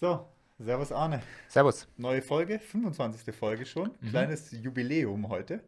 So, 0.00 0.26
Servus 0.58 0.92
Arne. 0.92 1.20
Servus. 1.46 1.86
Neue 1.98 2.22
Folge, 2.22 2.58
25. 2.58 3.34
Folge 3.34 3.66
schon. 3.66 3.90
Mhm. 4.00 4.08
Kleines 4.08 4.50
Jubiläum 4.50 5.28
heute. 5.28 5.62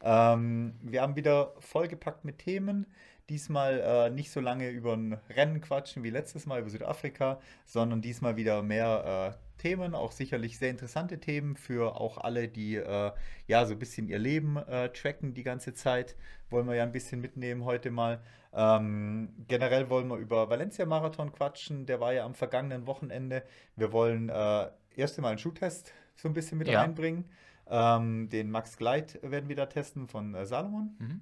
Ähm, 0.00 0.72
wir 0.80 1.02
haben 1.02 1.16
wieder 1.16 1.52
vollgepackt 1.58 2.24
mit 2.24 2.38
Themen. 2.38 2.86
Diesmal 3.28 3.80
äh, 3.80 4.08
nicht 4.08 4.30
so 4.30 4.40
lange 4.40 4.70
über 4.70 4.94
ein 4.94 5.20
Rennen 5.28 5.60
quatschen 5.60 6.02
wie 6.02 6.08
letztes 6.08 6.46
Mal 6.46 6.60
über 6.60 6.70
Südafrika, 6.70 7.40
sondern 7.66 8.00
diesmal 8.00 8.36
wieder 8.36 8.62
mehr 8.62 9.36
äh, 9.36 9.60
Themen, 9.60 9.94
auch 9.94 10.12
sicherlich 10.12 10.58
sehr 10.58 10.70
interessante 10.70 11.20
Themen 11.20 11.54
für 11.54 12.00
auch 12.00 12.16
alle, 12.16 12.48
die 12.48 12.76
äh, 12.76 13.12
ja 13.46 13.66
so 13.66 13.74
ein 13.74 13.78
bisschen 13.78 14.08
ihr 14.08 14.18
Leben 14.18 14.56
äh, 14.56 14.88
tracken 14.94 15.34
die 15.34 15.42
ganze 15.42 15.74
Zeit. 15.74 16.16
Wollen 16.48 16.66
wir 16.66 16.74
ja 16.74 16.84
ein 16.84 16.92
bisschen 16.92 17.20
mitnehmen 17.20 17.66
heute 17.66 17.90
mal. 17.90 18.22
Ähm, 18.54 19.34
generell 19.48 19.90
wollen 19.90 20.08
wir 20.08 20.16
über 20.16 20.48
Valencia 20.48 20.86
Marathon 20.86 21.32
quatschen, 21.32 21.86
der 21.86 22.00
war 22.00 22.12
ja 22.12 22.24
am 22.24 22.34
vergangenen 22.34 22.86
Wochenende. 22.86 23.42
Wir 23.74 23.92
wollen 23.92 24.28
äh, 24.28 24.68
erst 24.94 25.18
einmal 25.18 25.32
einen 25.32 25.38
Schuhtest 25.38 25.92
so 26.14 26.28
ein 26.28 26.34
bisschen 26.34 26.58
mit 26.58 26.68
ja. 26.68 26.80
reinbringen. 26.80 27.24
Ähm, 27.68 28.28
den 28.28 28.50
Max 28.50 28.76
Gleit 28.76 29.18
werden 29.22 29.48
wir 29.48 29.56
da 29.56 29.66
testen 29.66 30.06
von 30.06 30.34
äh, 30.34 30.46
Salomon. 30.46 30.96
Mhm. 30.98 31.20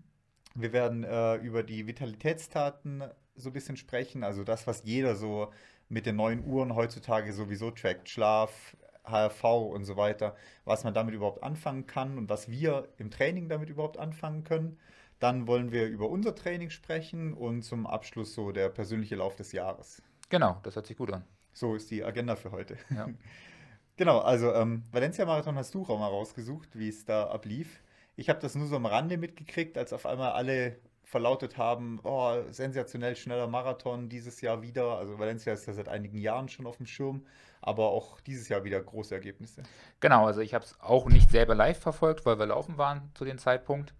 Wir 0.54 0.72
werden 0.72 1.04
äh, 1.04 1.36
über 1.36 1.62
die 1.62 1.86
Vitalitätstaten 1.86 3.04
so 3.34 3.48
ein 3.48 3.52
bisschen 3.54 3.78
sprechen, 3.78 4.24
also 4.24 4.44
das, 4.44 4.66
was 4.66 4.82
jeder 4.84 5.16
so 5.16 5.50
mit 5.88 6.04
den 6.04 6.16
neuen 6.16 6.44
Uhren 6.44 6.74
heutzutage 6.74 7.32
sowieso 7.32 7.70
trackt, 7.70 8.10
Schlaf, 8.10 8.76
HRV 9.04 9.44
und 9.44 9.84
so 9.84 9.96
weiter, 9.96 10.36
was 10.64 10.84
man 10.84 10.94
damit 10.94 11.14
überhaupt 11.14 11.42
anfangen 11.42 11.86
kann 11.86 12.18
und 12.18 12.28
was 12.28 12.50
wir 12.50 12.88
im 12.98 13.10
Training 13.10 13.48
damit 13.48 13.70
überhaupt 13.70 13.98
anfangen 13.98 14.44
können. 14.44 14.78
Dann 15.22 15.46
wollen 15.46 15.70
wir 15.70 15.86
über 15.86 16.08
unser 16.10 16.34
Training 16.34 16.70
sprechen 16.70 17.32
und 17.32 17.62
zum 17.62 17.86
Abschluss 17.86 18.34
so 18.34 18.50
der 18.50 18.68
persönliche 18.68 19.14
Lauf 19.14 19.36
des 19.36 19.52
Jahres. 19.52 20.02
Genau, 20.30 20.58
das 20.64 20.74
hört 20.74 20.88
sich 20.88 20.96
gut 20.96 21.12
an. 21.12 21.24
So 21.52 21.76
ist 21.76 21.92
die 21.92 22.02
Agenda 22.02 22.34
für 22.34 22.50
heute. 22.50 22.76
Ja. 22.90 23.08
genau, 23.96 24.18
also 24.18 24.52
ähm, 24.52 24.82
Valencia 24.90 25.24
Marathon 25.24 25.54
hast 25.54 25.74
du 25.74 25.82
auch 25.82 25.96
mal 25.96 26.08
rausgesucht, 26.08 26.70
wie 26.76 26.88
es 26.88 27.04
da 27.04 27.28
ablief. 27.28 27.84
Ich 28.16 28.28
habe 28.28 28.40
das 28.40 28.56
nur 28.56 28.66
so 28.66 28.74
am 28.74 28.84
Rande 28.84 29.16
mitgekriegt, 29.16 29.78
als 29.78 29.92
auf 29.92 30.06
einmal 30.06 30.32
alle 30.32 30.80
verlautet 31.04 31.56
haben, 31.56 32.00
oh, 32.02 32.42
sensationell 32.50 33.14
schneller 33.14 33.46
Marathon 33.46 34.08
dieses 34.08 34.40
Jahr 34.40 34.60
wieder. 34.60 34.98
Also 34.98 35.20
Valencia 35.20 35.52
ist 35.52 35.66
ja 35.66 35.72
seit 35.72 35.88
einigen 35.88 36.18
Jahren 36.18 36.48
schon 36.48 36.66
auf 36.66 36.78
dem 36.78 36.86
Schirm, 36.86 37.26
aber 37.60 37.90
auch 37.90 38.20
dieses 38.22 38.48
Jahr 38.48 38.64
wieder 38.64 38.82
große 38.82 39.14
Ergebnisse. 39.14 39.62
Genau, 40.00 40.26
also 40.26 40.40
ich 40.40 40.52
habe 40.52 40.64
es 40.64 40.80
auch 40.80 41.06
nicht 41.06 41.30
selber 41.30 41.54
live 41.54 41.78
verfolgt, 41.78 42.26
weil 42.26 42.40
wir 42.40 42.46
laufen 42.46 42.76
waren 42.76 43.12
zu 43.14 43.24
dem 43.24 43.38
Zeitpunkt. 43.38 43.94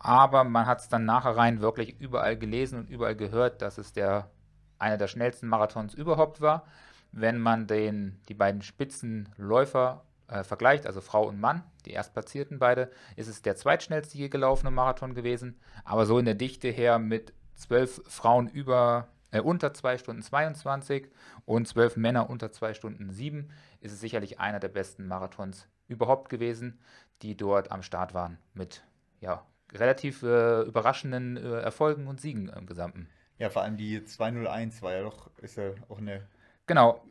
Aber 0.00 0.44
man 0.44 0.66
hat 0.66 0.80
es 0.80 0.88
dann 0.88 1.04
nachher 1.04 1.36
rein 1.36 1.60
wirklich 1.60 2.00
überall 2.00 2.36
gelesen 2.36 2.78
und 2.78 2.90
überall 2.90 3.14
gehört, 3.14 3.62
dass 3.62 3.78
es 3.78 3.92
der 3.92 4.30
einer 4.78 4.96
der 4.96 5.08
schnellsten 5.08 5.46
Marathons 5.46 5.94
überhaupt 5.94 6.40
war. 6.40 6.64
Wenn 7.12 7.38
man 7.38 7.66
den, 7.66 8.18
die 8.28 8.34
beiden 8.34 8.62
Spitzenläufer 8.62 10.02
äh, 10.26 10.42
vergleicht, 10.42 10.86
also 10.86 11.02
Frau 11.02 11.28
und 11.28 11.38
Mann, 11.38 11.64
die 11.84 11.90
Erstplatzierten 11.90 12.58
beide, 12.58 12.90
ist 13.16 13.28
es 13.28 13.42
der 13.42 13.56
zweitschnellste 13.56 14.16
je 14.16 14.30
gelaufene 14.30 14.70
Marathon 14.70 15.14
gewesen. 15.14 15.60
Aber 15.84 16.06
so 16.06 16.18
in 16.18 16.24
der 16.24 16.34
Dichte 16.34 16.68
her 16.68 16.98
mit 16.98 17.34
zwölf 17.54 18.00
Frauen 18.06 18.48
über 18.48 19.08
äh, 19.32 19.40
unter 19.40 19.74
2 19.74 19.98
Stunden 19.98 20.22
22 20.22 21.10
und 21.44 21.68
zwölf 21.68 21.96
Männer 21.98 22.30
unter 22.30 22.50
2 22.50 22.72
Stunden 22.72 23.10
7 23.10 23.50
ist 23.80 23.92
es 23.92 24.00
sicherlich 24.00 24.40
einer 24.40 24.60
der 24.60 24.68
besten 24.68 25.06
Marathons 25.06 25.68
überhaupt 25.88 26.30
gewesen, 26.30 26.80
die 27.20 27.36
dort 27.36 27.70
am 27.70 27.82
Start 27.82 28.14
waren 28.14 28.38
mit 28.54 28.82
ja, 29.20 29.44
relativ 29.72 30.22
äh, 30.22 30.62
überraschenden 30.62 31.36
äh, 31.36 31.60
Erfolgen 31.60 32.06
und 32.06 32.20
Siegen 32.20 32.48
im 32.48 32.66
Gesamten. 32.66 33.08
Ja, 33.38 33.50
vor 33.50 33.62
allem 33.62 33.76
die 33.76 34.04
201 34.04 34.82
war 34.82 34.92
ja 34.92 35.02
doch, 35.02 35.30
ist 35.38 35.56
ja 35.56 35.72
auch 35.88 35.98
eine. 35.98 36.26
Genau. 36.66 37.02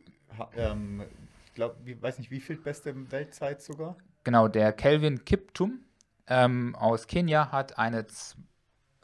Ähm, 0.56 1.02
ich 1.46 1.54
glaube, 1.54 1.76
weiß 2.00 2.18
nicht, 2.18 2.30
wie 2.30 2.40
viel 2.40 2.56
beste 2.56 3.10
Weltzeit 3.10 3.62
sogar? 3.62 3.96
Genau, 4.22 4.46
der 4.46 4.72
Kelvin 4.72 5.24
Kiptum 5.24 5.80
ähm, 6.28 6.76
aus 6.76 7.08
Kenia 7.08 7.50
hat 7.50 7.78
eine, 7.78 8.06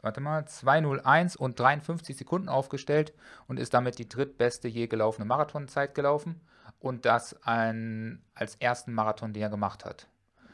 warte 0.01 0.21
mal, 0.21 0.47
201 0.47 1.35
und 1.35 1.59
53 1.59 2.15
Sekunden 2.15 2.47
aufgestellt 2.47 3.13
und 3.47 3.59
ist 3.59 3.73
damit 3.73 3.99
die 3.99 4.07
drittbeste 4.07 4.69
je 4.69 4.87
gelaufene 4.87 5.25
Marathonzeit 5.25 5.93
gelaufen 5.95 6.39
und 6.79 7.05
das 7.05 7.41
ein, 7.43 8.23
als 8.33 8.55
ersten 8.55 8.93
Marathon, 8.93 9.33
den 9.33 9.43
er 9.43 9.49
gemacht 9.49 9.83
hat. 9.83 10.07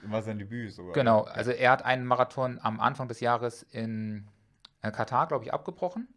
War 0.05 0.21
sein 0.21 0.39
Debüt 0.39 0.73
sogar. 0.73 0.93
Genau, 0.93 1.21
also 1.21 1.51
er 1.51 1.71
hat 1.71 1.85
einen 1.85 2.05
Marathon 2.05 2.59
am 2.61 2.79
Anfang 2.79 3.07
des 3.07 3.19
Jahres 3.19 3.63
in 3.63 4.27
äh, 4.81 4.91
Katar, 4.91 5.27
glaube 5.27 5.45
ich, 5.45 5.53
abgebrochen 5.53 6.07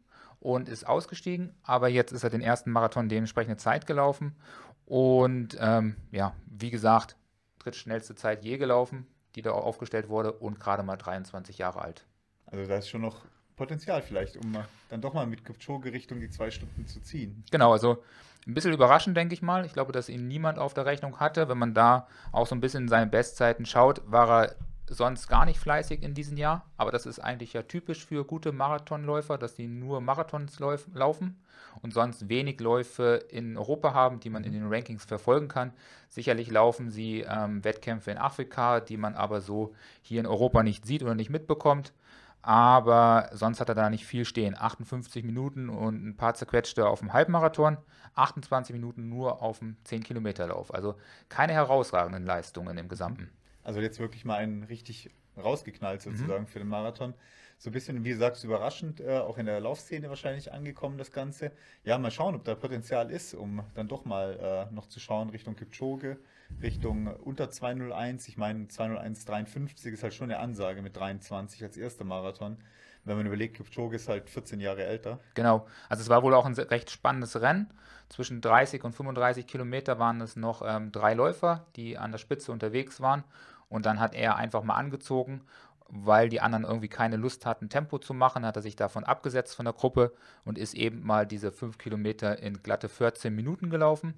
und 0.41 0.69
ist 0.69 0.87
ausgestiegen, 0.87 1.55
aber 1.63 1.89
jetzt 1.89 2.13
ist 2.13 2.25
er 2.25 2.31
den 2.31 2.41
ersten 2.41 2.71
Marathon 2.71 3.09
dementsprechende 3.09 3.57
Zeit 3.57 3.87
gelaufen 3.87 4.37
und 4.85 5.57
ähm, 5.61 5.97
ja, 6.11 6.35
wie 6.47 6.71
gesagt, 6.71 7.17
drittschnellste 7.59 8.15
Zeit 8.15 8.45
je 8.45 8.59
gelaufen, 8.59 9.07
die 9.35 9.43
da 9.43 9.51
aufgestellt 9.51 10.09
wurde 10.09 10.33
und 10.33 10.61
gerade 10.61 10.83
mal 10.83 10.97
23 10.97 11.59
Jahre 11.59 11.81
alt. 11.81 12.07
Also 12.47 12.67
da 12.67 12.77
ist 12.77 12.89
schon 12.89 13.03
noch 13.03 13.25
Potenzial 13.57 14.03
vielleicht, 14.03 14.37
um 14.37 14.57
dann 14.91 15.01
doch 15.01 15.15
mal 15.15 15.27
mit 15.27 15.45
Kipchoge 15.45 15.93
Richtung 15.93 16.21
die 16.21 16.31
zwei 16.31 16.51
Stunden 16.51 16.87
zu 16.87 17.01
ziehen. 17.01 17.43
Genau, 17.51 17.73
also 17.73 18.03
ein 18.47 18.55
bisschen 18.55 18.73
überraschend, 18.73 19.17
denke 19.17 19.35
ich 19.35 19.43
mal. 19.43 19.65
Ich 19.65 19.73
glaube, 19.73 19.93
dass 19.93 20.09
ihn 20.09 20.29
niemand 20.29 20.59
auf 20.59 20.75
der 20.75 20.87
Rechnung 20.87 21.19
hatte. 21.19 21.49
Wenn 21.49 21.59
man 21.59 21.75
da 21.75 22.07
auch 22.33 22.47
so 22.47 22.55
ein 22.55 22.61
bisschen 22.61 22.85
in 22.85 22.89
seine 22.89 23.07
Bestzeiten 23.07 23.67
schaut, 23.67 24.03
war 24.07 24.45
er 24.45 24.57
sonst 24.89 25.27
gar 25.27 25.47
nicht 25.47 25.59
fleißig 25.59 26.03
in 26.03 26.15
diesem 26.15 26.37
Jahr. 26.37 26.65
Aber 26.77 26.93
das 26.93 27.07
ist 27.07 27.19
eigentlich 27.19 27.55
ja 27.55 27.63
typisch 27.63 28.05
für 28.07 28.25
gute 28.25 28.53
Marathonläufer, 28.53 29.39
dass 29.39 29.55
die 29.55 29.67
nur 29.67 30.01
Marathons 30.01 30.61
laufen 30.61 31.43
und 31.83 31.93
sonst 31.93 32.29
wenig 32.29 32.61
Läufe 32.61 33.25
in 33.31 33.57
Europa 33.57 33.95
haben, 33.95 34.21
die 34.21 34.31
man 34.31 34.45
in 34.45 34.53
den 34.53 34.69
Rankings 34.69 35.05
verfolgen 35.05 35.49
kann. 35.49 35.73
Sicherlich 36.09 36.51
laufen 36.51 36.91
sie 36.91 37.25
ähm, 37.29 37.65
Wettkämpfe 37.65 38.13
in 38.13 38.19
Afrika, 38.19 38.81
die 38.81 38.97
man 38.97 39.15
aber 39.15 39.41
so 39.41 39.75
hier 40.03 40.21
in 40.21 40.27
Europa 40.27 40.63
nicht 40.63 40.87
sieht 40.87 41.03
oder 41.03 41.15
nicht 41.15 41.31
mitbekommt. 41.31 41.93
Aber 42.47 43.29
sonst 43.33 43.59
hat 43.59 43.69
er 43.69 43.75
da 43.75 43.91
nicht 43.91 44.07
viel 44.07 44.25
stehen. 44.25 44.57
58 44.57 45.25
Minuten 45.25 45.69
und 45.69 46.07
ein 46.07 46.17
paar 46.17 46.35
zerquetschte 46.35 46.87
auf 46.87 47.01
dem 47.01 47.13
Halbmarathon, 47.13 47.77
28 48.15 48.73
Minuten 48.73 49.09
nur 49.09 49.43
auf 49.43 49.59
dem 49.59 49.77
10-Kilometer-Lauf. 49.85 50.73
Also 50.73 50.95
keine 51.29 51.55
herausragenden 51.55 52.25
Leistungen 52.25 52.79
im 52.79 52.89
Gesamten. 52.89 53.33
Also 53.65 53.81
jetzt 53.81 53.99
wirklich 53.99 54.25
mal 54.25 54.37
einen 54.37 54.63
richtig 54.63 55.11
rausgeknallt 55.37 56.07
mhm. 56.07 56.11
sozusagen 56.13 56.45
mhm. 56.45 56.47
für 56.47 56.61
den 56.61 56.69
Marathon 56.69 57.15
so 57.59 57.71
ein 57.71 57.73
bisschen, 57.73 58.05
wie 58.05 58.13
du 58.13 58.19
sagst, 58.19 58.45
überraschend, 58.45 59.01
äh, 59.01 59.19
auch 59.19 59.39
in 59.39 59.47
der 59.47 59.61
Laufszene 59.61 60.09
wahrscheinlich 60.09 60.53
angekommen, 60.53 60.99
das 60.99 61.11
Ganze. 61.11 61.53
Ja, 61.85 61.99
mal 61.99 62.11
schauen, 62.11 62.35
ob 62.35 62.45
da 62.45 62.55
Potenzial 62.55 63.11
ist, 63.11 63.35
um 63.35 63.63
dann 63.75 63.89
doch 63.89 64.05
mal 64.05 64.69
äh, 64.71 64.75
noch 64.75 64.87
zu 64.87 65.01
schauen 65.01 65.31
Richtung 65.31 65.57
Kipchoge, 65.57 66.19
Richtung 66.63 67.07
unter 67.07 67.51
201. 67.51 68.29
Ich 68.29 68.37
meine, 68.37 68.65
201,53 68.67 69.93
ist 69.93 70.03
halt 70.03 70.15
schon 70.15 70.31
eine 70.31 70.41
Ansage 70.41 70.83
mit 70.83 70.97
23 70.97 71.63
als 71.63 71.77
erster 71.77 72.05
Marathon. 72.05 72.59
Wenn 73.05 73.17
man 73.17 73.27
überlegt, 73.27 73.57
Kipchoge 73.57 73.97
ist 73.97 74.09
halt 74.09 74.29
14 74.29 74.61
Jahre 74.61 74.85
älter. 74.85 75.21
Genau, 75.35 75.67
also 75.89 76.03
es 76.03 76.09
war 76.09 76.23
wohl 76.23 76.35
auch 76.35 76.45
ein 76.45 76.55
recht 76.55 76.91
spannendes 76.91 77.41
Rennen. 77.41 77.71
Zwischen 78.09 78.41
30 78.41 78.85
und 78.85 78.93
35 78.93 79.47
Kilometer 79.47 79.99
waren 79.99 80.21
es 80.21 80.37
noch 80.37 80.63
ähm, 80.65 80.93
drei 80.93 81.15
Läufer, 81.15 81.67
die 81.77 81.97
an 81.97 82.11
der 82.11 82.19
Spitze 82.19 82.53
unterwegs 82.53 83.01
waren. 83.01 83.25
Und 83.69 83.87
dann 83.87 83.99
hat 83.99 84.15
er 84.15 84.37
einfach 84.37 84.63
mal 84.63 84.75
angezogen 84.75 85.43
weil 85.89 86.29
die 86.29 86.41
anderen 86.41 86.65
irgendwie 86.65 86.89
keine 86.89 87.17
Lust 87.17 87.47
hatten, 87.47 87.69
Tempo 87.69 87.99
zu 87.99 88.15
machen, 88.15 88.45
hat 88.45 88.57
er 88.57 88.63
sich 88.63 88.77
davon 88.77 89.05
abgesetzt 89.05 89.55
von 89.55 89.65
der 89.65 89.75
Gruppe 89.75 90.13
und 90.45 90.59
ist 90.59 90.75
eben 90.75 91.05
mal 91.05 91.27
diese 91.27 91.53
fünf 91.53 91.79
Kilometer 91.79 92.39
in 92.41 92.63
glatte 92.63 92.89
14 92.89 93.35
Minuten 93.35 93.71
gelaufen, 93.71 94.15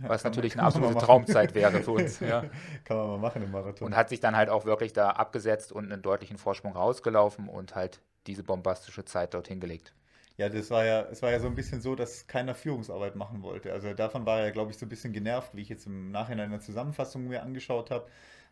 ja, 0.00 0.08
was 0.08 0.24
natürlich 0.24 0.56
man, 0.56 0.66
eine 0.66 0.74
absolute 0.74 0.98
Traumzeit 0.98 1.54
wäre 1.54 1.82
für 1.82 1.92
uns. 1.92 2.20
Ja. 2.32 2.44
Kann 2.84 2.96
man 2.96 3.08
mal 3.08 3.18
machen 3.18 3.42
im 3.42 3.50
Marathon. 3.50 3.86
Und 3.86 3.96
hat 3.96 4.08
sich 4.08 4.20
dann 4.20 4.36
halt 4.36 4.48
auch 4.48 4.64
wirklich 4.64 4.92
da 4.92 5.10
abgesetzt 5.10 5.72
und 5.72 5.90
einen 5.90 6.02
deutlichen 6.02 6.38
Vorsprung 6.38 6.72
rausgelaufen 6.72 7.48
und 7.48 7.74
halt 7.74 8.00
diese 8.26 8.44
bombastische 8.44 9.04
Zeit 9.04 9.34
dort 9.34 9.48
hingelegt. 9.48 9.92
Ja, 10.36 10.48
das 10.48 10.70
war 10.70 10.84
ja, 10.84 11.02
es 11.02 11.20
war 11.20 11.30
ja 11.30 11.40
so 11.40 11.46
ein 11.46 11.54
bisschen 11.54 11.80
so, 11.80 11.94
dass 11.94 12.26
keiner 12.26 12.54
Führungsarbeit 12.54 13.16
machen 13.16 13.42
wollte. 13.42 13.72
Also 13.72 13.92
davon 13.92 14.24
war 14.24 14.40
er, 14.40 14.50
glaube 14.50 14.70
ich, 14.70 14.78
so 14.78 14.86
ein 14.86 14.88
bisschen 14.88 15.12
genervt, 15.12 15.54
wie 15.54 15.62
ich 15.62 15.68
jetzt 15.68 15.86
im 15.86 16.10
Nachhinein 16.10 16.46
in 16.46 16.52
der 16.52 16.60
Zusammenfassung 16.60 17.28
mir 17.28 17.42
angeschaut 17.42 17.90
habe 17.90 18.06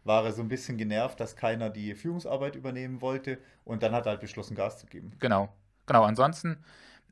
war 0.05 0.25
er 0.25 0.32
so 0.32 0.43
ein 0.43 0.49
bisschen 0.49 0.76
genervt, 0.76 1.20
dass 1.20 1.37
keiner 1.37 1.70
die 1.70 1.94
Führungsarbeit 1.94 2.56
übernehmen 2.56 3.00
wollte 3.00 3.38
und 3.64 3.82
dann 3.82 3.93
hat 3.93 4.06
er 4.06 4.12
halt 4.12 4.20
beschlossen, 4.20 4.55
Gas 4.55 4.79
zu 4.79 4.87
geben. 4.87 5.12
Genau, 5.19 5.49
genau. 5.87 6.05
Ansonsten 6.05 6.58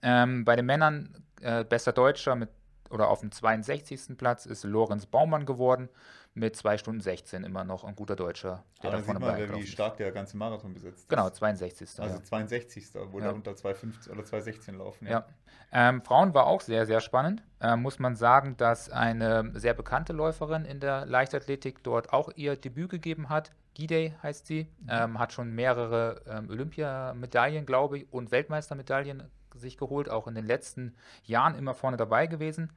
ähm, 0.03 0.45
bei 0.45 0.57
den 0.57 0.67
Männern 0.67 1.15
äh, 1.41 1.65
bester 1.65 1.93
Deutscher 1.93 2.35
mit 2.35 2.51
oder 2.91 3.09
auf 3.09 3.21
dem 3.21 3.31
62. 3.31 4.17
Platz 4.17 4.47
ist 4.47 4.65
Lorenz 4.65 5.07
Baumann 5.07 5.45
geworden 5.45 5.89
mit 6.35 6.57
2 6.57 6.79
Stunden 6.79 7.01
16 7.01 7.45
immer 7.45 7.65
noch 7.65 7.85
ein 7.85 7.95
guter 7.95 8.17
Deutscher. 8.17 8.65
Der 8.83 8.91
Aber 8.91 8.99
da 8.99 9.05
sieht 9.05 9.19
man, 9.19 9.57
wie 9.57 9.67
stark 9.67 9.97
der 9.97 10.13
ganze 10.13 10.37
Marathon 10.37 10.73
besetzt 10.73 11.01
ist. 11.01 11.09
Genau, 11.09 11.29
62. 11.29 12.01
Also 12.01 12.17
ja. 12.17 12.23
62. 12.23 12.87
wo 13.11 13.19
ja. 13.19 13.27
der 13.27 13.35
unter 13.35 13.53
2,15 13.53 14.11
oder 14.11 14.23
2,16 14.23 14.77
laufen. 14.77 15.07
Ja. 15.07 15.11
ja. 15.13 15.27
Ähm, 15.71 16.03
Frauen 16.03 16.33
war 16.35 16.47
auch 16.47 16.61
sehr, 16.61 16.87
sehr 16.87 17.01
spannend. 17.01 17.43
Äh, 17.61 17.77
muss 17.77 17.99
man 17.99 18.17
sagen, 18.17 18.57
dass 18.57 18.89
eine 18.89 19.53
sehr 19.55 19.75
bekannte 19.75 20.13
Läuferin 20.13 20.65
in 20.65 20.81
der 20.81 21.05
Leichtathletik 21.07 21.83
dort 21.83 22.13
auch 22.13 22.31
ihr 22.37 22.57
Debüt 22.57 22.91
gegeben 22.91 23.29
hat. 23.29 23.51
Gidey 23.75 24.15
heißt 24.23 24.47
sie, 24.47 24.69
mhm. 24.81 24.89
ähm, 24.89 25.19
hat 25.19 25.33
schon 25.33 25.55
mehrere 25.55 26.23
ähm, 26.27 26.49
Olympiamedaillen, 26.49 27.67
glaube 27.67 27.99
ich, 27.99 28.13
und 28.13 28.31
Weltmeistermedaillen 28.31 29.25
sich 29.55 29.77
geholt, 29.77 30.09
auch 30.09 30.27
in 30.27 30.35
den 30.35 30.47
letzten 30.47 30.95
Jahren 31.25 31.55
immer 31.55 31.75
vorne 31.75 31.97
dabei 31.97 32.27
gewesen 32.27 32.73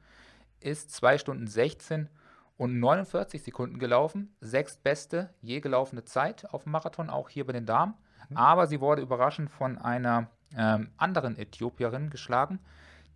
ist 0.62 0.92
2 0.92 1.18
Stunden 1.18 1.46
16 1.46 2.08
und 2.56 2.78
49 2.78 3.42
Sekunden 3.42 3.78
gelaufen. 3.78 4.34
Sechstbeste 4.40 5.30
je 5.40 5.60
gelaufene 5.60 6.04
Zeit 6.04 6.48
auf 6.52 6.64
dem 6.64 6.72
Marathon, 6.72 7.10
auch 7.10 7.28
hier 7.28 7.46
bei 7.46 7.52
den 7.52 7.66
Damen. 7.66 7.94
Mhm. 8.28 8.36
Aber 8.36 8.66
sie 8.66 8.80
wurde 8.80 9.02
überraschend 9.02 9.50
von 9.50 9.78
einer 9.78 10.28
ähm, 10.56 10.90
anderen 10.96 11.36
Äthiopierin 11.36 12.10
geschlagen, 12.10 12.60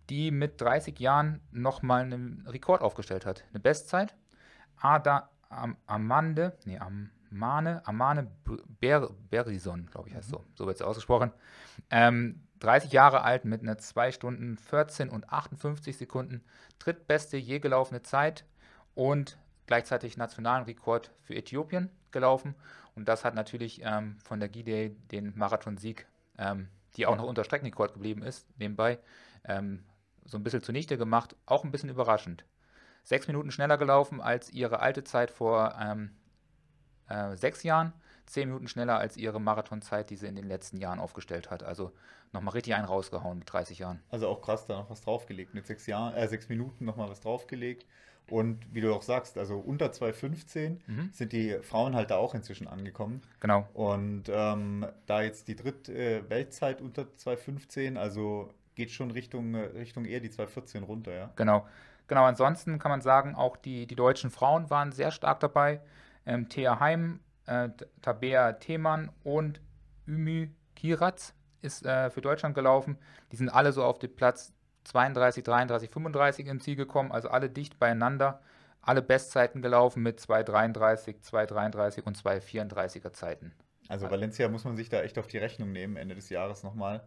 die 0.09 0.31
mit 0.31 0.59
30 0.61 0.99
Jahren 0.99 1.41
nochmal 1.51 2.03
einen 2.03 2.45
Rekord 2.47 2.81
aufgestellt 2.81 3.25
hat. 3.25 3.43
Eine 3.49 3.59
Bestzeit. 3.59 4.15
Ada 4.79 5.29
Am 5.49 5.77
Amande, 5.85 6.57
nee, 6.65 6.77
Amane, 6.77 7.81
Amane 7.87 8.29
Ber 8.79 9.09
Berison, 9.29 9.87
glaube 9.87 10.09
ich, 10.09 10.15
heißt 10.15 10.29
mhm. 10.29 10.35
so. 10.35 10.45
So 10.55 10.67
wird 10.67 10.75
es 10.75 10.81
ausgesprochen. 10.81 11.31
Ähm, 11.89 12.41
30 12.59 12.91
Jahre 12.91 13.21
alt 13.21 13.45
mit 13.45 13.61
einer 13.61 13.77
2 13.77 14.11
Stunden 14.11 14.57
14 14.57 15.09
und 15.09 15.29
58 15.29 15.97
Sekunden. 15.97 16.43
Drittbeste 16.79 17.37
je 17.37 17.59
gelaufene 17.59 18.01
Zeit 18.01 18.45
und 18.97 19.37
gleichzeitig 19.67 20.17
nationalen 20.17 20.65
Rekord 20.65 21.11
für 21.21 21.35
Äthiopien 21.35 21.89
gelaufen. 22.11 22.55
Und 22.95 23.07
das 23.07 23.23
hat 23.23 23.35
natürlich 23.35 23.81
ähm, 23.83 24.17
von 24.23 24.39
der 24.39 24.49
Gide 24.49 24.89
den 25.11 25.37
Marathonsieg, 25.37 26.07
ähm, 26.39 26.67
die 26.95 27.05
auch 27.05 27.15
noch 27.15 27.25
unter 27.25 27.43
Streckenrekord 27.43 27.93
geblieben 27.93 28.23
ist, 28.23 28.47
nebenbei 28.57 28.97
ähm, 29.45 29.83
so 30.25 30.37
ein 30.37 30.43
bisschen 30.43 30.63
zunichte 30.63 30.97
gemacht. 30.97 31.35
Auch 31.45 31.63
ein 31.63 31.71
bisschen 31.71 31.89
überraschend. 31.89 32.43
Sechs 33.03 33.27
Minuten 33.27 33.51
schneller 33.51 33.77
gelaufen 33.77 34.19
als 34.19 34.49
ihre 34.49 34.79
alte 34.79 35.03
Zeit 35.03 35.29
vor 35.29 35.75
ähm, 35.79 36.11
äh, 37.07 37.37
sechs 37.37 37.61
Jahren. 37.61 37.93
Zehn 38.25 38.49
Minuten 38.49 38.67
schneller 38.67 38.97
als 38.97 39.15
ihre 39.15 39.39
Marathonzeit, 39.39 40.09
die 40.09 40.17
sie 40.17 40.27
in 40.27 40.35
den 40.35 40.47
letzten 40.47 40.77
Jahren 40.77 40.99
aufgestellt 40.99 41.51
hat. 41.51 41.61
Also 41.61 41.93
nochmal 42.33 42.55
richtig 42.55 42.73
einen 42.73 42.85
rausgehauen 42.85 43.39
mit 43.39 43.53
30 43.53 43.79
Jahren. 43.79 44.01
Also 44.09 44.27
auch 44.27 44.41
krass, 44.41 44.65
da 44.65 44.79
noch 44.79 44.89
was 44.89 45.01
draufgelegt. 45.01 45.53
Mit 45.53 45.67
sechs, 45.67 45.85
Jahren, 45.85 46.15
äh, 46.15 46.27
sechs 46.27 46.49
Minuten 46.49 46.83
nochmal 46.83 47.09
was 47.09 47.21
draufgelegt. 47.21 47.85
Und 48.29 48.59
wie 48.73 48.81
du 48.81 48.93
auch 48.93 49.03
sagst, 49.03 49.37
also 49.37 49.57
unter 49.57 49.87
2,15 49.87 50.79
mhm. 50.85 51.09
sind 51.13 51.31
die 51.31 51.57
Frauen 51.61 51.95
halt 51.95 52.11
da 52.11 52.17
auch 52.17 52.35
inzwischen 52.35 52.67
angekommen. 52.67 53.21
Genau. 53.39 53.67
Und 53.73 54.23
ähm, 54.27 54.85
da 55.05 55.21
jetzt 55.21 55.47
die 55.47 55.55
dritte 55.55 55.93
äh, 55.93 56.29
Weltzeit 56.29 56.81
unter 56.81 57.03
2,15, 57.03 57.97
also 57.97 58.53
geht 58.75 58.91
schon 58.91 59.11
Richtung, 59.11 59.55
äh, 59.55 59.63
Richtung 59.77 60.05
eher 60.05 60.19
die 60.19 60.29
2,14 60.29 60.83
runter, 60.83 61.13
ja. 61.13 61.29
Genau. 61.35 61.65
Genau, 62.07 62.23
ansonsten 62.23 62.79
kann 62.79 62.89
man 62.89 63.01
sagen, 63.01 63.35
auch 63.35 63.57
die, 63.57 63.85
die 63.85 63.95
deutschen 63.95 64.29
Frauen 64.29 64.69
waren 64.69 64.91
sehr 64.91 65.11
stark 65.11 65.41
dabei. 65.41 65.81
Ähm, 66.25 66.47
Thea 66.47 66.79
Heim, 66.79 67.19
äh, 67.45 67.69
Tabea 68.01 68.53
Themann 68.53 69.11
und 69.23 69.61
Ümü 70.07 70.49
Kiratz 70.75 71.33
ist 71.61 71.85
äh, 71.85 72.09
für 72.09 72.21
Deutschland 72.21 72.55
gelaufen. 72.55 72.97
Die 73.31 73.35
sind 73.35 73.49
alle 73.49 73.73
so 73.73 73.83
auf 73.83 73.99
den 73.99 74.15
Platz 74.15 74.53
32, 74.87 75.43
33, 75.43 75.89
35 75.89 76.47
ins 76.47 76.63
Ziel 76.63 76.75
gekommen, 76.75 77.11
also 77.11 77.29
alle 77.29 77.49
dicht 77.49 77.79
beieinander, 77.79 78.41
alle 78.81 79.01
Bestzeiten 79.01 79.61
gelaufen 79.61 80.01
mit 80.01 80.19
2,33, 80.19 81.15
2,33 81.21 82.03
und 82.03 82.17
2,34er 82.17 83.13
Zeiten. 83.13 83.53
Also 83.89 84.09
Valencia 84.09 84.49
muss 84.49 84.63
man 84.63 84.75
sich 84.75 84.89
da 84.89 85.01
echt 85.01 85.17
auf 85.17 85.27
die 85.27 85.37
Rechnung 85.37 85.71
nehmen, 85.71 85.97
Ende 85.97 86.15
des 86.15 86.29
Jahres 86.29 86.63
nochmal. 86.63 87.03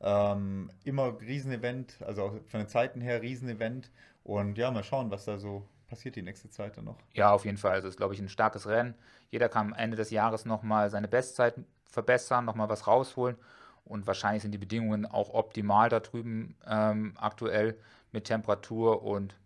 Ähm, 0.00 0.70
immer 0.84 1.18
Riesenevent, 1.20 1.98
also 2.04 2.40
von 2.46 2.60
den 2.60 2.68
Zeiten 2.68 3.00
her 3.00 3.22
Riesenevent. 3.22 3.90
Und 4.22 4.58
ja, 4.58 4.70
mal 4.70 4.84
schauen, 4.84 5.10
was 5.10 5.24
da 5.24 5.38
so 5.38 5.68
passiert 5.86 6.16
die 6.16 6.22
nächste 6.22 6.50
Zeit 6.50 6.76
dann 6.76 6.86
noch. 6.86 6.98
Ja, 7.12 7.32
auf 7.32 7.44
jeden 7.44 7.58
Fall. 7.58 7.72
Also 7.72 7.88
es 7.88 7.94
ist, 7.94 7.98
glaube 7.98 8.14
ich, 8.14 8.20
ein 8.20 8.28
starkes 8.28 8.66
Rennen. 8.66 8.94
Jeder 9.30 9.48
kann 9.48 9.68
am 9.68 9.74
Ende 9.74 9.96
des 9.96 10.10
Jahres 10.10 10.44
nochmal 10.44 10.90
seine 10.90 11.08
Bestzeit 11.08 11.54
verbessern, 11.90 12.44
nochmal 12.44 12.68
was 12.68 12.86
rausholen. 12.86 13.36
Und 13.84 14.06
wahrscheinlich 14.06 14.42
sind 14.42 14.52
die 14.52 14.58
Bedingungen 14.58 15.06
auch 15.06 15.30
optimal 15.34 15.88
da 15.88 16.00
drüben 16.00 16.56
ähm, 16.66 17.14
aktuell 17.16 17.78
mit 18.12 18.24
Temperatur 18.24 19.02
und 19.02 19.36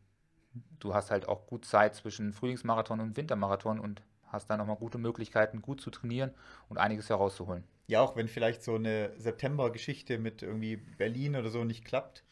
du 0.79 0.94
hast 0.94 1.11
halt 1.11 1.29
auch 1.29 1.46
gut 1.46 1.64
Zeit 1.64 1.94
zwischen 1.94 2.32
Frühlingsmarathon 2.32 3.00
und 3.00 3.17
Wintermarathon 3.17 3.81
und 3.81 4.02
hast 4.26 4.49
da 4.50 4.56
nochmal 4.56 4.76
gute 4.76 4.99
Möglichkeiten, 4.99 5.62
gut 5.62 5.81
zu 5.81 5.90
trainieren 5.90 6.32
und 6.69 6.79
einiges 6.79 7.08
herauszuholen. 7.08 7.64
Ja, 7.88 8.02
auch 8.02 8.17
wenn 8.17 8.29
vielleicht 8.29 8.62
so 8.62 8.75
eine 8.75 9.12
September-Geschichte 9.19 10.19
mit 10.19 10.43
irgendwie 10.43 10.76
Berlin 10.76 11.37
oder 11.37 11.49
so 11.49 11.64
nicht 11.64 11.84
klappt, 11.84 12.23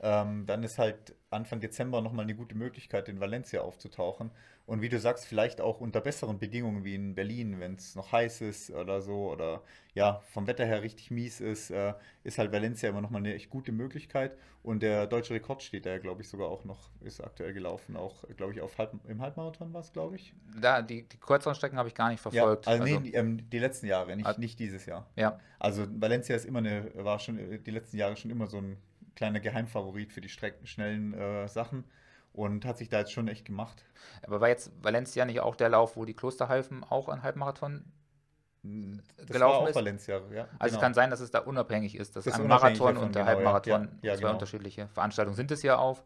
ähm, 0.00 0.44
dann 0.46 0.62
ist 0.62 0.78
halt 0.78 1.14
Anfang 1.30 1.60
Dezember 1.60 2.00
nochmal 2.00 2.24
eine 2.24 2.34
gute 2.34 2.54
Möglichkeit, 2.54 3.08
in 3.08 3.20
Valencia 3.20 3.62
aufzutauchen. 3.62 4.30
Und 4.66 4.82
wie 4.82 4.88
du 4.88 4.98
sagst, 4.98 5.26
vielleicht 5.26 5.60
auch 5.60 5.80
unter 5.80 6.00
besseren 6.00 6.40
Bedingungen 6.40 6.84
wie 6.84 6.96
in 6.96 7.14
Berlin, 7.14 7.60
wenn 7.60 7.76
es 7.76 7.94
noch 7.94 8.10
heiß 8.10 8.40
ist 8.40 8.70
oder 8.70 9.00
so 9.00 9.30
oder 9.30 9.62
ja, 9.94 10.20
vom 10.32 10.48
Wetter 10.48 10.66
her 10.66 10.82
richtig 10.82 11.12
mies 11.12 11.40
ist, 11.40 11.70
äh, 11.70 11.94
ist 12.24 12.38
halt 12.38 12.52
Valencia 12.52 12.88
immer 12.88 13.00
nochmal 13.00 13.20
eine 13.20 13.34
echt 13.34 13.48
gute 13.48 13.70
Möglichkeit. 13.70 14.36
Und 14.64 14.82
der 14.82 15.06
deutsche 15.06 15.34
Rekord 15.34 15.62
steht 15.62 15.86
da, 15.86 15.98
glaube 15.98 16.22
ich, 16.22 16.28
sogar 16.28 16.48
auch 16.48 16.64
noch, 16.64 16.90
ist 17.00 17.20
aktuell 17.22 17.54
gelaufen. 17.54 17.96
Auch, 17.96 18.24
glaube 18.36 18.52
ich, 18.52 18.60
auf 18.60 18.76
Halb, 18.78 18.94
im 19.06 19.22
Halbmarathon 19.22 19.72
war 19.72 19.82
es, 19.82 19.92
glaube 19.92 20.16
ich. 20.16 20.34
Da, 20.60 20.82
die, 20.82 21.04
die 21.04 21.16
kürzeren 21.16 21.54
Strecken 21.54 21.78
habe 21.78 21.88
ich 21.88 21.94
gar 21.94 22.10
nicht 22.10 22.20
verfolgt. 22.20 22.66
Ja, 22.66 22.72
also, 22.72 22.82
also 22.82 22.98
nee, 22.98 23.10
die, 23.10 23.14
ähm, 23.14 23.48
die, 23.48 23.58
letzten 23.60 23.86
Jahre, 23.86 24.16
nicht, 24.16 24.26
also, 24.26 24.40
nicht 24.40 24.58
dieses 24.58 24.84
Jahr. 24.84 25.08
Ja. 25.14 25.38
Also 25.60 25.86
Valencia 25.88 26.34
ist 26.34 26.44
immer 26.44 26.58
eine, 26.58 26.90
war 26.96 27.20
schon 27.20 27.62
die 27.62 27.70
letzten 27.70 27.96
Jahre 27.96 28.16
schon 28.16 28.32
immer 28.32 28.48
so 28.48 28.58
ein 28.58 28.76
kleiner 29.16 29.40
Geheimfavorit 29.40 30.12
für 30.12 30.20
die 30.20 30.28
Strecken, 30.28 30.66
schnellen 30.66 31.14
äh, 31.14 31.48
Sachen 31.48 31.84
und 32.32 32.64
hat 32.64 32.78
sich 32.78 32.88
da 32.88 33.00
jetzt 33.00 33.12
schon 33.12 33.28
echt 33.28 33.44
gemacht. 33.44 33.84
Aber 34.22 34.40
war 34.40 34.48
jetzt 34.48 34.70
Valencia 34.82 35.24
nicht 35.24 35.40
auch 35.40 35.56
der 35.56 35.70
Lauf, 35.70 35.96
wo 35.96 36.04
die 36.04 36.14
Klosterhalfen 36.14 36.84
auch 36.84 37.08
an 37.08 37.22
Halbmarathon 37.22 37.84
das 38.62 39.26
gelaufen 39.26 39.40
war 39.40 39.60
auch 39.62 39.68
ist? 39.68 39.74
Valencia, 39.74 40.20
ja. 40.32 40.42
Also 40.58 40.58
genau. 40.58 40.66
es 40.66 40.80
kann 40.80 40.94
sein, 40.94 41.10
dass 41.10 41.20
es 41.20 41.30
da 41.30 41.40
unabhängig 41.40 41.96
ist, 41.96 42.14
dass 42.14 42.24
das 42.24 42.38
ein 42.38 42.46
Marathon 42.46 42.96
und 42.96 43.14
der 43.14 43.22
genau, 43.22 43.36
Halbmarathon 43.36 43.82
ja. 44.02 44.10
Ja, 44.10 44.14
zwei 44.14 44.20
genau. 44.20 44.32
unterschiedliche 44.34 44.88
Veranstaltungen 44.88 45.36
sind 45.36 45.50
es 45.50 45.62
ja 45.62 45.78
auch. 45.78 46.02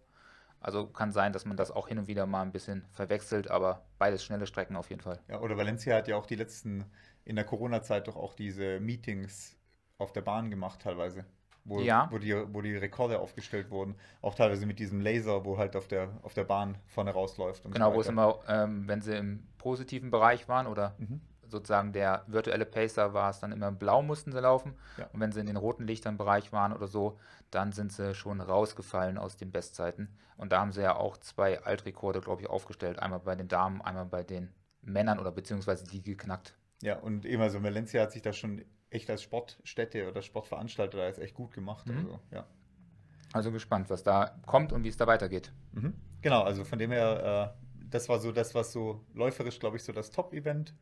Also 0.61 0.87
kann 0.87 1.11
sein, 1.11 1.33
dass 1.33 1.47
man 1.47 1.57
das 1.57 1.71
auch 1.71 1.89
hin 1.89 1.99
und 1.99 2.07
wieder 2.07 2.27
mal 2.27 2.43
ein 2.43 2.53
bisschen 2.53 2.85
verwechselt, 2.93 3.51
aber 3.51 3.87
beides 3.99 4.23
schnelle 4.23 4.47
Strecken 4.47 4.77
auf 4.77 4.91
jeden 4.91 5.01
Fall. 5.01 5.19
Ja, 5.27 5.41
oder 5.41 5.57
Valencia 5.57 5.97
hat 5.97 6.07
ja 6.07 6.17
auch 6.17 6.27
die 6.27 6.37
letzten, 6.37 6.85
in 7.25 7.35
der 7.35 7.47
Corona-Zeit 7.47 8.09
doch 8.09 8.17
auch 8.17 8.35
diese 8.35 8.79
Meetings 8.79 9.57
auf 9.97 10.13
der 10.13 10.21
Bahn 10.21 10.51
gemacht 10.51 10.83
teilweise 10.83 11.25
wo, 11.65 11.81
ja. 11.81 12.09
wo, 12.11 12.19
die, 12.19 12.35
wo 12.53 12.61
die 12.61 12.77
Rekorde 12.77 13.19
aufgestellt 13.19 13.71
wurden. 13.71 13.95
Auch 14.23 14.35
teilweise 14.35 14.67
mit 14.67 14.79
diesem 14.79 15.01
Laser, 15.01 15.45
wo 15.45 15.59
halt 15.59 15.77
auf 15.77 15.89
der, 15.89 16.09
auf 16.23 16.35
der 16.35 16.45
Bahn 16.45 16.79
vorne 16.87 17.11
rausläuft. 17.13 17.65
genau, 17.71 17.91
so 17.91 17.97
wo 17.97 18.01
es 18.01 18.09
immer, 18.09 18.39
ähm, 18.49 18.87
wenn 18.87 19.01
sie 19.01 19.17
im 19.17 19.47
positiven 19.59 20.11
Bereich 20.11 20.49
waren 20.49 20.67
oder 20.67 20.95
mhm. 20.99 21.21
sozusagen 21.47 21.93
der 21.93 22.25
virtuelle 22.27 22.65
Pacer 22.65 23.13
war 23.15 23.31
es 23.31 23.41
dann 23.41 23.53
immer 23.53 23.71
blau 23.71 24.03
mussten 24.03 24.33
sie 24.33 24.41
laufen. 24.41 24.75
Ja. 24.97 25.07
Und 25.13 25.21
wenn 25.21 25.33
sie 25.33 25.41
in 25.41 25.47
den 25.47 25.57
roten 25.57 25.87
Lichtern-Bereich 25.87 26.53
waren 26.53 26.73
oder 26.73 26.87
so, 26.87 27.19
dann 27.51 27.73
sind 27.73 27.93
sie 27.93 28.15
schon 28.15 28.41
rausgefallen 28.41 29.19
aus 29.19 29.37
den 29.37 29.51
Bestzeiten. 29.51 30.09
Und 30.37 30.53
da 30.53 30.61
haben 30.61 30.73
sie 30.73 30.81
ja 30.81 30.97
auch 30.97 31.19
zwei 31.19 31.63
Altrekorde, 31.63 32.21
glaube 32.21 32.43
ich, 32.43 32.49
aufgestellt. 32.49 32.99
Einmal 32.99 33.21
bei 33.21 33.35
den 33.35 33.49
Damen, 33.49 33.83
einmal 33.83 34.07
bei 34.07 34.23
den 34.23 34.55
Männern 34.81 35.19
oder 35.19 35.31
beziehungsweise 35.33 35.85
die 35.85 36.03
geknackt. 36.03 36.55
Ja, 36.83 36.99
und 36.99 37.25
immer 37.25 37.51
so 37.51 37.63
Valencia 37.63 38.03
hat 38.03 38.13
sich 38.13 38.23
da 38.23 38.33
schon 38.33 38.65
echt 38.91 39.09
als 39.11 39.23
Sportstätte 39.23 40.09
oder 40.09 40.23
Sportveranstalter 40.23 40.99
da 40.99 41.07
jetzt 41.07 41.19
echt 41.19 41.35
gut 41.35 41.53
gemacht. 41.53 41.87
Mhm. 41.87 41.97
Also, 41.99 42.21
ja. 42.31 42.47
also 43.33 43.53
gespannt, 43.53 43.91
was 43.91 44.03
da 44.03 44.37
kommt 44.47 44.73
und 44.73 44.85
wie 44.85 44.89
es 44.89 44.97
da 44.97 45.07
weitergeht. 45.07 45.53
Mhm. 45.73 45.95
Genau, 46.23 46.43
also 46.43 46.65
von 46.65 46.79
dem 46.79 46.91
her, 46.91 47.55
äh, 47.57 47.87
das 47.91 48.09
war 48.09 48.19
so 48.19 48.33
das, 48.33 48.55
was 48.55 48.73
so 48.73 49.05
läuferisch, 49.15 49.59
glaube 49.59 49.77
ich, 49.77 49.85
so 49.85 49.93
das 49.93 50.11
Top-Event 50.11 50.75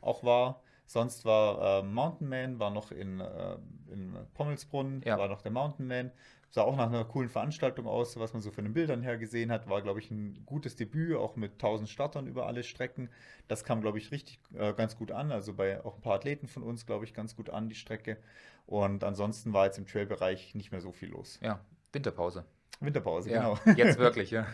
auch 0.00 0.22
war. 0.24 0.62
Sonst 0.86 1.24
war 1.24 1.80
äh, 1.80 1.82
Mountain 1.82 2.28
Man, 2.28 2.58
war 2.58 2.70
noch 2.70 2.90
in, 2.90 3.20
äh, 3.20 3.56
in 3.90 4.16
Pommelsbrunn, 4.34 5.02
ja. 5.04 5.18
war 5.18 5.28
noch 5.28 5.40
der 5.40 5.50
Mountain 5.50 5.86
Man 5.86 6.10
sah 6.54 6.62
auch 6.62 6.76
nach 6.76 6.86
einer 6.86 7.04
coolen 7.04 7.28
Veranstaltung 7.28 7.88
aus, 7.88 8.16
was 8.16 8.32
man 8.32 8.40
so 8.40 8.52
von 8.52 8.62
den 8.62 8.74
Bildern 8.74 9.02
her 9.02 9.18
gesehen 9.18 9.50
hat. 9.50 9.68
War, 9.68 9.82
glaube 9.82 9.98
ich, 9.98 10.12
ein 10.12 10.44
gutes 10.46 10.76
Debüt, 10.76 11.16
auch 11.16 11.34
mit 11.34 11.54
1000 11.54 11.88
Startern 11.88 12.28
über 12.28 12.46
alle 12.46 12.62
Strecken. 12.62 13.10
Das 13.48 13.64
kam, 13.64 13.80
glaube 13.80 13.98
ich, 13.98 14.12
richtig 14.12 14.38
äh, 14.54 14.72
ganz 14.72 14.96
gut 14.96 15.10
an. 15.10 15.32
Also 15.32 15.52
bei 15.52 15.84
auch 15.84 15.96
ein 15.96 16.00
paar 16.00 16.14
Athleten 16.14 16.46
von 16.46 16.62
uns, 16.62 16.86
glaube 16.86 17.06
ich, 17.06 17.12
ganz 17.12 17.34
gut 17.34 17.50
an, 17.50 17.68
die 17.68 17.74
Strecke. 17.74 18.18
Und 18.66 19.02
ansonsten 19.02 19.52
war 19.52 19.66
jetzt 19.66 19.78
im 19.78 19.86
Trail-Bereich 19.86 20.54
nicht 20.54 20.70
mehr 20.70 20.80
so 20.80 20.92
viel 20.92 21.08
los. 21.08 21.40
Ja, 21.42 21.58
Winterpause. 21.92 22.44
Winterpause, 22.80 23.30
ja, 23.30 23.54
genau. 23.54 23.76
Jetzt 23.76 23.98
wirklich, 23.98 24.30
ja. 24.30 24.46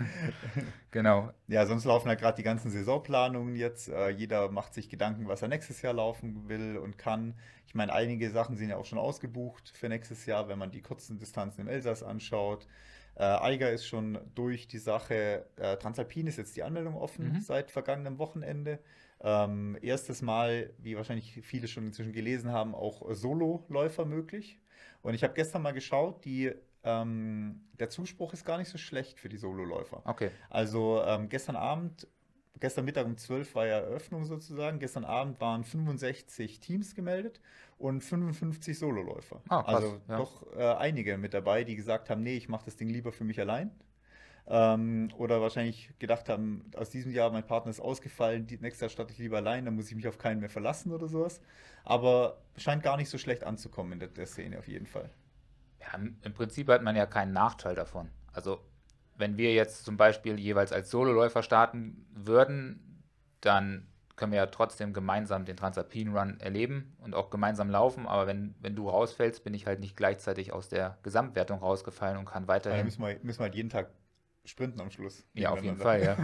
genau. 0.90 1.30
Ja, 1.48 1.66
sonst 1.66 1.84
laufen 1.84 2.08
ja 2.08 2.14
gerade 2.14 2.36
die 2.36 2.42
ganzen 2.42 2.70
Saisonplanungen 2.70 3.56
jetzt. 3.56 3.88
Äh, 3.88 4.10
jeder 4.10 4.50
macht 4.50 4.74
sich 4.74 4.88
Gedanken, 4.88 5.28
was 5.28 5.42
er 5.42 5.48
nächstes 5.48 5.82
Jahr 5.82 5.94
laufen 5.94 6.48
will 6.48 6.76
und 6.76 6.98
kann. 6.98 7.34
Ich 7.66 7.74
meine, 7.74 7.92
einige 7.92 8.30
Sachen 8.30 8.56
sind 8.56 8.68
ja 8.68 8.76
auch 8.76 8.84
schon 8.84 8.98
ausgebucht 8.98 9.72
für 9.74 9.88
nächstes 9.88 10.26
Jahr, 10.26 10.48
wenn 10.48 10.58
man 10.58 10.70
die 10.70 10.82
kurzen 10.82 11.18
Distanzen 11.18 11.62
im 11.62 11.68
Elsass 11.68 12.02
anschaut. 12.02 12.66
Äh, 13.14 13.24
Eiger 13.24 13.70
ist 13.70 13.86
schon 13.86 14.18
durch 14.34 14.68
die 14.68 14.78
Sache. 14.78 15.46
Äh, 15.56 15.76
Transalpin 15.76 16.26
ist 16.26 16.38
jetzt 16.38 16.56
die 16.56 16.62
Anmeldung 16.62 16.96
offen 16.96 17.32
mhm. 17.32 17.40
seit 17.40 17.70
vergangenem 17.70 18.18
Wochenende. 18.18 18.78
Ähm, 19.22 19.76
erstes 19.82 20.22
Mal, 20.22 20.72
wie 20.78 20.96
wahrscheinlich 20.96 21.40
viele 21.42 21.68
schon 21.68 21.86
inzwischen 21.86 22.12
gelesen 22.12 22.50
haben, 22.52 22.74
auch 22.74 23.02
Solo-Läufer 23.12 24.06
möglich. 24.06 24.58
Und 25.02 25.14
ich 25.14 25.22
habe 25.22 25.34
gestern 25.34 25.62
mal 25.62 25.72
geschaut, 25.72 26.24
die 26.24 26.52
ähm, 26.84 27.60
der 27.78 27.90
Zuspruch 27.90 28.32
ist 28.32 28.44
gar 28.44 28.58
nicht 28.58 28.68
so 28.68 28.78
schlecht 28.78 29.18
für 29.18 29.28
die 29.28 29.37
Sololäufer. 29.37 30.02
Okay. 30.04 30.30
Also 30.49 31.02
ähm, 31.04 31.28
gestern 31.28 31.56
Abend, 31.56 32.06
gestern 32.58 32.84
Mittag 32.84 33.06
um 33.06 33.16
12 33.16 33.54
war 33.54 33.66
ja 33.66 33.78
Eröffnung 33.78 34.25
sozusagen. 34.25 34.78
Gestern 34.78 35.04
Abend 35.04 35.40
waren 35.40 35.64
65 35.64 36.60
Teams 36.60 36.94
gemeldet 36.94 37.40
und 37.78 38.02
55 38.02 38.78
Sololäufer. 38.78 39.42
Ah, 39.49 39.60
also 39.60 40.00
ja. 40.08 40.16
doch 40.16 40.46
äh, 40.56 40.75
einige 40.75 41.18
mit 41.18 41.34
dabei, 41.34 41.64
die 41.64 41.76
gesagt 41.76 42.10
haben, 42.10 42.22
nee, 42.22 42.37
ich 42.37 42.49
mache 42.49 42.64
das 42.64 42.76
Ding 42.76 42.88
lieber 42.88 43.12
für 43.12 43.25
mich 43.25 43.40
allein. 43.40 43.70
Ähm, 44.46 45.10
oder 45.16 45.40
wahrscheinlich 45.40 45.92
gedacht 45.99 46.28
haben, 46.28 46.70
aus 46.75 46.90
diesem 46.90 47.12
Jahr, 47.12 47.30
mein 47.30 47.46
Partner 47.46 47.70
ist 47.70 47.80
ausgefallen, 47.80 48.46
die, 48.46 48.56
nächstes 48.56 48.80
Jahr 48.80 48.90
starte 48.90 49.12
ich 49.12 49.18
lieber 49.18 49.37
allein, 49.37 49.64
dann 49.64 49.76
muss 49.76 49.88
ich 49.88 49.94
mich 49.94 50.08
auf 50.08 50.18
keinen 50.18 50.40
mehr 50.40 50.49
verlassen 50.49 50.92
oder 50.92 51.08
sowas. 51.08 51.40
Aber 51.84 52.38
scheint 52.56 52.82
gar 52.82 52.96
nicht 52.96 53.10
so 53.10 53.18
schlecht 53.18 53.44
anzukommen 53.44 53.92
in 53.92 53.99
der, 54.00 54.08
der 54.08 54.26
Szene 54.26 54.58
auf 54.58 54.66
jeden 54.66 54.87
Fall. 54.87 55.10
Ja, 55.80 55.99
im 55.99 56.34
Prinzip 56.34 56.68
hat 56.68 56.82
man 56.82 56.96
ja 56.96 57.06
keinen 57.06 57.32
Nachteil 57.32 57.75
davon. 57.75 58.10
Also 58.32 58.60
wenn 59.16 59.37
wir 59.37 59.52
jetzt 59.52 59.84
zum 59.84 59.96
Beispiel 59.96 60.38
jeweils 60.38 60.72
als 60.72 60.90
Sololäufer 60.90 61.42
starten 61.42 62.06
würden, 62.14 63.04
dann 63.40 63.87
können 64.16 64.32
wir 64.32 64.38
ja 64.38 64.46
trotzdem 64.46 64.92
gemeinsam 64.92 65.46
den 65.46 65.56
Transalpine 65.56 66.18
Run 66.18 66.40
erleben 66.40 66.94
und 66.99 67.14
auch 67.14 67.30
gemeinsam 67.30 67.70
laufen. 67.70 68.06
Aber 68.06 68.26
wenn, 68.26 68.54
wenn 68.60 68.76
du 68.76 68.88
rausfällst, 68.88 69.42
bin 69.44 69.54
ich 69.54 69.66
halt 69.66 69.80
nicht 69.80 69.96
gleichzeitig 69.96 70.52
aus 70.52 70.68
der 70.68 70.99
Gesamtwertung 71.02 71.60
rausgefallen 71.60 72.18
und 72.18 72.26
kann 72.26 72.46
weiterhin. 72.46 72.84
Also 72.84 73.00
müssen, 73.00 73.02
wir, 73.02 73.25
müssen 73.25 73.38
wir 73.40 73.44
halt 73.44 73.54
jeden 73.54 73.70
Tag 73.70 73.88
sprinten 74.50 74.80
am 74.80 74.90
Schluss. 74.90 75.25
Ja, 75.35 75.50
auf 75.50 75.62
jeden 75.62 75.76
Fall, 75.76 76.02
ja. 76.02 76.16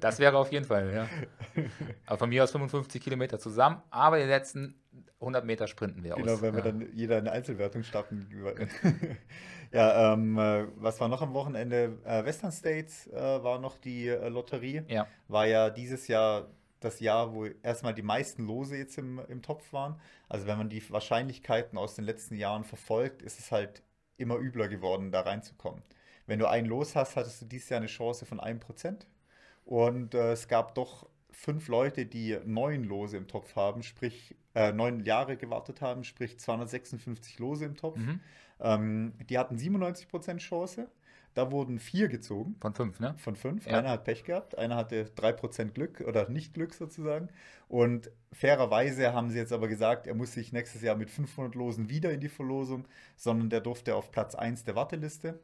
das 0.00 0.18
wäre 0.18 0.36
auf 0.36 0.52
jeden 0.52 0.64
Fall, 0.64 0.92
ja. 0.92 1.08
Aber 2.06 2.18
von 2.18 2.28
mir 2.28 2.44
aus 2.44 2.50
55 2.50 3.02
Kilometer 3.02 3.38
zusammen, 3.38 3.80
aber 3.90 4.18
die 4.18 4.24
letzten 4.24 4.74
100 5.20 5.44
Meter 5.44 5.66
sprinten 5.66 6.02
wir 6.02 6.14
genau, 6.14 6.32
aus. 6.32 6.40
Genau, 6.40 6.42
wenn 6.42 6.58
ja. 6.58 6.64
wir 6.64 6.72
dann 6.72 6.92
jeder 6.94 7.16
eine 7.18 7.32
Einzelwertung 7.32 7.82
starten. 7.82 8.28
ja, 9.72 10.12
ähm, 10.12 10.38
äh, 10.38 10.66
was 10.76 11.00
war 11.00 11.08
noch 11.08 11.22
am 11.22 11.34
Wochenende? 11.34 11.98
Äh, 12.04 12.24
Western 12.24 12.52
States 12.52 13.06
äh, 13.08 13.14
war 13.16 13.58
noch 13.58 13.78
die 13.78 14.08
äh, 14.08 14.28
Lotterie. 14.28 14.82
Ja. 14.88 15.06
War 15.26 15.46
ja 15.46 15.70
dieses 15.70 16.08
Jahr 16.08 16.48
das 16.80 17.00
Jahr, 17.00 17.34
wo 17.34 17.44
erstmal 17.44 17.92
die 17.92 18.02
meisten 18.02 18.46
Lose 18.46 18.76
jetzt 18.76 18.98
im, 18.98 19.20
im 19.28 19.42
Topf 19.42 19.72
waren. 19.72 20.00
Also 20.28 20.46
wenn 20.46 20.58
man 20.58 20.68
die 20.68 20.88
Wahrscheinlichkeiten 20.90 21.76
aus 21.76 21.96
den 21.96 22.04
letzten 22.04 22.36
Jahren 22.36 22.62
verfolgt, 22.62 23.22
ist 23.22 23.40
es 23.40 23.50
halt 23.50 23.82
immer 24.16 24.36
übler 24.36 24.68
geworden, 24.68 25.10
da 25.10 25.22
reinzukommen. 25.22 25.82
Wenn 26.28 26.38
du 26.38 26.46
ein 26.46 26.66
Los 26.66 26.94
hast, 26.94 27.16
hattest 27.16 27.40
du 27.40 27.46
dieses 27.46 27.70
Jahr 27.70 27.80
eine 27.80 27.86
Chance 27.86 28.26
von 28.26 28.38
1%. 28.38 29.06
Und 29.64 30.14
äh, 30.14 30.32
es 30.32 30.46
gab 30.46 30.74
doch 30.74 31.08
fünf 31.30 31.68
Leute, 31.68 32.04
die 32.04 32.38
neun 32.44 32.84
Lose 32.84 33.16
im 33.16 33.28
Topf 33.28 33.56
haben, 33.56 33.82
sprich 33.82 34.36
äh, 34.54 34.72
neun 34.72 35.00
Jahre 35.00 35.38
gewartet 35.38 35.80
haben, 35.80 36.04
sprich 36.04 36.38
256 36.38 37.38
Lose 37.38 37.64
im 37.64 37.76
Topf. 37.76 37.96
Mhm. 37.96 38.20
Ähm, 38.60 39.12
die 39.30 39.38
hatten 39.38 39.56
97% 39.56 40.36
Chance. 40.36 40.88
Da 41.32 41.50
wurden 41.50 41.78
vier 41.78 42.08
gezogen. 42.08 42.56
Von 42.60 42.74
fünf, 42.74 43.00
ne? 43.00 43.14
Von 43.18 43.36
fünf. 43.36 43.66
Ja. 43.66 43.78
Einer 43.78 43.90
hat 43.90 44.04
Pech 44.04 44.24
gehabt, 44.24 44.58
einer 44.58 44.76
hatte 44.76 45.10
3% 45.16 45.70
Glück 45.70 46.02
oder 46.06 46.28
nicht 46.28 46.52
Glück 46.52 46.74
sozusagen. 46.74 47.28
Und 47.68 48.10
fairerweise 48.32 49.14
haben 49.14 49.30
sie 49.30 49.38
jetzt 49.38 49.52
aber 49.52 49.68
gesagt, 49.68 50.06
er 50.06 50.14
muss 50.14 50.32
sich 50.32 50.52
nächstes 50.52 50.82
Jahr 50.82 50.96
mit 50.96 51.10
500 51.10 51.54
Losen 51.54 51.88
wieder 51.88 52.10
in 52.10 52.20
die 52.20 52.28
Verlosung, 52.28 52.86
sondern 53.16 53.48
der 53.48 53.60
durfte 53.60 53.94
auf 53.94 54.10
Platz 54.10 54.34
1 54.34 54.64
der 54.64 54.74
Warteliste 54.74 55.38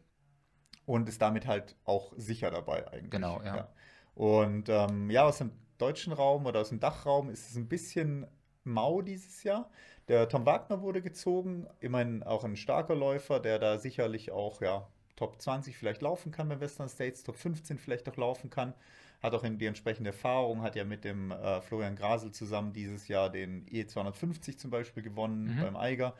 und 0.86 1.08
ist 1.08 1.22
damit 1.22 1.46
halt 1.46 1.76
auch 1.84 2.12
sicher 2.16 2.50
dabei 2.50 2.86
eigentlich. 2.92 3.10
Genau, 3.10 3.40
ja. 3.44 3.56
ja. 3.56 3.68
Und 4.14 4.68
ähm, 4.68 5.10
ja, 5.10 5.24
aus 5.24 5.38
dem 5.38 5.50
deutschen 5.78 6.12
Raum 6.12 6.46
oder 6.46 6.60
aus 6.60 6.68
dem 6.68 6.80
Dachraum 6.80 7.30
ist 7.30 7.50
es 7.50 7.56
ein 7.56 7.68
bisschen 7.68 8.26
mau 8.64 9.02
dieses 9.02 9.42
Jahr. 9.42 9.70
Der 10.08 10.28
Tom 10.28 10.46
Wagner 10.46 10.82
wurde 10.82 11.02
gezogen, 11.02 11.66
immerhin 11.80 12.22
auch 12.22 12.44
ein 12.44 12.56
starker 12.56 12.94
Läufer, 12.94 13.40
der 13.40 13.58
da 13.58 13.78
sicherlich 13.78 14.30
auch 14.30 14.60
ja, 14.60 14.86
Top 15.16 15.40
20 15.40 15.76
vielleicht 15.76 16.02
laufen 16.02 16.32
kann 16.32 16.48
bei 16.48 16.60
Western 16.60 16.88
States, 16.88 17.22
Top 17.22 17.36
15 17.36 17.78
vielleicht 17.78 18.08
auch 18.08 18.16
laufen 18.16 18.50
kann. 18.50 18.74
Hat 19.22 19.32
auch 19.32 19.42
die 19.42 19.66
entsprechende 19.66 20.10
Erfahrung, 20.10 20.60
hat 20.60 20.76
ja 20.76 20.84
mit 20.84 21.04
dem 21.04 21.30
äh, 21.30 21.62
Florian 21.62 21.96
Grasel 21.96 22.32
zusammen 22.32 22.72
dieses 22.74 23.08
Jahr 23.08 23.30
den 23.30 23.64
E250 23.66 24.58
zum 24.58 24.70
Beispiel 24.70 25.02
gewonnen 25.02 25.56
mhm. 25.56 25.62
beim 25.62 25.76
Eiger. 25.76 26.14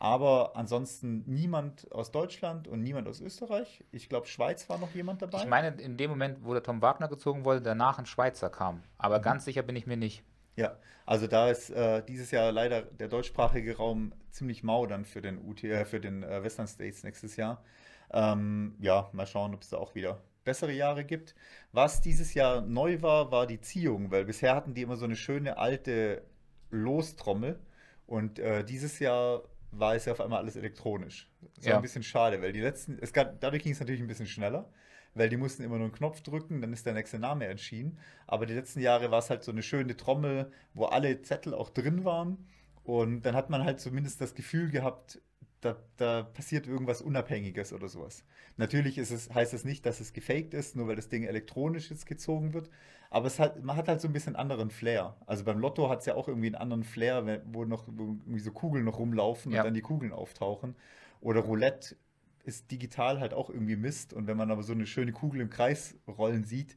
Aber 0.00 0.52
ansonsten 0.54 1.24
niemand 1.26 1.90
aus 1.90 2.12
Deutschland 2.12 2.68
und 2.68 2.82
niemand 2.82 3.08
aus 3.08 3.20
Österreich. 3.20 3.84
Ich 3.90 4.08
glaube, 4.08 4.28
Schweiz 4.28 4.68
war 4.68 4.78
noch 4.78 4.94
jemand 4.94 5.22
dabei. 5.22 5.38
Ich 5.38 5.46
meine, 5.48 5.68
in 5.80 5.96
dem 5.96 6.10
Moment, 6.10 6.44
wo 6.44 6.52
der 6.52 6.62
Tom 6.62 6.80
Wagner 6.82 7.08
gezogen 7.08 7.44
wurde, 7.44 7.60
danach 7.60 7.98
ein 7.98 8.06
Schweizer 8.06 8.48
kam. 8.48 8.84
Aber 8.96 9.18
mhm. 9.18 9.22
ganz 9.22 9.44
sicher 9.44 9.62
bin 9.62 9.74
ich 9.74 9.88
mir 9.88 9.96
nicht. 9.96 10.22
Ja, 10.54 10.76
also 11.04 11.26
da 11.26 11.50
ist 11.50 11.70
äh, 11.70 12.04
dieses 12.04 12.30
Jahr 12.30 12.52
leider 12.52 12.82
der 12.82 13.08
deutschsprachige 13.08 13.76
Raum 13.76 14.12
ziemlich 14.30 14.62
mau 14.62 14.86
dann 14.86 15.04
für 15.04 15.20
den 15.20 15.38
UT, 15.38 15.64
äh, 15.64 15.84
für 15.84 15.98
den 15.98 16.22
äh, 16.22 16.44
Western 16.44 16.68
States 16.68 17.02
nächstes 17.02 17.34
Jahr. 17.34 17.64
Ähm, 18.12 18.76
ja, 18.78 19.08
mal 19.12 19.26
schauen, 19.26 19.52
ob 19.52 19.62
es 19.62 19.70
da 19.70 19.78
auch 19.78 19.96
wieder 19.96 20.20
bessere 20.44 20.72
Jahre 20.72 21.04
gibt. 21.04 21.34
Was 21.72 22.00
dieses 22.00 22.34
Jahr 22.34 22.60
neu 22.60 23.02
war, 23.02 23.32
war 23.32 23.48
die 23.48 23.60
Ziehung, 23.60 24.12
weil 24.12 24.24
bisher 24.24 24.54
hatten 24.54 24.74
die 24.74 24.82
immer 24.82 24.96
so 24.96 25.06
eine 25.06 25.16
schöne 25.16 25.58
alte 25.58 26.22
Lostrommel 26.70 27.58
und 28.06 28.38
äh, 28.38 28.64
dieses 28.64 29.00
Jahr 29.00 29.42
war 29.70 29.94
es 29.94 30.04
ja 30.04 30.12
auf 30.12 30.20
einmal 30.20 30.38
alles 30.40 30.56
elektronisch. 30.56 31.30
Das 31.56 31.64
war 31.64 31.70
ja. 31.72 31.76
ein 31.76 31.82
bisschen 31.82 32.02
schade, 32.02 32.40
weil 32.40 32.52
die 32.52 32.60
letzten, 32.60 32.98
es 33.00 33.12
gab, 33.12 33.40
dadurch 33.40 33.62
ging 33.62 33.72
es 33.72 33.80
natürlich 33.80 34.00
ein 34.00 34.06
bisschen 34.06 34.26
schneller, 34.26 34.70
weil 35.14 35.28
die 35.28 35.36
mussten 35.36 35.62
immer 35.62 35.76
nur 35.76 35.86
einen 35.86 35.94
Knopf 35.94 36.20
drücken, 36.22 36.60
dann 36.60 36.72
ist 36.72 36.86
der 36.86 36.94
nächste 36.94 37.18
Name 37.18 37.46
entschieden. 37.46 37.98
Aber 38.26 38.46
die 38.46 38.54
letzten 38.54 38.80
Jahre 38.80 39.10
war 39.10 39.18
es 39.18 39.30
halt 39.30 39.42
so 39.42 39.52
eine 39.52 39.62
schöne 39.62 39.96
Trommel, 39.96 40.52
wo 40.74 40.86
alle 40.86 41.22
Zettel 41.22 41.54
auch 41.54 41.70
drin 41.70 42.04
waren. 42.04 42.46
Und 42.84 43.22
dann 43.22 43.34
hat 43.34 43.50
man 43.50 43.64
halt 43.64 43.80
zumindest 43.80 44.20
das 44.20 44.34
Gefühl 44.34 44.70
gehabt, 44.70 45.20
da, 45.60 45.76
da, 45.96 46.22
passiert 46.22 46.66
irgendwas 46.66 47.02
Unabhängiges 47.02 47.72
oder 47.72 47.88
sowas. 47.88 48.24
Natürlich 48.56 48.98
ist 48.98 49.10
es, 49.10 49.32
heißt 49.32 49.54
es 49.54 49.64
nicht, 49.64 49.86
dass 49.86 50.00
es 50.00 50.12
gefaked 50.12 50.54
ist, 50.54 50.76
nur 50.76 50.88
weil 50.88 50.96
das 50.96 51.08
Ding 51.08 51.24
elektronisch 51.24 51.90
jetzt 51.90 52.06
gezogen 52.06 52.54
wird. 52.54 52.70
Aber 53.10 53.26
es 53.26 53.38
hat, 53.38 53.62
man 53.62 53.76
hat 53.76 53.88
halt 53.88 54.00
so 54.00 54.08
ein 54.08 54.12
bisschen 54.12 54.36
anderen 54.36 54.70
Flair. 54.70 55.16
Also 55.26 55.44
beim 55.44 55.58
Lotto 55.58 55.88
hat 55.88 56.00
es 56.00 56.06
ja 56.06 56.14
auch 56.14 56.28
irgendwie 56.28 56.48
einen 56.48 56.56
anderen 56.56 56.84
Flair, 56.84 57.42
wo 57.46 57.64
noch 57.64 57.86
wo 57.88 58.16
irgendwie 58.24 58.40
so 58.40 58.52
Kugeln 58.52 58.84
noch 58.84 58.98
rumlaufen 58.98 59.52
ja. 59.52 59.60
und 59.60 59.66
dann 59.66 59.74
die 59.74 59.80
Kugeln 59.80 60.12
auftauchen. 60.12 60.76
Oder 61.20 61.40
Roulette 61.40 61.96
ist 62.44 62.70
digital 62.70 63.20
halt 63.20 63.34
auch 63.34 63.50
irgendwie 63.50 63.76
Mist. 63.76 64.12
Und 64.12 64.26
wenn 64.26 64.36
man 64.36 64.50
aber 64.50 64.62
so 64.62 64.72
eine 64.72 64.86
schöne 64.86 65.12
Kugel 65.12 65.40
im 65.40 65.50
Kreis 65.50 65.96
rollen 66.06 66.44
sieht, 66.44 66.76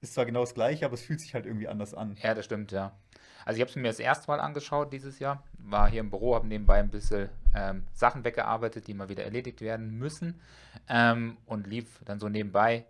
ist 0.00 0.14
zwar 0.14 0.26
genau 0.26 0.40
das 0.40 0.54
gleiche, 0.54 0.84
aber 0.84 0.94
es 0.94 1.02
fühlt 1.02 1.20
sich 1.20 1.34
halt 1.34 1.46
irgendwie 1.46 1.68
anders 1.68 1.94
an. 1.94 2.16
Ja, 2.22 2.34
das 2.34 2.44
stimmt, 2.44 2.72
ja. 2.72 2.96
Also 3.44 3.58
ich 3.58 3.60
habe 3.60 3.70
es 3.70 3.76
mir 3.76 3.84
das 3.84 4.00
erste 4.00 4.28
Mal 4.28 4.40
angeschaut 4.40 4.92
dieses 4.92 5.18
Jahr, 5.18 5.44
war 5.58 5.88
hier 5.88 6.00
im 6.00 6.10
Büro, 6.10 6.34
habe 6.34 6.46
nebenbei 6.46 6.78
ein 6.80 6.90
bisschen 6.90 7.28
ähm, 7.56 7.84
Sachen 7.92 8.24
weggearbeitet, 8.24 8.86
die 8.86 8.94
mal 8.94 9.08
wieder 9.08 9.24
erledigt 9.24 9.60
werden 9.60 9.98
müssen 9.98 10.40
ähm, 10.88 11.36
und 11.46 11.66
lief 11.66 12.00
dann 12.04 12.20
so 12.20 12.28
nebenbei. 12.28 12.84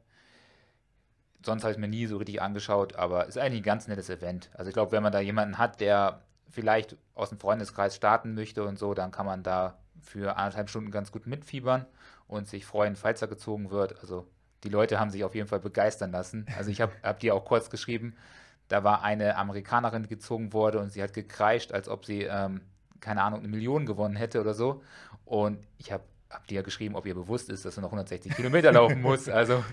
Sonst 1.44 1.62
habe 1.62 1.72
ich 1.72 1.76
es 1.76 1.80
mir 1.80 1.88
nie 1.88 2.06
so 2.06 2.16
richtig 2.16 2.42
angeschaut, 2.42 2.96
aber 2.96 3.26
ist 3.26 3.38
eigentlich 3.38 3.60
ein 3.60 3.64
ganz 3.64 3.86
nettes 3.86 4.10
Event. 4.10 4.50
Also 4.54 4.68
ich 4.68 4.74
glaube, 4.74 4.92
wenn 4.92 5.02
man 5.02 5.12
da 5.12 5.20
jemanden 5.20 5.58
hat, 5.58 5.80
der 5.80 6.22
vielleicht 6.50 6.96
aus 7.14 7.28
dem 7.28 7.38
Freundeskreis 7.38 7.94
starten 7.94 8.34
möchte 8.34 8.64
und 8.64 8.78
so, 8.78 8.94
dann 8.94 9.10
kann 9.10 9.26
man 9.26 9.42
da 9.42 9.78
für 10.02 10.36
anderthalb 10.36 10.68
Stunden 10.68 10.90
ganz 10.90 11.12
gut 11.12 11.26
mitfiebern 11.26 11.86
und 12.26 12.48
sich 12.48 12.66
freuen, 12.66 12.96
falls 12.96 13.22
er 13.22 13.28
gezogen 13.28 13.70
wird. 13.70 14.00
Also 14.00 14.26
die 14.64 14.68
Leute 14.68 14.98
haben 14.98 15.10
sich 15.10 15.24
auf 15.24 15.34
jeden 15.34 15.48
Fall 15.48 15.60
begeistern 15.60 16.10
lassen. 16.10 16.46
Also 16.56 16.70
ich 16.70 16.80
habe 16.80 16.92
hab 17.02 17.20
dir 17.20 17.34
auch 17.34 17.44
kurz 17.44 17.70
geschrieben, 17.70 18.16
da 18.68 18.82
war 18.82 19.02
eine 19.02 19.36
Amerikanerin, 19.36 20.02
die 20.02 20.08
gezogen 20.08 20.52
wurde 20.52 20.80
und 20.80 20.90
sie 20.90 21.02
hat 21.02 21.12
gekreischt, 21.12 21.72
als 21.72 21.88
ob 21.88 22.04
sie, 22.04 22.22
ähm, 22.22 22.62
keine 23.06 23.22
Ahnung, 23.22 23.38
eine 23.38 23.48
Million 23.48 23.86
gewonnen 23.86 24.16
hätte 24.16 24.40
oder 24.40 24.52
so. 24.52 24.82
Und 25.24 25.64
ich 25.78 25.92
habe 25.92 26.02
hab 26.28 26.44
dir 26.48 26.56
ja 26.56 26.62
geschrieben, 26.62 26.96
ob 26.96 27.06
ihr 27.06 27.14
bewusst 27.14 27.48
ist, 27.50 27.64
dass 27.64 27.76
du 27.76 27.80
noch 27.80 27.90
160 27.90 28.34
Kilometer 28.34 28.72
laufen 28.72 29.00
musst. 29.08 29.30
Also, 29.30 29.64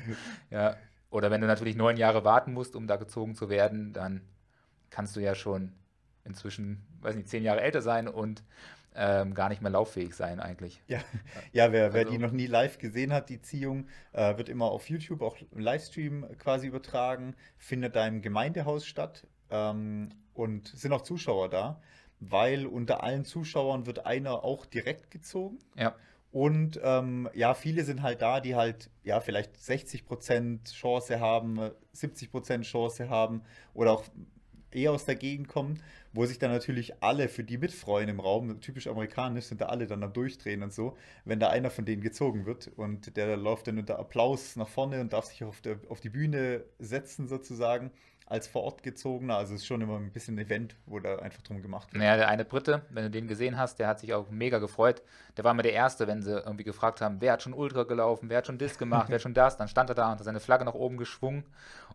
ja. 0.51 0.77
Oder 1.09 1.31
wenn 1.31 1.41
du 1.41 1.47
natürlich 1.47 1.75
neun 1.75 1.97
Jahre 1.97 2.23
warten 2.23 2.53
musst, 2.53 2.75
um 2.75 2.85
da 2.85 2.95
gezogen 2.95 3.33
zu 3.33 3.49
werden, 3.49 3.91
dann 3.91 4.21
kannst 4.91 5.15
du 5.15 5.19
ja 5.19 5.33
schon 5.33 5.71
inzwischen, 6.25 6.85
weiß 7.01 7.15
nicht, 7.15 7.27
zehn 7.27 7.43
Jahre 7.43 7.61
älter 7.61 7.81
sein 7.81 8.07
und 8.07 8.43
ähm, 8.93 9.33
gar 9.33 9.49
nicht 9.49 9.63
mehr 9.63 9.71
lauffähig 9.71 10.13
sein 10.13 10.39
eigentlich. 10.39 10.83
Ja, 10.87 10.99
ja 11.53 11.71
wer, 11.71 11.85
also, 11.85 11.95
wer 11.95 12.05
die 12.05 12.19
noch 12.19 12.31
nie 12.31 12.45
live 12.45 12.77
gesehen 12.77 13.13
hat, 13.13 13.29
die 13.29 13.41
Ziehung, 13.41 13.87
äh, 14.11 14.37
wird 14.37 14.47
immer 14.47 14.65
auf 14.65 14.91
YouTube 14.91 15.23
auch 15.23 15.37
im 15.51 15.59
Livestream 15.59 16.27
quasi 16.37 16.67
übertragen, 16.67 17.35
findet 17.57 17.95
da 17.95 18.05
im 18.05 18.21
Gemeindehaus 18.21 18.85
statt 18.85 19.25
ähm, 19.49 20.09
und 20.35 20.67
sind 20.67 20.93
auch 20.93 21.01
Zuschauer 21.01 21.49
da, 21.49 21.81
weil 22.19 22.65
unter 22.65 23.03
allen 23.03 23.25
Zuschauern 23.25 23.85
wird 23.85 24.05
einer 24.05 24.43
auch 24.43 24.65
direkt 24.65 25.11
gezogen. 25.11 25.59
Ja. 25.75 25.95
Und 26.31 26.79
ähm, 26.83 27.29
ja, 27.35 27.53
viele 27.53 27.83
sind 27.83 28.01
halt 28.01 28.23
da, 28.23 28.39
die 28.39 28.55
halt 28.55 28.89
ja 29.03 29.19
vielleicht 29.19 29.55
60% 29.55 30.73
Chance 30.73 31.19
haben, 31.19 31.59
70% 31.95 32.63
Chance 32.63 33.07
haben 33.09 33.43
oder 33.75 33.91
auch 33.91 34.03
eher 34.71 34.91
aus 34.91 35.05
der 35.05 35.15
Gegend 35.15 35.47
kommen, 35.47 35.81
wo 36.11 36.25
sich 36.25 36.39
dann 36.39 36.51
natürlich 36.51 37.03
alle 37.03 37.29
für 37.29 37.43
die 37.43 37.57
mitfreuen 37.57 38.09
im 38.09 38.19
Raum. 38.19 38.59
Typisch 38.61 38.87
amerikanisch 38.87 39.45
sind 39.45 39.61
da 39.61 39.67
alle 39.67 39.87
dann 39.87 40.03
am 40.03 40.13
Durchdrehen 40.13 40.63
und 40.63 40.73
so, 40.73 40.97
wenn 41.25 41.39
da 41.39 41.49
einer 41.49 41.69
von 41.69 41.85
denen 41.85 42.01
gezogen 42.01 42.45
wird 42.45 42.67
und 42.75 43.15
der 43.15 43.37
läuft 43.37 43.67
dann 43.67 43.77
unter 43.77 43.99
Applaus 43.99 44.55
nach 44.55 44.67
vorne 44.67 45.01
und 45.01 45.13
darf 45.13 45.25
sich 45.25 45.43
auf, 45.43 45.61
der, 45.61 45.79
auf 45.89 45.99
die 45.99 46.09
Bühne 46.09 46.63
setzen 46.79 47.27
sozusagen 47.27 47.91
als 48.25 48.47
vor 48.47 48.63
Ort 48.63 48.83
gezogener. 48.83 49.37
Also 49.37 49.53
es 49.53 49.61
ist 49.61 49.67
schon 49.67 49.81
immer 49.81 49.97
ein 49.97 50.11
bisschen 50.11 50.35
ein 50.35 50.45
Event, 50.45 50.75
wo 50.85 50.99
da 50.99 51.17
einfach 51.17 51.41
drum 51.41 51.61
gemacht 51.61 51.93
wird. 51.93 51.99
Naja, 51.99 52.17
der 52.17 52.27
eine 52.27 52.45
Brite, 52.45 52.81
wenn 52.89 53.03
du 53.03 53.09
den 53.11 53.27
gesehen 53.27 53.57
hast, 53.57 53.79
der 53.79 53.87
hat 53.87 53.99
sich 53.99 54.13
auch 54.13 54.29
mega 54.29 54.59
gefreut. 54.59 55.01
Der 55.37 55.43
war 55.43 55.51
immer 55.51 55.63
der 55.63 55.73
Erste, 55.73 56.07
wenn 56.07 56.21
sie 56.21 56.39
irgendwie 56.39 56.63
gefragt 56.63 57.01
haben, 57.01 57.21
wer 57.21 57.33
hat 57.33 57.43
schon 57.43 57.53
Ultra 57.53 57.83
gelaufen, 57.83 58.29
wer 58.29 58.37
hat 58.37 58.47
schon 58.47 58.57
das 58.57 58.77
gemacht, 58.77 59.09
wer 59.09 59.15
hat 59.15 59.21
schon 59.21 59.33
das, 59.33 59.57
dann 59.57 59.67
stand 59.67 59.89
er 59.89 59.95
da 59.95 60.11
und 60.11 60.19
hat 60.19 60.23
seine 60.23 60.39
Flagge 60.39 60.65
nach 60.65 60.73
oben 60.73 60.97
geschwungen 60.97 61.45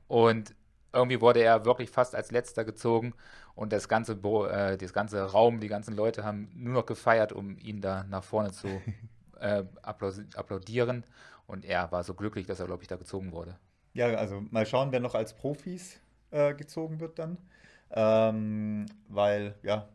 und 0.06 0.54
irgendwie 0.92 1.20
wurde 1.20 1.40
er 1.40 1.64
wirklich 1.64 1.90
fast 1.90 2.14
als 2.14 2.30
letzter 2.30 2.64
gezogen 2.64 3.14
und 3.54 3.72
das 3.72 3.88
ganze, 3.88 4.14
Bo 4.14 4.46
äh, 4.46 4.76
das 4.78 4.92
ganze 4.92 5.22
Raum, 5.22 5.60
die 5.60 5.68
ganzen 5.68 5.94
Leute 5.94 6.24
haben 6.24 6.50
nur 6.54 6.74
noch 6.74 6.86
gefeiert, 6.86 7.32
um 7.32 7.58
ihn 7.58 7.80
da 7.80 8.04
nach 8.04 8.24
vorne 8.24 8.52
zu 8.52 8.68
äh, 9.40 9.64
applaudieren. 9.82 11.04
Und 11.46 11.64
er 11.64 11.90
war 11.92 12.04
so 12.04 12.14
glücklich, 12.14 12.46
dass 12.46 12.60
er, 12.60 12.66
glaube 12.66 12.82
ich, 12.82 12.88
da 12.88 12.96
gezogen 12.96 13.32
wurde. 13.32 13.58
Ja, 13.94 14.06
also 14.14 14.42
mal 14.50 14.66
schauen, 14.66 14.92
wer 14.92 15.00
noch 15.00 15.14
als 15.14 15.34
Profis 15.34 16.00
äh, 16.30 16.54
gezogen 16.54 17.00
wird 17.00 17.18
dann. 17.18 17.38
Ähm, 17.90 18.86
weil, 19.08 19.54
ja, 19.62 19.88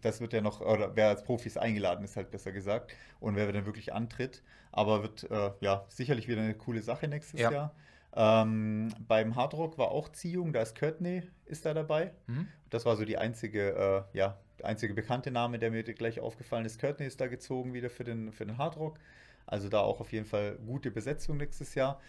das 0.00 0.20
wird 0.20 0.32
ja 0.32 0.40
noch, 0.40 0.60
oder 0.60 0.94
wer 0.96 1.08
als 1.08 1.24
Profis 1.24 1.56
eingeladen 1.56 2.04
ist, 2.04 2.16
halt 2.16 2.30
besser 2.30 2.52
gesagt. 2.52 2.92
Und 3.18 3.36
wer 3.36 3.50
dann 3.52 3.66
wirklich 3.66 3.92
antritt. 3.92 4.42
Aber 4.72 5.02
wird, 5.02 5.30
äh, 5.30 5.50
ja, 5.60 5.84
sicherlich 5.88 6.28
wieder 6.28 6.42
eine 6.42 6.54
coole 6.54 6.82
Sache 6.82 7.08
nächstes 7.08 7.40
ja. 7.40 7.50
Jahr. 7.50 7.74
Ähm, 8.14 8.92
beim 9.06 9.36
Hardrock 9.36 9.78
war 9.78 9.90
auch 9.90 10.08
Ziehung, 10.08 10.52
da 10.52 10.62
ist 10.62 10.78
Courtney 10.78 11.22
ist 11.46 11.64
da 11.64 11.74
dabei. 11.74 12.12
Mhm. 12.26 12.48
Das 12.68 12.84
war 12.84 12.96
so 12.96 13.04
die 13.04 13.18
einzige, 13.18 14.06
äh, 14.12 14.18
ja, 14.18 14.38
der 14.58 14.66
einzige 14.66 14.94
bekannte 14.94 15.30
Name, 15.30 15.58
der 15.58 15.70
mir 15.70 15.82
gleich 15.82 16.20
aufgefallen 16.20 16.64
ist. 16.66 16.80
Courtney 16.80 17.06
ist 17.06 17.20
da 17.20 17.28
gezogen 17.28 17.72
wieder 17.72 17.90
für 17.90 18.04
den, 18.04 18.32
für 18.32 18.46
den 18.46 18.58
Hardrock. 18.58 18.98
Also 19.46 19.68
da 19.68 19.80
auch 19.80 20.00
auf 20.00 20.12
jeden 20.12 20.26
Fall 20.26 20.58
gute 20.66 20.90
Besetzung 20.90 21.36
nächstes 21.36 21.74
Jahr. 21.74 22.00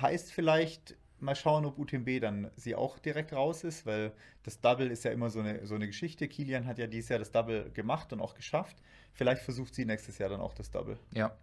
Heißt 0.00 0.32
vielleicht, 0.32 0.96
mal 1.20 1.34
schauen, 1.34 1.64
ob 1.64 1.78
UTMB 1.78 2.20
dann 2.20 2.50
sie 2.56 2.74
auch 2.74 2.98
direkt 2.98 3.32
raus 3.32 3.64
ist, 3.64 3.86
weil 3.86 4.12
das 4.42 4.60
Double 4.60 4.90
ist 4.90 5.04
ja 5.04 5.12
immer 5.12 5.30
so 5.30 5.40
eine, 5.40 5.66
so 5.66 5.74
eine 5.74 5.86
Geschichte. 5.86 6.28
Kilian 6.28 6.66
hat 6.66 6.78
ja 6.78 6.86
dieses 6.86 7.08
Jahr 7.08 7.18
das 7.18 7.30
Double 7.30 7.70
gemacht 7.70 8.12
und 8.12 8.20
auch 8.20 8.34
geschafft. 8.34 8.76
Vielleicht 9.12 9.42
versucht 9.42 9.74
sie 9.74 9.84
nächstes 9.84 10.18
Jahr 10.18 10.28
dann 10.28 10.40
auch 10.40 10.54
das 10.54 10.70
Double. 10.70 10.98
Ja, 11.12 11.36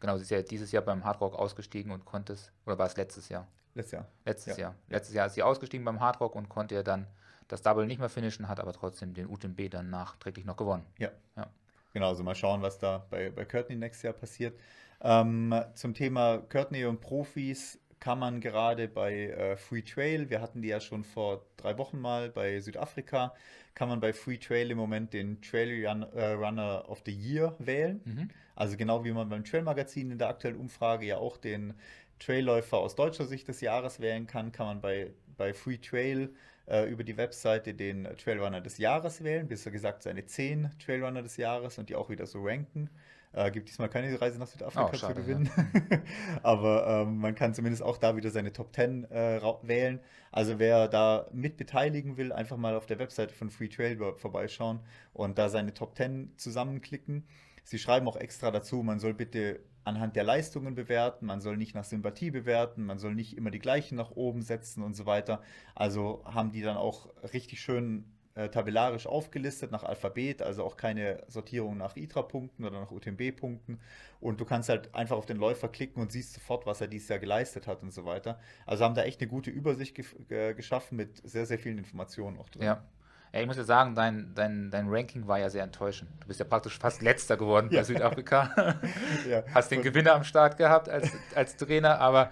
genau. 0.00 0.16
Sie 0.16 0.22
ist 0.22 0.30
ja 0.30 0.42
dieses 0.42 0.72
Jahr 0.72 0.82
beim 0.82 1.04
Hardrock 1.04 1.34
ausgestiegen 1.34 1.92
und 1.92 2.04
konnte 2.04 2.34
es, 2.34 2.52
oder 2.66 2.78
war 2.78 2.86
es 2.86 2.96
letztes 2.96 3.28
Jahr? 3.28 3.48
Letztes 3.74 3.92
Jahr. 3.92 4.08
Letztes 4.24 4.56
ja. 4.56 4.62
Jahr. 4.62 4.74
Letztes 4.88 5.14
Jahr 5.14 5.26
ist 5.26 5.34
sie 5.34 5.42
ausgestiegen 5.42 5.84
beim 5.84 6.00
Hardrock 6.00 6.34
und 6.34 6.48
konnte 6.48 6.74
ja 6.74 6.82
dann 6.82 7.06
das 7.48 7.62
Double 7.62 7.86
nicht 7.86 7.98
mehr 7.98 8.08
finishen, 8.08 8.48
hat 8.48 8.60
aber 8.60 8.72
trotzdem 8.72 9.14
den 9.14 9.28
UTMB 9.28 9.70
dann 9.70 9.90
nachträglich 9.90 10.44
noch 10.44 10.56
gewonnen. 10.56 10.84
Ja. 10.98 11.10
ja. 11.36 11.46
Genau, 11.92 12.08
also 12.08 12.22
mal 12.22 12.34
schauen, 12.34 12.62
was 12.62 12.78
da 12.78 13.06
bei, 13.10 13.30
bei 13.30 13.44
Courtney 13.44 13.76
nächstes 13.76 14.02
Jahr 14.02 14.12
passiert. 14.12 14.58
Ähm, 15.00 15.54
zum 15.74 15.94
Thema 15.94 16.38
Courtney 16.38 16.84
und 16.84 17.00
Profis 17.00 17.78
kann 18.00 18.18
man 18.18 18.40
gerade 18.40 18.88
bei 18.88 19.28
äh, 19.28 19.56
Free 19.56 19.82
Trail, 19.82 20.30
wir 20.30 20.40
hatten 20.40 20.62
die 20.62 20.68
ja 20.68 20.80
schon 20.80 21.04
vor 21.04 21.46
drei 21.56 21.78
Wochen 21.78 22.00
mal 22.00 22.30
bei 22.30 22.60
Südafrika, 22.60 23.34
kann 23.74 23.88
man 23.88 24.00
bei 24.00 24.12
Free 24.12 24.38
Trail 24.38 24.70
im 24.70 24.78
Moment 24.78 25.12
den 25.12 25.40
Trail 25.40 25.86
Run, 25.86 26.02
äh, 26.02 26.32
Runner 26.32 26.88
of 26.88 27.02
the 27.04 27.12
Year 27.12 27.54
wählen. 27.58 28.00
Mhm. 28.04 28.30
Also 28.54 28.76
genau 28.76 29.04
wie 29.04 29.12
man 29.12 29.28
beim 29.28 29.44
Trail 29.44 29.62
Magazin 29.62 30.10
in 30.10 30.18
der 30.18 30.28
aktuellen 30.28 30.56
Umfrage 30.56 31.06
ja 31.06 31.18
auch 31.18 31.36
den 31.36 31.74
Trailläufer 32.18 32.78
aus 32.78 32.94
deutscher 32.94 33.26
Sicht 33.26 33.48
des 33.48 33.60
Jahres 33.60 34.00
wählen 34.00 34.26
kann, 34.26 34.52
kann 34.52 34.66
man 34.66 34.80
bei, 34.80 35.10
bei 35.36 35.52
Free 35.52 35.78
Trail 35.78 36.30
äh, 36.66 36.88
über 36.90 37.04
die 37.04 37.16
Webseite 37.16 37.74
den 37.74 38.08
Trailrunner 38.16 38.60
des 38.60 38.78
Jahres 38.78 39.22
wählen, 39.22 39.48
besser 39.48 39.70
gesagt 39.70 40.02
seine 40.02 40.26
zehn 40.26 40.70
Trailrunner 40.84 41.22
des 41.22 41.36
Jahres 41.36 41.78
und 41.78 41.88
die 41.88 41.94
auch 41.94 42.10
wieder 42.10 42.26
so 42.26 42.42
ranken. 42.42 42.90
Äh, 43.36 43.50
gibt 43.50 43.68
diesmal 43.68 43.90
keine 43.90 44.18
Reise 44.18 44.38
nach 44.38 44.46
Südafrika 44.46 44.88
oh, 44.90 44.96
schade, 44.96 45.14
zu 45.14 45.20
gewinnen. 45.20 45.50
Ja. 45.90 45.98
Aber 46.42 47.02
ähm, 47.02 47.18
man 47.18 47.34
kann 47.34 47.52
zumindest 47.52 47.82
auch 47.82 47.98
da 47.98 48.16
wieder 48.16 48.30
seine 48.30 48.50
Top 48.50 48.74
10 48.74 49.04
äh, 49.10 49.42
wählen. 49.62 50.00
Also 50.32 50.58
wer 50.58 50.88
da 50.88 51.28
mit 51.32 51.58
beteiligen 51.58 52.16
will, 52.16 52.32
einfach 52.32 52.56
mal 52.56 52.74
auf 52.74 52.86
der 52.86 52.98
Webseite 52.98 53.34
von 53.34 53.50
Free 53.50 53.68
Trail 53.68 53.98
vorbeischauen 54.16 54.80
und 55.12 55.36
da 55.36 55.50
seine 55.50 55.74
Top 55.74 55.96
10 55.98 56.32
zusammenklicken. 56.38 57.26
Sie 57.62 57.78
schreiben 57.78 58.08
auch 58.08 58.16
extra 58.16 58.50
dazu, 58.50 58.82
man 58.82 59.00
soll 59.00 59.12
bitte 59.12 59.60
anhand 59.84 60.16
der 60.16 60.24
Leistungen 60.24 60.74
bewerten, 60.74 61.26
man 61.26 61.42
soll 61.42 61.58
nicht 61.58 61.74
nach 61.74 61.84
Sympathie 61.84 62.30
bewerten, 62.30 62.86
man 62.86 62.98
soll 62.98 63.14
nicht 63.14 63.36
immer 63.36 63.50
die 63.50 63.58
gleichen 63.58 63.96
nach 63.96 64.12
oben 64.12 64.40
setzen 64.40 64.82
und 64.82 64.94
so 64.94 65.04
weiter. 65.04 65.42
Also 65.74 66.22
haben 66.24 66.52
die 66.52 66.62
dann 66.62 66.78
auch 66.78 67.10
richtig 67.34 67.60
schön 67.60 68.15
äh, 68.36 68.50
tabellarisch 68.50 69.06
aufgelistet 69.06 69.72
nach 69.72 69.82
Alphabet, 69.82 70.42
also 70.42 70.62
auch 70.62 70.76
keine 70.76 71.22
Sortierung 71.26 71.78
nach 71.78 71.96
ITRA-Punkten 71.96 72.64
oder 72.64 72.80
nach 72.80 72.90
UTMB-Punkten. 72.90 73.80
Und 74.20 74.40
du 74.40 74.44
kannst 74.44 74.68
halt 74.68 74.94
einfach 74.94 75.16
auf 75.16 75.24
den 75.24 75.38
Läufer 75.38 75.68
klicken 75.68 76.02
und 76.02 76.12
siehst 76.12 76.34
sofort, 76.34 76.66
was 76.66 76.82
er 76.82 76.86
dieses 76.86 77.08
Jahr 77.08 77.18
geleistet 77.18 77.66
hat 77.66 77.82
und 77.82 77.92
so 77.92 78.04
weiter. 78.04 78.38
Also 78.66 78.84
haben 78.84 78.94
da 78.94 79.04
echt 79.04 79.20
eine 79.20 79.28
gute 79.28 79.50
Übersicht 79.50 79.94
ge 79.94 80.04
ge 80.28 80.54
geschaffen 80.54 80.96
mit 80.96 81.20
sehr, 81.28 81.46
sehr 81.46 81.58
vielen 81.58 81.78
Informationen 81.78 82.38
auch 82.38 82.50
drin. 82.50 82.62
Ja. 82.62 82.84
Ja, 83.32 83.40
ich 83.40 83.46
muss 83.46 83.56
ja 83.56 83.64
sagen, 83.64 83.94
dein, 83.94 84.32
dein, 84.34 84.70
dein 84.70 84.88
Ranking 84.88 85.26
war 85.26 85.38
ja 85.38 85.50
sehr 85.50 85.64
enttäuschend. 85.64 86.10
Du 86.20 86.28
bist 86.28 86.40
ja 86.40 86.46
praktisch 86.46 86.78
fast 86.78 87.02
letzter 87.02 87.36
geworden 87.36 87.68
ja. 87.70 87.80
bei 87.80 87.84
Südafrika. 87.84 88.80
ja. 89.28 89.42
Hast 89.52 89.70
den 89.70 89.82
Gewinner 89.82 90.14
am 90.14 90.24
Start 90.24 90.56
gehabt 90.56 90.88
als, 90.88 91.10
als 91.34 91.56
Trainer, 91.56 92.00
aber 92.00 92.30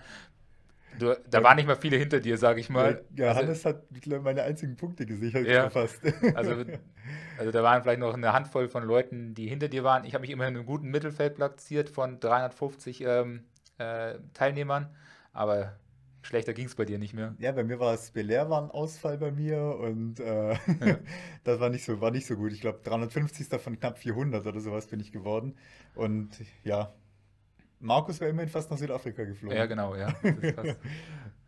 Du, 0.98 1.16
da 1.28 1.42
waren 1.42 1.56
nicht 1.56 1.66
mal 1.66 1.76
viele 1.76 1.96
hinter 1.96 2.20
dir, 2.20 2.38
sage 2.38 2.60
ich 2.60 2.70
mal. 2.70 3.04
Ja, 3.16 3.28
also, 3.28 3.40
Hannes 3.40 3.64
hat 3.64 3.84
meine 4.22 4.42
einzigen 4.42 4.76
Punkte 4.76 5.06
gesichert, 5.06 5.46
ja, 5.46 5.68
fast. 5.70 6.00
Also, 6.34 6.54
also 7.38 7.50
da 7.50 7.62
waren 7.62 7.82
vielleicht 7.82 8.00
noch 8.00 8.14
eine 8.14 8.32
Handvoll 8.32 8.68
von 8.68 8.84
Leuten, 8.84 9.34
die 9.34 9.48
hinter 9.48 9.68
dir 9.68 9.84
waren. 9.84 10.04
Ich 10.04 10.14
habe 10.14 10.22
mich 10.22 10.30
immerhin 10.30 10.54
im 10.56 10.66
guten 10.66 10.88
Mittelfeld 10.90 11.34
platziert 11.34 11.90
von 11.90 12.20
350 12.20 13.02
ähm, 13.02 13.44
äh, 13.78 14.14
Teilnehmern, 14.34 14.94
aber 15.32 15.76
schlechter 16.22 16.54
ging 16.54 16.66
es 16.66 16.74
bei 16.74 16.84
dir 16.84 16.98
nicht 16.98 17.14
mehr. 17.14 17.34
Ja, 17.38 17.52
bei 17.52 17.64
mir 17.64 17.80
war 17.80 17.94
es 17.94 18.10
Belair 18.10 18.48
war 18.48 18.62
ein 18.62 18.70
Ausfall 18.70 19.18
bei 19.18 19.30
mir 19.30 19.60
und 19.80 20.20
äh, 20.20 20.52
ja. 20.52 20.58
das 21.44 21.60
war 21.60 21.70
nicht 21.70 21.84
so, 21.84 22.00
war 22.00 22.10
nicht 22.10 22.26
so 22.26 22.36
gut. 22.36 22.52
Ich 22.52 22.60
glaube 22.60 22.80
350. 22.84 23.48
von 23.60 23.78
knapp 23.78 23.98
400 23.98 24.46
oder 24.46 24.60
sowas 24.60 24.86
bin 24.86 25.00
ich 25.00 25.12
geworden 25.12 25.56
und 25.94 26.30
ja, 26.62 26.94
Markus 27.80 28.20
wäre 28.20 28.30
immerhin 28.30 28.48
fast 28.48 28.70
nach 28.70 28.78
Südafrika 28.78 29.24
geflogen. 29.24 29.56
Ja, 29.56 29.66
genau, 29.66 29.94
ja. 29.94 30.14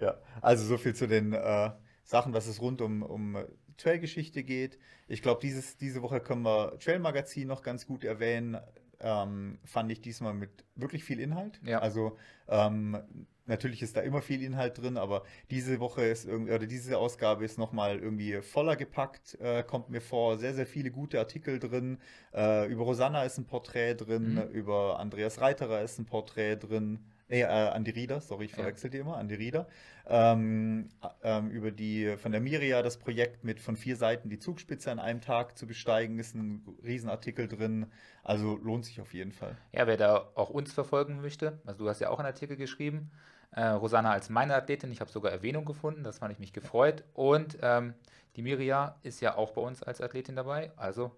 ja, 0.00 0.18
also 0.40 0.64
so 0.64 0.76
viel 0.76 0.94
zu 0.94 1.06
den 1.06 1.32
äh, 1.32 1.70
Sachen, 2.04 2.32
was 2.32 2.46
es 2.46 2.60
rund 2.60 2.80
um, 2.80 3.02
um 3.02 3.38
Trail-Geschichte 3.76 4.44
geht. 4.44 4.78
Ich 5.08 5.22
glaube, 5.22 5.40
diese 5.40 6.02
Woche 6.02 6.20
können 6.20 6.42
wir 6.42 6.78
Trail-Magazin 6.78 7.48
noch 7.48 7.62
ganz 7.62 7.86
gut 7.86 8.04
erwähnen. 8.04 8.58
Ähm, 9.00 9.58
fand 9.64 9.92
ich 9.92 10.00
diesmal 10.00 10.34
mit 10.34 10.64
wirklich 10.74 11.04
viel 11.04 11.20
Inhalt. 11.20 11.60
Ja. 11.64 11.80
Also 11.80 12.16
ähm, 12.48 12.98
Natürlich 13.46 13.82
ist 13.82 13.96
da 13.96 14.00
immer 14.00 14.22
viel 14.22 14.42
Inhalt 14.42 14.78
drin, 14.78 14.96
aber 14.96 15.22
diese 15.50 15.80
Woche 15.80 16.04
ist 16.04 16.26
irgendwie, 16.26 16.52
oder 16.52 16.66
diese 16.66 16.98
Ausgabe 16.98 17.44
ist 17.44 17.58
nochmal 17.58 17.98
irgendwie 17.98 18.40
voller 18.42 18.76
gepackt, 18.76 19.38
äh, 19.40 19.62
kommt 19.62 19.88
mir 19.88 20.00
vor. 20.00 20.36
Sehr, 20.38 20.54
sehr 20.54 20.66
viele 20.66 20.90
gute 20.90 21.18
Artikel 21.18 21.58
drin. 21.58 21.98
Äh, 22.34 22.66
über 22.66 22.84
Rosanna 22.84 23.24
ist 23.24 23.38
ein 23.38 23.46
Porträt 23.46 23.94
drin, 23.94 24.34
mhm. 24.34 24.50
über 24.52 24.98
Andreas 24.98 25.40
Reiterer 25.40 25.82
ist 25.82 25.98
ein 25.98 26.06
Porträt 26.06 26.56
drin. 26.56 26.98
Nee, 27.28 27.42
äh, 27.42 27.46
Andi 27.46 27.90
Rieder, 27.90 28.20
sorry, 28.20 28.44
ich 28.44 28.54
verwechsel 28.54 28.88
ja. 28.88 28.92
die 28.92 28.98
immer, 28.98 29.16
Andi 29.16 29.34
Rieder. 29.34 29.66
Ähm, 30.06 30.88
ähm, 31.24 31.50
über 31.50 31.72
die 31.72 32.16
von 32.16 32.30
der 32.30 32.40
Miria 32.40 32.82
das 32.82 32.98
Projekt 32.98 33.42
mit 33.42 33.58
von 33.58 33.76
vier 33.76 33.96
Seiten 33.96 34.28
die 34.28 34.38
Zugspitze 34.38 34.92
an 34.92 35.00
einem 35.00 35.20
Tag 35.20 35.58
zu 35.58 35.66
besteigen, 35.66 36.20
ist 36.20 36.36
ein 36.36 36.64
Riesenartikel 36.84 37.48
drin. 37.48 37.86
Also 38.22 38.56
lohnt 38.58 38.84
sich 38.84 39.00
auf 39.00 39.12
jeden 39.12 39.32
Fall. 39.32 39.56
Ja, 39.72 39.88
wer 39.88 39.96
da 39.96 40.30
auch 40.36 40.50
uns 40.50 40.72
verfolgen 40.72 41.20
möchte, 41.20 41.60
also 41.64 41.84
du 41.84 41.90
hast 41.90 42.00
ja 42.00 42.10
auch 42.10 42.20
einen 42.20 42.26
Artikel 42.26 42.56
geschrieben, 42.56 43.10
äh, 43.56 43.64
Rosanna 43.64 44.12
als 44.12 44.30
meine 44.30 44.54
Athletin. 44.54 44.92
Ich 44.92 45.00
habe 45.00 45.10
sogar 45.10 45.32
Erwähnung 45.32 45.64
gefunden, 45.64 46.04
das 46.04 46.18
fand 46.18 46.32
ich 46.32 46.38
mich 46.38 46.52
gefreut. 46.52 47.02
Und 47.14 47.58
ähm, 47.62 47.94
die 48.36 48.42
Miria 48.42 48.96
ist 49.02 49.20
ja 49.20 49.34
auch 49.34 49.50
bei 49.52 49.62
uns 49.62 49.82
als 49.82 50.00
Athletin 50.00 50.36
dabei. 50.36 50.70
Also 50.76 51.10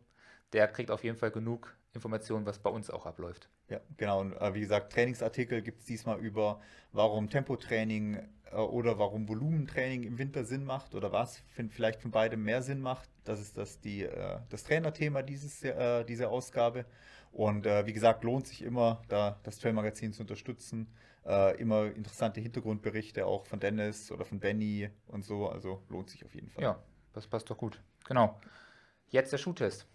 der 0.53 0.69
kriegt 0.69 0.91
auf 0.91 1.05
jeden 1.05 1.19
Fall 1.19 1.31
genug 1.31 1.77
Informationen, 1.93 2.47
was 2.47 2.61
bei 2.61 2.71
uns 2.71 2.91
auch 2.91 3.07
abläuft. 3.07 3.49
Ja, 3.69 3.81
genau. 3.97 4.21
Und 4.21 4.35
äh, 4.35 4.55
wie 4.55 4.61
gesagt, 4.61 4.93
Trainingsartikel 4.93 5.63
gibt 5.63 5.81
es 5.81 5.87
diesmal 5.87 6.19
über, 6.21 6.61
warum 6.93 7.29
Tempotraining 7.29 8.19
äh, 8.53 8.57
oder 8.57 8.99
warum 8.99 9.29
Volumentraining 9.29 10.05
im 10.05 10.19
Winter 10.19 10.45
Sinn 10.45 10.65
macht 10.65 10.95
oder 10.95 11.11
was 11.11 11.39
find, 11.51 11.73
vielleicht 11.73 12.01
von 12.01 12.13
beidem 12.13 12.45
mehr 12.45 12.63
Sinn 12.63 12.81
macht. 12.81 13.11
Das 13.25 13.41
ist 13.41 13.59
das, 13.59 13.81
die, 13.81 14.05
äh, 14.05 14.39
das 14.49 14.63
Trainerthema 14.63 15.23
dieses, 15.23 15.65
äh, 15.65 16.05
dieser 16.05 16.31
Ausgabe. 16.31 16.85
Und 17.33 17.67
äh, 17.67 17.85
wie 17.85 17.93
gesagt, 17.93 18.23
lohnt 18.23 18.47
sich 18.47 18.63
immer, 18.63 19.03
da 19.09 19.39
das 19.43 19.59
Trail-Magazin 19.59 20.13
zu 20.13 20.23
unterstützen. 20.23 20.87
Äh, 21.27 21.61
immer 21.61 21.87
interessante 21.87 22.41
Hintergrundberichte 22.41 23.27
auch 23.27 23.47
von 23.47 23.61
Dennis 23.61 24.11
oder 24.11 24.25
von 24.25 24.41
Benny 24.41 24.91
und 25.07 25.25
so. 25.25 25.49
Also 25.49 25.83
lohnt 25.89 26.11
sich 26.11 26.25
auf 26.25 26.35
jeden 26.35 26.49
Fall. 26.49 26.63
Ja, 26.63 26.83
das 27.13 27.27
passt 27.27 27.51
doch 27.51 27.59
gut. 27.59 27.83
Genau. 28.07 28.41
Jetzt 29.11 29.33
der 29.33 29.39
Schuhtest. 29.39 29.87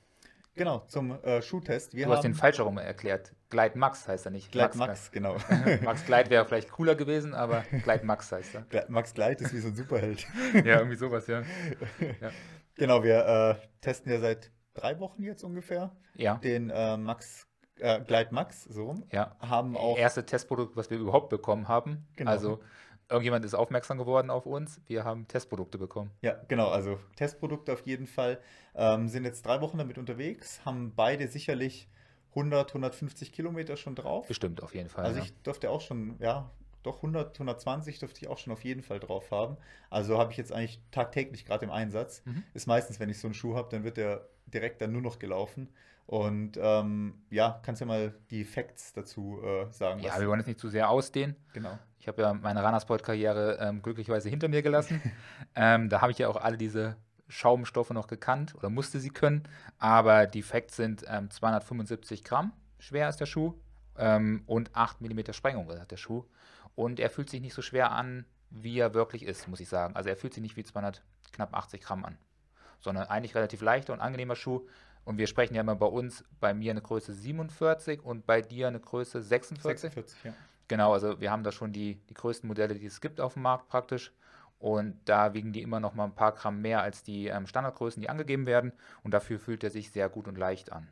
Genau, 0.55 0.83
zum 0.88 1.12
äh, 1.23 1.41
Schuhtest. 1.41 1.95
Wir 1.95 2.05
du 2.05 2.12
hast 2.12 2.23
den 2.23 2.36
falsch 2.36 2.59
herum 2.59 2.77
erklärt. 2.77 3.33
Gleit 3.49 3.75
Max 3.75 4.07
heißt 4.07 4.25
er 4.25 4.31
nicht. 4.31 4.51
Gleit 4.51 4.75
Max, 4.75 4.88
Max 4.88 5.12
genau. 5.12 5.38
Max 5.83 6.05
Gleit 6.05 6.29
wäre 6.29 6.45
vielleicht 6.45 6.71
cooler 6.71 6.95
gewesen, 6.95 7.33
aber 7.33 7.63
Gleit 7.83 8.03
Max 8.03 8.31
heißt 8.31 8.55
er. 8.55 8.86
Max 8.88 9.13
Gleit 9.15 9.41
ist 9.41 9.53
wie 9.53 9.59
so 9.59 9.69
ein 9.69 9.75
Superheld. 9.75 10.27
ja, 10.53 10.77
irgendwie 10.77 10.95
sowas, 10.95 11.25
ja. 11.27 11.41
ja. 12.21 12.31
Genau, 12.75 13.03
wir 13.03 13.59
äh, 13.62 13.67
testen 13.81 14.12
ja 14.12 14.19
seit 14.19 14.51
drei 14.75 14.99
Wochen 14.99 15.23
jetzt 15.23 15.43
ungefähr 15.43 15.95
ja. 16.15 16.36
den 16.36 16.69
äh, 16.69 16.97
Max 16.97 17.47
äh, 17.79 18.01
Gleit 18.01 18.31
Max, 18.31 18.63
so 18.63 18.86
rum. 18.86 19.03
Ja. 19.12 19.36
Haben 19.39 19.77
auch. 19.77 19.97
Erste 19.97 20.25
Testprodukt, 20.25 20.75
was 20.75 20.89
wir 20.89 20.97
überhaupt 20.97 21.29
bekommen 21.29 21.67
haben. 21.67 22.07
Genau. 22.15 22.31
Also 22.31 22.59
irgendjemand 23.09 23.45
ist 23.45 23.53
aufmerksam 23.53 23.97
geworden 23.97 24.29
auf 24.29 24.45
uns. 24.45 24.81
Wir 24.88 25.03
haben 25.03 25.27
Testprodukte 25.27 25.77
bekommen. 25.77 26.12
Ja, 26.21 26.41
genau. 26.47 26.69
Also 26.69 26.99
Testprodukte 27.15 27.73
auf 27.73 27.86
jeden 27.86 28.07
Fall. 28.07 28.39
Ähm, 28.75 29.07
sind 29.07 29.23
jetzt 29.25 29.45
drei 29.45 29.62
Wochen 29.62 29.77
damit 29.77 29.97
unterwegs, 29.97 30.62
haben 30.65 30.93
beide 30.95 31.27
sicherlich 31.27 31.88
100, 32.29 32.69
150 32.69 33.31
Kilometer 33.31 33.77
schon 33.77 33.95
drauf. 33.95 34.27
Bestimmt, 34.27 34.63
auf 34.63 34.73
jeden 34.73 34.89
Fall. 34.89 35.05
Also 35.05 35.19
ja. 35.19 35.25
ich 35.25 35.33
durfte 35.43 35.69
auch 35.69 35.81
schon, 35.81 36.15
ja, 36.19 36.49
doch 36.81 36.97
100, 36.97 37.36
120 37.36 37.99
dürfte 37.99 38.21
ich 38.21 38.27
auch 38.27 38.38
schon 38.38 38.51
auf 38.51 38.63
jeden 38.63 38.81
Fall 38.81 38.99
drauf 38.99 39.31
haben. 39.31 39.57
Also 39.89 40.17
habe 40.17 40.31
ich 40.31 40.38
jetzt 40.38 40.51
eigentlich 40.51 40.81
tagtäglich 40.91 41.45
gerade 41.45 41.65
im 41.65 41.71
Einsatz. 41.71 42.23
Mhm. 42.25 42.43
Ist 42.53 42.67
meistens, 42.67 42.99
wenn 42.99 43.09
ich 43.09 43.19
so 43.19 43.27
einen 43.27 43.36
Schuh 43.36 43.55
habe, 43.55 43.69
dann 43.69 43.83
wird 43.83 43.97
der 43.97 44.27
direkt 44.47 44.81
dann 44.81 44.91
nur 44.91 45.01
noch 45.01 45.19
gelaufen. 45.19 45.69
Und 46.05 46.57
ähm, 46.61 47.23
ja, 47.29 47.59
kannst 47.63 47.81
du 47.81 47.85
ja 47.85 47.87
mal 47.87 48.13
die 48.29 48.43
Facts 48.43 48.93
dazu 48.93 49.39
äh, 49.41 49.71
sagen. 49.71 50.01
Ja, 50.01 50.19
wir 50.19 50.27
wollen 50.27 50.39
jetzt 50.39 50.47
nicht 50.47 50.59
zu 50.59 50.69
sehr 50.69 50.89
ausdehnen. 50.89 51.35
Genau. 51.53 51.79
Ich 51.97 52.07
habe 52.07 52.21
ja 52.21 52.33
meine 52.33 52.61
Ranasport-Karriere 52.61 53.57
ähm, 53.61 53.81
glücklicherweise 53.81 54.29
hinter 54.29 54.49
mir 54.49 54.61
gelassen. 54.61 55.01
ähm, 55.55 55.89
da 55.89 56.01
habe 56.01 56.11
ich 56.11 56.17
ja 56.17 56.27
auch 56.27 56.35
alle 56.35 56.57
diese 56.57 56.97
Schaumstoffe 57.29 57.91
noch 57.91 58.07
gekannt 58.07 58.53
oder 58.55 58.69
musste 58.69 58.99
sie 58.99 59.09
können. 59.09 59.43
Aber 59.79 60.27
die 60.27 60.43
Facts 60.43 60.75
sind 60.75 61.01
275 61.01 62.19
ähm, 62.19 62.23
Gramm 62.25 62.53
schwer 62.83 63.09
ist 63.09 63.19
der 63.19 63.25
Schuh 63.25 63.53
ähm, 63.97 64.43
und 64.45 64.75
8 64.75 65.01
mm 65.01 65.31
Sprengung 65.31 65.69
hat 65.79 65.91
der 65.91 65.97
Schuh. 65.97 66.25
Und 66.75 66.99
er 66.99 67.09
fühlt 67.09 67.29
sich 67.29 67.41
nicht 67.41 67.53
so 67.53 67.61
schwer 67.61 67.91
an, 67.91 68.25
wie 68.49 68.77
er 68.77 68.93
wirklich 68.93 69.23
ist, 69.23 69.47
muss 69.47 69.59
ich 69.59 69.69
sagen. 69.69 69.95
Also 69.95 70.09
er 70.09 70.17
fühlt 70.17 70.33
sich 70.33 70.41
nicht 70.41 70.57
wie 70.57 70.63
200 70.63 71.01
knapp 71.31 71.53
80 71.53 71.81
Gramm 71.81 72.05
an, 72.05 72.17
sondern 72.79 73.07
eigentlich 73.07 73.35
relativ 73.35 73.61
leichter 73.61 73.93
und 73.93 74.01
angenehmer 74.01 74.35
Schuh. 74.35 74.67
Und 75.05 75.17
wir 75.17 75.27
sprechen 75.27 75.55
ja 75.55 75.61
immer 75.61 75.75
bei 75.75 75.85
uns, 75.85 76.23
bei 76.39 76.53
mir 76.53 76.71
eine 76.71 76.81
Größe 76.81 77.13
47 77.13 78.03
und 78.03 78.25
bei 78.25 78.41
dir 78.41 78.67
eine 78.67 78.79
Größe 78.79 79.21
46. 79.21 79.81
46 79.93 80.23
ja. 80.23 80.33
Genau, 80.67 80.93
also 80.93 81.19
wir 81.19 81.29
haben 81.31 81.43
da 81.43 81.51
schon 81.51 81.73
die, 81.73 81.95
die 82.09 82.13
größten 82.13 82.47
Modelle, 82.47 82.75
die 82.75 82.85
es 82.85 83.01
gibt 83.01 83.19
auf 83.19 83.33
dem 83.33 83.43
Markt 83.43 83.67
praktisch. 83.67 84.13
Und 84.59 84.97
da 85.05 85.33
wiegen 85.33 85.51
die 85.51 85.61
immer 85.61 85.81
noch 85.81 85.93
mal 85.93 86.05
ein 86.05 86.15
paar 86.15 86.31
Gramm 86.31 86.61
mehr 86.61 86.81
als 86.81 87.03
die 87.03 87.27
ähm, 87.27 87.47
Standardgrößen, 87.47 88.01
die 88.01 88.09
angegeben 88.09 88.45
werden. 88.45 88.71
Und 89.03 89.13
dafür 89.13 89.37
fühlt 89.37 89.63
er 89.63 89.69
sich 89.69 89.91
sehr 89.91 90.07
gut 90.07 90.27
und 90.27 90.37
leicht 90.37 90.71
an. 90.71 90.87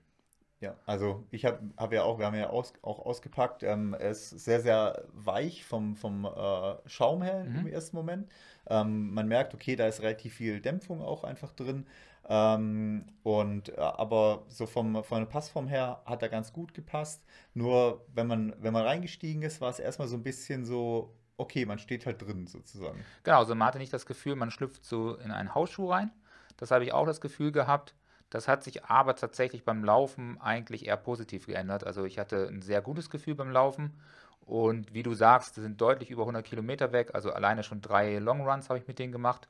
Ja, 0.60 0.76
also 0.86 1.26
ich 1.32 1.46
habe 1.46 1.60
hab 1.76 1.92
ja 1.92 2.04
auch, 2.04 2.20
wir 2.20 2.28
haben 2.28 2.36
ja 2.36 2.50
aus, 2.50 2.74
auch 2.84 3.00
ausgepackt, 3.00 3.64
ähm, 3.64 3.96
er 3.98 4.12
ist 4.12 4.30
sehr, 4.30 4.62
sehr 4.62 5.06
weich 5.12 5.66
vom, 5.66 5.96
vom 5.96 6.26
äh, 6.26 6.76
Schaum 6.86 7.24
her 7.24 7.46
mhm. 7.46 7.62
im 7.62 7.68
ersten 7.68 7.96
Moment. 7.96 8.30
Ähm, 8.70 9.12
man 9.12 9.28
merkt, 9.28 9.56
okay, 9.56 9.76
da 9.76 9.88
ist 9.88 10.04
relativ 10.04 10.36
viel 10.36 10.62
Dämpfung 10.62 11.02
auch 11.02 11.24
einfach 11.24 11.52
drin. 11.54 11.88
Ähm, 12.30 13.06
und 13.24 13.70
äh, 13.70 13.80
aber 13.80 14.44
so 14.48 14.66
vom, 14.66 15.04
von 15.04 15.20
der 15.20 15.26
Passform 15.26 15.68
her 15.68 16.02
hat 16.06 16.22
er 16.22 16.30
ganz 16.30 16.54
gut 16.54 16.74
gepasst. 16.74 17.24
Nur 17.54 18.06
wenn 18.14 18.28
man, 18.28 18.56
wenn 18.60 18.74
man 18.74 18.86
reingestiegen 18.86 19.42
ist, 19.42 19.62
war 19.62 19.70
es 19.70 19.80
erstmal 19.80 20.08
so 20.08 20.18
ein 20.18 20.24
bisschen 20.24 20.66
so, 20.66 21.16
okay, 21.38 21.66
man 21.66 21.80
steht 21.80 22.06
halt 22.06 22.22
drin 22.22 22.48
sozusagen. 22.48 23.04
Genau, 23.24 23.40
also 23.40 23.56
man 23.56 23.68
hatte 23.68 23.80
nicht 23.80 23.94
das 23.94 24.06
Gefühl, 24.06 24.36
man 24.36 24.52
schlüpft 24.52 24.86
so 24.86 25.16
in 25.16 25.32
einen 25.32 25.56
Hausschuh 25.56 25.90
rein. 25.90 26.12
Das 26.58 26.72
habe 26.72 26.84
ich 26.84 26.94
auch 26.94 27.06
das 27.06 27.22
Gefühl 27.22 27.52
gehabt. 27.52 27.96
Das 28.30 28.48
hat 28.48 28.64
sich 28.64 28.86
aber 28.86 29.16
tatsächlich 29.16 29.66
beim 29.66 29.84
Laufen 29.84 30.40
eigentlich 30.40 30.88
eher 30.88 30.98
positiv 30.98 31.48
geändert. 31.48 31.86
Also 31.86 32.06
ich 32.06 32.18
hatte 32.18 32.48
ein 32.48 32.62
sehr 32.62 32.82
gutes 32.82 33.10
Gefühl 33.10 33.36
beim 33.36 33.52
Laufen. 33.52 34.00
Und 34.46 34.94
wie 34.94 35.04
du 35.04 35.14
sagst, 35.14 35.56
sind 35.56 35.82
deutlich 35.82 36.10
über 36.10 36.24
100 36.24 36.46
Kilometer 36.46 36.94
weg. 36.94 37.12
Also 37.14 37.32
alleine 37.32 37.64
schon 37.64 37.82
drei 37.82 38.20
Long 38.20 38.48
Runs 38.48 38.70
habe 38.70 38.80
ich 38.80 38.88
mit 38.88 39.00
denen 39.00 39.12
gemacht. 39.12 39.50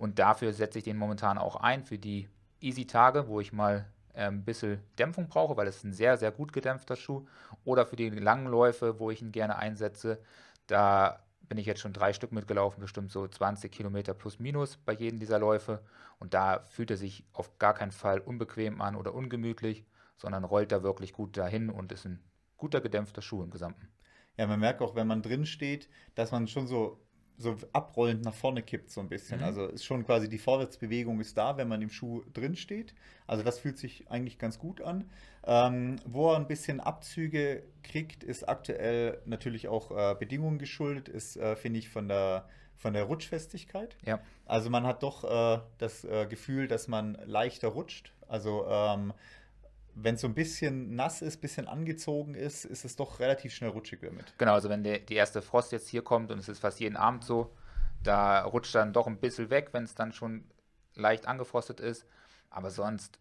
Und 0.00 0.18
dafür 0.18 0.54
setze 0.54 0.78
ich 0.78 0.84
den 0.84 0.96
momentan 0.96 1.36
auch 1.36 1.56
ein 1.56 1.84
für 1.84 1.98
die 1.98 2.26
Easy-Tage, 2.62 3.28
wo 3.28 3.38
ich 3.38 3.52
mal 3.52 3.84
ein 4.14 4.36
ähm, 4.36 4.44
bisschen 4.46 4.80
Dämpfung 4.98 5.28
brauche, 5.28 5.58
weil 5.58 5.66
es 5.66 5.84
ein 5.84 5.92
sehr, 5.92 6.16
sehr 6.16 6.32
gut 6.32 6.54
gedämpfter 6.54 6.96
Schuh. 6.96 7.26
Oder 7.64 7.84
für 7.84 7.96
die 7.96 8.08
langen 8.08 8.46
Läufe, 8.46 8.98
wo 8.98 9.10
ich 9.10 9.20
ihn 9.20 9.30
gerne 9.30 9.56
einsetze. 9.56 10.18
Da 10.66 11.22
bin 11.42 11.58
ich 11.58 11.66
jetzt 11.66 11.80
schon 11.82 11.92
drei 11.92 12.14
Stück 12.14 12.32
mitgelaufen, 12.32 12.80
bestimmt 12.80 13.12
so 13.12 13.28
20 13.28 13.70
Kilometer 13.70 14.14
plus 14.14 14.38
minus 14.38 14.78
bei 14.78 14.94
jedem 14.94 15.20
dieser 15.20 15.38
Läufe. 15.38 15.82
Und 16.18 16.32
da 16.32 16.60
fühlt 16.60 16.90
er 16.90 16.96
sich 16.96 17.26
auf 17.34 17.58
gar 17.58 17.74
keinen 17.74 17.92
Fall 17.92 18.20
unbequem 18.20 18.80
an 18.80 18.96
oder 18.96 19.12
ungemütlich, 19.14 19.84
sondern 20.16 20.44
rollt 20.44 20.72
da 20.72 20.82
wirklich 20.82 21.12
gut 21.12 21.36
dahin 21.36 21.68
und 21.68 21.92
ist 21.92 22.06
ein 22.06 22.24
guter 22.56 22.80
gedämpfter 22.80 23.20
Schuh 23.20 23.42
im 23.42 23.50
Gesamten. 23.50 23.90
Ja, 24.38 24.46
man 24.46 24.60
merkt 24.60 24.80
auch, 24.80 24.94
wenn 24.94 25.06
man 25.06 25.20
drin 25.20 25.44
steht, 25.44 25.90
dass 26.14 26.32
man 26.32 26.48
schon 26.48 26.66
so 26.66 26.98
so 27.40 27.56
abrollend 27.72 28.22
nach 28.24 28.34
vorne 28.34 28.62
kippt, 28.62 28.90
so 28.90 29.00
ein 29.00 29.08
bisschen. 29.08 29.38
Mhm. 29.38 29.44
Also 29.44 29.66
ist 29.66 29.84
schon 29.84 30.04
quasi 30.04 30.28
die 30.28 30.38
Vorwärtsbewegung 30.38 31.20
ist 31.20 31.36
da, 31.36 31.56
wenn 31.56 31.68
man 31.68 31.80
im 31.80 31.90
Schuh 31.90 32.22
drin 32.32 32.54
steht. 32.54 32.94
Also 33.26 33.42
das 33.42 33.58
fühlt 33.58 33.78
sich 33.78 34.10
eigentlich 34.10 34.38
ganz 34.38 34.58
gut 34.58 34.80
an. 34.82 35.10
Ähm, 35.44 35.96
wo 36.04 36.32
er 36.32 36.36
ein 36.36 36.46
bisschen 36.46 36.80
Abzüge 36.80 37.62
kriegt, 37.82 38.22
ist 38.22 38.48
aktuell 38.48 39.22
natürlich 39.24 39.68
auch 39.68 39.90
äh, 39.90 40.14
Bedingungen 40.18 40.58
geschuldet, 40.58 41.08
ist, 41.08 41.36
äh, 41.36 41.56
finde 41.56 41.78
ich, 41.78 41.88
von 41.88 42.08
der, 42.08 42.46
von 42.76 42.92
der 42.92 43.04
Rutschfestigkeit. 43.04 43.96
Ja. 44.04 44.20
Also 44.44 44.68
man 44.68 44.86
hat 44.86 45.02
doch 45.02 45.24
äh, 45.24 45.60
das 45.78 46.04
äh, 46.04 46.26
Gefühl, 46.26 46.68
dass 46.68 46.88
man 46.88 47.16
leichter 47.24 47.68
rutscht. 47.68 48.12
Also 48.28 48.66
ähm, 48.68 49.14
wenn 49.94 50.14
es 50.14 50.20
so 50.20 50.26
ein 50.26 50.34
bisschen 50.34 50.94
nass 50.94 51.22
ist, 51.22 51.38
ein 51.38 51.40
bisschen 51.40 51.68
angezogen 51.68 52.34
ist, 52.34 52.64
ist 52.64 52.84
es 52.84 52.96
doch 52.96 53.20
relativ 53.20 53.52
schnell 53.52 53.70
rutschig 53.70 54.00
damit. 54.00 54.34
Genau, 54.38 54.54
also 54.54 54.68
wenn 54.68 54.82
der, 54.82 54.98
die 54.98 55.14
erste 55.14 55.42
Frost 55.42 55.72
jetzt 55.72 55.88
hier 55.88 56.02
kommt 56.02 56.30
und 56.30 56.38
es 56.38 56.48
ist 56.48 56.60
fast 56.60 56.80
jeden 56.80 56.96
Abend 56.96 57.24
so, 57.24 57.54
da 58.02 58.42
rutscht 58.42 58.74
dann 58.74 58.92
doch 58.92 59.06
ein 59.06 59.18
bisschen 59.18 59.50
weg, 59.50 59.70
wenn 59.72 59.84
es 59.84 59.94
dann 59.94 60.12
schon 60.12 60.44
leicht 60.94 61.26
angefrostet 61.26 61.80
ist. 61.80 62.06
Aber 62.48 62.70
sonst 62.70 63.18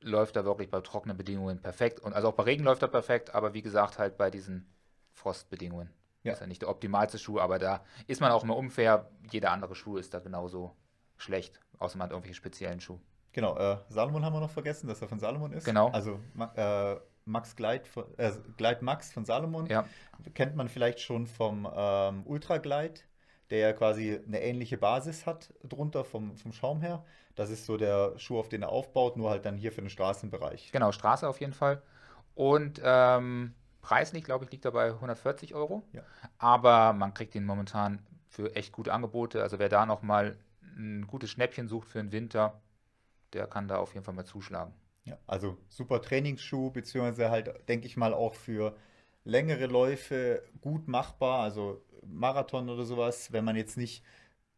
läuft 0.00 0.36
er 0.36 0.44
wirklich 0.44 0.70
bei 0.70 0.80
trockenen 0.80 1.16
Bedingungen 1.16 1.60
perfekt. 1.60 2.00
Und 2.00 2.12
also 2.12 2.28
auch 2.28 2.34
bei 2.34 2.44
Regen 2.44 2.64
läuft 2.64 2.82
er 2.82 2.88
perfekt, 2.88 3.34
aber 3.34 3.54
wie 3.54 3.62
gesagt, 3.62 3.98
halt 3.98 4.16
bei 4.16 4.30
diesen 4.30 4.72
Frostbedingungen. 5.12 5.90
Ja. 6.22 6.32
Ist 6.32 6.40
ja 6.40 6.46
nicht 6.46 6.62
der 6.62 6.68
optimalste 6.68 7.18
Schuh, 7.18 7.40
aber 7.40 7.58
da 7.58 7.84
ist 8.06 8.20
man 8.20 8.30
auch 8.30 8.44
immer 8.44 8.56
unfair. 8.56 9.10
Jeder 9.30 9.50
andere 9.50 9.74
Schuh 9.74 9.96
ist 9.96 10.14
da 10.14 10.20
genauso 10.20 10.76
schlecht, 11.16 11.60
außer 11.78 11.98
man 11.98 12.06
hat 12.06 12.12
irgendwelche 12.12 12.36
speziellen 12.36 12.80
Schuhe. 12.80 13.00
Genau, 13.32 13.56
äh, 13.56 13.78
Salomon 13.88 14.24
haben 14.24 14.34
wir 14.34 14.40
noch 14.40 14.50
vergessen, 14.50 14.86
dass 14.88 15.00
er 15.00 15.08
von 15.08 15.18
Salomon 15.18 15.52
ist. 15.52 15.64
Genau. 15.64 15.88
Also 15.88 16.20
äh, 16.54 16.96
Max 17.24 17.56
Gleit, 17.56 17.88
äh, 18.16 18.32
Gleit 18.56 18.82
Max 18.82 19.12
von 19.12 19.24
Salomon 19.24 19.66
ja. 19.66 19.84
kennt 20.34 20.56
man 20.56 20.68
vielleicht 20.68 21.00
schon 21.00 21.26
vom 21.26 21.68
ähm, 21.74 22.22
Ultra 22.26 22.58
Glide, 22.58 23.00
der 23.50 23.58
ja 23.58 23.72
quasi 23.72 24.20
eine 24.26 24.42
ähnliche 24.42 24.76
Basis 24.76 25.26
hat 25.26 25.52
drunter 25.62 26.04
vom, 26.04 26.36
vom 26.36 26.52
Schaum 26.52 26.80
her. 26.80 27.04
Das 27.34 27.50
ist 27.50 27.64
so 27.64 27.76
der 27.76 28.18
Schuh, 28.18 28.38
auf 28.38 28.48
den 28.48 28.62
er 28.62 28.68
aufbaut, 28.68 29.16
nur 29.16 29.30
halt 29.30 29.46
dann 29.46 29.56
hier 29.56 29.72
für 29.72 29.80
den 29.80 29.90
Straßenbereich. 29.90 30.70
Genau, 30.72 30.92
Straße 30.92 31.26
auf 31.26 31.40
jeden 31.40 31.54
Fall. 31.54 31.82
Und 32.34 32.80
ähm, 32.84 33.54
preislich, 33.80 34.24
glaube 34.24 34.44
ich, 34.44 34.50
liegt 34.50 34.64
er 34.64 34.72
bei 34.72 34.88
140 34.88 35.54
Euro. 35.54 35.82
Ja. 35.92 36.02
Aber 36.38 36.92
man 36.92 37.14
kriegt 37.14 37.34
ihn 37.34 37.44
momentan 37.44 38.00
für 38.28 38.54
echt 38.56 38.72
gute 38.72 38.92
Angebote. 38.92 39.42
Also 39.42 39.58
wer 39.58 39.68
da 39.68 39.86
nochmal 39.86 40.36
ein 40.76 41.06
gutes 41.06 41.30
Schnäppchen 41.30 41.68
sucht 41.68 41.88
für 41.88 41.98
den 41.98 42.12
Winter, 42.12 42.60
der 43.32 43.46
kann 43.46 43.68
da 43.68 43.78
auf 43.78 43.94
jeden 43.94 44.04
Fall 44.04 44.14
mal 44.14 44.24
zuschlagen. 44.24 44.74
Ja, 45.04 45.18
also 45.26 45.56
super 45.68 46.00
Trainingsschuh, 46.00 46.70
beziehungsweise 46.70 47.30
halt, 47.30 47.68
denke 47.68 47.86
ich 47.86 47.96
mal, 47.96 48.14
auch 48.14 48.34
für 48.34 48.76
längere 49.24 49.66
Läufe 49.66 50.42
gut 50.60 50.88
machbar, 50.88 51.40
also 51.42 51.84
Marathon 52.06 52.68
oder 52.68 52.84
sowas, 52.84 53.32
wenn 53.32 53.44
man 53.44 53.56
jetzt 53.56 53.76
nicht 53.76 54.04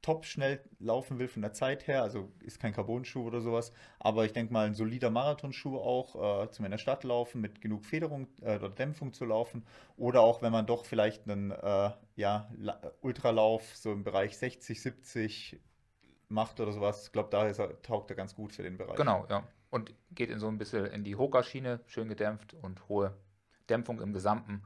top 0.04 0.26
schnell 0.26 0.60
laufen 0.80 1.18
will 1.18 1.28
von 1.28 1.40
der 1.40 1.54
Zeit 1.54 1.86
her, 1.86 2.02
also 2.02 2.30
ist 2.40 2.60
kein 2.60 2.74
Carbon-Schuh 2.74 3.26
oder 3.26 3.40
sowas, 3.40 3.72
aber 3.98 4.26
ich 4.26 4.34
denke 4.34 4.52
mal 4.52 4.66
ein 4.66 4.74
solider 4.74 5.08
Marathonschuh 5.08 5.78
auch, 5.78 6.44
äh, 6.44 6.50
zum 6.50 6.66
in 6.66 6.72
der 6.72 6.78
Stadt 6.78 7.04
laufen, 7.04 7.40
mit 7.40 7.62
genug 7.62 7.86
Federung 7.86 8.28
äh, 8.42 8.56
oder 8.56 8.68
Dämpfung 8.68 9.14
zu 9.14 9.24
laufen 9.24 9.64
oder 9.96 10.20
auch 10.20 10.42
wenn 10.42 10.52
man 10.52 10.66
doch 10.66 10.84
vielleicht 10.84 11.26
einen 11.26 11.52
äh, 11.52 11.90
ja, 12.16 12.50
Ultralauf 13.00 13.76
so 13.76 13.92
im 13.92 14.04
Bereich 14.04 14.36
60, 14.36 14.82
70 14.82 15.58
macht 16.34 16.60
oder 16.60 16.72
sowas. 16.72 17.06
Ich 17.06 17.12
glaube, 17.12 17.30
da 17.30 17.46
er, 17.46 17.82
taugt 17.82 18.10
er 18.10 18.16
ganz 18.16 18.34
gut 18.34 18.52
für 18.52 18.62
den 18.62 18.76
Bereich. 18.76 18.96
Genau, 18.96 19.26
ja. 19.30 19.44
Und 19.70 19.94
geht 20.12 20.30
in 20.30 20.38
so 20.38 20.48
ein 20.48 20.58
bisschen 20.58 20.86
in 20.86 21.04
die 21.04 21.16
Hoka-Schiene, 21.16 21.80
schön 21.86 22.08
gedämpft 22.08 22.54
und 22.54 22.88
hohe 22.88 23.16
Dämpfung 23.68 24.00
im 24.00 24.12
Gesamten. 24.12 24.62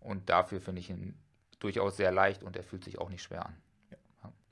Und 0.00 0.28
dafür 0.28 0.60
finde 0.60 0.80
ich 0.80 0.90
ihn 0.90 1.14
durchaus 1.60 1.96
sehr 1.96 2.10
leicht 2.10 2.42
und 2.42 2.56
er 2.56 2.64
fühlt 2.64 2.84
sich 2.84 2.98
auch 2.98 3.08
nicht 3.08 3.22
schwer 3.22 3.46
an. 3.46 3.56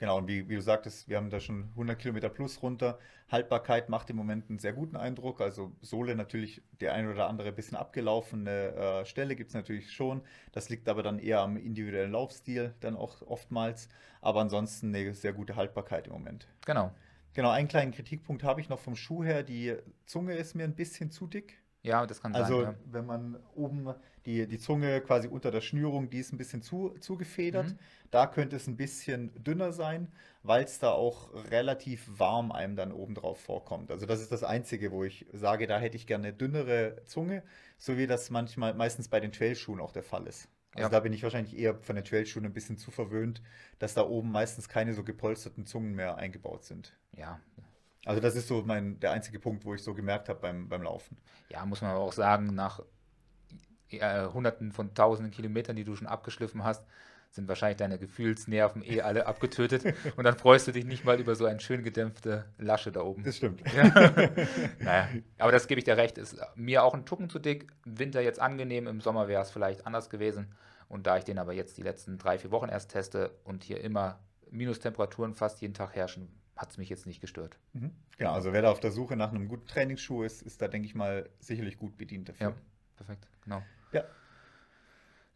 Genau, 0.01 0.17
und 0.17 0.29
wie, 0.29 0.49
wie, 0.49 0.55
du 0.55 0.63
sagtest, 0.63 1.11
wir 1.11 1.19
haben 1.19 1.29
da 1.29 1.41
schon 1.41 1.69
100 1.73 1.99
Kilometer 1.99 2.31
plus 2.31 2.63
runter. 2.63 2.99
Haltbarkeit 3.29 3.91
macht 3.91 4.09
im 4.09 4.17
Moment 4.17 4.49
einen 4.49 4.59
sehr 4.59 4.73
guten 4.73 4.97
Eindruck. 4.97 5.43
Also 5.43 5.73
Sohle 5.83 6.17
natürlich 6.17 6.63
der 6.81 6.95
ein 6.95 7.07
oder 7.07 7.29
andere 7.29 7.53
bisschen 7.53 7.77
abgelaufene 7.77 8.51
äh, 8.51 9.05
Stelle 9.05 9.37
gibt 9.37 9.51
es 9.51 9.55
natürlich 9.55 9.93
schon. 9.93 10.23
Das 10.53 10.71
liegt 10.71 10.89
aber 10.89 11.03
dann 11.03 11.19
eher 11.19 11.41
am 11.41 11.59
individuellen 11.59 12.13
Laufstil 12.13 12.75
dann 12.81 12.97
auch 12.97 13.21
oftmals. 13.27 13.91
Aber 14.23 14.41
ansonsten 14.41 14.95
eine 14.95 15.13
sehr 15.13 15.35
gute 15.35 15.55
Haltbarkeit 15.55 16.07
im 16.07 16.15
Moment. 16.15 16.49
Genau. 16.65 16.95
Genau, 17.35 17.51
einen 17.51 17.69
kleinen 17.69 17.93
Kritikpunkt 17.93 18.43
habe 18.43 18.63
ich 18.63 18.71
noch 18.71 18.79
vom 18.79 18.97
Schuh 18.97 19.23
her. 19.23 19.43
Die 19.43 19.77
Zunge 20.07 20.33
ist 20.33 20.55
mir 20.55 20.65
ein 20.65 20.77
bisschen 20.77 21.11
zu 21.11 21.27
dick. 21.27 21.61
Ja, 21.83 22.07
das 22.07 22.23
kann 22.23 22.35
also, 22.35 22.61
sein. 22.61 22.69
Also, 22.69 22.79
ja. 22.79 22.85
wenn 22.87 23.05
man 23.05 23.39
oben 23.55 23.95
die, 24.27 24.47
die 24.47 24.59
Zunge 24.59 25.01
quasi 25.01 25.29
unter 25.29 25.51
der 25.51 25.61
Schnürung, 25.61 26.11
die 26.11 26.19
ist 26.19 26.33
ein 26.33 26.39
bisschen 26.39 26.63
zu, 26.63 26.95
zugefedert. 27.01 27.69
Mhm. 27.69 27.79
Da 28.11 28.27
könnte 28.27 28.57
es 28.57 28.67
ein 28.67 28.77
bisschen 28.77 29.33
dünner 29.43 29.73
sein, 29.73 30.09
weil 30.43 30.65
es 30.65 30.79
da 30.79 30.91
auch 30.91 31.31
relativ 31.51 32.07
warm 32.19 32.53
einem 32.53 32.77
dann 32.77 32.93
oben 32.93 33.15
drauf 33.15 33.41
vorkommt. 33.41 33.91
Also, 33.91 34.07
das 34.07 34.21
ist 34.21 34.33
das 34.33 34.43
Einzige, 34.43 34.93
wo 34.93 35.05
ich 35.05 35.27
sage, 35.33 35.67
da 35.67 35.79
hätte 35.79 35.97
ich 35.97 36.07
gerne 36.07 36.29
eine 36.29 36.37
dünnere 36.37 37.03
Zunge, 37.05 37.43
so 37.79 37.97
wie 37.97 38.07
das 38.07 38.31
manchmal 38.31 38.75
meistens 38.75 39.09
bei 39.09 39.21
den 39.21 39.33
Trailschuhen 39.33 39.81
auch 39.81 39.93
der 39.93 40.03
Fall 40.03 40.27
ist. 40.27 40.49
Also, 40.73 40.85
ja. 40.85 40.89
da 40.89 41.01
bin 41.01 41.13
ich 41.13 41.23
wahrscheinlich 41.23 41.59
eher 41.59 41.75
von 41.81 41.97
den 41.97 42.05
Trailschuhen 42.05 42.45
ein 42.45 42.53
bisschen 42.53 42.79
zu 42.79 42.91
verwöhnt, 42.91 43.43
dass 43.79 43.95
da 43.95 44.03
oben 44.03 44.31
meistens 44.31 44.69
keine 44.69 44.95
so 44.95 45.03
gepolsterten 45.03 45.67
Zungen 45.67 45.95
mehr 45.95 46.17
eingebaut 46.17 46.65
sind. 46.65 46.97
Ja, 47.17 47.41
also 48.07 48.21
das 48.21 48.35
ist 48.35 48.49
so 48.49 48.63
mein, 48.65 48.99
der 49.01 49.13
einzige 49.13 49.39
Punkt, 49.39 49.65
wo 49.65 49.75
ich 49.75 49.83
so 49.83 49.95
gemerkt 49.95 50.29
habe 50.29 50.41
beim, 50.41 50.69
beim 50.69 50.83
Laufen. 50.83 51.19
Ja, 51.51 51.67
muss 51.67 51.83
man 51.83 51.91
aber 51.91 52.01
auch 52.01 52.13
sagen, 52.13 52.55
nach 52.55 52.81
äh, 53.93 54.27
hunderten 54.27 54.73
von 54.73 54.95
tausenden 54.95 55.33
Kilometern, 55.33 55.77
die 55.77 55.85
du 55.85 55.97
schon 55.97 56.07
abgeschliffen 56.07 56.65
hast, 56.65 56.85
sind 57.31 57.47
wahrscheinlich 57.47 57.77
deine 57.77 57.99
Gefühlsnerven 57.99 58.83
eh 58.83 59.03
alle 59.03 59.27
abgetötet 59.27 59.85
und 60.17 60.25
dann 60.25 60.37
freust 60.37 60.67
du 60.67 60.73
dich 60.73 60.85
nicht 60.85 61.05
mal 61.05 61.21
über 61.21 61.37
so 61.37 61.45
eine 61.45 61.61
schön 61.61 61.85
gedämpfte 61.85 62.47
Lasche 62.59 62.91
da 62.91 63.03
oben. 63.03 63.23
Das 63.23 63.37
stimmt. 63.37 63.63
Ja. 63.75 63.85
naja, 64.81 65.09
aber 65.39 65.53
das 65.53 65.69
gebe 65.69 65.79
ich 65.79 65.85
dir 65.85 65.97
recht, 65.97 66.19
ist 66.19 66.37
mir 66.57 66.83
auch 66.83 66.95
ein 66.95 67.07
Tucken 67.07 67.31
zu 67.31 67.39
dick. 67.39 67.69
Im 67.87 67.99
Winter 67.99 68.21
jetzt 68.21 68.41
angenehm, 68.41 68.87
im 68.89 69.01
Sommer 69.01 69.29
wäre 69.29 69.43
es 69.43 69.51
vielleicht 69.51 69.87
anders 69.87 70.11
gewesen. 70.11 70.55
Und 70.89 71.07
da 71.07 71.19
ich 71.19 71.25
den 71.25 71.39
aber 71.39 71.53
jetzt 71.53 71.79
die 71.79 71.83
letzten 71.83 72.19
drei, 72.19 72.37
vier 72.37 72.51
Wochen 72.51 72.69
erst 72.69 72.91
teste 72.91 73.31
und 73.45 73.63
hier 73.63 73.81
immer 73.81 74.19
Minustemperaturen 74.51 75.35
fast 75.35 75.61
jeden 75.61 75.75
Tag 75.75 75.95
herrschen, 75.95 76.29
hat 76.57 76.71
es 76.71 76.79
mich 76.79 76.89
jetzt 76.89 77.07
nicht 77.07 77.21
gestört. 77.21 77.59
Mhm. 77.73 77.93
Genau, 78.19 78.33
also 78.33 78.53
wer 78.53 78.63
da 78.63 78.71
auf 78.73 78.81
der 78.81 78.91
Suche 78.91 79.15
nach 79.17 79.31
einem 79.31 79.47
guten 79.47 79.67
Trainingsschuh 79.69 80.25
ist, 80.25 80.43
ist 80.43 80.61
da, 80.61 80.67
denke 80.67 80.87
ich 80.87 80.97
mal, 80.97 81.29
sicherlich 81.39 81.79
gut 81.79 81.97
bedient 81.97 82.29
dafür. 82.29 82.49
Ja, 82.49 82.55
perfekt, 82.97 83.29
genau. 83.45 83.63
Ja. 83.93 84.05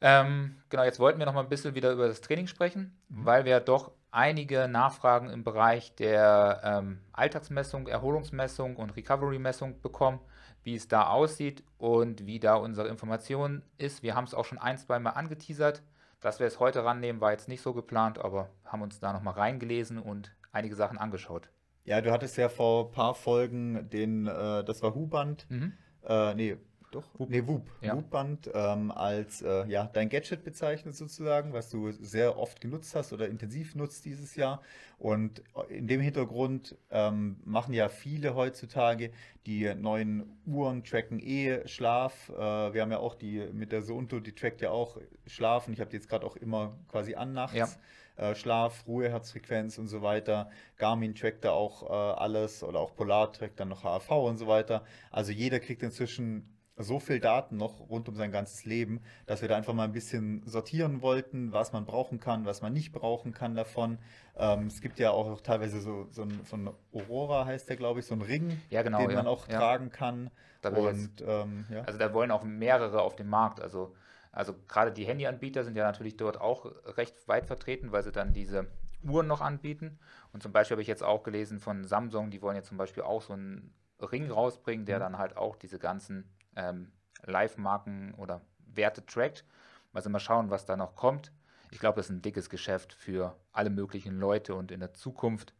Ähm, 0.00 0.56
genau, 0.68 0.84
jetzt 0.84 1.00
wollten 1.00 1.18
wir 1.18 1.26
noch 1.26 1.34
mal 1.34 1.42
ein 1.42 1.48
bisschen 1.48 1.74
wieder 1.74 1.92
über 1.92 2.08
das 2.08 2.20
Training 2.20 2.46
sprechen, 2.46 2.96
mhm. 3.08 3.24
weil 3.24 3.44
wir 3.44 3.60
doch 3.60 3.92
einige 4.10 4.68
Nachfragen 4.68 5.30
im 5.30 5.44
Bereich 5.44 5.94
der 5.96 6.60
ähm, 6.62 7.00
Alltagsmessung, 7.12 7.88
Erholungsmessung 7.88 8.76
und 8.76 8.96
Recovery-Messung 8.96 9.80
bekommen, 9.80 10.20
wie 10.62 10.74
es 10.74 10.88
da 10.88 11.08
aussieht 11.08 11.64
und 11.78 12.26
wie 12.26 12.38
da 12.38 12.54
unsere 12.54 12.88
Information 12.88 13.62
ist. 13.76 14.02
Wir 14.02 14.14
haben 14.14 14.24
es 14.24 14.34
auch 14.34 14.44
schon 14.44 14.58
ein, 14.58 14.78
zwei 14.78 14.98
Mal 14.98 15.10
angeteasert. 15.10 15.82
Dass 16.20 16.40
wir 16.40 16.46
es 16.46 16.58
heute 16.58 16.82
rannehmen, 16.86 17.20
war 17.20 17.32
jetzt 17.32 17.48
nicht 17.48 17.60
so 17.60 17.74
geplant, 17.74 18.18
aber 18.18 18.48
haben 18.64 18.80
uns 18.80 18.98
da 18.98 19.12
noch 19.12 19.20
mal 19.20 19.32
reingelesen 19.32 19.98
und 19.98 20.34
einige 20.52 20.74
Sachen 20.74 20.96
angeschaut. 20.96 21.50
Ja, 21.84 22.00
du 22.00 22.10
hattest 22.12 22.38
ja 22.38 22.48
vor 22.48 22.86
ein 22.86 22.92
paar 22.92 23.14
Folgen 23.14 23.90
den, 23.90 24.26
äh, 24.26 24.64
das 24.64 24.82
war 24.82 24.94
Huband, 24.94 25.44
mhm. 25.50 25.74
äh, 26.02 26.34
nee, 26.34 26.56
doch, 26.94 27.04
Whoop. 27.18 27.30
nee, 27.30 27.46
Whoop, 27.46 27.62
ja. 27.80 27.94
Whoop-Band 27.94 28.50
ähm, 28.54 28.90
als 28.90 29.42
äh, 29.42 29.66
ja, 29.66 29.90
dein 29.92 30.08
Gadget 30.08 30.44
bezeichnet 30.44 30.94
sozusagen, 30.94 31.52
was 31.52 31.70
du 31.70 31.92
sehr 31.92 32.38
oft 32.38 32.60
genutzt 32.60 32.94
hast 32.94 33.12
oder 33.12 33.28
intensiv 33.28 33.74
nutzt 33.74 34.04
dieses 34.04 34.36
Jahr. 34.36 34.62
Und 34.98 35.42
in 35.68 35.86
dem 35.88 36.00
Hintergrund 36.00 36.76
ähm, 36.90 37.36
machen 37.44 37.74
ja 37.74 37.88
viele 37.88 38.34
heutzutage 38.34 39.10
die 39.46 39.74
neuen 39.74 40.24
Uhren 40.46 40.84
tracken 40.84 41.18
eh 41.20 41.66
Schlaf. 41.66 42.30
Äh, 42.30 42.34
wir 42.72 42.82
haben 42.82 42.90
ja 42.90 42.98
auch 42.98 43.14
die 43.14 43.48
mit 43.52 43.72
der 43.72 43.82
Sounto, 43.82 44.20
die 44.20 44.32
trackt 44.32 44.60
ja 44.60 44.70
auch 44.70 44.98
Schlaf 45.26 45.66
und 45.66 45.74
ich 45.74 45.80
habe 45.80 45.90
die 45.90 45.96
jetzt 45.96 46.08
gerade 46.08 46.24
auch 46.24 46.36
immer 46.36 46.78
quasi 46.88 47.14
an 47.14 47.32
nachts. 47.32 47.56
Ja. 47.56 47.68
Äh, 48.16 48.34
Schlaf, 48.34 48.86
Ruhe, 48.86 49.10
Herzfrequenz 49.10 49.78
und 49.78 49.88
so 49.88 50.02
weiter. 50.02 50.48
Garmin 50.76 51.14
trackt 51.14 51.44
da 51.44 51.50
auch 51.50 51.82
äh, 51.82 51.92
alles 51.92 52.62
oder 52.62 52.78
auch 52.78 52.94
Polar 52.94 53.32
trackt 53.32 53.58
dann 53.58 53.68
noch 53.68 53.82
HAV 53.82 54.10
und 54.10 54.38
so 54.38 54.46
weiter. 54.46 54.84
Also 55.10 55.32
jeder 55.32 55.58
kriegt 55.58 55.82
inzwischen 55.82 56.53
so 56.76 56.98
viel 56.98 57.20
Daten 57.20 57.56
noch 57.56 57.88
rund 57.88 58.08
um 58.08 58.16
sein 58.16 58.32
ganzes 58.32 58.64
Leben, 58.64 59.00
dass 59.26 59.42
wir 59.42 59.48
da 59.48 59.56
einfach 59.56 59.74
mal 59.74 59.84
ein 59.84 59.92
bisschen 59.92 60.42
sortieren 60.44 61.02
wollten, 61.02 61.52
was 61.52 61.72
man 61.72 61.84
brauchen 61.84 62.18
kann, 62.18 62.46
was 62.46 62.62
man 62.62 62.72
nicht 62.72 62.92
brauchen 62.92 63.32
kann 63.32 63.54
davon. 63.54 63.98
Ähm, 64.36 64.66
es 64.66 64.80
gibt 64.80 64.98
ja 64.98 65.10
auch 65.10 65.40
teilweise 65.40 65.80
so, 65.80 66.08
so 66.10 66.22
ein, 66.22 66.44
von 66.44 66.74
Aurora 66.92 67.44
heißt 67.44 67.68
der, 67.68 67.76
glaube 67.76 68.00
ich, 68.00 68.06
so 68.06 68.14
ein 68.14 68.22
Ring, 68.22 68.60
ja, 68.70 68.82
genau, 68.82 68.98
den 68.98 69.10
ja. 69.10 69.16
man 69.16 69.26
auch 69.26 69.48
ja. 69.48 69.58
tragen 69.58 69.90
kann. 69.90 70.30
Und, 70.62 71.22
ähm, 71.26 71.66
also 71.86 71.98
da 71.98 72.12
wollen 72.12 72.30
auch 72.30 72.42
mehrere 72.42 73.02
auf 73.02 73.14
dem 73.14 73.28
Markt. 73.28 73.60
Also, 73.60 73.94
also 74.32 74.54
gerade 74.66 74.92
die 74.92 75.04
Handyanbieter 75.04 75.62
sind 75.62 75.76
ja 75.76 75.84
natürlich 75.84 76.16
dort 76.16 76.40
auch 76.40 76.66
recht 76.96 77.28
weit 77.28 77.46
vertreten, 77.46 77.92
weil 77.92 78.02
sie 78.02 78.12
dann 78.12 78.32
diese 78.32 78.66
Uhren 79.04 79.26
noch 79.26 79.42
anbieten. 79.42 79.98
Und 80.32 80.42
zum 80.42 80.52
Beispiel 80.52 80.74
habe 80.74 80.82
ich 80.82 80.88
jetzt 80.88 81.04
auch 81.04 81.22
gelesen 81.22 81.60
von 81.60 81.84
Samsung, 81.84 82.30
die 82.30 82.42
wollen 82.42 82.56
jetzt 82.56 82.68
zum 82.68 82.78
Beispiel 82.78 83.04
auch 83.04 83.22
so 83.22 83.34
einen 83.34 83.74
Ring 84.00 84.30
rausbringen, 84.30 84.86
der 84.86 84.96
mhm. 84.96 85.02
dann 85.02 85.18
halt 85.18 85.36
auch 85.36 85.54
diese 85.54 85.78
ganzen 85.78 86.33
ähm, 86.56 86.92
Live-Marken 87.24 88.14
oder 88.14 88.40
Werte 88.66 89.04
trackt. 89.04 89.44
Also 89.92 90.10
mal 90.10 90.20
schauen, 90.20 90.50
was 90.50 90.66
da 90.66 90.76
noch 90.76 90.96
kommt. 90.96 91.32
Ich 91.70 91.78
glaube, 91.78 91.96
das 91.96 92.06
ist 92.06 92.12
ein 92.12 92.22
dickes 92.22 92.50
Geschäft 92.50 92.92
für 92.92 93.36
alle 93.52 93.70
möglichen 93.70 94.18
Leute 94.18 94.54
und 94.54 94.70
in 94.70 94.80
der 94.80 94.92
Zukunft 94.94 95.54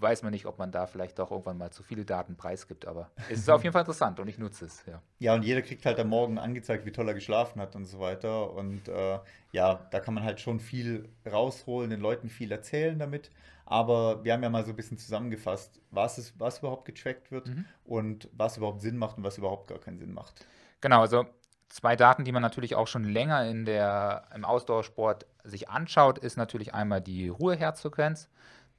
weiß 0.00 0.22
man 0.22 0.32
nicht, 0.32 0.46
ob 0.46 0.58
man 0.58 0.70
da 0.70 0.86
vielleicht 0.86 1.18
doch 1.18 1.30
irgendwann 1.30 1.58
mal 1.58 1.70
zu 1.70 1.82
viele 1.82 2.04
Daten 2.04 2.36
preisgibt, 2.36 2.86
aber 2.86 3.10
es 3.28 3.40
ist 3.40 3.50
auf 3.50 3.62
jeden 3.62 3.72
Fall 3.72 3.82
interessant 3.82 4.20
und 4.20 4.28
ich 4.28 4.38
nutze 4.38 4.66
es, 4.66 4.84
ja. 4.86 5.02
Ja, 5.18 5.34
und 5.34 5.44
jeder 5.44 5.62
kriegt 5.62 5.84
halt 5.86 5.98
am 5.98 6.08
Morgen 6.08 6.38
angezeigt, 6.38 6.86
wie 6.86 6.92
toll 6.92 7.08
er 7.08 7.14
geschlafen 7.14 7.60
hat 7.60 7.74
und 7.76 7.84
so 7.84 7.98
weiter. 7.98 8.52
Und 8.52 8.88
äh, 8.88 9.18
ja, 9.52 9.86
da 9.90 10.00
kann 10.00 10.14
man 10.14 10.24
halt 10.24 10.40
schon 10.40 10.60
viel 10.60 11.08
rausholen, 11.30 11.90
den 11.90 12.00
Leuten 12.00 12.28
viel 12.28 12.52
erzählen 12.52 12.98
damit. 12.98 13.30
Aber 13.70 14.24
wir 14.24 14.32
haben 14.32 14.42
ja 14.42 14.48
mal 14.48 14.64
so 14.64 14.70
ein 14.70 14.76
bisschen 14.76 14.96
zusammengefasst, 14.96 15.78
was, 15.90 16.16
ist, 16.16 16.40
was 16.40 16.60
überhaupt 16.60 16.86
getrackt 16.86 17.30
wird 17.30 17.48
mhm. 17.48 17.66
und 17.84 18.30
was 18.32 18.56
überhaupt 18.56 18.80
Sinn 18.80 18.96
macht 18.96 19.18
und 19.18 19.24
was 19.24 19.36
überhaupt 19.36 19.68
gar 19.68 19.78
keinen 19.78 19.98
Sinn 19.98 20.14
macht. 20.14 20.46
Genau, 20.80 21.02
also 21.02 21.26
zwei 21.68 21.94
Daten, 21.94 22.24
die 22.24 22.32
man 22.32 22.40
natürlich 22.40 22.76
auch 22.76 22.86
schon 22.86 23.04
länger 23.04 23.46
in 23.46 23.66
der, 23.66 24.26
im 24.34 24.46
Ausdauersport 24.46 25.26
sich 25.44 25.68
anschaut, 25.68 26.16
ist 26.18 26.38
natürlich 26.38 26.72
einmal 26.72 27.02
die 27.02 27.28
Ruheherzfrequenz. 27.28 28.30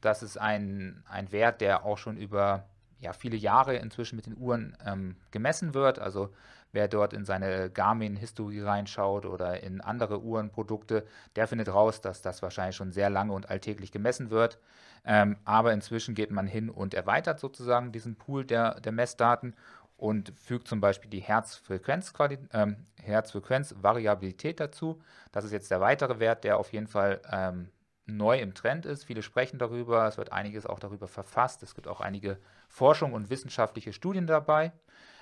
Das 0.01 0.23
ist 0.23 0.37
ein, 0.37 1.03
ein 1.07 1.31
Wert, 1.31 1.61
der 1.61 1.85
auch 1.85 1.99
schon 1.99 2.17
über 2.17 2.65
ja, 2.97 3.13
viele 3.13 3.37
Jahre 3.37 3.75
inzwischen 3.75 4.15
mit 4.15 4.25
den 4.25 4.37
Uhren 4.37 4.75
ähm, 4.83 5.17
gemessen 5.29 5.75
wird. 5.75 5.99
Also 5.99 6.33
wer 6.71 6.87
dort 6.87 7.13
in 7.13 7.25
seine 7.25 7.69
Garmin-Historie 7.69 8.61
reinschaut 8.61 9.25
oder 9.25 9.63
in 9.63 9.81
andere 9.81 10.21
Uhrenprodukte, 10.21 11.05
der 11.35 11.47
findet 11.47 11.69
raus, 11.69 12.01
dass 12.01 12.21
das 12.21 12.41
wahrscheinlich 12.41 12.75
schon 12.75 12.91
sehr 12.91 13.09
lange 13.09 13.33
und 13.33 13.49
alltäglich 13.49 13.91
gemessen 13.91 14.29
wird. 14.29 14.59
Ähm, 15.05 15.37
aber 15.45 15.73
inzwischen 15.73 16.15
geht 16.15 16.31
man 16.31 16.47
hin 16.47 16.69
und 16.69 16.93
erweitert 16.93 17.39
sozusagen 17.39 17.91
diesen 17.91 18.15
Pool 18.15 18.45
der, 18.45 18.79
der 18.81 18.91
Messdaten 18.91 19.55
und 19.97 20.33
fügt 20.37 20.67
zum 20.67 20.81
Beispiel 20.81 21.09
die 21.09 21.19
Herzfrequenz, 21.19 22.13
ähm, 22.53 22.85
Herzfrequenzvariabilität 23.01 24.59
dazu. 24.59 25.01
Das 25.31 25.43
ist 25.43 25.51
jetzt 25.51 25.71
der 25.71 25.81
weitere 25.81 26.19
Wert, 26.19 26.43
der 26.43 26.57
auf 26.57 26.71
jeden 26.71 26.87
Fall 26.87 27.21
ähm, 27.31 27.69
neu 28.05 28.39
im 28.39 28.53
Trend 28.53 28.85
ist. 28.85 29.03
Viele 29.03 29.21
sprechen 29.21 29.59
darüber, 29.59 30.07
es 30.07 30.17
wird 30.17 30.31
einiges 30.31 30.65
auch 30.65 30.79
darüber 30.79 31.07
verfasst. 31.07 31.63
Es 31.63 31.75
gibt 31.75 31.87
auch 31.87 32.01
einige 32.01 32.37
Forschung 32.67 33.13
und 33.13 33.29
wissenschaftliche 33.29 33.93
Studien 33.93 34.25
dabei. 34.25 34.71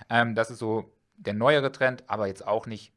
Ähm, 0.10 0.36
das 0.36 0.51
ist 0.51 0.60
so 0.60 0.91
der 1.17 1.34
neuere 1.34 1.71
Trend, 1.71 2.03
aber 2.08 2.27
jetzt 2.27 2.45
auch 2.45 2.65
nicht 2.67 2.93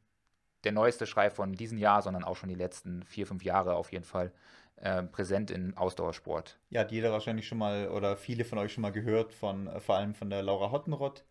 der 0.63 0.71
neueste 0.71 1.07
Schrei 1.07 1.29
von 1.29 1.53
diesem 1.53 1.77
Jahr, 1.77 2.01
sondern 2.01 2.23
auch 2.23 2.35
schon 2.35 2.49
die 2.49 2.55
letzten 2.55 3.03
vier, 3.03 3.27
fünf 3.27 3.43
Jahre 3.43 3.75
auf 3.75 3.91
jeden 3.91 4.05
Fall 4.05 4.31
äh, 4.77 5.03
präsent 5.03 5.51
im 5.51 5.77
Ausdauersport. 5.77 6.57
Ja, 6.69 6.81
hat 6.81 6.91
jeder 6.91 7.11
wahrscheinlich 7.11 7.47
schon 7.47 7.57
mal 7.57 7.89
oder 7.89 8.15
viele 8.15 8.45
von 8.45 8.57
euch 8.57 8.73
schon 8.73 8.83
mal 8.83 8.91
gehört, 8.91 9.33
von, 9.33 9.67
äh, 9.67 9.79
vor 9.79 9.95
allem 9.95 10.13
von 10.13 10.29
der 10.29 10.43
Laura 10.43 10.71
Hottenrott. 10.71 11.23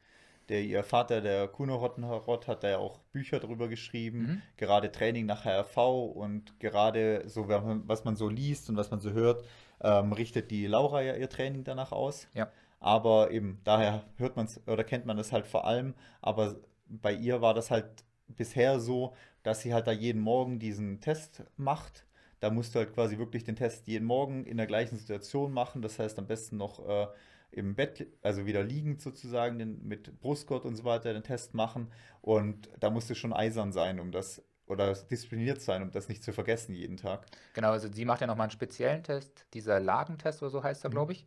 Der, 0.48 0.62
ihr 0.62 0.83
Vater, 0.83 1.20
der 1.20 1.46
Kuno 1.46 1.81
Hottenrott, 1.81 2.48
hat 2.48 2.64
da 2.64 2.70
ja 2.70 2.79
auch 2.79 2.98
Bücher 3.12 3.38
darüber 3.38 3.68
geschrieben, 3.68 4.18
mhm. 4.18 4.42
gerade 4.57 4.90
Training 4.90 5.24
nach 5.26 5.44
HRV 5.44 5.76
und 5.76 6.59
gerade 6.59 7.22
so, 7.29 7.48
was 7.48 8.05
man 8.05 8.16
so 8.16 8.29
liest 8.29 8.68
und 8.68 8.76
was 8.76 8.90
man 8.90 8.98
so 8.98 9.12
hört, 9.12 9.44
ähm, 9.81 10.12
richtet 10.12 10.50
die 10.50 10.66
Laura 10.66 11.03
ja 11.03 11.14
ihr 11.14 11.29
Training 11.29 11.62
danach 11.62 11.92
aus. 11.92 12.26
Ja. 12.35 12.50
Aber 12.81 13.31
eben, 13.31 13.61
daher 13.62 14.05
hört 14.16 14.37
man 14.37 14.46
es 14.46 14.61
oder 14.66 14.83
kennt 14.83 15.07
man 15.07 15.18
es 15.18 15.31
halt 15.31 15.46
vor 15.46 15.66
allem, 15.66 15.94
aber 16.20 16.57
bei 16.90 17.12
ihr 17.12 17.40
war 17.40 17.55
das 17.55 17.70
halt 17.70 18.05
bisher 18.29 18.81
so, 18.81 19.14
dass 19.42 19.62
sie 19.62 19.72
halt 19.72 19.87
da 19.87 19.92
jeden 19.92 20.20
Morgen 20.20 20.59
diesen 20.59 21.00
Test 21.00 21.44
macht. 21.57 22.05
Da 22.40 22.50
musst 22.50 22.74
du 22.74 22.79
halt 22.79 22.94
quasi 22.94 23.18
wirklich 23.18 23.44
den 23.44 23.57
Test 23.57 23.87
jeden 23.87 24.07
Morgen 24.07 24.44
in 24.44 24.57
der 24.57 24.66
gleichen 24.66 24.96
Situation 24.96 25.53
machen. 25.53 25.83
Das 25.83 25.98
heißt 25.98 26.18
am 26.18 26.26
besten 26.26 26.57
noch 26.57 26.87
äh, 26.88 27.07
im 27.53 27.74
Bett, 27.74 28.07
also 28.22 28.46
wieder 28.46 28.62
liegend 28.62 29.00
sozusagen, 29.00 29.59
den, 29.59 29.87
mit 29.87 30.20
Brustgurt 30.20 30.64
und 30.64 30.76
so 30.76 30.85
weiter 30.85 31.12
den 31.12 31.22
Test 31.22 31.55
machen. 31.55 31.90
Und 32.22 32.70
da 32.79 32.90
musst 32.90 33.11
du 33.11 33.14
schon 33.14 33.33
eisern 33.33 33.72
sein, 33.72 34.00
um 34.00 34.12
das 34.12 34.42
oder 34.66 34.94
diszipliniert 34.94 35.61
sein, 35.61 35.83
um 35.83 35.90
das 35.90 36.09
nicht 36.09 36.22
zu 36.22 36.33
vergessen 36.33 36.76
jeden 36.76 36.96
Tag. 36.96 37.26
Genau, 37.55 37.72
also 37.72 37.92
sie 37.92 38.05
macht 38.05 38.20
ja 38.20 38.29
nochmal 38.29 38.44
einen 38.44 38.53
speziellen 38.53 39.03
Test, 39.03 39.46
dieser 39.53 39.81
Lagentest 39.81 40.42
oder 40.42 40.50
so 40.50 40.62
heißt 40.62 40.85
er, 40.85 40.90
mhm. 40.90 40.94
glaube 40.94 41.12
ich. 41.12 41.26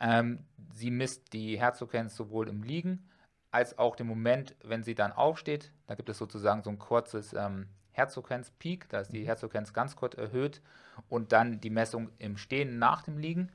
Ähm, 0.00 0.46
sie 0.72 0.90
misst 0.90 1.32
die 1.34 1.58
Herzfrequenz 1.58 2.16
sowohl 2.16 2.48
im 2.48 2.62
Liegen 2.62 3.08
als 3.50 3.78
auch 3.78 3.96
den 3.96 4.06
Moment, 4.06 4.54
wenn 4.62 4.82
sie 4.82 4.94
dann 4.94 5.12
aufsteht. 5.12 5.72
Da 5.86 5.94
gibt 5.94 6.08
es 6.08 6.18
sozusagen 6.18 6.62
so 6.62 6.70
ein 6.70 6.78
kurzes 6.78 7.32
ähm, 7.32 7.68
Herzfrequenz-Peak, 7.98 8.88
da 8.88 9.00
ist 9.00 9.12
die 9.12 9.22
mhm. 9.22 9.26
Herzfrequenz 9.26 9.72
ganz 9.72 9.96
kurz 9.96 10.14
erhöht 10.14 10.62
und 11.08 11.32
dann 11.32 11.60
die 11.60 11.70
Messung 11.70 12.10
im 12.18 12.36
Stehen 12.36 12.78
nach 12.78 13.02
dem 13.02 13.18
Liegen. 13.18 13.50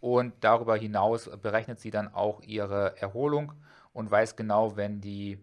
Und 0.00 0.34
darüber 0.40 0.76
hinaus 0.76 1.30
berechnet 1.42 1.80
sie 1.80 1.90
dann 1.90 2.12
auch 2.12 2.42
ihre 2.42 3.00
Erholung 3.00 3.52
und 3.92 4.10
weiß 4.10 4.36
genau, 4.36 4.76
wenn 4.76 5.00
die, 5.00 5.38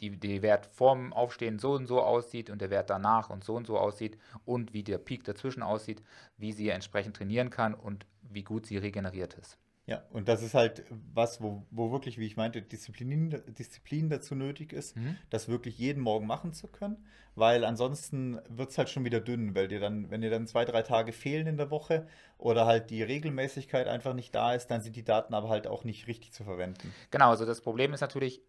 die, 0.00 0.18
die 0.18 0.42
Wert 0.42 0.66
vorm 0.66 1.12
Aufstehen 1.12 1.58
so 1.58 1.72
und 1.72 1.86
so 1.86 2.00
aussieht 2.00 2.48
und 2.48 2.62
der 2.62 2.70
Wert 2.70 2.90
danach 2.90 3.28
und 3.28 3.44
so 3.44 3.54
und 3.56 3.66
so 3.66 3.78
aussieht 3.78 4.18
und 4.44 4.72
wie 4.72 4.82
der 4.82 4.98
Peak 4.98 5.24
dazwischen 5.24 5.62
aussieht, 5.62 6.02
wie 6.38 6.52
sie 6.52 6.70
entsprechend 6.70 7.16
trainieren 7.16 7.50
kann 7.50 7.74
und 7.74 8.06
wie 8.22 8.44
gut 8.44 8.66
sie 8.66 8.78
regeneriert 8.78 9.34
ist. 9.34 9.58
Ja, 9.88 10.02
und 10.10 10.28
das 10.28 10.42
ist 10.42 10.52
halt 10.52 10.84
was, 11.14 11.40
wo, 11.40 11.66
wo 11.70 11.90
wirklich, 11.90 12.18
wie 12.18 12.26
ich 12.26 12.36
meinte, 12.36 12.60
Disziplin, 12.60 13.42
Disziplin 13.58 14.10
dazu 14.10 14.34
nötig 14.34 14.74
ist, 14.74 14.94
mhm. 14.96 15.16
das 15.30 15.48
wirklich 15.48 15.78
jeden 15.78 16.02
Morgen 16.02 16.26
machen 16.26 16.52
zu 16.52 16.68
können, 16.68 17.06
weil 17.34 17.64
ansonsten 17.64 18.38
wird 18.50 18.68
es 18.68 18.76
halt 18.76 18.90
schon 18.90 19.06
wieder 19.06 19.20
dünn, 19.20 19.54
weil 19.54 19.66
dir 19.66 19.80
dann, 19.80 20.10
wenn 20.10 20.20
dir 20.20 20.28
dann 20.28 20.46
zwei, 20.46 20.66
drei 20.66 20.82
Tage 20.82 21.12
fehlen 21.14 21.46
in 21.46 21.56
der 21.56 21.70
Woche 21.70 22.06
oder 22.36 22.66
halt 22.66 22.90
die 22.90 23.02
Regelmäßigkeit 23.02 23.88
einfach 23.88 24.12
nicht 24.12 24.34
da 24.34 24.52
ist, 24.52 24.66
dann 24.66 24.82
sind 24.82 24.94
die 24.94 25.04
Daten 25.04 25.32
aber 25.32 25.48
halt 25.48 25.66
auch 25.66 25.84
nicht 25.84 26.06
richtig 26.06 26.34
zu 26.34 26.44
verwenden. 26.44 26.92
Genau, 27.10 27.30
also 27.30 27.46
das 27.46 27.62
Problem 27.62 27.94
ist 27.94 28.02
natürlich, 28.02 28.42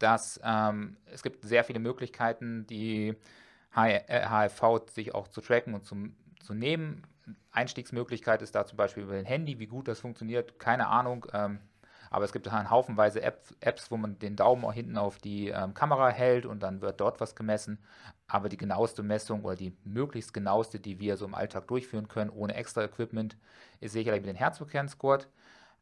dass 0.00 0.40
ähm, 0.42 0.96
es 1.06 1.22
gibt 1.22 1.44
sehr 1.44 1.62
viele 1.62 1.78
Möglichkeiten, 1.78 2.66
die 2.66 3.14
HFV 3.72 4.62
äh, 4.62 4.90
sich 4.90 5.14
auch 5.14 5.28
zu 5.28 5.42
tracken 5.42 5.74
und 5.74 5.84
zum, 5.84 6.16
zu 6.40 6.54
nehmen. 6.54 7.06
Einstiegsmöglichkeit 7.50 8.42
ist 8.42 8.54
da 8.54 8.66
zum 8.66 8.76
Beispiel 8.76 9.04
über 9.04 9.14
ein 9.14 9.24
Handy. 9.24 9.58
Wie 9.58 9.66
gut 9.66 9.88
das 9.88 10.00
funktioniert, 10.00 10.58
keine 10.58 10.88
Ahnung. 10.88 11.26
Ähm, 11.32 11.60
aber 12.10 12.26
es 12.26 12.32
gibt 12.32 12.46
einen 12.46 12.70
Haufenweise 12.70 13.22
Apps, 13.22 13.56
Apps, 13.60 13.90
wo 13.90 13.96
man 13.96 14.18
den 14.18 14.36
Daumen 14.36 14.70
hinten 14.70 14.98
auf 14.98 15.16
die 15.18 15.48
ähm, 15.48 15.72
Kamera 15.72 16.10
hält 16.10 16.44
und 16.44 16.62
dann 16.62 16.82
wird 16.82 17.00
dort 17.00 17.20
was 17.20 17.34
gemessen. 17.34 17.78
Aber 18.26 18.50
die 18.50 18.58
genaueste 18.58 19.02
Messung 19.02 19.44
oder 19.44 19.56
die 19.56 19.74
möglichst 19.84 20.34
genaueste, 20.34 20.78
die 20.78 21.00
wir 21.00 21.16
so 21.16 21.24
im 21.24 21.34
Alltag 21.34 21.68
durchführen 21.68 22.08
können, 22.08 22.30
ohne 22.30 22.54
extra 22.54 22.84
Equipment, 22.84 23.38
ist 23.80 23.92
sicherlich 23.92 24.20
mit 24.20 24.28
dem 24.28 24.36
Herzfrequenzgurt. 24.36 25.28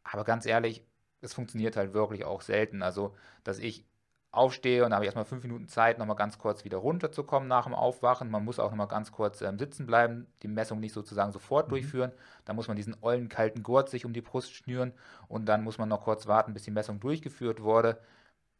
Aber 0.04 0.22
ganz 0.24 0.46
ehrlich, 0.46 0.84
es 1.20 1.34
funktioniert 1.34 1.76
halt 1.76 1.94
wirklich 1.94 2.24
auch 2.24 2.42
selten. 2.42 2.82
Also, 2.82 3.16
dass 3.42 3.58
ich 3.58 3.84
aufstehe 4.32 4.84
und 4.84 4.94
habe 4.94 5.04
ich 5.04 5.08
erstmal 5.08 5.24
fünf 5.24 5.42
Minuten 5.42 5.66
Zeit, 5.66 5.98
nochmal 5.98 6.16
ganz 6.16 6.38
kurz 6.38 6.64
wieder 6.64 6.78
runterzukommen 6.78 7.48
nach 7.48 7.64
dem 7.64 7.74
Aufwachen. 7.74 8.30
Man 8.30 8.44
muss 8.44 8.60
auch 8.60 8.70
nochmal 8.70 8.86
ganz 8.86 9.10
kurz 9.10 9.40
ähm, 9.42 9.58
sitzen 9.58 9.86
bleiben, 9.86 10.26
die 10.42 10.48
Messung 10.48 10.78
nicht 10.78 10.92
sozusagen 10.92 11.32
sofort 11.32 11.66
mhm. 11.66 11.70
durchführen. 11.70 12.12
Da 12.44 12.52
muss 12.52 12.68
man 12.68 12.76
diesen 12.76 12.96
ollen 13.00 13.28
kalten 13.28 13.62
Gurt 13.62 13.88
sich 13.88 14.04
um 14.04 14.12
die 14.12 14.20
Brust 14.20 14.54
schnüren 14.54 14.92
und 15.28 15.46
dann 15.46 15.64
muss 15.64 15.78
man 15.78 15.88
noch 15.88 16.02
kurz 16.02 16.28
warten, 16.28 16.54
bis 16.54 16.62
die 16.62 16.70
Messung 16.70 17.00
durchgeführt 17.00 17.62
wurde. 17.62 17.98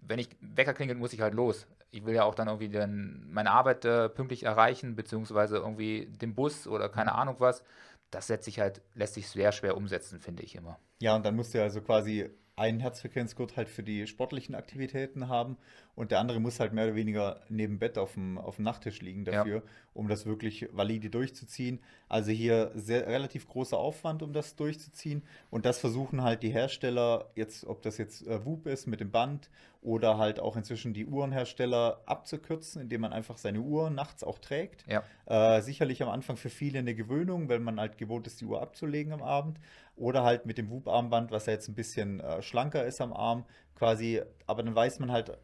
Wenn 0.00 0.18
ich 0.18 0.30
Wecker 0.40 0.74
klingelt, 0.74 0.98
muss 0.98 1.12
ich 1.12 1.20
halt 1.20 1.34
los. 1.34 1.66
Ich 1.92 2.04
will 2.04 2.14
ja 2.14 2.24
auch 2.24 2.34
dann 2.34 2.48
irgendwie 2.48 2.68
den, 2.68 3.26
meine 3.30 3.50
Arbeit 3.52 3.84
äh, 3.84 4.08
pünktlich 4.08 4.44
erreichen, 4.44 4.96
beziehungsweise 4.96 5.58
irgendwie 5.58 6.06
den 6.06 6.34
Bus 6.34 6.66
oder 6.66 6.88
keine 6.88 7.14
Ahnung 7.14 7.36
was. 7.38 7.62
Das 8.10 8.26
setzt 8.26 8.46
sich 8.46 8.58
halt, 8.58 8.82
lässt 8.94 9.14
sich 9.14 9.28
sehr 9.28 9.52
schwer 9.52 9.76
umsetzen, 9.76 10.18
finde 10.18 10.42
ich 10.42 10.56
immer. 10.56 10.80
Ja, 11.00 11.14
und 11.14 11.24
dann 11.24 11.36
musst 11.36 11.54
du 11.54 11.62
also 11.62 11.80
quasi 11.80 12.28
einen 12.60 12.78
Herzfrequenzgurt 12.78 13.56
halt 13.56 13.70
für 13.70 13.82
die 13.82 14.06
sportlichen 14.06 14.54
Aktivitäten 14.54 15.28
haben 15.28 15.56
und 15.94 16.10
der 16.10 16.20
andere 16.20 16.40
muss 16.40 16.60
halt 16.60 16.74
mehr 16.74 16.84
oder 16.84 16.94
weniger 16.94 17.40
neben 17.48 17.78
Bett 17.78 17.96
auf 17.96 18.12
dem, 18.12 18.36
auf 18.36 18.56
dem 18.56 18.64
Nachttisch 18.64 19.00
liegen 19.00 19.24
dafür, 19.24 19.56
ja. 19.56 19.62
um 19.94 20.08
das 20.08 20.26
wirklich 20.26 20.68
valide 20.72 21.08
durchzuziehen. 21.08 21.80
Also 22.10 22.32
hier 22.32 22.70
sehr, 22.74 23.06
relativ 23.06 23.48
großer 23.48 23.78
Aufwand, 23.78 24.22
um 24.22 24.34
das 24.34 24.56
durchzuziehen 24.56 25.22
und 25.48 25.64
das 25.64 25.78
versuchen 25.78 26.22
halt 26.22 26.42
die 26.42 26.50
Hersteller 26.50 27.30
jetzt, 27.34 27.64
ob 27.64 27.80
das 27.80 27.96
jetzt 27.96 28.26
äh, 28.26 28.44
Whoop 28.44 28.66
ist 28.66 28.86
mit 28.86 29.00
dem 29.00 29.10
Band 29.10 29.48
oder 29.82 30.18
halt 30.18 30.40
auch 30.40 30.56
inzwischen 30.56 30.92
die 30.92 31.06
Uhrenhersteller 31.06 32.02
abzukürzen, 32.04 32.82
indem 32.82 33.00
man 33.00 33.14
einfach 33.14 33.38
seine 33.38 33.60
Uhr 33.60 33.88
nachts 33.88 34.22
auch 34.22 34.38
trägt. 34.38 34.84
Ja. 34.86 35.02
Äh, 35.24 35.62
sicherlich 35.62 36.02
am 36.02 36.10
Anfang 36.10 36.36
für 36.36 36.50
viele 36.50 36.80
eine 36.80 36.94
Gewöhnung, 36.94 37.48
weil 37.48 37.60
man 37.60 37.80
halt 37.80 37.96
gewohnt 37.96 38.26
ist, 38.26 38.42
die 38.42 38.44
Uhr 38.44 38.60
abzulegen 38.60 39.14
am 39.14 39.22
Abend. 39.22 39.58
Oder 40.00 40.24
halt 40.24 40.46
mit 40.46 40.56
dem 40.56 40.70
Whoop-Armband, 40.70 41.30
was 41.30 41.44
ja 41.44 41.52
jetzt 41.52 41.68
ein 41.68 41.74
bisschen 41.74 42.20
äh, 42.20 42.40
schlanker 42.40 42.86
ist 42.86 43.02
am 43.02 43.12
Arm, 43.12 43.44
quasi. 43.74 44.22
Aber 44.46 44.62
dann 44.62 44.74
weiß 44.74 44.98
man 44.98 45.12
halt, 45.12 45.38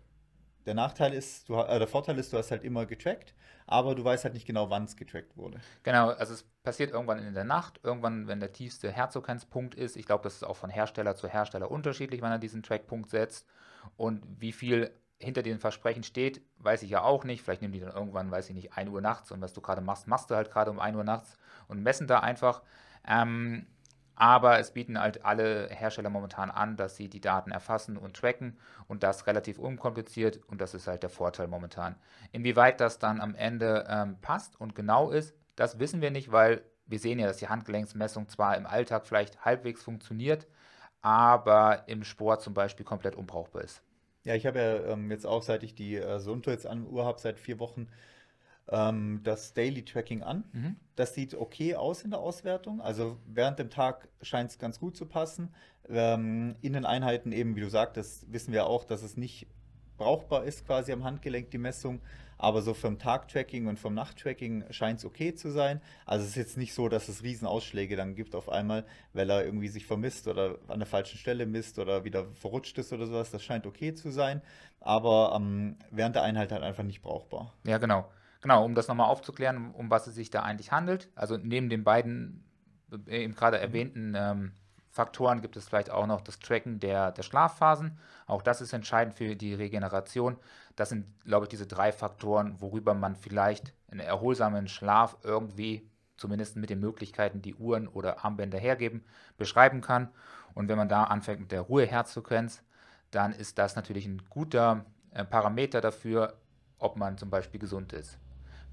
der 0.64 0.72
Nachteil 0.72 1.12
ist, 1.12 1.50
du, 1.50 1.56
äh, 1.56 1.78
der 1.78 1.86
Vorteil 1.86 2.18
ist, 2.18 2.32
du 2.32 2.38
hast 2.38 2.50
halt 2.50 2.64
immer 2.64 2.86
getrackt, 2.86 3.34
aber 3.66 3.94
du 3.94 4.02
weißt 4.02 4.24
halt 4.24 4.32
nicht 4.32 4.46
genau, 4.46 4.70
wann 4.70 4.84
es 4.84 4.96
getrackt 4.96 5.36
wurde. 5.36 5.60
Genau, 5.82 6.08
also 6.08 6.32
es 6.32 6.44
passiert 6.62 6.90
irgendwann 6.90 7.18
in 7.18 7.34
der 7.34 7.44
Nacht, 7.44 7.80
irgendwann, 7.82 8.28
wenn 8.28 8.40
der 8.40 8.54
tiefste 8.54 8.90
Herzoggrenzpunkt 8.90 9.74
ist. 9.74 9.94
Ich 9.94 10.06
glaube, 10.06 10.24
das 10.24 10.36
ist 10.36 10.44
auch 10.44 10.56
von 10.56 10.70
Hersteller 10.70 11.16
zu 11.16 11.28
Hersteller 11.28 11.70
unterschiedlich, 11.70 12.22
wann 12.22 12.32
er 12.32 12.38
diesen 12.38 12.62
Trackpunkt 12.62 13.10
setzt. 13.10 13.46
Und 13.98 14.24
wie 14.40 14.52
viel 14.52 14.90
hinter 15.18 15.42
den 15.42 15.58
Versprechen 15.58 16.02
steht, 16.02 16.40
weiß 16.60 16.82
ich 16.82 16.90
ja 16.90 17.02
auch 17.02 17.24
nicht. 17.24 17.42
Vielleicht 17.42 17.60
nehmen 17.60 17.74
die 17.74 17.80
dann 17.80 17.92
irgendwann, 17.92 18.30
weiß 18.30 18.48
ich 18.48 18.54
nicht, 18.54 18.72
1 18.72 18.88
Uhr 18.90 19.02
nachts 19.02 19.30
und 19.32 19.42
was 19.42 19.52
du 19.52 19.60
gerade 19.60 19.82
machst, 19.82 20.06
machst 20.06 20.30
du 20.30 20.34
halt 20.34 20.50
gerade 20.50 20.70
um 20.70 20.80
1 20.80 20.96
Uhr 20.96 21.04
nachts 21.04 21.36
und 21.68 21.82
messen 21.82 22.06
da 22.06 22.20
einfach. 22.20 22.62
Ähm, 23.06 23.66
aber 24.16 24.59
es 24.59 24.72
bieten 24.72 24.98
halt 24.98 25.24
alle 25.24 25.68
Hersteller 25.68 26.11
momentan 26.11 26.50
an, 26.50 26.76
dass 26.76 26.96
sie 26.96 27.09
die 27.09 27.20
Daten 27.20 27.50
erfassen 27.50 27.96
und 27.96 28.16
tracken 28.16 28.59
und 28.88 29.02
das 29.02 29.26
relativ 29.26 29.59
unkompliziert 29.59 30.40
und 30.48 30.61
das 30.61 30.74
ist 30.74 30.87
halt 30.88 31.02
der 31.02 31.11
Vorteil 31.11 31.46
momentan. 31.46 31.96
Inwieweit 32.33 32.81
das 32.81 32.98
dann 32.98 33.20
am 33.20 33.35
Ende 33.35 33.87
ähm, 33.88 34.16
passt 34.20 34.59
und 34.61 34.74
genau 34.74 35.11
ist, 35.11 35.35
das 35.55 35.79
wissen 35.79 36.00
wir 36.00 36.11
nicht, 36.11 36.33
weil 36.33 36.62
wir 36.87 36.98
sehen 36.98 37.18
ja, 37.18 37.26
dass 37.26 37.38
die 37.38 37.48
Handgelenksmessung 37.48 38.29
zwar 38.29 38.57
im 38.57 38.66
Alltag 38.66 39.07
vielleicht 39.07 39.44
halbwegs 39.44 39.83
funktioniert, 39.83 40.46
aber 41.02 41.85
im 41.87 42.02
Sport 42.02 42.42
zum 42.42 42.55
Beispiel 42.55 42.87
komplett 42.87 43.16
unbrauchbar 43.16 43.62
ist. 43.62 43.83
Ja, 44.24 44.35
ich 44.35 44.46
habe 44.46 44.59
ja 44.59 44.92
ähm, 44.92 45.11
jetzt 45.11 45.26
auch, 45.26 45.42
seit 45.42 45.62
ich 45.62 45.74
die 45.74 45.96
äh, 45.96 46.18
Sunto 46.18 46.50
jetzt 46.50 46.66
an 46.66 46.87
Uhr 46.87 47.05
habe, 47.05 47.20
seit 47.20 47.38
vier 47.38 47.61
Wochen 47.61 47.88
ähm, 48.68 49.20
das 49.22 49.55
Daily 49.55 49.85
Tracking 49.85 50.22
an. 50.22 50.44
Mhm. 50.52 50.76
Das 50.96 51.14
sieht 51.14 51.35
okay 51.35 51.74
aus 51.74 52.02
in 52.02 52.11
der 52.11 52.20
Auswertung. 52.20 52.81
Also 52.81 53.18
während 53.26 53.59
dem 53.59 53.70
Tag 53.70 54.09
scheint 54.22 54.50
es 54.50 54.59
ganz 54.59 54.81
gut 54.81 54.96
zu 54.96 55.07
passen. 55.07 55.55
Ähm, 55.88 56.57
in 56.62 56.72
den 56.72 56.85
Einheiten 56.85 57.33
eben, 57.33 57.55
wie 57.57 57.61
du 57.61 57.68
sagtest, 57.68 58.33
wissen 58.33 58.52
wir 58.52 58.66
auch, 58.66 58.85
dass 58.85 59.02
es 59.02 59.16
nicht 59.16 59.46
brauchbar 59.96 60.44
ist, 60.44 60.66
quasi 60.66 60.92
am 60.92 61.05
Handgelenk 61.05 61.50
die 61.50 61.59
Messung. 61.59 62.00
Aber 62.38 62.61
so 62.61 62.74
vom 62.74 62.98
Tag-Tracking 62.98 63.66
und 63.66 63.79
vom 63.79 63.94
Nacht-Tracking 63.94 64.64
scheint 64.70 64.98
es 64.98 65.07
okay 65.07 65.35
zu 65.35 65.50
sein. 65.50 65.81
Also 66.05 66.24
es 66.24 66.31
ist 66.31 66.37
jetzt 66.37 66.57
nicht 66.59 66.74
so, 66.74 66.90
dass 66.90 67.09
es 67.09 67.22
Riesenausschläge 67.22 67.96
dann 67.96 68.14
gibt 68.14 68.35
auf 68.35 68.50
einmal, 68.50 68.85
weil 69.14 69.31
er 69.31 69.42
irgendwie 69.42 69.68
sich 69.68 69.87
vermisst 69.87 70.29
oder 70.29 70.59
an 70.68 70.79
der 70.79 70.87
falschen 70.87 71.16
Stelle 71.16 71.46
misst 71.46 71.79
oder 71.79 72.05
wieder 72.05 72.26
verrutscht 72.35 72.76
ist 72.76 72.92
oder 72.92 73.07
sowas. 73.07 73.31
Das 73.31 73.42
scheint 73.42 73.66
okay 73.66 73.94
zu 73.94 74.11
sein. 74.11 74.42
Aber 74.81 75.33
ähm, 75.35 75.76
während 75.90 76.14
der 76.14 76.24
Einheit 76.24 76.52
halt 76.52 76.62
einfach 76.62 76.85
nicht 76.85 77.00
brauchbar. 77.00 77.55
Ja, 77.64 77.79
genau. 77.79 78.07
Genau, 78.46 78.64
um 78.64 78.76
das 78.76 78.87
nochmal 78.87 79.09
aufzuklären, 79.09 79.72
um 79.72 79.90
was 79.90 80.06
es 80.06 80.14
sich 80.14 80.30
da 80.30 80.42
eigentlich 80.42 80.70
handelt. 80.70 81.09
Also 81.16 81.37
neben 81.37 81.68
den 81.68 81.82
beiden 81.82 82.44
äh, 83.09 83.24
eben 83.24 83.35
gerade 83.35 83.59
erwähnten 83.59 84.14
ähm, 84.16 84.52
Faktoren 84.88 85.40
gibt 85.40 85.56
es 85.56 85.66
vielleicht 85.66 85.90
auch 85.90 86.06
noch 86.06 86.20
das 86.20 86.38
Tracken 86.38 86.78
der, 86.78 87.11
der 87.11 87.24
Schlafphasen. 87.24 87.98
Auch 88.28 88.42
das 88.42 88.61
ist 88.61 88.72
entscheidend 88.72 89.16
für 89.16 89.35
die 89.35 89.52
Regeneration. 89.52 90.37
Das 90.76 90.90
sind, 90.90 91.06
glaube 91.24 91.46
ich, 91.46 91.48
diese 91.48 91.66
drei 91.66 91.90
Faktoren, 91.90 92.61
worüber 92.61 92.94
man 92.94 93.16
vielleicht 93.16 93.74
einen 93.90 93.98
erholsamen 93.98 94.68
Schlaf 94.68 95.16
irgendwie, 95.24 95.90
zumindest 96.16 96.54
mit 96.54 96.70
den 96.70 96.78
Möglichkeiten, 96.78 97.42
die 97.42 97.56
Uhren 97.56 97.88
oder 97.88 98.24
Armbänder 98.24 98.59
hergeben, 98.59 99.04
beschreiben 99.38 99.80
kann. 99.80 100.09
Und 100.54 100.68
wenn 100.68 100.78
man 100.78 100.88
da 100.88 101.02
anfängt 101.02 101.40
mit 101.40 101.50
der 101.50 101.62
Ruheherzfrequenz, 101.62 102.62
dann 103.11 103.32
ist 103.32 103.59
das 103.59 103.74
natürlich 103.74 104.06
ein 104.06 104.22
guter 104.30 104.87
äh, 105.11 105.24
Parameter 105.24 105.80
dafür, 105.80 106.35
ob 106.78 106.96
man 106.96 107.18
zum 107.18 107.28
Beispiel 107.28 107.59
gesund 107.59 107.92
ist 107.92 108.20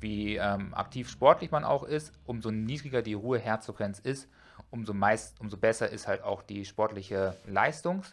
wie 0.04 0.36
ähm, 0.36 0.74
aktiv 0.74 1.10
sportlich 1.10 1.50
man 1.50 1.64
auch 1.64 1.84
ist, 1.84 2.12
umso 2.26 2.52
niedriger 2.52 3.02
die 3.02 3.14
Ruheherzfrequenz 3.14 4.00
ist, 4.00 4.30
umso, 4.70 4.94
meist, 4.94 5.40
umso 5.40 5.58
besser 5.58 5.90
ist 5.90 6.08
halt 6.08 6.22
auch 6.24 6.44
die 6.44 6.66
sportliche 6.66 7.36
Leistung. 7.48 8.04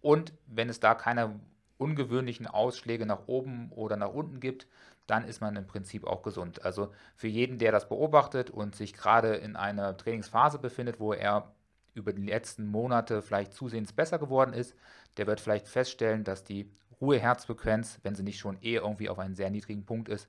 Und 0.00 0.32
wenn 0.46 0.68
es 0.68 0.80
da 0.80 0.94
keine 0.94 1.38
ungewöhnlichen 1.76 2.46
Ausschläge 2.46 3.06
nach 3.06 3.28
oben 3.28 3.70
oder 3.72 3.96
nach 3.96 4.12
unten 4.12 4.40
gibt, 4.40 4.66
dann 5.06 5.24
ist 5.24 5.40
man 5.40 5.54
im 5.56 5.66
Prinzip 5.66 6.06
auch 6.06 6.22
gesund. 6.22 6.64
Also 6.64 6.92
für 7.14 7.28
jeden, 7.28 7.58
der 7.58 7.72
das 7.72 7.88
beobachtet 7.88 8.50
und 8.50 8.74
sich 8.74 8.94
gerade 8.94 9.36
in 9.36 9.54
einer 9.54 9.96
Trainingsphase 9.96 10.58
befindet, 10.58 10.98
wo 10.98 11.12
er 11.12 11.52
über 11.94 12.12
die 12.12 12.26
letzten 12.26 12.66
Monate 12.66 13.22
vielleicht 13.22 13.52
zusehends 13.52 13.92
besser 13.92 14.18
geworden 14.18 14.52
ist, 14.52 14.74
der 15.16 15.26
wird 15.26 15.40
vielleicht 15.40 15.68
feststellen, 15.68 16.24
dass 16.24 16.44
die 16.44 16.70
Ruheherzfrequenz, 17.00 18.00
wenn 18.02 18.14
sie 18.14 18.22
nicht 18.22 18.38
schon 18.38 18.58
eh 18.62 18.76
irgendwie 18.76 19.08
auf 19.08 19.18
einem 19.18 19.34
sehr 19.34 19.50
niedrigen 19.50 19.84
Punkt 19.84 20.08
ist, 20.08 20.28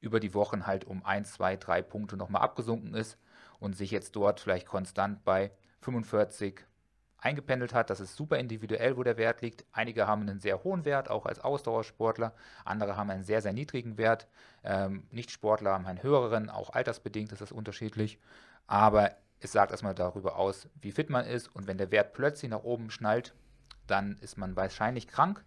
über 0.00 0.20
die 0.20 0.34
Wochen 0.34 0.66
halt 0.66 0.84
um 0.84 1.04
1, 1.04 1.34
2, 1.34 1.56
3 1.56 1.82
Punkte 1.82 2.16
nochmal 2.16 2.42
abgesunken 2.42 2.94
ist 2.94 3.18
und 3.58 3.76
sich 3.76 3.90
jetzt 3.90 4.16
dort 4.16 4.40
vielleicht 4.40 4.66
konstant 4.66 5.24
bei 5.24 5.52
45 5.80 6.64
eingependelt 7.18 7.74
hat. 7.74 7.90
Das 7.90 8.00
ist 8.00 8.16
super 8.16 8.38
individuell, 8.38 8.96
wo 8.96 9.02
der 9.02 9.16
Wert 9.16 9.42
liegt. 9.42 9.64
Einige 9.72 10.06
haben 10.06 10.22
einen 10.22 10.40
sehr 10.40 10.64
hohen 10.64 10.84
Wert, 10.84 11.10
auch 11.10 11.26
als 11.26 11.40
Ausdauersportler. 11.40 12.32
Andere 12.64 12.96
haben 12.96 13.10
einen 13.10 13.24
sehr, 13.24 13.42
sehr 13.42 13.52
niedrigen 13.52 13.98
Wert. 13.98 14.26
Ähm, 14.64 15.06
Nicht-Sportler 15.10 15.72
haben 15.72 15.86
einen 15.86 16.02
höheren, 16.02 16.48
auch 16.48 16.70
altersbedingt 16.70 17.32
ist 17.32 17.42
das 17.42 17.52
unterschiedlich. 17.52 18.18
Aber 18.66 19.12
es 19.40 19.52
sagt 19.52 19.70
erstmal 19.70 19.94
darüber 19.94 20.36
aus, 20.36 20.68
wie 20.80 20.92
fit 20.92 21.10
man 21.10 21.26
ist. 21.26 21.48
Und 21.54 21.66
wenn 21.66 21.78
der 21.78 21.90
Wert 21.90 22.12
plötzlich 22.14 22.50
nach 22.50 22.62
oben 22.62 22.90
schnallt, 22.90 23.34
dann 23.86 24.16
ist 24.20 24.38
man 24.38 24.56
wahrscheinlich 24.56 25.08
krank. 25.08 25.44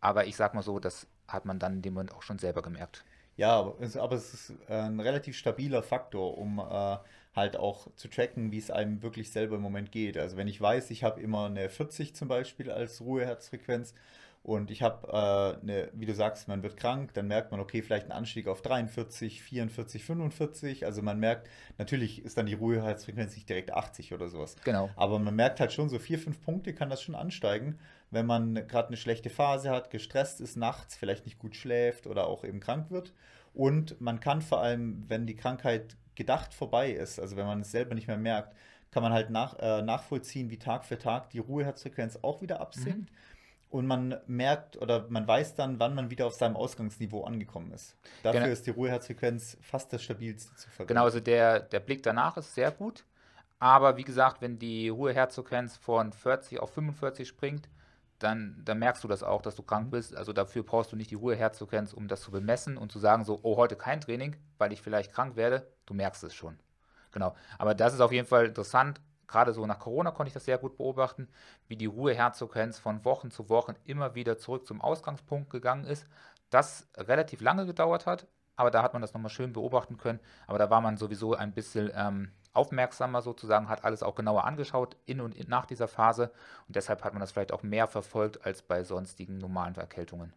Aber 0.00 0.26
ich 0.26 0.36
sag 0.36 0.54
mal 0.54 0.62
so, 0.62 0.78
das 0.78 1.06
hat 1.26 1.44
man 1.44 1.58
dann 1.58 1.74
in 1.74 1.82
dem 1.82 1.94
Moment 1.94 2.14
auch 2.14 2.22
schon 2.22 2.38
selber 2.38 2.62
gemerkt. 2.62 3.04
Ja, 3.36 3.58
aber 3.58 3.76
es, 3.80 3.96
aber 3.96 4.16
es 4.16 4.32
ist 4.32 4.52
ein 4.68 4.98
relativ 5.00 5.36
stabiler 5.36 5.82
Faktor, 5.82 6.38
um 6.38 6.58
äh, 6.58 6.96
halt 7.34 7.56
auch 7.56 7.88
zu 7.94 8.08
tracken, 8.08 8.50
wie 8.50 8.58
es 8.58 8.70
einem 8.70 9.02
wirklich 9.02 9.30
selber 9.30 9.56
im 9.56 9.62
Moment 9.62 9.92
geht. 9.92 10.16
Also 10.16 10.36
wenn 10.36 10.48
ich 10.48 10.60
weiß, 10.60 10.90
ich 10.90 11.04
habe 11.04 11.20
immer 11.20 11.46
eine 11.46 11.68
40 11.68 12.14
zum 12.14 12.28
Beispiel 12.28 12.70
als 12.70 13.02
Ruheherzfrequenz 13.02 13.92
und 14.42 14.70
ich 14.70 14.80
habe 14.80 15.08
äh, 15.08 15.60
eine, 15.60 15.90
wie 15.92 16.06
du 16.06 16.14
sagst, 16.14 16.48
man 16.48 16.62
wird 16.62 16.76
krank, 16.76 17.12
dann 17.14 17.26
merkt 17.26 17.50
man, 17.50 17.60
okay, 17.60 17.82
vielleicht 17.82 18.06
ein 18.06 18.12
Anstieg 18.12 18.46
auf 18.46 18.62
43, 18.62 19.42
44, 19.42 20.04
45. 20.04 20.86
Also 20.86 21.02
man 21.02 21.18
merkt, 21.18 21.48
natürlich 21.78 22.24
ist 22.24 22.38
dann 22.38 22.46
die 22.46 22.54
Ruheherzfrequenz 22.54 23.34
nicht 23.34 23.48
direkt 23.48 23.72
80 23.72 24.14
oder 24.14 24.28
sowas. 24.28 24.56
Genau. 24.64 24.88
Aber 24.96 25.18
man 25.18 25.34
merkt 25.34 25.60
halt 25.60 25.72
schon, 25.72 25.88
so 25.88 25.98
vier, 25.98 26.18
fünf 26.18 26.40
Punkte 26.40 26.74
kann 26.74 26.88
das 26.88 27.02
schon 27.02 27.16
ansteigen 27.16 27.78
wenn 28.10 28.26
man 28.26 28.54
gerade 28.68 28.88
eine 28.88 28.96
schlechte 28.96 29.30
Phase 29.30 29.70
hat, 29.70 29.90
gestresst 29.90 30.40
ist 30.40 30.56
nachts, 30.56 30.96
vielleicht 30.96 31.24
nicht 31.26 31.38
gut 31.38 31.56
schläft 31.56 32.06
oder 32.06 32.26
auch 32.26 32.44
eben 32.44 32.60
krank 32.60 32.90
wird. 32.90 33.12
Und 33.54 34.00
man 34.00 34.20
kann 34.20 34.42
vor 34.42 34.60
allem, 34.62 35.04
wenn 35.08 35.26
die 35.26 35.36
Krankheit 35.36 35.96
gedacht 36.14 36.54
vorbei 36.54 36.90
ist, 36.92 37.18
also 37.18 37.36
wenn 37.36 37.46
man 37.46 37.60
es 37.60 37.70
selber 37.70 37.94
nicht 37.94 38.06
mehr 38.08 38.16
merkt, 38.18 38.54
kann 38.90 39.02
man 39.02 39.12
halt 39.12 39.30
nach, 39.30 39.58
äh, 39.58 39.82
nachvollziehen, 39.82 40.48
wie 40.50 40.58
Tag 40.58 40.84
für 40.84 40.98
Tag 40.98 41.30
die 41.30 41.38
Ruheherzfrequenz 41.40 42.18
auch 42.22 42.40
wieder 42.42 42.60
absinkt. 42.60 43.10
Mhm. 43.10 43.16
und 43.68 43.84
man 43.86 44.16
merkt 44.28 44.76
oder 44.80 45.06
man 45.10 45.26
weiß 45.26 45.56
dann, 45.56 45.80
wann 45.80 45.94
man 45.94 46.08
wieder 46.08 46.26
auf 46.26 46.34
seinem 46.34 46.56
Ausgangsniveau 46.56 47.24
angekommen 47.24 47.72
ist. 47.72 47.96
Dafür 48.22 48.40
Genau. 48.42 48.52
ist 48.52 48.64
die 48.66 48.70
Ruheherzfrequenz 48.70 49.58
fast 49.60 49.92
das 49.92 50.02
stabilste 50.04 50.54
zu 50.54 50.70
verwenden. 50.70 50.88
Genau, 50.88 51.04
also 51.04 51.18
der, 51.20 51.60
der 51.60 51.80
Blick 51.80 52.02
danach 52.04 52.36
ist 52.36 52.54
sehr 52.54 52.70
gut. 52.70 53.04
Aber 53.58 53.96
wie 53.96 54.04
gesagt, 54.04 54.40
wenn 54.40 54.58
die 54.58 54.88
Ruheherzfrequenz 54.88 55.76
von 55.76 56.12
40 56.12 56.60
auf 56.60 56.72
45 56.74 57.26
springt, 57.26 57.68
dann, 58.18 58.62
dann 58.64 58.78
merkst 58.78 59.04
du 59.04 59.08
das 59.08 59.22
auch, 59.22 59.42
dass 59.42 59.54
du 59.54 59.62
krank 59.62 59.90
bist. 59.90 60.16
Also 60.16 60.32
dafür 60.32 60.62
brauchst 60.62 60.92
du 60.92 60.96
nicht 60.96 61.10
die 61.10 61.16
Ruheherzfrequenz, 61.16 61.92
um 61.92 62.08
das 62.08 62.22
zu 62.22 62.30
bemessen 62.30 62.76
und 62.76 62.90
zu 62.92 62.98
sagen, 62.98 63.24
so, 63.24 63.40
oh, 63.42 63.56
heute 63.56 63.76
kein 63.76 64.00
Training, 64.00 64.36
weil 64.58 64.72
ich 64.72 64.82
vielleicht 64.82 65.12
krank 65.12 65.36
werde. 65.36 65.70
Du 65.84 65.94
merkst 65.94 66.24
es 66.24 66.34
schon. 66.34 66.58
Genau. 67.12 67.34
Aber 67.58 67.74
das 67.74 67.94
ist 67.94 68.00
auf 68.00 68.12
jeden 68.12 68.26
Fall 68.26 68.46
interessant. 68.46 69.00
Gerade 69.26 69.52
so 69.52 69.66
nach 69.66 69.78
Corona 69.78 70.12
konnte 70.12 70.28
ich 70.28 70.34
das 70.34 70.44
sehr 70.44 70.58
gut 70.58 70.76
beobachten, 70.76 71.28
wie 71.66 71.76
die 71.76 71.86
Ruheherzfrequenz 71.86 72.78
von 72.78 73.04
Wochen 73.04 73.30
zu 73.30 73.48
Wochen 73.48 73.74
immer 73.84 74.14
wieder 74.14 74.38
zurück 74.38 74.66
zum 74.66 74.80
Ausgangspunkt 74.80 75.50
gegangen 75.50 75.84
ist. 75.84 76.06
Das 76.50 76.88
relativ 76.96 77.40
lange 77.40 77.66
gedauert 77.66 78.06
hat, 78.06 78.28
aber 78.54 78.70
da 78.70 78.82
hat 78.82 78.92
man 78.92 79.02
das 79.02 79.14
nochmal 79.14 79.30
schön 79.30 79.52
beobachten 79.52 79.96
können. 79.96 80.20
Aber 80.46 80.58
da 80.58 80.70
war 80.70 80.80
man 80.80 80.96
sowieso 80.96 81.34
ein 81.34 81.52
bisschen 81.52 81.90
ähm, 81.94 82.32
aufmerksamer 82.56 83.22
sozusagen, 83.22 83.68
hat 83.68 83.84
alles 83.84 84.02
auch 84.02 84.14
genauer 84.14 84.44
angeschaut 84.44 84.96
in 85.06 85.20
und 85.20 85.34
in, 85.34 85.48
nach 85.48 85.66
dieser 85.66 85.88
Phase. 85.88 86.32
Und 86.66 86.76
deshalb 86.76 87.04
hat 87.04 87.12
man 87.14 87.20
das 87.20 87.32
vielleicht 87.32 87.52
auch 87.52 87.62
mehr 87.62 87.86
verfolgt 87.88 88.44
als 88.46 88.62
bei 88.62 88.84
sonstigen 88.84 89.38
normalen 89.38 89.74
Erkältungen. 89.76 90.32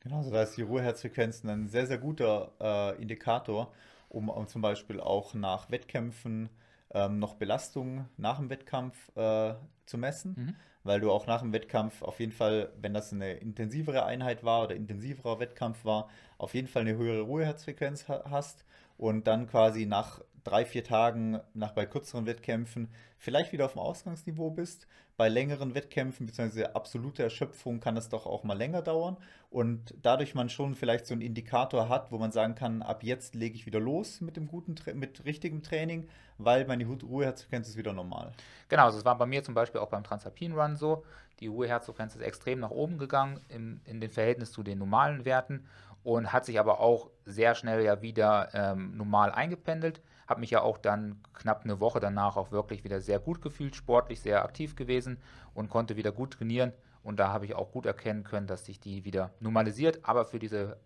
Genau, 0.00 0.18
also 0.18 0.30
da 0.30 0.42
ist 0.42 0.56
die 0.56 0.62
Ruheherzfrequenz 0.62 1.44
ein 1.44 1.68
sehr, 1.68 1.86
sehr 1.86 1.98
guter 1.98 2.52
äh, 2.60 3.00
Indikator, 3.02 3.72
um, 4.08 4.28
um 4.28 4.46
zum 4.48 4.60
Beispiel 4.62 5.00
auch 5.00 5.34
nach 5.34 5.70
Wettkämpfen 5.70 6.50
ähm, 6.92 7.18
noch 7.18 7.34
Belastung 7.36 8.06
nach 8.16 8.38
dem 8.38 8.50
Wettkampf 8.50 9.10
äh, 9.16 9.54
zu 9.86 9.96
messen, 9.98 10.36
Mhm. 10.36 10.56
weil 10.82 11.00
du 11.00 11.10
auch 11.10 11.26
nach 11.26 11.40
dem 11.40 11.52
Wettkampf 11.54 12.02
auf 12.02 12.20
jeden 12.20 12.32
Fall, 12.32 12.70
wenn 12.80 12.92
das 12.92 13.12
eine 13.12 13.32
intensivere 13.34 14.04
Einheit 14.04 14.44
war 14.44 14.64
oder 14.64 14.74
intensiverer 14.76 15.40
Wettkampf 15.40 15.84
war, 15.86 16.08
auf 16.38 16.52
jeden 16.54 16.68
Fall 16.68 16.82
eine 16.82 16.96
höhere 16.96 17.22
Ruheherzfrequenz 17.22 18.06
ha 18.08 18.24
hast 18.30 18.64
und 18.98 19.26
dann 19.26 19.46
quasi 19.48 19.86
nach 19.86 20.20
drei, 20.44 20.64
vier 20.64 20.84
Tagen, 20.84 21.40
nach 21.54 21.72
bei 21.72 21.86
kürzeren 21.86 22.26
Wettkämpfen, 22.26 22.88
vielleicht 23.18 23.52
wieder 23.52 23.64
auf 23.64 23.72
dem 23.72 23.80
Ausgangsniveau 23.80 24.50
bist. 24.50 24.86
Bei 25.16 25.28
längeren 25.28 25.74
Wettkämpfen 25.74 26.26
bzw. 26.26 26.66
absolute 26.66 27.22
Erschöpfung 27.22 27.80
kann 27.80 27.94
das 27.94 28.08
doch 28.08 28.26
auch 28.26 28.44
mal 28.44 28.56
länger 28.56 28.82
dauern 28.82 29.16
und 29.48 29.94
dadurch 30.02 30.34
man 30.34 30.48
schon 30.48 30.74
vielleicht 30.74 31.06
so 31.06 31.14
einen 31.14 31.22
Indikator 31.22 31.88
hat, 31.88 32.10
wo 32.10 32.18
man 32.18 32.32
sagen 32.32 32.54
kann, 32.56 32.82
ab 32.82 33.02
jetzt 33.02 33.34
lege 33.34 33.54
ich 33.54 33.64
wieder 33.64 33.80
los 33.80 34.20
mit 34.20 34.36
dem 34.36 34.48
guten, 34.48 34.74
mit 34.94 35.24
richtigem 35.24 35.62
Training, 35.62 36.08
weil 36.38 36.66
meine 36.66 36.84
Ruheherzfrequenz 36.84 37.68
ist 37.68 37.76
wieder 37.76 37.92
normal. 37.92 38.32
Genau, 38.68 38.86
also 38.86 38.98
es 38.98 39.04
war 39.04 39.16
bei 39.16 39.26
mir 39.26 39.44
zum 39.44 39.54
Beispiel 39.54 39.80
auch 39.80 39.90
beim 39.90 40.04
Transalpin 40.04 40.52
Run 40.52 40.76
so. 40.76 41.04
Die 41.40 41.46
Ruheherzfrequenz 41.46 42.16
ist 42.16 42.22
extrem 42.22 42.60
nach 42.60 42.70
oben 42.70 42.98
gegangen 42.98 43.40
im, 43.48 43.80
in 43.84 44.00
den 44.00 44.10
Verhältnis 44.10 44.52
zu 44.52 44.62
den 44.62 44.78
normalen 44.78 45.24
Werten 45.24 45.64
und 46.02 46.32
hat 46.32 46.44
sich 46.44 46.60
aber 46.60 46.80
auch 46.80 47.10
sehr 47.24 47.54
schnell 47.54 47.82
ja 47.82 48.02
wieder 48.02 48.50
ähm, 48.52 48.96
normal 48.96 49.32
eingependelt. 49.32 50.00
Habe 50.26 50.40
mich 50.40 50.50
ja 50.50 50.62
auch 50.62 50.78
dann 50.78 51.20
knapp 51.34 51.64
eine 51.64 51.80
Woche 51.80 52.00
danach 52.00 52.36
auch 52.36 52.50
wirklich 52.50 52.84
wieder 52.84 53.00
sehr 53.00 53.18
gut 53.18 53.42
gefühlt, 53.42 53.76
sportlich 53.76 54.20
sehr 54.20 54.44
aktiv 54.44 54.76
gewesen 54.76 55.18
und 55.54 55.68
konnte 55.68 55.96
wieder 55.96 56.12
gut 56.12 56.32
trainieren. 56.32 56.72
Und 57.02 57.20
da 57.20 57.28
habe 57.28 57.44
ich 57.44 57.54
auch 57.54 57.70
gut 57.70 57.86
erkennen 57.86 58.24
können, 58.24 58.46
dass 58.46 58.64
sich 58.64 58.80
die 58.80 59.04
wieder 59.04 59.30
normalisiert. 59.40 60.00
Aber 60.02 60.24
für 60.24 60.38
diese 60.38 60.78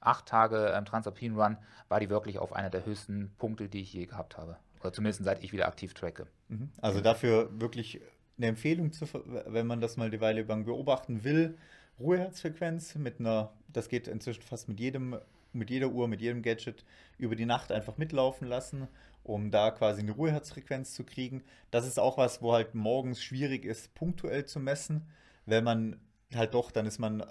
acht 0.00 0.26
Tage 0.26 0.72
ähm, 0.74 0.84
Transalpin 0.84 1.38
Run 1.38 1.56
war 1.88 2.00
die 2.00 2.10
wirklich 2.10 2.38
auf 2.38 2.52
einer 2.52 2.70
der 2.70 2.84
höchsten 2.84 3.32
Punkte, 3.38 3.68
die 3.68 3.82
ich 3.82 3.92
je 3.92 4.06
gehabt 4.06 4.36
habe. 4.36 4.56
Oder 4.80 4.92
zumindest 4.92 5.24
seit 5.24 5.44
ich 5.44 5.52
wieder 5.52 5.68
aktiv 5.68 5.94
tracke. 5.94 6.26
Mhm. 6.48 6.70
Also 6.80 7.00
dafür 7.00 7.48
wirklich 7.60 8.00
eine 8.38 8.46
Empfehlung, 8.46 8.92
zu, 8.92 9.06
wenn 9.46 9.66
man 9.66 9.80
das 9.80 9.96
mal 9.96 10.06
eine 10.06 10.20
Weile 10.20 10.42
lang 10.42 10.64
beobachten 10.64 11.22
will. 11.24 11.58
Ruheherzfrequenz 11.98 12.94
mit 12.94 13.20
einer, 13.20 13.52
das 13.68 13.88
geht 13.88 14.08
inzwischen 14.08 14.42
fast 14.42 14.68
mit 14.68 14.80
jedem, 14.80 15.18
mit 15.52 15.70
jeder 15.70 15.88
Uhr, 15.88 16.08
mit 16.08 16.20
jedem 16.20 16.42
Gadget 16.42 16.84
über 17.18 17.36
die 17.36 17.46
Nacht 17.46 17.72
einfach 17.72 17.96
mitlaufen 17.98 18.48
lassen, 18.48 18.88
um 19.22 19.50
da 19.50 19.70
quasi 19.70 20.00
eine 20.02 20.12
Ruheherzfrequenz 20.12 20.94
zu 20.94 21.04
kriegen. 21.04 21.42
Das 21.70 21.86
ist 21.86 21.98
auch 21.98 22.18
was, 22.18 22.42
wo 22.42 22.52
halt 22.52 22.74
morgens 22.74 23.22
schwierig 23.22 23.64
ist, 23.64 23.94
punktuell 23.94 24.44
zu 24.46 24.60
messen, 24.60 25.08
wenn 25.46 25.64
man 25.64 26.00
halt 26.34 26.54
doch, 26.54 26.70
dann 26.70 26.86
ist 26.86 26.98
man 26.98 27.24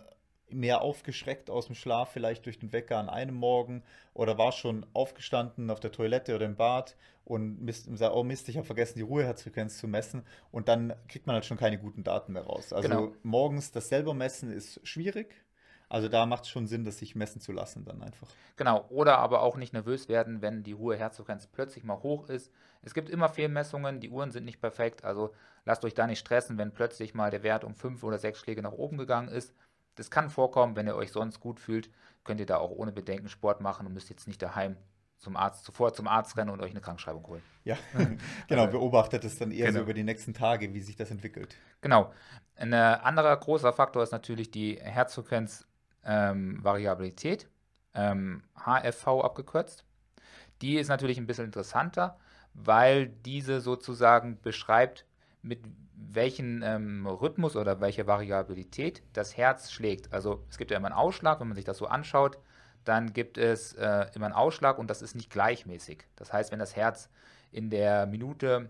mehr 0.52 0.82
aufgeschreckt 0.82 1.50
aus 1.50 1.68
dem 1.68 1.76
Schlaf, 1.76 2.12
vielleicht 2.12 2.46
durch 2.46 2.60
den 2.60 2.74
Wecker 2.74 2.98
an 2.98 3.10
einem 3.10 3.36
Morgen 3.36 3.84
oder 4.14 4.38
war 4.38 4.52
schon 4.52 4.86
aufgestanden 4.94 5.70
auf 5.70 5.80
der 5.80 5.92
Toilette 5.92 6.36
oder 6.36 6.46
im 6.46 6.56
Bad 6.56 6.96
und 7.24 7.62
Mist, 7.62 7.88
sagt, 7.98 8.16
oh 8.16 8.24
Mist, 8.24 8.50
ich 8.50 8.58
habe 8.58 8.66
vergessen, 8.66 8.98
die 8.98 9.04
Ruheherzfrequenz 9.04 9.78
zu 9.78 9.88
messen 9.88 10.24
und 10.52 10.68
dann 10.68 10.94
kriegt 11.08 11.28
man 11.28 11.36
halt 11.36 11.46
schon 11.46 11.58
keine 11.58 11.78
guten 11.78 12.04
Daten 12.04 12.34
mehr 12.34 12.44
raus. 12.44 12.74
Also 12.74 12.88
Genau. 12.90 13.14
morgens 13.24 13.72
das 13.72 13.90
selber 13.90 14.14
messen 14.14 14.52
ist 14.52 14.80
schwierig. 14.88 15.36
Also 15.90 16.08
da 16.08 16.26
macht 16.28 16.44
es 16.44 16.50
schon 16.50 16.68
Sinn, 16.68 16.86
das 16.86 17.00
sich 17.00 17.16
messen 17.16 17.42
zu 17.42 17.52
lassen 17.52 17.84
dann 17.84 18.02
einfach. 18.04 18.28
Genau, 18.58 18.86
oder 18.90 19.18
aber 19.18 19.42
auch 19.42 19.58
nicht 19.58 19.74
nervös 19.74 20.08
werden, 20.08 20.42
wenn 20.42 20.62
die 20.64 20.74
Ruheherzfrequenz 20.74 21.48
plötzlich 21.48 21.84
mal 21.84 22.02
hoch 22.04 22.30
ist. 22.30 22.52
Es 22.84 22.94
gibt 22.94 23.10
immer 23.10 23.28
Fehlmessungen, 23.28 24.00
die 24.00 24.10
Uhren 24.10 24.32
sind 24.32 24.46
nicht 24.46 24.62
perfekt, 24.62 25.04
also 25.04 25.34
lasst 25.66 25.84
euch 25.84 25.96
da 25.96 26.06
nicht 26.08 26.20
stressen, 26.20 26.58
wenn 26.58 26.72
plötzlich 26.72 27.14
mal 27.16 27.32
der 27.32 27.44
Wert 27.44 27.64
um 27.64 27.74
fünf 27.74 28.04
oder 28.04 28.20
sechs 28.20 28.40
Schläge 28.40 28.62
nach 28.62 28.72
oben 28.72 28.98
gegangen 28.98 29.30
ist. 29.30 29.54
Das 29.96 30.12
kann 30.12 30.30
vorkommen, 30.30 30.76
wenn 30.76 30.88
ihr 30.88 30.96
euch 30.96 31.12
sonst 31.12 31.40
gut 31.40 31.60
fühlt, 31.60 31.90
könnt 32.24 32.40
ihr 32.40 32.46
da 32.46 32.58
auch 32.58 32.72
ohne 32.72 32.92
Bedenken 32.92 33.28
Sport 33.28 33.60
machen 33.60 33.88
und 33.88 33.94
müsst 33.94 34.10
jetzt 34.10 34.28
nicht 34.28 34.42
daheim 34.42 34.78
zum 35.18 35.36
Arzt, 35.36 35.66
zuvor 35.66 35.94
zum 35.94 36.08
Arzt 36.08 36.38
rennen 36.38 36.50
und 36.52 36.62
euch 36.62 36.72
eine 36.72 36.80
Krankschreibung 36.80 37.26
holen. 37.28 37.42
Ja, 37.66 37.78
genau, 38.48 38.68
beobachtet 38.68 39.26
es 39.26 39.38
dann 39.38 39.52
eher 39.52 39.66
so 39.68 39.72
Genau. 39.74 39.84
über 39.84 39.94
die 39.94 40.04
nächsten 40.04 40.34
Tage, 40.34 40.74
wie 40.74 40.80
sich 40.80 40.96
das 40.96 41.12
entwickelt. 41.12 41.56
Genau. 41.82 42.14
Ein 42.56 42.72
äh, 42.74 42.76
anderer 42.78 43.36
großer 43.36 43.74
Faktor 43.74 44.04
ist 44.04 44.12
natürlich 44.12 44.52
die 44.52 44.80
Herzfrequenz-Variabilität, 44.82 45.69
ähm, 47.94 48.44
HFV 48.56 49.08
abgekürzt. 49.24 49.86
Die 50.62 50.78
ist 50.78 50.90
natürlich 50.90 51.18
ein 51.18 51.28
bisschen 51.28 51.46
interessanter, 51.46 52.18
weil 52.54 53.08
diese 53.08 53.62
sozusagen 53.62 54.40
beschreibt, 54.42 55.06
mit 55.42 55.62
welchem 55.94 56.64
ähm, 56.64 57.06
Rhythmus 57.08 57.56
oder 57.56 57.82
welcher 57.82 58.08
Variabilität 58.08 59.04
das 59.14 59.38
Herz 59.38 59.72
schlägt. 59.72 60.12
Also 60.14 60.46
es 60.50 60.58
gibt 60.58 60.72
ja 60.72 60.78
immer 60.78 60.88
einen 60.88 60.96
Ausschlag, 60.96 61.40
wenn 61.40 61.48
man 61.48 61.56
sich 61.56 61.66
das 61.66 61.78
so 61.78 61.88
anschaut, 61.88 62.40
dann 62.86 63.14
gibt 63.14 63.38
es 63.38 63.74
äh, 63.74 64.08
immer 64.16 64.26
einen 64.26 64.36
Ausschlag 64.36 64.78
und 64.80 64.90
das 64.90 65.02
ist 65.02 65.16
nicht 65.16 65.30
gleichmäßig. 65.30 66.06
Das 66.16 66.34
heißt, 66.34 66.52
wenn 66.52 66.60
das 66.60 66.76
Herz 66.76 67.10
in 67.52 67.70
der 67.70 68.06
Minute 68.06 68.70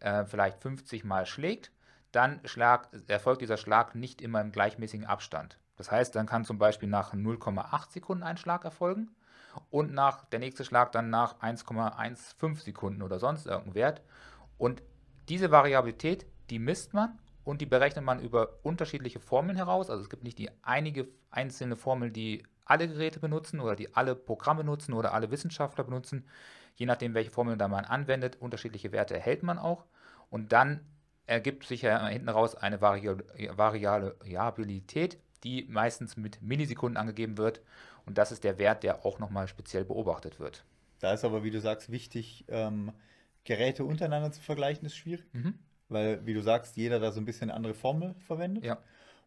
äh, 0.00 0.24
vielleicht 0.24 0.60
50 0.60 1.04
Mal 1.04 1.26
schlägt, 1.26 1.72
dann 2.12 2.40
schlag, 2.44 2.88
erfolgt 3.08 3.42
dieser 3.42 3.56
Schlag 3.56 3.94
nicht 3.94 4.20
immer 4.22 4.40
im 4.40 4.52
gleichmäßigen 4.52 5.06
Abstand. 5.06 5.58
Das 5.76 5.90
heißt, 5.90 6.14
dann 6.14 6.26
kann 6.26 6.44
zum 6.44 6.58
Beispiel 6.58 6.88
nach 6.88 7.12
0,8 7.12 7.92
Sekunden 7.92 8.22
ein 8.22 8.36
Schlag 8.36 8.64
erfolgen 8.64 9.10
und 9.70 9.92
nach 9.92 10.24
der 10.24 10.38
nächste 10.38 10.64
Schlag 10.64 10.92
dann 10.92 11.10
nach 11.10 11.40
1,15 11.40 12.64
Sekunden 12.64 13.02
oder 13.02 13.18
sonst 13.18 13.46
irgendein 13.46 13.74
Wert. 13.74 14.02
Und 14.58 14.82
diese 15.28 15.50
Variabilität, 15.50 16.26
die 16.50 16.58
misst 16.58 16.94
man 16.94 17.18
und 17.44 17.60
die 17.60 17.66
berechnet 17.66 18.04
man 18.04 18.20
über 18.20 18.58
unterschiedliche 18.62 19.20
Formeln 19.20 19.56
heraus. 19.56 19.90
Also 19.90 20.02
es 20.02 20.10
gibt 20.10 20.24
nicht 20.24 20.38
die 20.38 20.50
einige 20.62 21.08
einzelne 21.30 21.76
Formel, 21.76 22.10
die 22.10 22.42
alle 22.64 22.88
Geräte 22.88 23.20
benutzen 23.20 23.60
oder 23.60 23.76
die 23.76 23.94
alle 23.94 24.14
Programme 24.14 24.64
nutzen 24.64 24.92
oder 24.92 25.14
alle 25.14 25.30
Wissenschaftler 25.30 25.84
benutzen. 25.84 26.26
Je 26.74 26.86
nachdem, 26.86 27.14
welche 27.14 27.30
Formel 27.30 27.56
da 27.56 27.68
man 27.68 27.84
anwendet, 27.84 28.36
unterschiedliche 28.36 28.92
Werte 28.92 29.14
erhält 29.14 29.42
man 29.42 29.58
auch. 29.58 29.84
Und 30.28 30.52
dann 30.52 30.80
ergibt 31.26 31.64
sich 31.64 31.82
ja 31.82 32.06
hinten 32.06 32.28
raus 32.28 32.54
eine 32.54 32.80
Vari 32.80 33.16
Variabilität, 33.56 35.18
die 35.44 35.66
meistens 35.68 36.16
mit 36.16 36.42
Millisekunden 36.42 36.96
angegeben 36.96 37.38
wird. 37.38 37.60
Und 38.04 38.18
das 38.18 38.32
ist 38.32 38.44
der 38.44 38.58
Wert, 38.58 38.82
der 38.82 39.04
auch 39.04 39.18
nochmal 39.18 39.48
speziell 39.48 39.84
beobachtet 39.84 40.38
wird. 40.40 40.64
Da 41.00 41.12
ist 41.12 41.24
aber, 41.24 41.44
wie 41.44 41.50
du 41.50 41.60
sagst, 41.60 41.90
wichtig, 41.90 42.44
ähm, 42.48 42.92
Geräte 43.44 43.84
untereinander 43.84 44.32
zu 44.32 44.42
vergleichen, 44.42 44.86
ist 44.86 44.96
schwierig. 44.96 45.26
Mhm. 45.32 45.58
Weil, 45.88 46.24
wie 46.26 46.34
du 46.34 46.42
sagst, 46.42 46.76
jeder 46.76 46.98
da 46.98 47.12
so 47.12 47.20
ein 47.20 47.24
bisschen 47.24 47.50
eine 47.50 47.56
andere 47.56 47.74
Formel 47.74 48.14
verwendet. 48.26 48.64
Ja. 48.64 48.78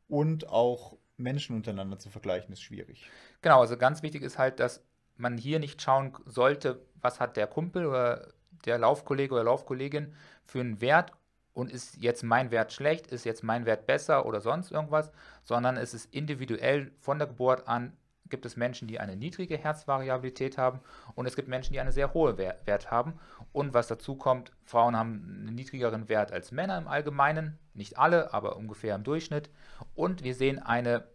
Und 0.08 0.50
auch 0.50 0.98
Menschen 1.18 1.56
untereinander 1.56 2.00
zu 2.00 2.10
vergleichen, 2.10 2.52
ist 2.52 2.62
schwierig. 2.62 3.10
Genau, 3.42 3.62
also 3.62 3.78
ganz 3.78 4.02
wichtig 4.02 4.24
ist 4.24 4.38
halt, 4.38 4.60
dass 4.60 4.84
man 5.18 5.38
hier 5.38 5.60
nicht 5.60 5.82
schauen 5.82 6.14
sollte, 6.26 6.82
was 7.02 7.20
hat 7.20 7.38
der 7.38 7.48
Kumpel 7.48 7.86
oder 7.86 8.30
der 8.66 8.78
Laufkollege 8.78 9.34
oder 9.34 9.44
Laufkollegin 9.44 10.14
für 10.46 10.60
einen 10.60 10.82
Wert 10.82 11.12
und 11.54 11.72
ist 11.72 11.98
jetzt 11.98 12.24
mein 12.24 12.52
Wert 12.52 12.72
schlecht, 12.72 13.08
ist 13.08 13.26
jetzt 13.26 13.44
mein 13.44 13.66
Wert 13.66 13.86
besser 13.86 14.26
oder 14.26 14.42
sonst 14.42 14.72
irgendwas, 14.72 15.12
sondern 15.44 15.78
es 15.78 15.94
ist 15.94 16.14
individuell 16.14 16.92
von 17.00 17.20
der 17.20 17.28
Geburt 17.28 17.68
an 17.68 17.94
gibt 18.30 18.46
es 18.46 18.56
Menschen, 18.56 18.88
die 18.88 19.00
eine 19.00 19.16
niedrige 19.16 19.58
Herzvariabilität 19.58 20.58
haben 20.58 20.80
und 21.16 21.26
es 21.26 21.36
gibt 21.36 21.48
Menschen, 21.48 21.74
die 21.74 21.80
einen 21.80 21.92
sehr 21.92 22.14
hohen 22.14 22.38
Wer- 22.38 22.60
Wert 22.66 22.92
haben. 22.92 23.20
Und 23.52 23.74
was 23.74 23.88
dazu 23.88 24.16
kommt, 24.16 24.52
Frauen 24.64 24.96
haben 24.96 25.46
einen 25.48 25.56
niedrigeren 25.56 26.10
Wert 26.10 26.32
als 26.32 26.52
Männer 26.52 26.78
im 26.78 26.88
Allgemeinen, 26.88 27.58
nicht 27.74 27.98
alle, 27.98 28.34
aber 28.34 28.56
ungefähr 28.56 28.96
im 28.96 29.04
Durchschnitt. 29.04 29.50
Und 29.96 30.24
wir 30.24 30.36
sehen 30.36 30.60
eine 30.60 31.08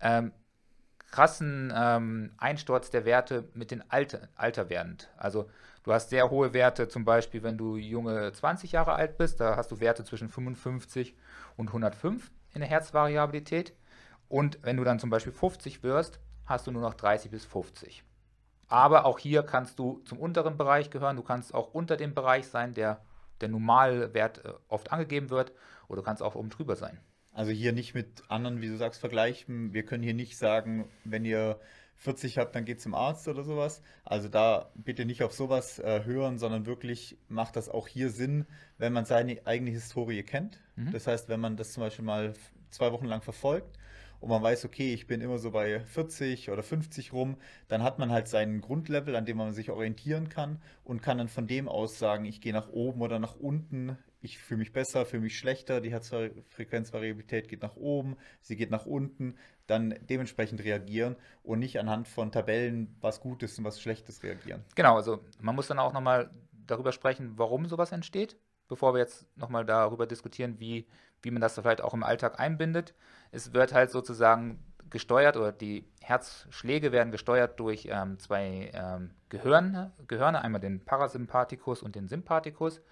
ähm, 0.00 0.32
krassen 1.10 1.72
ähm, 1.74 2.32
Einsturz 2.38 2.90
der 2.90 3.04
Werte 3.04 3.48
mit 3.54 3.70
den 3.70 3.88
Alter, 3.90 4.28
Alter 4.34 4.68
werdend. 4.68 5.10
Also 5.16 5.48
du 5.82 5.92
hast 5.92 6.10
sehr 6.10 6.30
hohe 6.30 6.52
Werte, 6.52 6.88
zum 6.88 7.04
Beispiel 7.04 7.42
wenn 7.42 7.58
du 7.58 7.76
junge 7.76 8.32
20 8.32 8.72
Jahre 8.72 8.94
alt 8.94 9.18
bist, 9.18 9.40
da 9.40 9.56
hast 9.56 9.70
du 9.70 9.80
Werte 9.80 10.04
zwischen 10.04 10.28
55 10.28 11.14
und 11.56 11.68
105 11.68 12.30
in 12.54 12.60
der 12.60 12.68
Herzvariabilität. 12.68 13.74
Und 14.28 14.58
wenn 14.62 14.76
du 14.76 14.84
dann 14.84 14.98
zum 14.98 15.10
Beispiel 15.10 15.32
50 15.32 15.82
wirst, 15.82 16.20
hast 16.46 16.66
du 16.66 16.70
nur 16.70 16.82
noch 16.82 16.94
30 16.94 17.30
bis 17.30 17.44
50. 17.44 18.04
Aber 18.68 19.04
auch 19.04 19.18
hier 19.18 19.42
kannst 19.42 19.78
du 19.78 20.00
zum 20.04 20.18
unteren 20.18 20.56
Bereich 20.56 20.90
gehören. 20.90 21.16
Du 21.16 21.22
kannst 21.22 21.54
auch 21.54 21.74
unter 21.74 21.96
dem 21.96 22.14
Bereich 22.14 22.46
sein, 22.46 22.72
der 22.72 23.00
der 23.40 23.48
Normalwert 23.48 24.44
äh, 24.44 24.52
oft 24.68 24.92
angegeben 24.92 25.30
wird. 25.30 25.52
Oder 25.88 26.02
du 26.02 26.04
kannst 26.04 26.22
auch 26.22 26.34
oben 26.34 26.50
drüber 26.50 26.76
sein. 26.76 27.00
Also 27.32 27.52
hier 27.52 27.72
nicht 27.72 27.94
mit 27.94 28.22
anderen, 28.28 28.60
wie 28.60 28.68
du 28.68 28.76
sagst, 28.76 29.00
vergleichen. 29.00 29.72
Wir 29.72 29.84
können 29.84 30.02
hier 30.02 30.14
nicht 30.14 30.36
sagen, 30.36 30.88
wenn 31.04 31.24
ihr 31.24 31.58
40 32.00 32.38
habt, 32.38 32.54
dann 32.54 32.64
geht 32.64 32.80
zum 32.80 32.94
Arzt 32.94 33.28
oder 33.28 33.44
sowas. 33.44 33.82
Also 34.04 34.28
da 34.30 34.70
bitte 34.74 35.04
nicht 35.04 35.22
auf 35.22 35.34
sowas 35.34 35.78
äh, 35.78 36.02
hören, 36.04 36.38
sondern 36.38 36.64
wirklich 36.64 37.18
macht 37.28 37.56
das 37.56 37.68
auch 37.68 37.86
hier 37.86 38.08
Sinn, 38.08 38.46
wenn 38.78 38.94
man 38.94 39.04
seine 39.04 39.38
eigene 39.44 39.70
Historie 39.70 40.22
kennt. 40.22 40.60
Mhm. 40.76 40.92
Das 40.92 41.06
heißt, 41.06 41.28
wenn 41.28 41.40
man 41.40 41.58
das 41.58 41.72
zum 41.72 41.82
Beispiel 41.82 42.04
mal 42.06 42.32
zwei 42.70 42.90
Wochen 42.92 43.04
lang 43.04 43.20
verfolgt 43.20 43.78
und 44.18 44.30
man 44.30 44.42
weiß, 44.42 44.64
okay, 44.64 44.94
ich 44.94 45.06
bin 45.06 45.20
immer 45.20 45.36
so 45.36 45.50
bei 45.50 45.80
40 45.80 46.50
oder 46.50 46.62
50 46.62 47.12
rum, 47.12 47.36
dann 47.68 47.82
hat 47.82 47.98
man 47.98 48.10
halt 48.10 48.28
seinen 48.28 48.62
Grundlevel, 48.62 49.14
an 49.14 49.26
dem 49.26 49.36
man 49.36 49.52
sich 49.52 49.70
orientieren 49.70 50.30
kann 50.30 50.62
und 50.84 51.02
kann 51.02 51.18
dann 51.18 51.28
von 51.28 51.46
dem 51.46 51.68
aus 51.68 51.98
sagen, 51.98 52.24
ich 52.24 52.40
gehe 52.40 52.54
nach 52.54 52.70
oben 52.70 53.02
oder 53.02 53.18
nach 53.18 53.36
unten, 53.36 53.98
ich 54.20 54.38
fühle 54.38 54.58
mich 54.58 54.72
besser, 54.72 55.06
fühle 55.06 55.22
mich 55.22 55.38
schlechter, 55.38 55.80
die 55.80 55.90
Herzfrequenzvariabilität 55.90 57.48
geht 57.48 57.62
nach 57.62 57.76
oben, 57.76 58.16
sie 58.40 58.56
geht 58.56 58.70
nach 58.70 58.86
unten, 58.86 59.36
dann 59.66 59.94
dementsprechend 60.08 60.62
reagieren 60.62 61.16
und 61.42 61.58
nicht 61.60 61.78
anhand 61.78 62.08
von 62.08 62.32
Tabellen, 62.32 62.96
was 63.00 63.20
Gutes 63.20 63.58
und 63.58 63.64
was 63.64 63.80
Schlechtes 63.80 64.22
reagieren. 64.22 64.64
Genau, 64.74 64.96
also 64.96 65.20
man 65.40 65.54
muss 65.54 65.68
dann 65.68 65.78
auch 65.78 65.92
nochmal 65.92 66.30
darüber 66.66 66.92
sprechen, 66.92 67.32
warum 67.36 67.66
sowas 67.66 67.92
entsteht, 67.92 68.36
bevor 68.68 68.94
wir 68.94 69.00
jetzt 69.00 69.26
nochmal 69.36 69.64
darüber 69.64 70.06
diskutieren, 70.06 70.60
wie, 70.60 70.86
wie 71.22 71.30
man 71.30 71.40
das 71.40 71.54
vielleicht 71.54 71.80
auch 71.80 71.94
im 71.94 72.02
Alltag 72.02 72.38
einbindet. 72.38 72.94
Es 73.32 73.52
wird 73.52 73.72
halt 73.72 73.90
sozusagen 73.90 74.62
gesteuert 74.90 75.36
oder 75.36 75.52
die 75.52 75.88
Herzschläge 76.00 76.92
werden 76.92 77.12
gesteuert 77.12 77.58
durch 77.60 77.88
ähm, 77.90 78.18
zwei 78.18 78.70
ähm, 78.74 79.10
Gehirne, 79.28 79.92
Gehirne, 80.08 80.42
einmal 80.42 80.60
den 80.60 80.84
Parasympathikus 80.84 81.82
und 81.82 81.94
den 81.94 82.08
Sympathikus, 82.08 82.82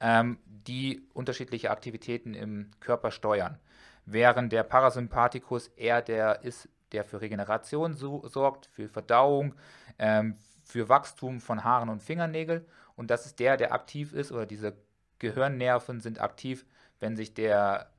ähm, 0.00 0.38
die 0.46 1.02
unterschiedliche 1.12 1.70
Aktivitäten 1.70 2.34
im 2.34 2.70
Körper 2.80 3.10
steuern. 3.10 3.58
Während 4.06 4.52
der 4.52 4.62
Parasympathikus 4.62 5.68
eher 5.68 6.02
der 6.02 6.42
ist, 6.42 6.68
der 6.92 7.04
für 7.04 7.20
Regeneration 7.20 7.94
so, 7.94 8.26
sorgt, 8.26 8.66
für 8.66 8.88
Verdauung, 8.88 9.54
ähm, 9.98 10.36
für 10.64 10.88
Wachstum 10.88 11.40
von 11.40 11.64
Haaren 11.64 11.88
und 11.88 12.02
Fingernägeln. 12.02 12.64
Und 12.96 13.10
das 13.10 13.26
ist 13.26 13.38
der, 13.38 13.56
der 13.56 13.72
aktiv 13.72 14.12
ist 14.12 14.32
oder 14.32 14.46
diese 14.46 14.76
Gehirnnerven 15.18 16.00
sind 16.00 16.20
aktiv, 16.20 16.66
wenn 17.00 17.16
sich 17.16 17.34
der 17.34 17.90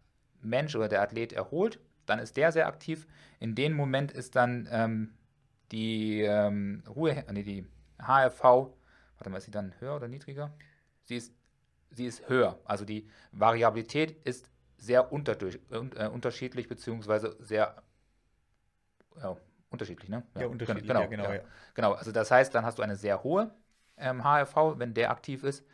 Mensch 0.42 0.76
oder 0.76 0.88
der 0.88 1.02
Athlet 1.02 1.34
erholt, 1.34 1.80
dann 2.06 2.20
ist 2.20 2.38
der 2.38 2.52
sehr 2.52 2.68
aktiv. 2.68 3.08
In 3.40 3.56
dem 3.56 3.74
Moment 3.74 4.12
ist 4.12 4.36
dann 4.36 4.68
ähm, 4.72 5.14
die 5.72 6.22
ähm, 6.22 6.84
Ruhe, 6.88 7.24
nee, 7.32 7.44
die 7.44 7.68
HRV, 8.00 8.44
warte 8.44 9.30
mal, 9.30 9.38
ist 9.38 9.46
sie 9.46 9.52
dann 9.52 9.74
höher 9.80 9.96
oder 9.96 10.08
niedriger? 10.08 10.54
Sie 11.04 11.18
ist, 11.18 11.34
sie 11.96 12.06
ist 12.06 12.28
höher. 12.30 12.60
Also 12.66 12.86
die 12.86 13.10
Variabilität 13.32 14.12
ist 14.26 14.50
sehr 14.78 15.12
unterdurch, 15.12 15.60
äh, 15.72 16.08
unterschiedlich, 16.08 16.68
beziehungsweise 16.68 17.36
sehr 17.40 17.82
ja, 19.22 19.38
unterschiedlich, 19.70 20.10
ne? 20.10 20.24
Ja, 20.36 20.42
ja 20.42 20.48
unterschiedlich, 20.48 20.88
genau, 20.88 21.02
ja, 21.02 21.08
genau, 21.08 21.32
ja. 21.32 21.42
genau. 21.74 21.94
Also 21.94 22.12
das 22.12 22.30
heißt, 22.30 22.54
dann 22.54 22.66
hast 22.66 22.78
du 22.78 22.84
eine 22.84 22.96
sehr 22.96 23.24
hohe 23.24 23.52
ähm, 23.98 24.24
HRV, 24.24 24.78
wenn 24.78 24.94
der 24.94 25.12
aktiv 25.12 25.44
ist. 25.44 25.66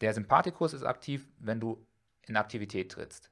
Der 0.00 0.14
Sympathikus 0.14 0.72
ist 0.72 0.84
aktiv, 0.84 1.28
wenn 1.38 1.60
du 1.60 1.84
in 2.26 2.36
Aktivität 2.36 2.92
trittst. 2.92 3.30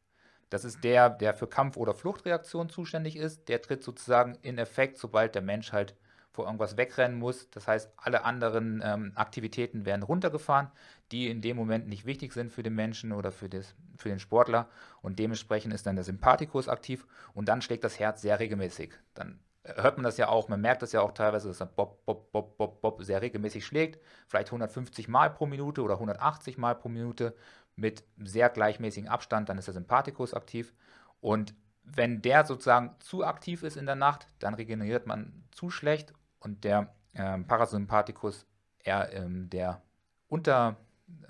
Das 0.51 0.64
ist 0.64 0.84
der, 0.84 1.11
der 1.11 1.34
für 1.34 1.49
Kampf- 1.49 1.76
oder 1.76 1.95
Fluchtreaktion 1.95 2.68
zuständig 2.68 3.16
ist. 3.16 3.49
Der 3.49 3.62
tritt 3.62 3.82
sozusagen 3.82 4.37
in 4.43 4.59
Effekt, 4.59 4.99
sobald 4.99 5.34
der 5.34 5.43
Mensch 5.43 5.72
halt 5.72 5.97
vor 6.37 6.45
irgendwas 6.45 6.76
wegrennen 6.76 7.18
muss. 7.18 7.51
Das 7.51 7.66
heißt, 7.66 7.91
alle 7.97 8.24
anderen 8.24 8.82
ähm, 8.84 9.12
Aktivitäten 9.14 9.87
werden 9.87 10.03
runtergefahren, 10.03 10.70
die 11.11 11.28
in 11.28 11.41
dem 11.41 11.57
Moment 11.57 11.89
nicht 11.89 12.05
wichtig 12.05 12.34
sind 12.34 12.53
für 12.53 12.62
den 12.62 12.74
Menschen 12.74 13.12
oder 13.12 13.32
für, 13.32 13.49
das, 13.49 13.74
für 13.97 14.11
den 14.11 14.18
Sportler. 14.18 14.68
Und 15.01 15.18
dementsprechend 15.18 15.72
ist 15.72 15.87
dann 15.87 15.97
der 15.97 16.05
Sympathikus 16.05 16.68
aktiv 16.68 17.07
und 17.32 17.49
dann 17.49 17.62
schlägt 17.62 17.84
das 17.84 17.99
Herz 17.99 18.20
sehr 18.20 18.39
regelmäßig. 18.39 18.93
Dann 19.14 19.41
hört 19.64 19.97
man 19.97 20.05
das 20.05 20.18
ja 20.18 20.28
auch, 20.28 20.49
man 20.49 20.61
merkt 20.61 20.82
das 20.82 20.93
ja 20.93 21.01
auch 21.01 21.12
teilweise, 21.12 21.49
dass 21.49 21.61
er 21.61 21.66
Bob, 21.66 22.05
Bob, 22.05 22.30
Bob, 22.32 22.59
Bob, 22.59 22.82
Bob 22.82 23.03
sehr 23.03 23.22
regelmäßig 23.22 23.64
schlägt. 23.64 23.99
Vielleicht 24.28 24.49
150 24.49 25.09
Mal 25.09 25.30
pro 25.30 25.47
Minute 25.47 25.82
oder 25.82 25.95
180 25.95 26.59
Mal 26.59 26.74
pro 26.74 26.91
Minute 26.91 27.34
mit 27.76 28.05
sehr 28.22 28.51
gleichmäßigem 28.51 29.09
Abstand, 29.09 29.49
dann 29.49 29.59
ist 29.59 29.68
der 29.68 29.74
Sympathikus 29.74 30.34
aktiv. 30.34 30.74
Und 31.20 31.55
wenn 31.82 32.20
der 32.20 32.45
sozusagen 32.45 32.95
zu 33.01 33.24
aktiv 33.24 33.62
ist 33.62 33.76
in 33.76 33.87
der 33.87 33.95
Nacht, 33.95 34.26
dann 34.39 34.55
regeneriert 34.55 35.07
man 35.07 35.45
zu 35.51 35.70
schlecht 35.70 36.12
und 36.47 36.62
der 36.62 36.94
ähm, 37.14 37.44
Parasympathikus 37.44 38.47
eher 38.78 39.12
ähm, 39.12 39.51
der 39.51 39.82
unter, 40.28 40.76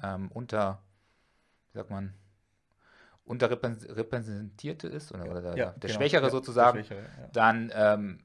ähm, 0.03 0.31
unter, 0.31 0.83
wie 1.73 1.79
sagt 1.79 1.91
man, 1.91 2.13
unterrepräsentierte 3.25 4.89
ist 4.89 5.13
oder, 5.13 5.31
oder 5.31 5.41
der, 5.41 5.57
ja, 5.57 5.71
der 5.71 5.89
genau. 5.89 5.95
Schwächere 5.95 6.25
ja, 6.25 6.31
sozusagen, 6.31 6.79
der 6.79 6.85
Schwächere, 6.85 7.03
ja. 7.03 7.29
dann 7.33 7.73
ähm, 7.75 8.21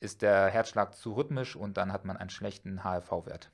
ist 0.00 0.20
der 0.22 0.48
Herzschlag 0.48 0.96
zu 0.96 1.12
rhythmisch 1.12 1.54
und 1.54 1.76
dann 1.76 1.92
hat 1.92 2.04
man 2.04 2.16
einen 2.16 2.30
schlechten 2.30 2.82
HRV-Wert. 2.82 3.50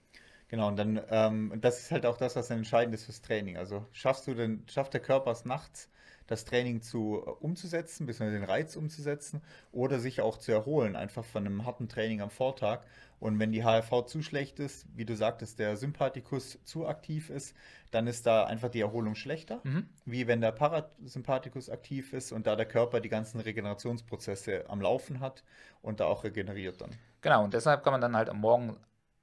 Genau, 0.49 0.69
und 0.69 0.77
dann, 0.77 1.01
ähm, 1.11 1.53
das 1.61 1.81
ist 1.81 1.91
halt 1.91 2.07
auch 2.07 2.17
das, 2.17 2.37
was 2.37 2.49
entscheidend 2.49 2.95
ist 2.95 3.05
fürs 3.05 3.21
Training. 3.21 3.59
Also 3.59 3.87
schaffst 3.93 4.27
du 4.27 4.35
denn, 4.35 4.65
schafft 4.67 4.95
der 4.95 5.03
Körper 5.03 5.31
es 5.31 5.45
nachts, 5.45 5.91
das 6.29 6.45
Training 6.45 6.81
zu 6.83 7.25
äh, 7.27 7.31
umzusetzen, 7.31 8.07
beziehungsweise 8.07 8.39
den 8.39 8.49
Reiz 8.49 8.77
umzusetzen 8.77 9.43
oder 9.73 9.99
sich 9.99 10.21
auch 10.21 10.37
zu 10.37 10.53
erholen, 10.53 10.95
einfach 10.95 11.25
von 11.25 11.45
einem 11.45 11.67
harten 11.67 11.89
Training 11.89 12.21
am 12.21 12.31
Vortag. 12.31 12.83
Und 13.19 13.41
wenn 13.41 13.51
die 13.51 13.65
HRV 13.65 14.07
zu 14.07 14.23
schlecht 14.23 14.61
ist, 14.61 14.87
wie 14.95 15.05
du 15.05 15.17
sagtest, 15.17 15.59
der 15.59 15.77
Sympathikus 15.77 16.61
zu 16.63 16.87
aktiv 16.87 17.31
ist, 17.31 17.57
dann 17.91 18.07
ist 18.07 18.27
da 18.27 18.45
einfach 18.45 18.69
die 18.69 18.81
Erholung 18.81 19.17
schlechter, 19.17 19.61
mhm. 19.65 19.89
wie 20.05 20.29
wenn 20.29 20.41
der 20.41 20.53
Parasympathikus 20.53 21.69
aktiv 21.69 22.13
ist 22.13 22.31
und 22.31 22.47
da 22.47 22.55
der 22.55 22.67
Körper 22.67 23.01
die 23.01 23.09
ganzen 23.09 23.41
Regenerationsprozesse 23.41 24.71
am 24.71 24.81
Laufen 24.81 25.19
hat 25.19 25.43
und 25.83 25.99
da 25.99 26.05
auch 26.05 26.23
regeneriert 26.23 26.81
dann. 26.81 26.91
Genau, 27.23 27.43
und 27.43 27.55
deshalb 27.55 27.83
kann 27.83 27.93
man 27.93 28.01
dann 28.01 28.15
halt 28.15 28.29
am 28.29 28.39
Morgen 28.39 28.77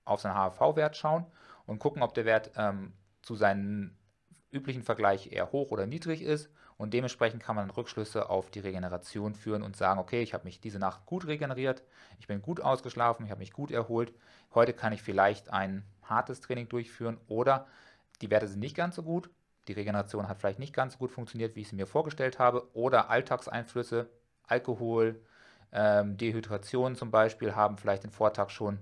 auf 0.04 0.20
seinen 0.20 0.36
HRV-Wert 0.36 0.98
schauen 0.98 1.26
und 1.66 1.80
gucken, 1.80 2.04
ob 2.04 2.14
der 2.14 2.26
Wert 2.26 2.52
ähm, 2.58 2.92
zu 3.22 3.36
seinem 3.36 3.96
üblichen 4.52 4.84
Vergleich 4.84 5.32
eher 5.32 5.52
hoch 5.52 5.72
oder 5.72 5.86
niedrig 5.86 6.22
ist. 6.22 6.50
Und 6.78 6.94
dementsprechend 6.94 7.42
kann 7.42 7.56
man 7.56 7.70
Rückschlüsse 7.70 8.30
auf 8.30 8.52
die 8.52 8.60
Regeneration 8.60 9.34
führen 9.34 9.64
und 9.64 9.78
sagen, 9.78 10.00
okay, 10.00 10.22
ich 10.22 10.34
habe 10.34 10.44
mich 10.44 10.60
diese 10.60 10.80
Nacht 10.80 11.06
gut 11.06 11.26
regeneriert, 11.26 11.84
ich 12.20 12.28
bin 12.28 12.42
gut 12.42 12.60
ausgeschlafen, 12.60 13.26
ich 13.26 13.32
habe 13.32 13.40
mich 13.40 13.54
gut 13.54 13.72
erholt. 13.72 14.14
Heute 14.54 14.74
kann 14.74 14.92
ich 14.92 15.02
vielleicht 15.02 15.50
ein 15.50 15.86
hartes 16.04 16.42
Training 16.42 16.68
durchführen 16.68 17.18
oder 17.28 17.68
die 18.22 18.30
Werte 18.30 18.48
sind 18.48 18.60
nicht 18.60 18.76
ganz 18.76 18.96
so 18.96 19.04
gut, 19.04 19.30
die 19.68 19.74
Regeneration 19.74 20.28
hat 20.28 20.40
vielleicht 20.40 20.60
nicht 20.60 20.74
ganz 20.74 20.94
so 20.94 21.00
gut 21.00 21.12
funktioniert, 21.12 21.56
wie 21.56 21.62
ich 21.62 21.70
sie 21.70 21.76
mir 21.76 21.88
vorgestellt 21.88 22.40
habe, 22.40 22.70
oder 22.76 23.10
Alltagseinflüsse, 23.10 24.10
Alkohol, 24.44 25.22
ähm, 25.72 26.18
Dehydration 26.18 26.96
zum 26.96 27.12
Beispiel 27.12 27.56
haben 27.56 27.78
vielleicht 27.78 28.04
den 28.04 28.12
Vortag 28.12 28.50
schon 28.50 28.80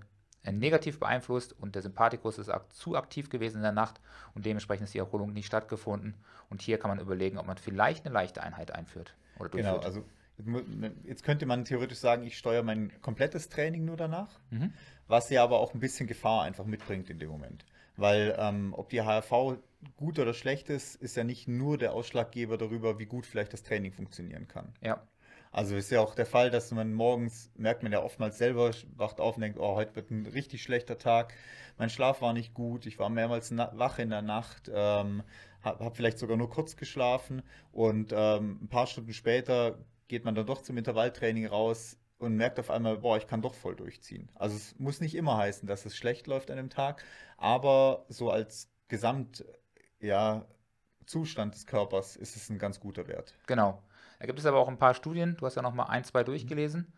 negativ 0.51 0.99
beeinflusst 0.99 1.53
und 1.59 1.75
der 1.75 1.81
Sympathikus 1.81 2.37
ist 2.37 2.51
zu 2.69 2.95
aktiv 2.95 3.29
gewesen 3.29 3.57
in 3.57 3.63
der 3.63 3.71
Nacht 3.71 4.01
und 4.35 4.45
dementsprechend 4.45 4.85
ist 4.85 4.93
die 4.93 4.99
Erholung 4.99 5.33
nicht 5.33 5.45
stattgefunden. 5.45 6.15
Und 6.49 6.61
hier 6.61 6.77
kann 6.77 6.89
man 6.89 6.99
überlegen, 6.99 7.37
ob 7.37 7.47
man 7.47 7.57
vielleicht 7.57 8.05
eine 8.05 8.13
leichte 8.13 8.43
Einheit 8.43 8.71
einführt 8.71 9.15
oder 9.39 9.49
Genau, 9.49 9.77
also 9.77 10.03
jetzt 11.03 11.23
könnte 11.23 11.45
man 11.45 11.63
theoretisch 11.63 11.99
sagen, 11.99 12.23
ich 12.23 12.37
steuere 12.37 12.63
mein 12.63 12.91
komplettes 13.01 13.49
Training 13.49 13.85
nur 13.85 13.97
danach, 13.97 14.39
mhm. 14.49 14.73
was 15.07 15.29
ja 15.29 15.43
aber 15.43 15.59
auch 15.59 15.73
ein 15.73 15.79
bisschen 15.79 16.07
Gefahr 16.07 16.43
einfach 16.43 16.65
mitbringt 16.65 17.09
in 17.09 17.19
dem 17.19 17.29
Moment. 17.29 17.65
Weil 17.95 18.35
ähm, 18.39 18.73
ob 18.75 18.89
die 18.89 19.01
HRV 19.01 19.57
gut 19.97 20.17
oder 20.17 20.33
schlecht 20.33 20.69
ist, 20.69 20.95
ist 20.95 21.15
ja 21.15 21.23
nicht 21.23 21.47
nur 21.47 21.77
der 21.77 21.93
Ausschlaggeber 21.93 22.57
darüber, 22.57 22.99
wie 22.99 23.05
gut 23.05 23.25
vielleicht 23.25 23.53
das 23.53 23.63
Training 23.63 23.91
funktionieren 23.91 24.47
kann. 24.47 24.73
Ja. 24.81 25.03
Also 25.53 25.75
ist 25.75 25.91
ja 25.91 26.01
auch 26.01 26.15
der 26.15 26.25
Fall, 26.25 26.49
dass 26.49 26.71
man 26.71 26.93
morgens, 26.93 27.51
merkt 27.55 27.83
man 27.83 27.91
ja 27.91 28.01
oftmals 28.01 28.39
selber, 28.39 28.71
wacht 28.95 29.19
auf 29.19 29.35
und 29.35 29.41
denkt, 29.41 29.59
oh, 29.59 29.75
heute 29.75 29.95
wird 29.95 30.09
ein 30.09 30.25
richtig 30.25 30.63
schlechter 30.63 30.97
Tag. 30.97 31.35
Mein 31.77 31.91
Schlaf 31.91 32.21
war 32.21 32.33
nicht 32.33 32.55
gut, 32.55 32.87
ich 32.87 32.97
war 32.97 33.09
mehrmals 33.09 33.55
wach 33.55 33.99
in 33.99 34.09
der 34.09 34.23
Nacht, 34.23 34.71
ähm, 34.73 35.21
habe 35.61 35.85
hab 35.85 35.95
vielleicht 35.95 36.17
sogar 36.17 36.37
nur 36.37 36.49
kurz 36.49 36.75
geschlafen 36.75 37.43
und 37.71 38.11
ähm, 38.15 38.61
ein 38.63 38.67
paar 38.67 38.87
Stunden 38.87 39.13
später 39.13 39.77
geht 40.07 40.25
man 40.25 40.33
dann 40.33 40.47
doch 40.47 40.63
zum 40.63 40.75
Intervalltraining 40.75 41.45
raus 41.45 41.99
und 42.17 42.35
merkt 42.35 42.59
auf 42.59 42.71
einmal, 42.71 42.97
boah, 42.97 43.17
ich 43.17 43.27
kann 43.27 43.43
doch 43.43 43.53
voll 43.53 43.75
durchziehen. 43.75 44.29
Also 44.33 44.55
es 44.55 44.79
muss 44.79 45.01
nicht 45.01 45.13
immer 45.13 45.37
heißen, 45.37 45.67
dass 45.67 45.85
es 45.85 45.95
schlecht 45.95 46.25
läuft 46.25 46.49
an 46.49 46.57
dem 46.57 46.71
Tag, 46.71 47.03
aber 47.37 48.05
so 48.09 48.31
als 48.31 48.71
Gesamt, 48.87 49.45
ja, 49.99 50.47
Zustand 51.05 51.53
des 51.53 51.67
Körpers 51.67 52.15
ist 52.15 52.35
es 52.35 52.49
ein 52.49 52.57
ganz 52.57 52.79
guter 52.79 53.07
Wert. 53.07 53.35
Genau. 53.45 53.83
Da 54.23 54.27
gibt 54.27 54.39
es 54.39 54.45
aber 54.45 54.59
auch 54.59 54.69
ein 54.69 54.77
paar 54.77 54.93
Studien. 54.93 55.35
Du 55.35 55.45
hast 55.45 55.55
ja 55.55 55.61
noch 55.61 55.73
mal 55.73 55.83
ein, 55.83 56.05
zwei 56.05 56.23
durchgelesen. 56.23 56.93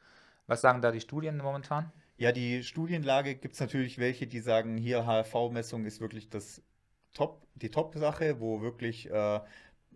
Was 0.46 0.62
sagen 0.62 0.84
da 0.84 0.92
die 0.92 1.02
Studien 1.02 1.38
momentan? 1.38 1.92
Ja, 2.18 2.32
die 2.32 2.62
Studienlage 2.62 3.34
gibt 3.34 3.56
es 3.56 3.60
natürlich 3.60 3.98
welche, 3.98 4.28
die 4.28 4.42
sagen, 4.42 4.78
hier 4.78 5.08
HRV-Messung 5.08 5.86
ist 5.86 6.00
wirklich 6.00 6.30
das 6.30 6.62
Top, 7.16 7.42
die 7.56 7.72
Top-Sache, 7.72 8.40
wo 8.40 8.62
wirklich 8.62 9.10
äh, 9.10 9.40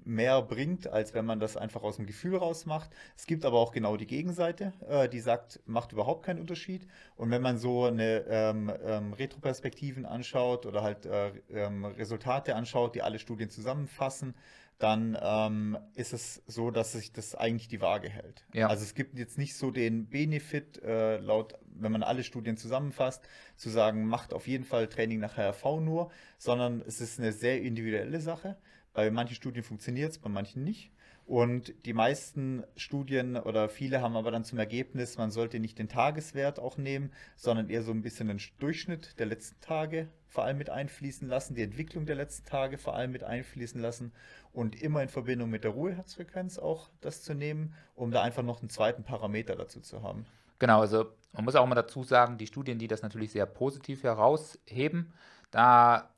mehr 0.06 0.42
bringt, 0.42 0.88
als 0.88 1.14
wenn 1.14 1.26
man 1.26 1.40
das 1.40 1.56
einfach 1.56 1.84
aus 1.84 1.98
dem 1.98 2.08
Gefühl 2.08 2.36
raus 2.36 2.66
macht. 2.66 2.90
Es 3.16 3.28
gibt 3.28 3.46
aber 3.46 3.60
auch 3.60 3.74
genau 3.74 3.96
die 3.96 4.08
Gegenseite, 4.08 4.74
äh, 4.88 5.08
die 5.08 5.20
sagt, 5.20 5.60
macht 5.68 5.92
überhaupt 5.92 6.26
keinen 6.26 6.40
Unterschied. 6.40 6.88
Und 7.16 7.30
wenn 7.30 7.44
man 7.44 7.60
so 7.60 7.86
eine 7.86 8.26
ähm, 8.28 8.74
ähm, 8.84 9.14
Retroperspektiven 9.14 10.08
anschaut 10.08 10.66
oder 10.66 10.82
halt 10.82 11.06
äh, 11.06 11.30
ähm, 11.52 11.86
Resultate 11.86 12.56
anschaut, 12.56 12.96
die 12.96 13.04
alle 13.04 13.20
Studien 13.20 13.52
zusammenfassen, 13.52 14.34
dann 14.80 15.18
ähm, 15.22 15.78
ist 15.94 16.14
es 16.14 16.42
so, 16.48 16.72
dass 16.72 16.94
sich 16.94 17.12
das 17.12 17.36
eigentlich 17.36 17.68
die 17.68 17.82
Waage 17.82 18.10
hält. 18.10 18.46
Ja. 18.54 18.70
Also 18.70 18.84
es 18.84 18.96
gibt 18.96 19.20
jetzt 19.20 19.38
nicht 19.38 19.56
so 19.56 19.72
den 19.72 20.08
Benefit, 20.08 20.82
äh, 20.82 21.18
laut, 21.18 21.56
wenn 21.66 21.92
man 21.92 22.02
alle 22.02 22.24
Studien 22.24 22.56
zusammenfasst, 22.56 23.28
zu 23.58 23.70
sagen, 23.70 24.06
macht 24.06 24.34
auf 24.34 24.48
jeden 24.48 24.64
Fall 24.64 24.88
Training 24.88 25.20
nach 25.20 25.36
HRV 25.36 25.82
nur, 25.82 26.12
sondern 26.38 26.82
es 26.88 27.02
ist 27.02 27.20
eine 27.20 27.34
sehr 27.34 27.62
individuelle 27.62 28.22
Sache. 28.22 28.56
Bei 28.94 29.12
manchen 29.12 29.36
Studien 29.36 29.64
funktioniert 29.64 30.12
es, 30.12 30.18
bei 30.18 30.30
manchen 30.30 30.64
nicht. 30.64 30.92
Und 31.30 31.86
die 31.86 31.94
meisten 31.94 32.64
Studien 32.76 33.38
oder 33.38 33.70
viele 33.70 34.02
haben 34.02 34.16
aber 34.16 34.32
dann 34.32 34.44
zum 34.44 34.58
Ergebnis, 34.58 35.20
man 35.20 35.30
sollte 35.30 35.60
nicht 35.60 35.78
den 35.78 35.88
Tageswert 35.88 36.58
auch 36.58 36.78
nehmen, 36.78 37.12
sondern 37.36 37.70
eher 37.70 37.84
so 37.84 37.92
ein 37.92 38.02
bisschen 38.02 38.30
den 38.30 38.42
Durchschnitt 38.58 39.20
der 39.20 39.28
letzten 39.28 39.62
Tage 39.62 40.10
vor 40.28 40.46
allem 40.46 40.58
mit 40.58 40.72
einfließen 40.72 41.28
lassen, 41.28 41.54
die 41.54 41.62
Entwicklung 41.62 42.08
der 42.08 42.16
letzten 42.16 42.50
Tage 42.50 42.80
vor 42.80 42.96
allem 42.96 43.12
mit 43.12 43.24
einfließen 43.24 43.80
lassen 43.80 44.12
und 44.54 44.82
immer 44.82 45.04
in 45.04 45.10
Verbindung 45.10 45.52
mit 45.52 45.64
der 45.64 45.70
Ruheherzfrequenz 45.70 46.58
auch 46.58 46.90
das 47.00 47.22
zu 47.22 47.36
nehmen, 47.36 47.76
um 47.94 48.10
da 48.10 48.24
einfach 48.24 48.42
noch 48.42 48.62
einen 48.62 48.72
zweiten 48.72 49.04
Parameter 49.04 49.56
dazu 49.56 49.82
zu 49.82 50.02
haben. 50.02 50.26
Genau, 50.58 50.82
also 50.82 51.12
man 51.34 51.46
muss 51.46 51.56
auch 51.56 51.68
mal 51.68 51.76
dazu 51.76 52.02
sagen, 52.02 52.40
die 52.40 52.48
Studien, 52.48 52.80
die 52.80 52.88
das 52.88 53.04
natürlich 53.04 53.34
sehr 53.34 53.46
positiv 53.46 54.02
herausheben, 54.02 55.14
da 55.52 56.10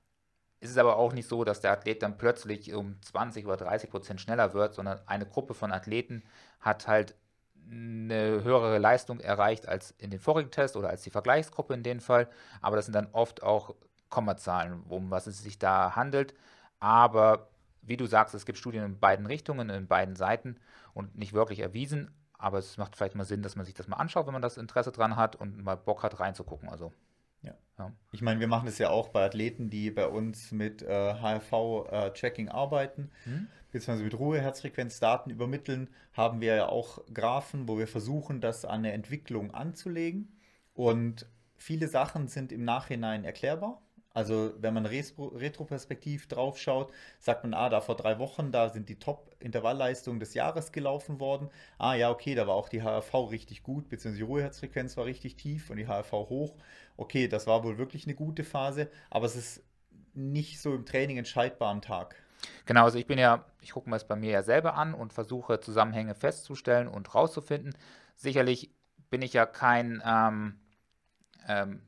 ist 0.62 0.70
es 0.70 0.78
aber 0.78 0.95
auch 0.95 1.12
nicht 1.12 1.28
so, 1.28 1.43
dass 1.43 1.59
der 1.59 1.72
Athlet 1.72 2.03
dann 2.03 2.18
plötzlich 2.18 2.74
um 2.74 3.01
20 3.01 3.47
oder 3.47 3.57
30 3.57 3.89
Prozent 3.89 4.22
schneller 4.22 4.53
wird, 4.53 4.76
sondern 4.76 4.99
eine 5.07 5.26
Gruppe 5.26 5.55
von 5.55 5.72
Athleten 5.72 6.24
hat 6.59 6.88
halt 6.88 7.16
eine 7.70 8.43
höhere 8.43 8.78
Leistung 8.78 9.20
erreicht 9.20 9.68
als 9.68 9.91
in 9.97 10.12
den 10.12 10.20
vorigen 10.20 10.51
Test 10.51 10.76
oder 10.76 10.89
als 10.89 11.01
die 11.01 11.09
Vergleichsgruppe 11.09 11.74
in 11.74 11.84
dem 11.84 11.99
Fall. 11.99 12.30
Aber 12.62 12.76
das 12.76 12.86
sind 12.86 12.93
dann 12.93 13.09
oft 13.12 13.41
auch 13.41 13.76
Kommazahlen, 14.09 14.84
um 14.88 15.09
was 15.09 15.26
es 15.26 15.41
sich 15.41 15.57
da 15.57 15.95
handelt. 15.95 16.36
Aber 16.80 17.49
wie 17.82 17.97
du 17.97 18.05
sagst, 18.05 18.36
es 18.36 18.45
gibt 18.45 18.59
Studien 18.59 18.84
in 18.84 18.99
beiden 18.99 19.26
Richtungen, 19.26 19.70
in 19.72 19.88
beiden 19.88 20.16
Seiten 20.16 20.57
und 20.93 21.18
nicht 21.18 21.34
wirklich 21.34 21.59
erwiesen. 21.59 22.14
Aber 22.38 22.59
es 22.59 22.78
macht 22.78 22.95
vielleicht 22.95 23.16
mal 23.16 23.26
Sinn, 23.26 23.41
dass 23.41 23.55
man 23.55 23.66
sich 23.66 23.74
das 23.74 23.88
mal 23.88 23.97
anschaut, 23.97 24.28
wenn 24.28 24.34
man 24.34 24.41
das 24.43 24.57
Interesse 24.57 24.91
dran 24.91 25.16
hat 25.16 25.36
und 25.36 25.64
mal 25.64 25.76
Bock 25.76 26.03
hat 26.03 26.20
reinzugucken. 26.20 26.70
Also 26.70 26.91
ja. 27.42 27.56
ja. 27.78 27.94
Ich 28.12 28.22
meine, 28.22 28.39
wir 28.39 28.48
machen 28.48 28.66
das 28.66 28.78
ja 28.78 28.89
auch 28.89 29.10
bei 29.10 29.26
Athleten, 29.26 29.70
die 29.70 29.92
bei 29.92 30.08
uns 30.08 30.52
mit 30.52 30.82
äh, 30.82 31.14
HRV-Tracking 31.14 32.48
äh, 32.48 32.52
arbeiten, 32.52 33.12
hm? 33.24 33.48
beziehungsweise 33.72 34.04
mit 34.04 34.18
Ruheherzfrequenzdaten 34.18 35.32
übermitteln, 35.32 35.89
haben 36.14 36.42
wir 36.42 36.56
ja 36.56 36.70
auch 36.70 37.00
Graphen, 37.14 37.68
wo 37.68 37.78
wir 37.78 37.88
versuchen, 37.88 38.42
das 38.42 38.66
an 38.66 38.80
eine 38.80 38.92
Entwicklung 38.92 39.52
anzulegen. 39.52 40.38
Und 40.74 41.28
viele 41.56 41.88
Sachen 41.88 42.28
sind 42.28 42.52
im 42.52 42.64
Nachhinein 42.64 43.24
erklärbar. 43.24 43.82
Also 44.14 44.53
wenn 44.59 44.74
man 44.74 44.86
retroperspektiv 44.86 46.28
drauf 46.28 46.57
schaut, 46.59 46.91
sagt 47.20 47.43
man, 47.43 47.53
ah, 47.53 47.70
da 47.70 47.82
vor 47.82 47.95
drei 47.95 48.20
Wochen, 48.20 48.51
da 48.51 48.70
sind 48.70 48.89
die 48.89 48.99
Top-Intervallleistungen 48.99 50.20
des 50.20 50.34
Jahres 50.34 50.72
gelaufen 50.72 51.20
worden. 51.20 51.49
Ah 51.78 51.95
ja, 51.95 52.09
okay, 52.12 52.36
da 52.36 52.45
war 52.47 52.55
auch 52.55 52.70
die 52.70 52.84
HRV 52.84 53.32
richtig 53.32 53.64
gut, 53.64 53.89
beziehungsweise 53.89 54.26
die 54.26 54.30
Ruheherzfrequenz 54.30 54.97
war 54.97 55.05
richtig 55.05 55.38
tief 55.38 55.70
und 55.70 55.78
die 55.78 55.88
HRV 55.88 56.12
hoch. 56.12 56.55
Okay, 56.97 57.28
das 57.28 57.47
war 57.47 57.64
wohl 57.64 57.78
wirklich 57.78 58.05
eine 58.05 58.16
gute 58.16 58.43
Phase, 58.43 58.89
aber 59.09 59.26
es 59.26 59.36
ist 59.36 59.64
nicht 60.14 60.59
so 60.59 60.74
im 60.76 60.86
Training 60.86 61.18
entscheidbar 61.18 61.70
am 61.70 61.82
Tag. 61.82 62.16
Genau, 62.66 62.84
also 62.84 62.97
ich 62.97 63.07
bin 63.07 63.20
ja, 63.20 63.45
ich 63.62 63.72
gucke 63.72 63.89
mir 63.89 63.95
es 63.95 64.03
bei 64.07 64.16
mir 64.16 64.32
ja 64.32 64.43
selber 64.43 64.76
an 64.76 64.93
und 64.93 65.14
versuche 65.14 65.59
Zusammenhänge 65.59 66.16
festzustellen 66.16 66.88
und 66.88 67.14
rauszufinden. 67.14 67.76
Sicherlich 68.16 68.72
bin 69.09 69.22
ich 69.22 69.34
ja 69.34 69.45
kein 69.45 70.01
ähm, 70.05 70.59
ähm, 71.47 71.82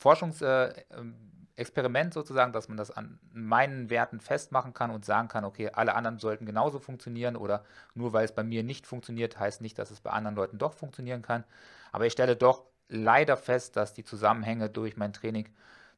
Forschungs- 0.00 0.44
äh, 0.44 0.84
ähm, 0.90 1.27
Experiment 1.58 2.14
sozusagen, 2.14 2.52
dass 2.52 2.68
man 2.68 2.76
das 2.76 2.90
an 2.90 3.18
meinen 3.32 3.90
Werten 3.90 4.20
festmachen 4.20 4.74
kann 4.74 4.90
und 4.90 5.04
sagen 5.04 5.28
kann, 5.28 5.44
okay, 5.44 5.70
alle 5.72 5.94
anderen 5.94 6.18
sollten 6.18 6.46
genauso 6.46 6.78
funktionieren 6.78 7.36
oder 7.36 7.64
nur 7.94 8.12
weil 8.12 8.24
es 8.24 8.32
bei 8.32 8.44
mir 8.44 8.62
nicht 8.62 8.86
funktioniert, 8.86 9.38
heißt 9.38 9.60
nicht, 9.60 9.78
dass 9.78 9.90
es 9.90 10.00
bei 10.00 10.10
anderen 10.10 10.36
Leuten 10.36 10.58
doch 10.58 10.72
funktionieren 10.72 11.22
kann. 11.22 11.44
Aber 11.90 12.06
ich 12.06 12.12
stelle 12.12 12.36
doch 12.36 12.64
leider 12.88 13.36
fest, 13.36 13.76
dass 13.76 13.92
die 13.92 14.04
Zusammenhänge 14.04 14.70
durch 14.70 14.96
mein 14.96 15.12
Training 15.12 15.48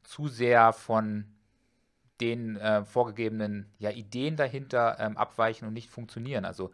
zu 0.02 0.28
sehr 0.28 0.72
von 0.72 1.26
den 2.20 2.56
äh, 2.56 2.84
vorgegebenen 2.84 3.70
ja, 3.78 3.90
Ideen 3.90 4.36
dahinter 4.36 4.96
ähm, 4.98 5.16
abweichen 5.16 5.66
und 5.66 5.74
nicht 5.74 5.90
funktionieren. 5.90 6.44
Also 6.44 6.70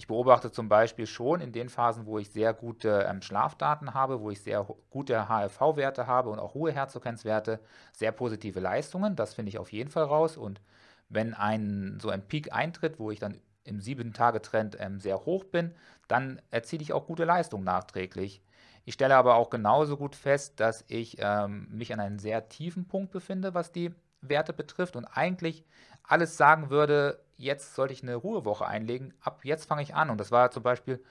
ich 0.00 0.06
beobachte 0.06 0.50
zum 0.50 0.70
Beispiel 0.70 1.06
schon 1.06 1.42
in 1.42 1.52
den 1.52 1.68
Phasen, 1.68 2.06
wo 2.06 2.18
ich 2.18 2.30
sehr 2.30 2.54
gute 2.54 3.06
ähm, 3.06 3.20
Schlafdaten 3.20 3.92
habe, 3.92 4.22
wo 4.22 4.30
ich 4.30 4.40
sehr 4.40 4.66
gute 4.88 5.28
HRV-Werte 5.28 6.06
habe 6.06 6.30
und 6.30 6.38
auch 6.38 6.54
hohe 6.54 6.72
Herzfrequenzwerte, 6.72 7.60
sehr 7.92 8.10
positive 8.10 8.60
Leistungen. 8.60 9.14
Das 9.14 9.34
finde 9.34 9.50
ich 9.50 9.58
auf 9.58 9.70
jeden 9.70 9.90
Fall 9.90 10.04
raus. 10.04 10.38
Und 10.38 10.62
wenn 11.10 11.34
ein 11.34 11.98
so 12.00 12.08
ein 12.08 12.26
Peak 12.26 12.50
eintritt, 12.50 12.98
wo 12.98 13.10
ich 13.10 13.18
dann 13.18 13.42
im 13.64 13.80
7-Tage-Trend 13.80 14.78
ähm, 14.80 15.00
sehr 15.00 15.26
hoch 15.26 15.44
bin, 15.44 15.74
dann 16.08 16.40
erziele 16.50 16.82
ich 16.82 16.94
auch 16.94 17.06
gute 17.06 17.26
Leistungen 17.26 17.64
nachträglich. 17.64 18.40
Ich 18.86 18.94
stelle 18.94 19.16
aber 19.16 19.34
auch 19.34 19.50
genauso 19.50 19.98
gut 19.98 20.16
fest, 20.16 20.60
dass 20.60 20.82
ich 20.88 21.18
ähm, 21.18 21.68
mich 21.70 21.92
an 21.92 22.00
einem 22.00 22.18
sehr 22.18 22.48
tiefen 22.48 22.88
Punkt 22.88 23.10
befinde, 23.12 23.52
was 23.52 23.70
die 23.70 23.94
Werte 24.22 24.54
betrifft 24.54 24.96
und 24.96 25.04
eigentlich 25.04 25.62
alles 26.02 26.38
sagen 26.38 26.70
würde, 26.70 27.20
jetzt 27.40 27.74
sollte 27.74 27.92
ich 27.92 28.02
eine 28.02 28.14
Ruhewoche 28.14 28.66
einlegen, 28.66 29.14
ab 29.20 29.40
jetzt 29.44 29.66
fange 29.66 29.82
ich 29.82 29.94
an. 29.94 30.10
Und 30.10 30.18
das 30.18 30.30
war 30.30 30.50
zum 30.50 30.62
Beispiel 30.62 31.02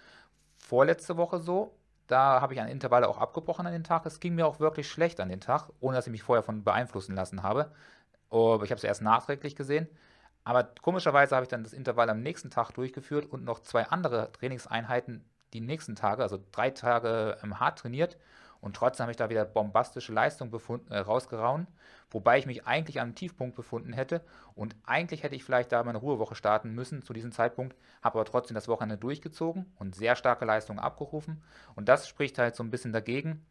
vorletzte 0.58 1.18
Woche 1.18 1.40
so. 1.40 1.76
Da 2.08 2.42
habe 2.42 2.54
ich 2.54 2.62
an 2.62 2.68
Intervalle 2.68 3.08
auch 3.08 3.18
abgebrochen 3.18 3.68
an 3.68 3.74
den 3.74 3.84
Tag. 3.84 4.06
Es 4.06 4.20
ging 4.20 4.36
mir 4.36 4.48
auch 4.48 4.60
wirklich 4.60 4.90
schlecht 4.90 5.20
an 5.20 5.30
den 5.30 5.42
Tag, 5.42 5.70
ohne 5.80 5.96
dass 5.96 6.08
ich 6.08 6.12
mich 6.12 6.24
vorher 6.24 6.44
von 6.44 6.64
beeinflussen 6.64 7.16
lassen 7.16 7.44
habe. 7.44 7.72
Aber 8.30 8.64
ich 8.64 8.72
habe 8.72 8.78
es 8.78 8.84
erst 8.84 9.02
nachträglich 9.02 9.56
gesehen. 9.56 9.88
Aber 10.44 10.64
komischerweise 10.64 11.36
habe 11.36 11.44
ich 11.44 11.50
dann 11.50 11.64
das 11.64 11.74
Intervall 11.74 12.10
am 12.10 12.22
nächsten 12.22 12.50
Tag 12.50 12.72
durchgeführt 12.72 13.26
und 13.26 13.44
noch 13.44 13.60
zwei 13.60 13.86
andere 13.88 14.32
Trainingseinheiten 14.32 15.26
die 15.54 15.62
nächsten 15.62 15.96
Tage, 15.96 16.22
also 16.22 16.40
drei 16.52 16.70
Tage 16.70 17.38
ähm, 17.44 17.60
hart 17.60 17.80
trainiert 17.80 18.18
und 18.62 18.76
trotzdem 18.76 19.04
habe 19.04 19.12
ich 19.12 19.18
da 19.18 19.30
wieder 19.30 19.46
bombastische 19.46 20.12
Leistung 20.12 20.52
befunden, 20.52 20.92
äh, 20.92 21.00
rausgerauen, 21.00 21.68
wobei 22.12 22.38
ich 22.38 22.46
mich 22.46 22.68
eigentlich 22.68 23.00
am 23.00 23.16
Tiefpunkt 23.16 23.56
befunden 23.56 23.94
hätte. 23.94 24.22
Und 24.54 24.76
eigentlich 24.84 25.24
hätte 25.24 25.36
ich 25.36 25.44
vielleicht 25.44 25.72
da 25.72 25.84
meine 25.84 26.00
Ruhewoche 26.00 26.36
starten 26.36 26.76
müssen 26.76 27.02
zu 27.02 27.14
diesem 27.14 27.32
Zeitpunkt, 27.32 27.78
habe 28.02 28.20
aber 28.20 28.26
trotzdem 28.26 28.56
das 28.56 28.68
Wochenende 28.68 28.98
durchgezogen 28.98 29.72
und 29.78 29.96
sehr 29.96 30.16
starke 30.16 30.46
Leistungen 30.46 30.80
abgerufen. 30.80 31.42
Und 31.76 31.88
das 31.88 32.08
spricht 32.08 32.38
halt 32.38 32.56
so 32.56 32.64
ein 32.64 32.72
bisschen 32.72 32.92
dagegen. 32.92 33.46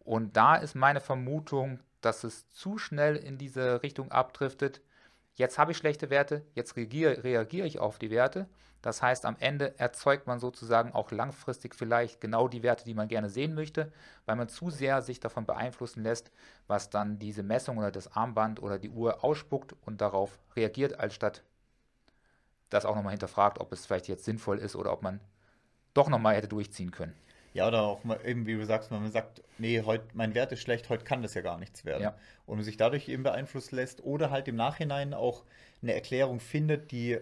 Und 0.00 0.36
da 0.36 0.56
ist 0.56 0.74
meine 0.74 1.00
Vermutung, 1.00 1.80
dass 2.00 2.24
es 2.24 2.50
zu 2.50 2.78
schnell 2.78 3.16
in 3.16 3.38
diese 3.38 3.82
Richtung 3.82 4.10
abdriftet. 4.10 4.80
Jetzt 5.34 5.58
habe 5.58 5.72
ich 5.72 5.78
schlechte 5.78 6.10
Werte, 6.10 6.42
jetzt 6.54 6.76
reagiere, 6.76 7.24
reagiere 7.24 7.66
ich 7.66 7.80
auf 7.80 7.98
die 7.98 8.10
Werte 8.10 8.46
das 8.84 9.00
heißt, 9.00 9.24
am 9.24 9.36
Ende 9.40 9.78
erzeugt 9.78 10.26
man 10.26 10.38
sozusagen 10.38 10.92
auch 10.92 11.10
langfristig 11.10 11.74
vielleicht 11.74 12.20
genau 12.20 12.48
die 12.48 12.62
Werte, 12.62 12.84
die 12.84 12.92
man 12.92 13.08
gerne 13.08 13.30
sehen 13.30 13.54
möchte, 13.54 13.90
weil 14.26 14.36
man 14.36 14.50
zu 14.50 14.68
sehr 14.68 15.00
sich 15.00 15.20
davon 15.20 15.46
beeinflussen 15.46 16.02
lässt, 16.02 16.30
was 16.66 16.90
dann 16.90 17.18
diese 17.18 17.42
Messung 17.42 17.78
oder 17.78 17.90
das 17.90 18.14
Armband 18.14 18.62
oder 18.62 18.78
die 18.78 18.90
Uhr 18.90 19.24
ausspuckt 19.24 19.74
und 19.86 20.02
darauf 20.02 20.38
reagiert, 20.54 21.00
als 21.00 21.14
statt 21.14 21.42
das 22.68 22.84
auch 22.84 22.94
nochmal 22.94 23.12
hinterfragt, 23.12 23.58
ob 23.58 23.72
es 23.72 23.86
vielleicht 23.86 24.06
jetzt 24.06 24.26
sinnvoll 24.26 24.58
ist 24.58 24.76
oder 24.76 24.92
ob 24.92 25.00
man 25.00 25.18
doch 25.94 26.10
nochmal 26.10 26.34
hätte 26.34 26.48
durchziehen 26.48 26.90
können. 26.90 27.14
Ja, 27.54 27.68
oder 27.68 27.84
auch 27.84 28.04
mal 28.04 28.20
eben, 28.22 28.46
wie 28.46 28.54
du 28.54 28.66
sagst, 28.66 28.90
wenn 28.90 29.00
man 29.00 29.12
sagt, 29.12 29.42
nee, 29.56 29.80
heute 29.80 30.04
mein 30.12 30.34
Wert 30.34 30.52
ist 30.52 30.60
schlecht, 30.60 30.90
heute 30.90 31.04
kann 31.04 31.22
das 31.22 31.32
ja 31.32 31.40
gar 31.40 31.56
nichts 31.56 31.86
werden. 31.86 32.02
Ja. 32.02 32.18
Und 32.44 32.56
man 32.56 32.64
sich 32.64 32.76
dadurch 32.76 33.08
eben 33.08 33.22
beeinflussen 33.22 33.76
lässt 33.76 34.04
oder 34.04 34.30
halt 34.30 34.46
im 34.46 34.56
Nachhinein 34.56 35.14
auch 35.14 35.44
eine 35.80 35.94
Erklärung 35.94 36.38
findet, 36.38 36.90
die 36.90 37.18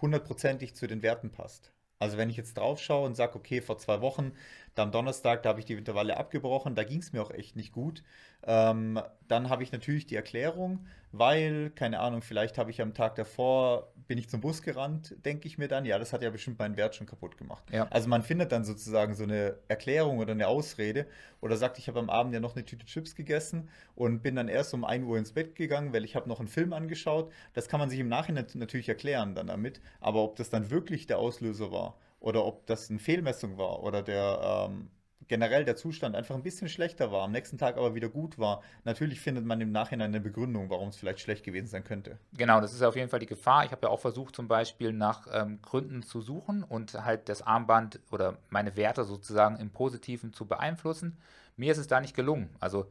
hundertprozentig 0.00 0.74
zu 0.74 0.86
den 0.86 1.02
Werten 1.02 1.30
passt. 1.30 1.72
Also 1.98 2.16
wenn 2.16 2.30
ich 2.30 2.36
jetzt 2.36 2.58
drauf 2.58 2.80
schaue 2.80 3.06
und 3.06 3.14
sage, 3.14 3.36
okay, 3.36 3.60
vor 3.60 3.78
zwei 3.78 4.00
Wochen, 4.00 4.32
da 4.74 4.82
am 4.82 4.92
Donnerstag, 4.92 5.42
da 5.42 5.50
habe 5.50 5.60
ich 5.60 5.66
die 5.66 5.74
Intervalle 5.74 6.16
abgebrochen, 6.16 6.74
da 6.74 6.84
ging 6.84 7.00
es 7.00 7.12
mir 7.12 7.22
auch 7.22 7.30
echt 7.30 7.56
nicht 7.56 7.72
gut, 7.72 8.02
ähm, 8.44 9.00
dann 9.28 9.48
habe 9.48 9.62
ich 9.62 9.72
natürlich 9.72 10.06
die 10.06 10.16
Erklärung, 10.16 10.86
weil, 11.12 11.70
keine 11.70 12.00
Ahnung, 12.00 12.22
vielleicht 12.22 12.58
habe 12.58 12.70
ich 12.70 12.80
am 12.80 12.94
Tag 12.94 13.14
davor, 13.16 13.92
bin 14.08 14.18
ich 14.18 14.28
zum 14.28 14.40
Bus 14.40 14.62
gerannt, 14.62 15.14
denke 15.24 15.46
ich 15.46 15.58
mir 15.58 15.68
dann, 15.68 15.84
ja, 15.84 15.98
das 15.98 16.12
hat 16.12 16.22
ja 16.22 16.30
bestimmt 16.30 16.58
meinen 16.58 16.76
Wert 16.76 16.94
schon 16.94 17.06
kaputt 17.06 17.36
gemacht. 17.36 17.64
Ja. 17.70 17.86
Also 17.90 18.08
man 18.08 18.22
findet 18.22 18.50
dann 18.50 18.64
sozusagen 18.64 19.14
so 19.14 19.24
eine 19.24 19.56
Erklärung 19.68 20.18
oder 20.18 20.32
eine 20.32 20.48
Ausrede 20.48 21.06
oder 21.40 21.56
sagt, 21.56 21.78
ich 21.78 21.88
habe 21.88 21.98
am 21.98 22.10
Abend 22.10 22.32
ja 22.32 22.40
noch 22.40 22.56
eine 22.56 22.64
Tüte 22.64 22.86
Chips 22.86 23.14
gegessen 23.14 23.68
und 23.94 24.22
bin 24.22 24.36
dann 24.36 24.48
erst 24.48 24.72
um 24.74 24.84
1 24.84 25.04
Uhr 25.04 25.18
ins 25.18 25.32
Bett 25.32 25.54
gegangen, 25.54 25.92
weil 25.92 26.04
ich 26.04 26.16
habe 26.16 26.28
noch 26.28 26.40
einen 26.40 26.48
Film 26.48 26.72
angeschaut. 26.72 27.30
Das 27.52 27.68
kann 27.68 27.78
man 27.78 27.90
sich 27.90 28.00
im 28.00 28.08
Nachhinein 28.08 28.46
natürlich 28.54 28.88
erklären 28.88 29.34
dann 29.34 29.48
damit, 29.48 29.80
aber 30.00 30.22
ob 30.22 30.36
das 30.36 30.50
dann 30.50 30.70
wirklich 30.70 31.06
der 31.06 31.18
Auslöser 31.18 31.70
war 31.70 31.96
oder 32.22 32.44
ob 32.44 32.66
das 32.66 32.88
eine 32.88 32.98
Fehlmessung 32.98 33.58
war 33.58 33.82
oder 33.82 34.02
der 34.02 34.68
ähm, 34.70 34.90
generell 35.28 35.64
der 35.64 35.76
Zustand 35.76 36.14
einfach 36.14 36.34
ein 36.34 36.42
bisschen 36.42 36.68
schlechter 36.68 37.10
war, 37.10 37.24
am 37.24 37.32
nächsten 37.32 37.58
Tag 37.58 37.76
aber 37.76 37.94
wieder 37.94 38.08
gut 38.08 38.38
war, 38.38 38.62
natürlich 38.84 39.20
findet 39.20 39.44
man 39.44 39.60
im 39.60 39.72
Nachhinein 39.72 40.10
eine 40.10 40.20
Begründung, 40.20 40.70
warum 40.70 40.88
es 40.88 40.96
vielleicht 40.96 41.20
schlecht 41.20 41.44
gewesen 41.44 41.66
sein 41.66 41.84
könnte. 41.84 42.18
Genau, 42.36 42.60
das 42.60 42.72
ist 42.72 42.82
auf 42.82 42.96
jeden 42.96 43.08
Fall 43.08 43.20
die 43.20 43.26
Gefahr. 43.26 43.64
Ich 43.64 43.72
habe 43.72 43.86
ja 43.86 43.88
auch 43.88 44.00
versucht, 44.00 44.36
zum 44.36 44.46
Beispiel 44.46 44.92
nach 44.92 45.26
ähm, 45.32 45.60
Gründen 45.62 46.02
zu 46.02 46.20
suchen 46.20 46.62
und 46.62 46.94
halt 47.04 47.28
das 47.28 47.42
Armband 47.42 48.00
oder 48.10 48.36
meine 48.50 48.76
Werte 48.76 49.04
sozusagen 49.04 49.56
im 49.56 49.70
Positiven 49.70 50.32
zu 50.32 50.46
beeinflussen. 50.46 51.18
Mir 51.56 51.72
ist 51.72 51.78
es 51.78 51.86
da 51.86 52.00
nicht 52.00 52.14
gelungen. 52.14 52.50
Also 52.60 52.86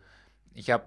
ich 0.54 0.72
habe 0.72 0.86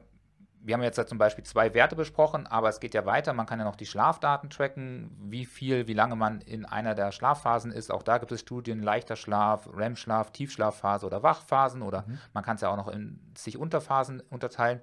wir 0.65 0.75
haben 0.75 0.83
jetzt 0.83 1.09
zum 1.09 1.19
Beispiel 1.19 1.45
zwei 1.45 1.75
Werte 1.75 1.95
besprochen, 1.95 2.47
aber 2.47 2.71
es 2.71 2.81
geht 2.81 2.95
ja 2.95 3.05
weiter. 3.05 3.35
Man 3.35 3.45
kann 3.45 3.59
ja 3.59 3.67
noch 3.67 3.77
die 3.77 3.85
Schlafdaten 3.85 4.49
tracken, 4.49 5.15
wie 5.21 5.45
viel, 5.45 5.87
wie 5.89 5.93
lange 5.93 6.17
man 6.17 6.41
in 6.41 6.65
einer 6.65 6.95
der 6.95 7.13
Schlafphasen 7.13 7.71
ist. 7.71 7.93
Auch 7.93 8.03
da 8.03 8.17
gibt 8.17 8.33
es 8.33 8.41
Studien, 8.41 8.83
leichter 8.83 9.15
Schlaf, 9.17 9.69
REM-Schlaf, 9.71 10.31
Tiefschlafphase 10.31 11.05
oder 11.05 11.23
Wachphasen 11.23 11.83
oder 11.83 12.05
mhm. 12.07 12.19
man 12.33 12.43
kann 12.43 12.57
es 12.57 12.63
ja 12.63 12.71
auch 12.71 12.77
noch 12.77 12.89
in 12.89 13.21
sich 13.37 13.59
Unterphasen 13.59 14.21
unterteilen. 14.31 14.81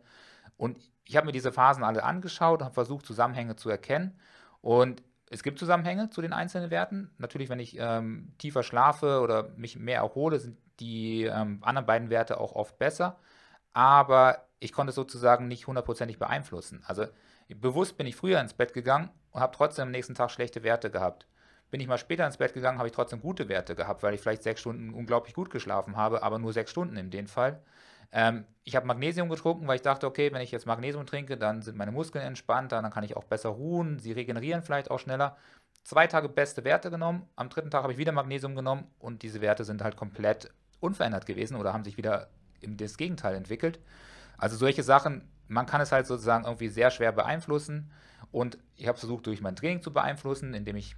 Und 0.55 0.77
ich 1.05 1.17
habe 1.17 1.25
mir 1.25 1.31
diese 1.31 1.51
Phasen 1.51 1.83
alle 1.83 2.03
angeschaut 2.03 2.59
und 2.59 2.65
habe 2.65 2.75
versucht, 2.75 3.05
Zusammenhänge 3.05 3.55
zu 3.55 3.69
erkennen. 3.69 4.19
Und 4.61 5.01
es 5.31 5.41
gibt 5.41 5.57
Zusammenhänge 5.57 6.11
zu 6.11 6.21
den 6.21 6.33
einzelnen 6.33 6.69
Werten. 6.69 7.09
Natürlich, 7.17 7.49
wenn 7.49 7.59
ich 7.59 7.77
ähm, 7.79 8.33
tiefer 8.37 8.61
schlafe 8.61 9.21
oder 9.21 9.49
mich 9.55 9.79
mehr 9.79 10.01
erhole, 10.01 10.39
sind 10.39 10.57
die 10.79 11.23
ähm, 11.23 11.59
anderen 11.63 11.87
beiden 11.87 12.09
Werte 12.11 12.39
auch 12.39 12.53
oft 12.53 12.77
besser. 12.77 13.17
Aber 13.73 14.45
ich 14.59 14.73
konnte 14.73 14.89
es 14.89 14.95
sozusagen 14.95 15.47
nicht 15.47 15.67
hundertprozentig 15.67 16.19
beeinflussen. 16.19 16.83
Also 16.85 17.05
bewusst 17.49 17.97
bin 17.97 18.07
ich 18.07 18.15
früher 18.15 18.39
ins 18.39 18.53
Bett 18.53 18.73
gegangen 18.73 19.09
und 19.31 19.41
habe 19.41 19.55
trotzdem 19.55 19.83
am 19.83 19.91
nächsten 19.91 20.15
Tag 20.15 20.31
schlechte 20.31 20.63
Werte 20.63 20.91
gehabt. 20.91 21.27
Bin 21.71 21.79
ich 21.79 21.87
mal 21.87 21.97
später 21.97 22.25
ins 22.25 22.37
Bett 22.37 22.53
gegangen, 22.53 22.77
habe 22.77 22.89
ich 22.89 22.93
trotzdem 22.93 23.21
gute 23.21 23.47
Werte 23.47 23.75
gehabt, 23.75 24.03
weil 24.03 24.13
ich 24.13 24.21
vielleicht 24.21 24.43
sechs 24.43 24.59
Stunden 24.59 24.93
unglaublich 24.93 25.33
gut 25.33 25.49
geschlafen 25.49 25.95
habe, 25.95 26.21
aber 26.21 26.37
nur 26.37 26.53
sechs 26.53 26.71
Stunden 26.71 26.97
in 26.97 27.11
dem 27.11 27.27
Fall. 27.27 27.61
Ähm, 28.11 28.45
ich 28.65 28.75
habe 28.75 28.85
Magnesium 28.85 29.29
getrunken, 29.29 29.67
weil 29.67 29.77
ich 29.77 29.81
dachte, 29.81 30.05
okay, 30.05 30.33
wenn 30.33 30.41
ich 30.41 30.51
jetzt 30.51 30.65
Magnesium 30.65 31.05
trinke, 31.05 31.37
dann 31.37 31.61
sind 31.61 31.77
meine 31.77 31.93
Muskeln 31.93 32.25
entspannter, 32.25 32.81
dann 32.81 32.91
kann 32.91 33.05
ich 33.05 33.15
auch 33.15 33.23
besser 33.23 33.49
ruhen, 33.49 33.99
sie 33.99 34.11
regenerieren 34.11 34.63
vielleicht 34.63 34.91
auch 34.91 34.99
schneller. 34.99 35.37
Zwei 35.83 36.07
Tage 36.07 36.27
beste 36.29 36.63
Werte 36.65 36.91
genommen, 36.91 37.27
am 37.37 37.49
dritten 37.49 37.71
Tag 37.71 37.83
habe 37.83 37.93
ich 37.93 37.99
wieder 37.99 38.11
Magnesium 38.11 38.55
genommen 38.55 38.87
und 38.99 39.23
diese 39.23 39.41
Werte 39.41 39.63
sind 39.63 39.81
halt 39.81 39.95
komplett 39.95 40.53
unverändert 40.81 41.25
gewesen 41.25 41.55
oder 41.55 41.73
haben 41.73 41.85
sich 41.85 41.97
wieder 41.97 42.29
das 42.61 42.97
Gegenteil 42.97 43.35
entwickelt. 43.35 43.79
Also 44.37 44.57
solche 44.57 44.83
Sachen, 44.83 45.27
man 45.47 45.65
kann 45.65 45.81
es 45.81 45.91
halt 45.91 46.07
sozusagen 46.07 46.45
irgendwie 46.45 46.69
sehr 46.69 46.91
schwer 46.91 47.11
beeinflussen. 47.11 47.91
Und 48.31 48.57
ich 48.75 48.87
habe 48.87 48.97
versucht, 48.97 49.27
durch 49.27 49.41
mein 49.41 49.55
Training 49.55 49.81
zu 49.81 49.93
beeinflussen, 49.93 50.53
indem 50.53 50.77
ich 50.77 50.95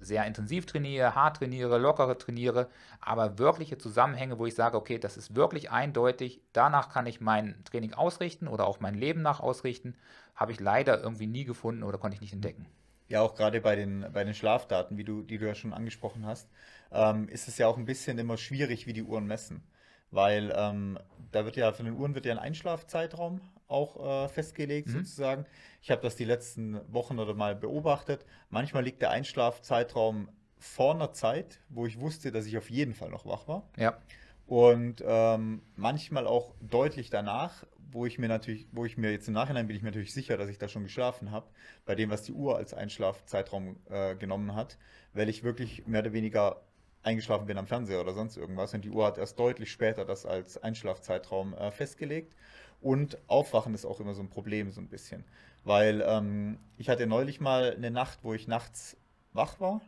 sehr 0.00 0.24
intensiv 0.26 0.66
trainiere, 0.66 1.14
hart 1.14 1.38
trainiere, 1.38 1.78
lockere 1.78 2.16
trainiere, 2.18 2.68
aber 3.00 3.38
wirkliche 3.38 3.78
Zusammenhänge, 3.78 4.38
wo 4.38 4.46
ich 4.46 4.54
sage, 4.54 4.76
okay, 4.76 4.98
das 4.98 5.16
ist 5.16 5.34
wirklich 5.34 5.70
eindeutig, 5.70 6.40
danach 6.52 6.88
kann 6.88 7.06
ich 7.06 7.20
mein 7.20 7.62
Training 7.64 7.94
ausrichten 7.94 8.48
oder 8.48 8.66
auch 8.66 8.80
mein 8.80 8.94
Leben 8.94 9.22
nach 9.22 9.40
ausrichten, 9.40 9.96
habe 10.34 10.52
ich 10.52 10.60
leider 10.60 11.02
irgendwie 11.02 11.26
nie 11.26 11.44
gefunden 11.44 11.82
oder 11.82 11.98
konnte 11.98 12.14
ich 12.14 12.20
nicht 12.20 12.32
entdecken. 12.32 12.66
Ja, 13.08 13.22
auch 13.22 13.34
gerade 13.34 13.60
bei 13.60 13.74
den, 13.74 14.06
bei 14.12 14.22
den 14.22 14.34
Schlafdaten, 14.34 14.98
wie 14.98 15.04
du, 15.04 15.22
die 15.22 15.38
du 15.38 15.46
ja 15.46 15.54
schon 15.54 15.72
angesprochen 15.72 16.26
hast, 16.26 16.48
ähm, 16.92 17.28
ist 17.28 17.48
es 17.48 17.58
ja 17.58 17.66
auch 17.66 17.78
ein 17.78 17.86
bisschen 17.86 18.18
immer 18.18 18.36
schwierig, 18.36 18.86
wie 18.86 18.92
die 18.92 19.02
Uhren 19.02 19.26
messen 19.26 19.62
weil 20.10 20.52
ähm, 20.56 20.98
da 21.32 21.44
wird 21.44 21.56
ja 21.56 21.72
von 21.72 21.86
den 21.86 21.96
Uhren 21.96 22.14
wird 22.14 22.26
ja 22.26 22.32
ein 22.32 22.38
Einschlafzeitraum 22.38 23.40
auch 23.68 24.24
äh, 24.24 24.28
festgelegt 24.28 24.88
mhm. 24.88 24.92
sozusagen. 24.92 25.46
Ich 25.82 25.90
habe 25.90 26.02
das 26.02 26.16
die 26.16 26.24
letzten 26.24 26.80
Wochen 26.92 27.18
oder 27.18 27.34
mal 27.34 27.54
beobachtet. 27.54 28.24
Manchmal 28.50 28.84
liegt 28.84 29.02
der 29.02 29.10
Einschlafzeitraum 29.10 30.28
vor 30.58 30.94
einer 30.94 31.12
Zeit, 31.12 31.60
wo 31.68 31.86
ich 31.86 32.00
wusste, 32.00 32.32
dass 32.32 32.46
ich 32.46 32.56
auf 32.56 32.70
jeden 32.70 32.94
Fall 32.94 33.10
noch 33.10 33.26
wach 33.26 33.46
war. 33.46 33.68
Ja. 33.76 33.98
Und 34.46 35.04
ähm, 35.06 35.60
manchmal 35.76 36.26
auch 36.26 36.54
deutlich 36.60 37.10
danach, 37.10 37.66
wo 37.90 38.06
ich 38.06 38.18
mir 38.18 38.28
natürlich, 38.28 38.66
wo 38.72 38.84
ich 38.84 38.96
mir 38.96 39.12
jetzt 39.12 39.28
im 39.28 39.34
Nachhinein 39.34 39.66
bin 39.66 39.76
ich 39.76 39.82
mir 39.82 39.90
natürlich 39.90 40.12
sicher, 40.12 40.36
dass 40.36 40.48
ich 40.48 40.58
da 40.58 40.68
schon 40.68 40.82
geschlafen 40.82 41.30
habe, 41.30 41.46
bei 41.84 41.94
dem, 41.94 42.10
was 42.10 42.22
die 42.22 42.32
Uhr 42.32 42.56
als 42.56 42.74
Einschlafzeitraum 42.74 43.76
äh, 43.88 44.14
genommen 44.16 44.54
hat, 44.54 44.78
weil 45.12 45.28
ich 45.28 45.44
wirklich 45.44 45.86
mehr 45.86 46.00
oder 46.00 46.12
weniger 46.12 46.62
eingeschlafen 47.02 47.46
bin 47.46 47.58
am 47.58 47.66
Fernseher 47.66 48.00
oder 48.00 48.14
sonst 48.14 48.36
irgendwas. 48.36 48.74
Und 48.74 48.84
die 48.84 48.90
Uhr 48.90 49.06
hat 49.06 49.18
erst 49.18 49.38
deutlich 49.38 49.70
später 49.70 50.04
das 50.04 50.26
als 50.26 50.62
Einschlafzeitraum 50.62 51.54
äh, 51.54 51.70
festgelegt. 51.70 52.34
Und 52.80 53.18
Aufwachen 53.26 53.74
ist 53.74 53.84
auch 53.84 54.00
immer 54.00 54.14
so 54.14 54.22
ein 54.22 54.30
Problem, 54.30 54.70
so 54.70 54.80
ein 54.80 54.88
bisschen. 54.88 55.24
Weil 55.64 56.02
ähm, 56.06 56.58
ich 56.76 56.88
hatte 56.88 57.06
neulich 57.06 57.40
mal 57.40 57.74
eine 57.74 57.90
Nacht, 57.90 58.20
wo 58.22 58.34
ich 58.34 58.46
nachts 58.46 58.96
wach 59.32 59.60
war, 59.60 59.80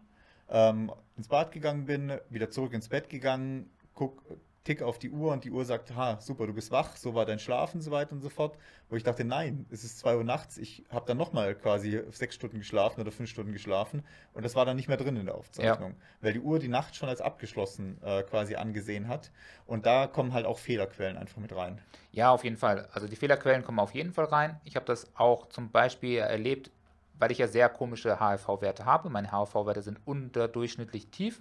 ähm, 0.49 0.93
ins 1.17 1.29
Bad 1.29 1.53
gegangen 1.53 1.87
bin, 1.87 2.13
wieder 2.29 2.51
zurück 2.51 2.73
ins 2.73 2.89
Bett 2.89 3.09
gegangen, 3.09 3.71
guck, 3.95 4.23
Tick 4.63 4.83
auf 4.83 4.99
die 4.99 5.11
Uhr 5.11 5.33
und 5.33 5.45
die 5.45 5.51
Uhr 5.51 5.65
sagt, 5.65 5.95
ha, 5.97 6.21
super, 6.21 6.47
du 6.47 6.53
bist 6.53 6.71
wach, 6.71 6.97
so 6.97 7.15
war 7.15 7.25
dein 7.25 7.39
Schlaf 7.39 7.75
und 7.75 7.81
so 7.81 7.91
weiter 7.91 8.13
und 8.13 8.21
so 8.21 8.29
fort. 8.29 8.59
Wo 8.91 8.97
ich 8.97 9.03
dachte, 9.03 9.25
nein, 9.25 9.65
es 9.71 9.85
ist 9.85 9.99
2 10.01 10.19
Uhr 10.19 10.25
nachts, 10.25 10.59
ich 10.59 10.85
habe 10.91 11.07
dann 11.07 11.17
nochmal 11.17 11.55
quasi 11.55 12.03
sechs 12.11 12.35
Stunden 12.35 12.59
geschlafen 12.59 13.01
oder 13.01 13.11
fünf 13.11 13.31
Stunden 13.31 13.53
geschlafen 13.53 14.05
und 14.35 14.45
das 14.45 14.55
war 14.57 14.67
dann 14.67 14.77
nicht 14.77 14.89
mehr 14.89 14.99
drin 14.99 15.17
in 15.17 15.27
der 15.27 15.35
Aufzeichnung, 15.35 15.93
ja. 15.93 15.97
weil 16.21 16.33
die 16.35 16.41
Uhr 16.41 16.59
die 16.59 16.69
Nacht 16.69 16.95
schon 16.95 17.09
als 17.09 17.23
abgeschlossen 17.23 17.97
äh, 18.03 18.23
quasi 18.23 18.57
angesehen 18.57 19.09
hat 19.09 19.31
und 19.67 19.87
da 19.87 20.07
kommen 20.07 20.35
halt 20.35 20.45
auch 20.45 20.59
Fehlerquellen 20.59 21.17
einfach 21.17 21.39
mit 21.39 21.57
rein. 21.57 21.81
Ja, 22.13 22.31
auf 22.31 22.45
jeden 22.45 22.57
Fall. 22.57 22.89
Also 22.93 23.09
die 23.09 23.17
Fehlerquellen 23.17 23.65
kommen 23.65 23.79
auf 23.79 23.95
jeden 23.95 24.13
Fall 24.13 24.27
rein. 24.27 24.61
Ich 24.65 24.77
habe 24.77 24.85
das 24.85 25.11
auch 25.17 25.49
zum 25.49 25.71
Beispiel 25.71 26.19
erlebt, 26.19 26.71
weil 27.19 27.31
ich 27.31 27.39
ja 27.39 27.49
sehr 27.49 27.69
komische 27.71 28.21
HRV-Werte 28.21 28.85
habe. 28.85 29.09
Meine 29.09 29.31
HRV-Werte 29.31 29.83
sind 29.83 30.01
unterdurchschnittlich 30.05 31.09
tief. 31.09 31.41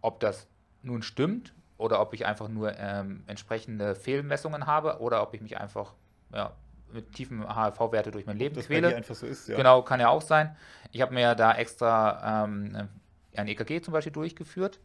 Ob 0.00 0.20
das 0.20 0.46
nun 0.82 1.02
stimmt, 1.02 1.54
oder 1.80 2.00
ob 2.00 2.12
ich 2.12 2.26
einfach 2.26 2.48
nur 2.48 2.76
ähm, 2.78 3.24
entsprechende 3.26 3.94
Fehlmessungen 3.94 4.66
habe 4.66 5.00
oder 5.00 5.22
ob 5.22 5.32
ich 5.32 5.40
mich 5.40 5.58
einfach 5.58 5.94
ja, 6.32 6.52
mit 6.92 7.12
tiefen 7.12 7.42
HRV-Werte 7.42 8.10
durch 8.10 8.26
mein 8.26 8.36
Leben 8.36 8.54
das 8.54 8.66
quäle. 8.66 8.94
einfach 8.94 9.14
so 9.14 9.26
ist, 9.26 9.48
ja. 9.48 9.56
Genau, 9.56 9.80
kann 9.82 9.98
ja 9.98 10.10
auch 10.10 10.20
sein. 10.20 10.54
Ich 10.92 11.00
habe 11.00 11.14
mir 11.14 11.34
da 11.34 11.54
extra 11.54 12.44
ähm, 12.44 12.88
ein 13.34 13.48
EKG 13.48 13.80
zum 13.80 13.92
Beispiel 13.92 14.12
durchgeführt. 14.12 14.78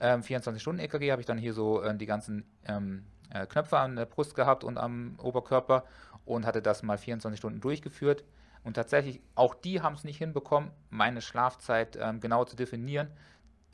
Ähm, 0.00 0.20
24-Stunden-EKG 0.20 1.12
habe 1.12 1.22
ich 1.22 1.26
dann 1.26 1.38
hier 1.38 1.54
so 1.54 1.80
äh, 1.80 1.96
die 1.96 2.06
ganzen 2.06 2.44
ähm, 2.66 3.06
äh, 3.30 3.46
Knöpfe 3.46 3.78
an 3.78 3.96
der 3.96 4.04
Brust 4.04 4.34
gehabt 4.34 4.64
und 4.64 4.76
am 4.76 5.16
Oberkörper 5.22 5.84
und 6.26 6.44
hatte 6.44 6.60
das 6.60 6.82
mal 6.82 6.98
24 6.98 7.38
Stunden 7.38 7.60
durchgeführt. 7.60 8.22
Und 8.64 8.74
tatsächlich, 8.74 9.22
auch 9.34 9.54
die 9.54 9.80
haben 9.80 9.94
es 9.94 10.04
nicht 10.04 10.18
hinbekommen, 10.18 10.70
meine 10.90 11.22
Schlafzeit 11.22 11.96
ähm, 12.00 12.20
genau 12.20 12.44
zu 12.44 12.54
definieren 12.54 13.08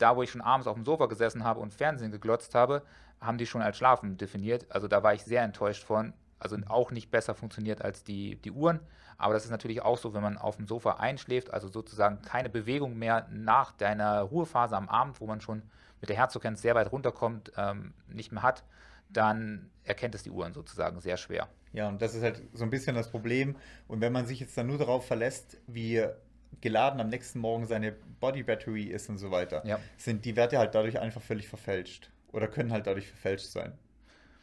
da, 0.01 0.15
wo 0.15 0.23
ich 0.23 0.31
schon 0.31 0.41
abends 0.41 0.67
auf 0.67 0.75
dem 0.75 0.85
Sofa 0.85 1.05
gesessen 1.05 1.43
habe 1.43 1.59
und 1.59 1.73
Fernsehen 1.73 2.11
geglotzt 2.11 2.55
habe, 2.55 2.83
haben 3.19 3.37
die 3.37 3.45
schon 3.45 3.61
als 3.61 3.77
Schlafen 3.77 4.17
definiert. 4.17 4.65
Also 4.69 4.87
da 4.87 5.03
war 5.03 5.13
ich 5.13 5.23
sehr 5.23 5.43
enttäuscht 5.43 5.83
von. 5.83 6.13
Also 6.39 6.57
auch 6.67 6.89
nicht 6.89 7.11
besser 7.11 7.35
funktioniert 7.35 7.83
als 7.83 8.03
die, 8.03 8.37
die 8.37 8.51
Uhren. 8.51 8.79
Aber 9.19 9.35
das 9.35 9.45
ist 9.45 9.51
natürlich 9.51 9.83
auch 9.83 9.99
so, 9.99 10.15
wenn 10.15 10.23
man 10.23 10.39
auf 10.39 10.55
dem 10.55 10.65
Sofa 10.65 10.93
einschläft, 10.93 11.53
also 11.53 11.67
sozusagen 11.67 12.23
keine 12.23 12.49
Bewegung 12.49 12.97
mehr 12.97 13.27
nach 13.29 13.71
deiner 13.73 14.21
Ruhephase 14.21 14.75
am 14.75 14.89
Abend, 14.89 15.21
wo 15.21 15.27
man 15.27 15.39
schon 15.39 15.61
mit 15.99 16.09
der 16.09 16.17
Herzfrequenz 16.17 16.63
sehr 16.63 16.73
weit 16.73 16.91
runterkommt, 16.91 17.51
ähm, 17.57 17.93
nicht 18.07 18.31
mehr 18.31 18.41
hat, 18.41 18.63
dann 19.09 19.69
erkennt 19.83 20.15
es 20.15 20.23
die 20.23 20.31
Uhren 20.31 20.53
sozusagen 20.53 20.99
sehr 20.99 21.17
schwer. 21.17 21.47
Ja, 21.73 21.87
und 21.87 22.01
das 22.01 22.15
ist 22.15 22.23
halt 22.23 22.41
so 22.53 22.63
ein 22.63 22.71
bisschen 22.71 22.95
das 22.95 23.11
Problem. 23.11 23.55
Und 23.87 24.01
wenn 24.01 24.11
man 24.11 24.25
sich 24.25 24.39
jetzt 24.39 24.57
dann 24.57 24.65
nur 24.65 24.79
darauf 24.79 25.05
verlässt, 25.05 25.57
wie 25.67 26.03
geladen 26.59 26.99
am 26.99 27.09
nächsten 27.09 27.39
Morgen 27.39 27.65
seine 27.65 27.93
Body 28.19 28.43
Battery 28.43 28.83
ist 28.83 29.09
und 29.09 29.17
so 29.17 29.31
weiter, 29.31 29.65
ja. 29.65 29.79
sind 29.97 30.25
die 30.25 30.35
Werte 30.35 30.57
halt 30.57 30.75
dadurch 30.75 30.99
einfach 30.99 31.21
völlig 31.21 31.47
verfälscht. 31.47 32.11
Oder 32.31 32.47
können 32.47 32.71
halt 32.71 32.87
dadurch 32.87 33.07
verfälscht 33.07 33.47
sein. 33.47 33.73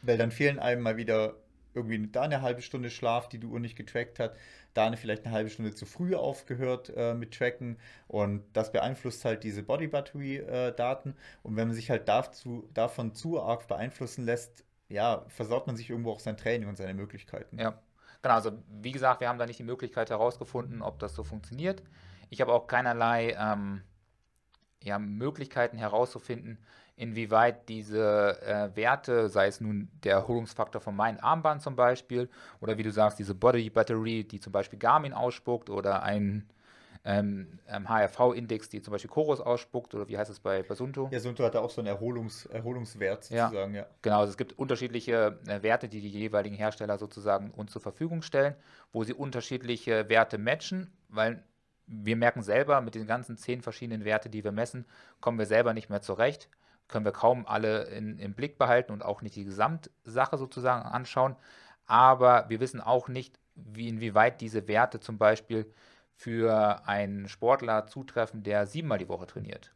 Weil 0.02 0.18
dann 0.18 0.30
fehlen 0.30 0.58
einem 0.58 0.82
mal 0.82 0.96
wieder 0.96 1.36
irgendwie 1.74 2.08
da 2.08 2.22
eine 2.22 2.42
halbe 2.42 2.62
Stunde 2.62 2.90
Schlaf, 2.90 3.28
die 3.28 3.38
die 3.38 3.46
Uhr 3.46 3.60
nicht 3.60 3.76
getrackt 3.76 4.18
hat, 4.18 4.36
da 4.74 4.86
eine 4.86 4.96
vielleicht 4.96 5.24
eine 5.24 5.34
halbe 5.34 5.50
Stunde 5.50 5.74
zu 5.74 5.86
früh 5.86 6.14
aufgehört 6.14 6.92
äh, 6.96 7.14
mit 7.14 7.34
Tracken 7.34 7.78
und 8.06 8.44
das 8.52 8.72
beeinflusst 8.72 9.24
halt 9.24 9.44
diese 9.44 9.62
Body 9.62 9.86
Battery 9.86 10.36
äh, 10.36 10.72
Daten 10.74 11.14
und 11.42 11.56
wenn 11.56 11.68
man 11.68 11.74
sich 11.74 11.90
halt 11.90 12.08
dazu, 12.08 12.68
davon 12.74 13.14
zu 13.14 13.40
arg 13.40 13.66
beeinflussen 13.68 14.24
lässt, 14.24 14.64
ja, 14.88 15.24
versaut 15.28 15.66
man 15.66 15.76
sich 15.76 15.90
irgendwo 15.90 16.12
auch 16.12 16.20
sein 16.20 16.36
Training 16.36 16.68
und 16.68 16.76
seine 16.76 16.94
Möglichkeiten. 16.94 17.58
Ja. 17.58 17.80
Genau, 18.22 18.34
also 18.34 18.52
wie 18.68 18.92
gesagt, 18.92 19.20
wir 19.20 19.28
haben 19.28 19.38
da 19.38 19.46
nicht 19.46 19.58
die 19.58 19.64
Möglichkeit 19.64 20.10
herausgefunden, 20.10 20.82
ob 20.82 20.98
das 20.98 21.14
so 21.14 21.22
funktioniert. 21.22 21.82
Ich 22.30 22.40
habe 22.40 22.52
auch 22.52 22.66
keinerlei 22.66 23.36
ähm, 23.38 23.82
ja, 24.82 24.98
Möglichkeiten 24.98 25.78
herauszufinden, 25.78 26.58
inwieweit 26.96 27.68
diese 27.68 28.42
äh, 28.42 28.74
Werte, 28.76 29.28
sei 29.28 29.46
es 29.46 29.60
nun 29.60 29.88
der 30.02 30.14
Erholungsfaktor 30.14 30.80
von 30.80 30.96
meinem 30.96 31.20
Armband 31.20 31.62
zum 31.62 31.76
Beispiel, 31.76 32.28
oder 32.60 32.76
wie 32.76 32.82
du 32.82 32.90
sagst, 32.90 33.18
diese 33.20 33.34
Body 33.34 33.70
Battery, 33.70 34.24
die 34.24 34.40
zum 34.40 34.52
Beispiel 34.52 34.78
Garmin 34.78 35.12
ausspuckt, 35.12 35.70
oder 35.70 36.02
ein 36.02 36.48
ähm, 37.04 37.58
ähm, 37.68 37.88
HRV-Index, 37.88 38.68
die 38.68 38.82
zum 38.82 38.92
Beispiel 38.92 39.10
Chorus 39.10 39.40
ausspuckt, 39.40 39.94
oder 39.94 40.08
wie 40.08 40.18
heißt 40.18 40.30
es 40.30 40.40
bei, 40.40 40.62
bei 40.62 40.74
Sunto? 40.74 41.08
Ja, 41.10 41.20
Sunto 41.20 41.44
hat 41.44 41.54
da 41.54 41.60
auch 41.60 41.70
so 41.70 41.80
einen 41.80 41.88
Erholungs, 41.88 42.46
Erholungswert 42.46 43.24
sozusagen, 43.24 43.74
ja. 43.74 43.82
ja. 43.82 43.86
Genau, 44.02 44.20
also 44.20 44.30
es 44.30 44.36
gibt 44.36 44.58
unterschiedliche 44.58 45.38
äh, 45.46 45.62
Werte, 45.62 45.88
die 45.88 46.00
die 46.00 46.08
jeweiligen 46.08 46.56
Hersteller 46.56 46.98
sozusagen 46.98 47.50
uns 47.52 47.72
zur 47.72 47.82
Verfügung 47.82 48.22
stellen, 48.22 48.54
wo 48.92 49.04
sie 49.04 49.14
unterschiedliche 49.14 50.08
Werte 50.08 50.38
matchen, 50.38 50.92
weil 51.08 51.42
wir 51.86 52.16
merken 52.16 52.42
selber, 52.42 52.80
mit 52.80 52.94
den 52.94 53.06
ganzen 53.06 53.36
zehn 53.36 53.62
verschiedenen 53.62 54.04
Werten, 54.04 54.30
die 54.30 54.44
wir 54.44 54.52
messen, 54.52 54.84
kommen 55.20 55.38
wir 55.38 55.46
selber 55.46 55.72
nicht 55.72 55.88
mehr 55.88 56.02
zurecht. 56.02 56.48
können 56.86 57.04
wir 57.04 57.12
kaum 57.12 57.46
alle 57.46 57.84
in, 57.84 58.18
im 58.18 58.34
Blick 58.34 58.58
behalten 58.58 58.92
und 58.92 59.04
auch 59.04 59.20
nicht 59.22 59.36
die 59.36 59.44
Gesamtsache 59.44 60.38
sozusagen 60.38 60.86
anschauen. 60.86 61.36
Aber 61.86 62.46
wir 62.48 62.60
wissen 62.60 62.80
auch 62.80 63.08
nicht, 63.08 63.38
wie, 63.54 63.88
inwieweit 63.88 64.40
diese 64.40 64.68
Werte 64.68 65.00
zum 65.00 65.18
Beispiel 65.18 65.72
für 66.18 66.82
einen 66.84 67.28
Sportler 67.28 67.86
zutreffen, 67.86 68.42
der 68.42 68.66
siebenmal 68.66 68.98
die 68.98 69.08
Woche 69.08 69.28
trainiert. 69.28 69.72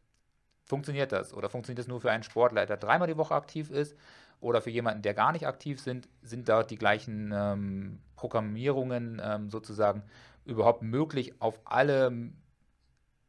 Funktioniert 0.65 1.13
das? 1.13 1.33
Oder 1.33 1.49
funktioniert 1.49 1.79
das 1.79 1.87
nur 1.87 2.01
für 2.01 2.11
einen 2.11 2.25
Sportler, 2.25 2.67
der 2.67 2.79
dreimal 2.79 3.07
die 3.07 3.17
Woche 3.17 3.37
aktiv 3.37 3.71
ist? 3.71 3.97
Oder 4.41 4.61
für 4.61 4.71
jemanden, 4.71 5.03
der 5.03 5.15
gar 5.15 5.31
nicht 5.31 5.47
aktiv 5.47 5.81
sind, 5.81 6.09
sind 6.21 6.49
dort 6.49 6.73
die 6.73 6.79
gleichen 6.79 7.31
ähm, 7.33 8.01
Programmierungen 8.17 9.23
ähm, 9.25 9.51
sozusagen 9.51 10.03
überhaupt 10.45 10.83
möglich, 10.83 11.41
auf 11.41 11.61
alle 11.65 12.33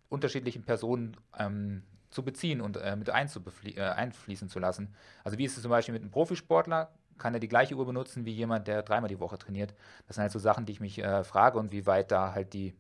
unterschiedlichen 0.10 0.64
Personen 0.64 1.16
ähm, 1.38 1.84
zu 2.10 2.24
beziehen 2.24 2.62
und 2.62 2.78
äh, 2.78 2.96
mit 2.96 3.10
äh, 3.10 3.82
einfließen 3.82 4.50
zu 4.50 4.58
lassen. 4.58 4.96
Also 5.24 5.38
wie 5.38 5.46
ist 5.46 5.56
es 5.56 5.62
zum 5.62 5.70
Beispiel 5.70 5.94
mit 5.94 6.02
einem 6.02 6.10
Profisportler? 6.10 6.92
Kann 7.20 7.36
er 7.36 7.40
die 7.40 7.48
gleiche 7.48 7.76
Uhr 7.76 7.86
benutzen 7.86 8.26
wie 8.26 8.34
jemand, 8.34 8.68
der 8.68 8.82
dreimal 8.82 9.08
die 9.08 9.20
Woche 9.20 9.38
trainiert? 9.38 9.76
Das 10.08 10.16
sind 10.16 10.24
halt 10.24 10.32
so 10.32 10.40
Sachen, 10.40 10.66
die 10.66 10.72
ich 10.72 10.80
mich 10.80 10.98
äh, 10.98 11.24
frage 11.24 11.60
und 11.60 11.72
wie 11.72 11.86
weit 11.86 12.10
da 12.10 12.34
halt 12.34 12.54
die 12.54 12.74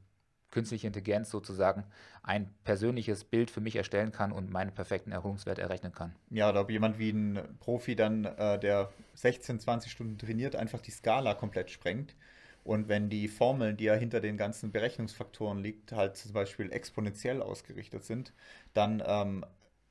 künstliche 0.54 0.88
Intelligenz 0.88 1.32
sozusagen 1.32 1.84
ein 2.22 2.54
persönliches 2.64 3.24
Bild 3.24 3.52
für 3.52 3.60
mich 3.60 3.76
erstellen 3.76 4.12
kann 4.12 4.32
und 4.32 4.52
meinen 4.52 4.72
perfekten 4.72 5.12
Erholungswert 5.12 5.58
errechnen 5.58 5.92
kann. 5.92 6.14
Ja, 6.30 6.50
oder 6.50 6.62
ob 6.62 6.70
jemand 6.70 7.00
wie 7.00 7.10
ein 7.10 7.58
Profi 7.60 7.96
dann, 7.96 8.26
äh, 8.26 8.60
der 8.60 8.94
16, 9.16 9.60
20 9.60 9.92
Stunden 9.92 10.18
trainiert, 10.18 10.56
einfach 10.56 10.80
die 10.80 10.92
Skala 10.92 11.34
komplett 11.34 11.72
sprengt. 11.72 12.16
Und 12.64 12.88
wenn 12.88 13.10
die 13.10 13.28
Formeln, 13.28 13.76
die 13.76 13.86
ja 13.86 13.96
hinter 13.96 14.22
den 14.22 14.38
ganzen 14.38 14.72
Berechnungsfaktoren 14.72 15.62
liegt, 15.62 15.92
halt 15.92 16.16
zum 16.16 16.32
Beispiel 16.32 16.72
exponentiell 16.72 17.42
ausgerichtet 17.42 18.06
sind, 18.06 18.32
dann 18.74 19.04
ähm, 19.06 19.46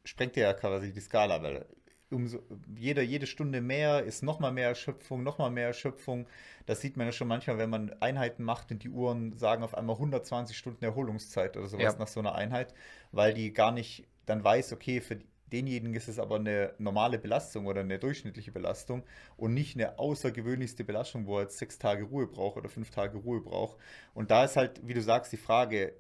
sprengt 0.05 0.37
er 0.37 0.45
ja 0.45 0.55
quasi 0.55 0.93
die 0.93 1.01
Skala, 1.01 1.43
weil 1.43 1.67
umso, 2.13 2.41
jede, 2.77 3.03
jede 3.03 3.27
Stunde 3.27 3.61
mehr 3.61 4.03
ist 4.05 4.23
nochmal 4.23 4.53
mehr 4.53 4.69
Erschöpfung, 4.69 5.23
nochmal 5.23 5.51
mehr 5.51 5.67
Erschöpfung. 5.69 6.27
Das 6.67 6.81
sieht 6.81 6.97
man 6.97 7.07
ja 7.07 7.13
schon 7.13 7.29
manchmal, 7.29 7.59
wenn 7.59 7.71
man 7.71 7.95
Einheiten 8.01 8.45
macht 8.45 8.71
und 8.71 8.83
die 8.83 8.91
Uhren 8.91 9.37
sagen 9.37 9.63
auf 9.63 9.75
einmal 9.75 9.97
120 9.97 10.57
Stunden 10.57 10.85
Erholungszeit 10.85 11.57
oder 11.57 11.67
sowas 11.67 11.95
ja. 11.95 11.99
nach 11.99 12.09
so 12.09 12.21
einer 12.21 12.35
Einheit, 12.35 12.75
weil 13.11 13.35
die 13.35 13.53
gar 13.53 13.73
nicht 13.73 14.07
dann 14.27 14.45
weiß, 14.45 14.73
okay, 14.73 15.01
für 15.01 15.19
denjenigen 15.53 15.95
ist 15.95 16.09
es 16.09 16.19
aber 16.19 16.37
eine 16.37 16.73
normale 16.79 17.19
Belastung 17.19 17.67
oder 17.67 17.81
eine 17.81 17.99
durchschnittliche 17.99 18.53
Belastung 18.53 19.03
und 19.37 19.55
nicht 19.55 19.77
eine 19.77 19.99
außergewöhnlichste 19.99 20.85
Belastung, 20.85 21.27
wo 21.27 21.37
er 21.37 21.43
jetzt 21.43 21.59
sechs 21.59 21.79
Tage 21.79 22.05
Ruhe 22.05 22.27
braucht 22.27 22.57
oder 22.57 22.69
fünf 22.69 22.91
Tage 22.91 23.19
Ruhe 23.19 23.41
braucht. 23.41 23.77
Und 24.15 24.31
da 24.31 24.45
ist 24.45 24.57
halt, 24.57 24.81
wie 24.87 24.95
du 24.95 25.03
sagst, 25.03 25.33
die 25.33 25.37
Frage, 25.37 25.93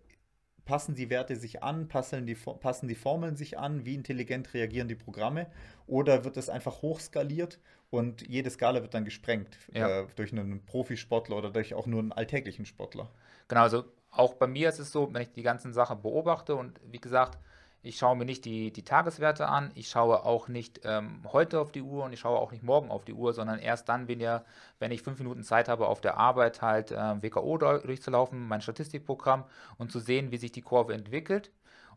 passen 0.65 0.95
die 0.95 1.11
Werte 1.11 1.37
sich 1.37 1.63
an, 1.63 1.89
passen 1.89 2.27
die, 2.27 2.35
passen 2.35 2.89
die 2.89 2.95
Formeln 2.95 3.37
sich 3.37 3.59
an, 3.59 3.85
wie 3.85 3.95
intelligent 3.95 4.55
reagieren 4.55 4.89
die 4.89 4.95
Programme 4.95 5.47
oder 5.87 6.25
wird 6.25 6.37
es 6.37 6.49
einfach 6.49 6.83
hochskaliert 6.83 7.59
und 7.91 8.27
jede 8.29 8.51
Skala 8.51 8.83
wird 8.83 8.95
dann 8.95 9.05
gesprengt 9.05 9.59
ja. 9.73 10.03
äh, 10.03 10.07
durch 10.17 10.33
einen 10.33 10.65
Profisportler 10.65 11.37
oder 11.37 11.51
durch 11.51 11.75
auch 11.75 11.87
nur 11.87 12.01
einen 12.01 12.13
alltäglichen 12.13 12.65
Sportler. 12.65 13.11
Genau, 13.49 13.63
also 13.63 13.85
auch 14.11 14.35
bei 14.35 14.47
mir 14.47 14.69
ist 14.69 14.79
es 14.79 14.93
so, 14.93 15.13
wenn 15.13 15.23
ich 15.23 15.33
die 15.33 15.43
ganzen 15.43 15.73
Sachen 15.73 16.01
beobachte 16.03 16.55
und 16.55 16.81
wie 16.91 17.01
gesagt, 17.01 17.39
ich 17.83 17.99
schaue 17.99 18.17
mir 18.17 18.25
nicht 18.25 18.45
die, 18.45 18.73
die 18.73 18.85
Tageswerte 18.85 19.49
an. 19.49 19.73
Ich 19.75 19.89
schaue 19.89 20.25
auch 20.25 20.47
nicht 20.47 20.81
ähm, 20.85 21.21
heute 21.33 21.59
auf 21.59 21.73
die 21.73 21.83
Uhr 21.83 22.05
und 22.05 22.13
ich 22.13 22.21
schaue 22.21 22.39
auch 22.39 22.53
nicht 22.53 22.63
morgen 22.63 22.91
auf 22.91 23.05
die 23.05 23.13
Uhr, 23.13 23.33
sondern 23.33 23.59
erst 23.59 23.89
dann, 23.89 24.07
wenn, 24.07 24.21
ja, 24.21 24.45
wenn 24.79 24.93
ich 24.93 25.03
fünf 25.03 25.19
Minuten 25.19 25.43
Zeit 25.43 25.69
habe, 25.69 25.89
auf 25.89 26.01
der 26.01 26.17
Arbeit 26.17 26.63
halt 26.63 26.93
äh, 26.93 27.23
WKO 27.23 27.59
durchzulaufen, 27.59 28.47
mein 28.47 28.61
Statistikprogramm 28.61 29.45
und 29.79 29.91
zu 29.91 29.99
sehen, 29.99 30.31
wie 30.31 30.37
sich 30.37 30.53
die 30.53 30.63
Kurve 30.63 30.95
entwickelt 30.95 31.51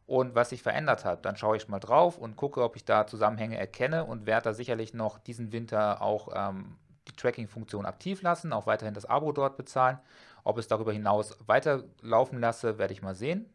und 0.07 0.33
was 0.33 0.49
sich 0.49 0.63
verändert 0.63 1.05
hat. 1.05 1.23
Dann 1.23 1.37
schaue 1.37 1.57
ich 1.57 1.67
mal 1.67 1.79
drauf 1.79 2.17
und 2.17 2.35
gucke, 2.35 2.63
ob 2.63 2.75
ich 2.75 2.85
da 2.85 3.05
Zusammenhänge 3.05 3.57
erkenne 3.57 4.05
und 4.05 4.25
werde 4.25 4.45
da 4.45 4.53
sicherlich 4.53 4.95
noch 4.95 5.19
diesen 5.19 5.51
Winter 5.51 6.01
auch 6.01 6.29
ähm, 6.33 6.77
die 7.07 7.15
Tracking-Funktion 7.15 7.85
aktiv 7.85 8.23
lassen, 8.23 8.53
auch 8.53 8.65
weiterhin 8.65 8.95
das 8.95 9.05
Abo 9.05 9.31
dort 9.31 9.55
bezahlen. 9.55 9.99
Ob 10.43 10.57
es 10.57 10.67
darüber 10.67 10.93
hinaus 10.93 11.37
weiterlaufen 11.45 12.39
lasse, 12.39 12.79
werde 12.79 12.93
ich 12.93 13.03
mal 13.03 13.15
sehen. 13.15 13.49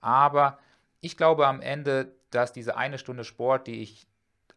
Aber 0.00 0.58
ich 1.00 1.16
glaube 1.16 1.46
am 1.46 1.60
Ende, 1.60 2.16
dass 2.30 2.52
diese 2.52 2.76
eine 2.76 2.98
Stunde 2.98 3.24
Sport, 3.24 3.66
die 3.66 3.82
ich 3.82 4.06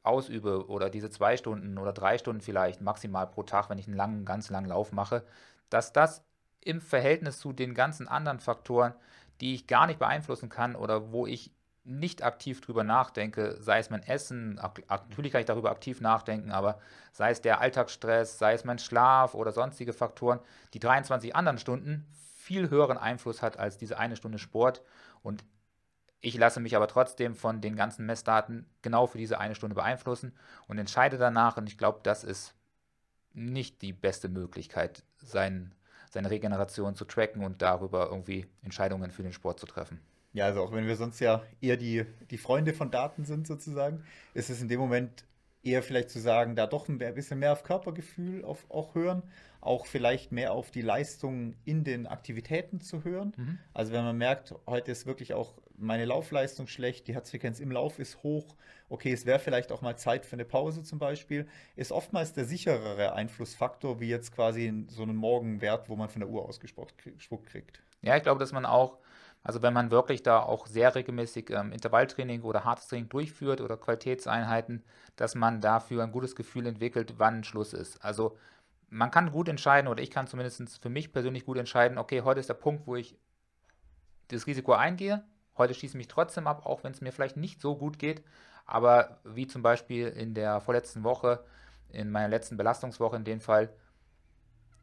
ausübe, 0.04 0.68
oder 0.68 0.90
diese 0.90 1.10
zwei 1.10 1.38
Stunden 1.38 1.78
oder 1.78 1.94
drei 1.94 2.18
Stunden 2.18 2.42
vielleicht 2.42 2.82
maximal 2.82 3.28
pro 3.28 3.44
Tag, 3.44 3.70
wenn 3.70 3.78
ich 3.78 3.88
einen 3.88 3.96
langen, 3.96 4.26
ganz 4.26 4.50
langen 4.50 4.70
Lauf 4.70 4.92
mache, 4.92 5.24
dass 5.70 5.94
das 5.94 6.24
im 6.60 6.82
Verhältnis 6.82 7.40
zu 7.40 7.54
den 7.54 7.74
ganzen 7.74 8.08
anderen 8.08 8.40
Faktoren, 8.40 8.94
die 9.42 9.56
ich 9.56 9.68
gar 9.68 9.88
nicht 9.88 10.00
beeinflussen 10.00 10.50
kann 10.50 10.76
oder 10.76 11.12
wo 11.12 11.26
ich 11.26 11.54
nicht 11.84 12.24
aktiv 12.24 12.62
drüber 12.62 12.84
nachdenke, 12.84 13.58
sei 13.60 13.80
es 13.80 13.90
mein 13.90 14.04
Essen, 14.04 14.60
natürlich 14.88 15.32
kann 15.32 15.42
ich 15.42 15.48
darüber 15.48 15.72
aktiv 15.72 16.00
nachdenken, 16.00 16.52
aber 16.52 16.80
sei 17.12 17.32
es 17.32 17.42
der 17.42 17.60
Alltagsstress, 17.60 18.38
sei 18.38 18.54
es 18.54 18.66
mein 18.66 18.78
Schlaf 18.78 19.34
oder 19.34 19.52
sonstige 19.52 19.94
Faktoren, 19.94 20.40
die 20.74 20.80
23 20.80 21.36
anderen 21.36 21.58
Stunden 21.58 22.08
viel 22.36 22.70
höheren 22.70 22.98
Einfluss 22.98 23.42
hat 23.42 23.58
als 23.58 23.78
diese 23.78 23.98
eine 23.98 24.16
Stunde 24.16 24.38
Sport. 24.38 24.84
Und 25.24 25.44
ich 26.22 26.38
lasse 26.38 26.60
mich 26.60 26.76
aber 26.76 26.88
trotzdem 26.88 27.36
von 27.36 27.62
den 27.62 27.76
ganzen 27.76 28.06
Messdaten 28.06 28.66
genau 28.82 29.08
für 29.08 29.18
diese 29.18 29.40
eine 29.40 29.56
Stunde 29.56 29.76
beeinflussen 29.76 30.34
und 30.68 30.78
entscheide 30.78 31.18
danach. 31.18 31.58
Und 31.58 31.68
ich 31.68 31.78
glaube, 31.78 32.00
das 32.04 32.24
ist 32.24 32.54
nicht 33.34 33.82
die 33.82 33.92
beste 33.92 34.30
Möglichkeit, 34.30 35.04
sein, 35.18 35.74
seine 36.10 36.30
Regeneration 36.30 36.96
zu 36.96 37.06
tracken 37.06 37.44
und 37.44 37.62
darüber 37.62 38.08
irgendwie 38.12 38.46
Entscheidungen 38.62 39.10
für 39.10 39.24
den 39.24 39.34
Sport 39.34 39.60
zu 39.60 39.66
treffen. 39.66 40.00
Ja, 40.34 40.46
also 40.46 40.62
auch 40.62 40.72
wenn 40.72 40.88
wir 40.88 40.96
sonst 40.96 41.20
ja 41.20 41.42
eher 41.60 41.76
die, 41.76 42.06
die 42.30 42.38
Freunde 42.38 42.74
von 42.74 42.92
Daten 42.92 43.26
sind 43.26 43.48
sozusagen, 43.48 44.04
ist 44.34 44.50
es 44.50 44.62
in 44.62 44.70
dem 44.70 44.80
Moment 44.80 45.26
eher 45.64 45.84
vielleicht 45.84 46.10
zu 46.10 46.20
sagen, 46.20 46.56
da 46.56 46.68
doch 46.68 46.88
ein 46.88 46.98
bisschen 46.98 47.40
mehr 47.40 47.52
auf 47.52 47.64
Körpergefühl 47.64 48.46
auf, 48.46 48.66
auch 48.70 48.96
hören 48.96 49.24
auch 49.62 49.86
vielleicht 49.86 50.32
mehr 50.32 50.52
auf 50.54 50.72
die 50.72 50.82
Leistung 50.82 51.54
in 51.66 51.84
den 51.84 52.08
Aktivitäten 52.08 52.82
zu 52.82 53.04
hören. 53.04 53.34
Mhm. 53.38 53.60
Also 53.74 53.94
wenn 53.94 54.04
man 54.04 54.18
merkt, 54.18 54.56
heute 54.66 54.92
ist 54.92 55.06
wirklich 55.06 55.34
auch 55.36 55.54
meine 55.78 56.06
Laufleistung 56.06 56.68
schlecht, 56.68 57.08
die 57.08 57.14
Herzfrequenz 57.14 57.60
im 57.60 57.72
Lauf 57.72 58.00
ist 58.00 58.24
hoch, 58.24 58.56
okay, 58.90 59.12
es 59.12 59.26
wäre 59.26 59.40
vielleicht 59.40 59.72
auch 59.72 59.82
mal 59.82 59.98
Zeit 59.98 60.26
für 60.26 60.34
eine 60.34 60.46
Pause 60.46 60.84
zum 60.84 61.00
Beispiel, 61.00 61.48
ist 61.76 61.92
oftmals 61.92 62.34
der 62.34 62.46
sicherere 62.46 63.14
Einflussfaktor, 63.14 64.00
wie 64.00 64.10
jetzt 64.10 64.34
quasi 64.34 64.86
so 64.88 65.04
einen 65.04 65.16
Morgenwert, 65.16 65.90
wo 65.90 65.96
man 65.96 66.10
von 66.10 66.22
der 66.22 66.30
Uhr 66.30 66.48
ausgespuckt 66.48 66.98
kriegt. 66.98 67.82
Ja, 68.02 68.18
ich 68.18 68.24
glaube, 68.24 68.40
dass 68.40 68.52
man 68.52 68.66
auch 68.66 68.98
also 69.44 69.62
wenn 69.62 69.74
man 69.74 69.92
wirklich 69.92 70.22
da 70.22 70.40
auch 70.40 70.68
sehr 70.68 70.94
regelmäßig 70.94 71.50
ähm, 71.50 71.72
Intervalltraining 71.72 72.44
oder 72.44 72.64
hartes 72.64 72.88
Training 72.88 73.10
durchführt 73.10 73.62
oder 73.62 73.78
Qualitätseinheiten, 73.78 74.84
dass 75.16 75.36
man 75.36 75.62
dafür 75.62 76.04
ein 76.04 76.12
gutes 76.12 76.36
Gefühl 76.36 76.68
entwickelt, 76.68 77.16
wann 77.18 77.44
Schluss 77.44 77.74
ist. 77.74 78.04
Also 78.04 78.38
man 78.90 79.10
kann 79.10 79.32
gut 79.32 79.50
entscheiden, 79.50 79.88
oder 79.88 80.04
ich 80.04 80.12
kann 80.12 80.28
zumindest 80.28 80.80
für 80.80 80.90
mich 80.90 81.12
persönlich 81.12 81.46
gut 81.46 81.58
entscheiden, 81.58 81.98
okay, 81.98 82.22
heute 82.22 82.40
ist 82.40 82.50
der 82.50 82.56
Punkt, 82.56 82.86
wo 82.86 82.96
ich 82.96 83.18
das 84.28 84.46
Risiko 84.46 84.74
eingehe. 84.74 85.24
Heute 85.58 85.74
schieße 85.74 85.94
ich 85.94 85.98
mich 85.98 86.08
trotzdem 86.08 86.48
ab, 86.48 86.66
auch 86.66 86.84
wenn 86.84 86.94
es 86.94 87.02
mir 87.02 87.12
vielleicht 87.12 87.38
nicht 87.38 87.62
so 87.62 87.76
gut 87.76 88.00
geht. 88.00 88.24
Aber 88.66 89.20
wie 89.24 89.48
zum 89.48 89.62
Beispiel 89.62 90.08
in 90.08 90.34
der 90.34 90.62
vorletzten 90.62 91.04
Woche, 91.04 91.44
in 91.90 92.10
meiner 92.10 92.30
letzten 92.30 92.58
Belastungswoche 92.58 93.18
in 93.18 93.24
dem 93.24 93.42
Fall, 93.42 93.70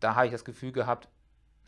da 0.01 0.15
habe 0.15 0.27
ich 0.27 0.33
das 0.33 0.45
Gefühl 0.45 0.73
gehabt, 0.73 1.09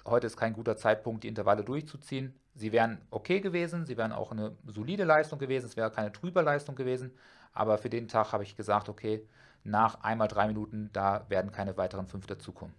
heute 0.06 0.26
ist 0.26 0.36
kein 0.36 0.52
guter 0.52 0.76
Zeitpunkt, 0.76 1.24
die 1.24 1.28
Intervalle 1.28 1.64
durchzuziehen. 1.64 2.38
Sie 2.54 2.72
wären 2.72 3.00
okay 3.10 3.40
gewesen, 3.40 3.86
sie 3.86 3.96
wären 3.96 4.12
auch 4.12 4.32
eine 4.32 4.56
solide 4.66 5.04
Leistung 5.04 5.38
gewesen, 5.38 5.66
es 5.66 5.76
wäre 5.76 5.90
keine 5.90 6.12
trübe 6.12 6.42
Leistung 6.42 6.74
gewesen. 6.74 7.12
Aber 7.52 7.78
für 7.78 7.90
den 7.90 8.08
Tag 8.08 8.32
habe 8.32 8.44
ich 8.44 8.56
gesagt, 8.56 8.88
okay, 8.88 9.26
nach 9.64 10.02
einmal 10.02 10.28
drei 10.28 10.46
Minuten, 10.46 10.90
da 10.92 11.26
werden 11.28 11.52
keine 11.52 11.76
weiteren 11.76 12.06
fünf 12.06 12.26
dazukommen. 12.26 12.74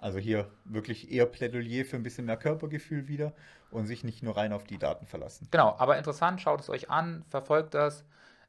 Also 0.00 0.18
hier 0.18 0.50
wirklich 0.64 1.12
eher 1.12 1.26
Plädoyer 1.26 1.84
für 1.84 1.96
ein 1.96 2.02
bisschen 2.02 2.24
mehr 2.24 2.38
Körpergefühl 2.38 3.06
wieder 3.06 3.32
und 3.70 3.86
sich 3.86 4.02
nicht 4.02 4.22
nur 4.22 4.36
rein 4.36 4.52
auf 4.52 4.64
die 4.64 4.78
Daten 4.78 5.06
verlassen. 5.06 5.48
Genau, 5.50 5.74
aber 5.78 5.98
interessant, 5.98 6.40
schaut 6.40 6.60
es 6.60 6.70
euch 6.70 6.88
an, 6.88 7.24
verfolgt 7.28 7.74
das, 7.74 8.04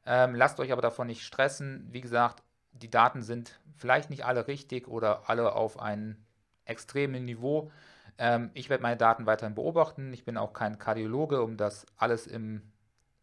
ähm, 0.06 0.34
lasst 0.34 0.58
euch 0.60 0.72
aber 0.72 0.82
davon 0.82 1.06
nicht 1.06 1.22
stressen. 1.22 1.86
Wie 1.90 2.00
gesagt, 2.00 2.42
die 2.72 2.90
Daten 2.90 3.22
sind 3.22 3.60
vielleicht 3.76 4.08
nicht 4.08 4.24
alle 4.24 4.48
richtig 4.48 4.88
oder 4.88 5.28
alle 5.28 5.52
auf 5.54 5.78
einem 5.78 6.16
extremen 6.64 7.24
Niveau. 7.24 7.70
Ähm, 8.18 8.50
ich 8.54 8.70
werde 8.70 8.82
meine 8.82 8.96
Daten 8.96 9.26
weiterhin 9.26 9.54
beobachten. 9.54 10.12
Ich 10.12 10.24
bin 10.24 10.36
auch 10.36 10.54
kein 10.54 10.78
Kardiologe, 10.78 11.42
um 11.42 11.56
das 11.56 11.86
alles 11.96 12.26
im 12.26 12.62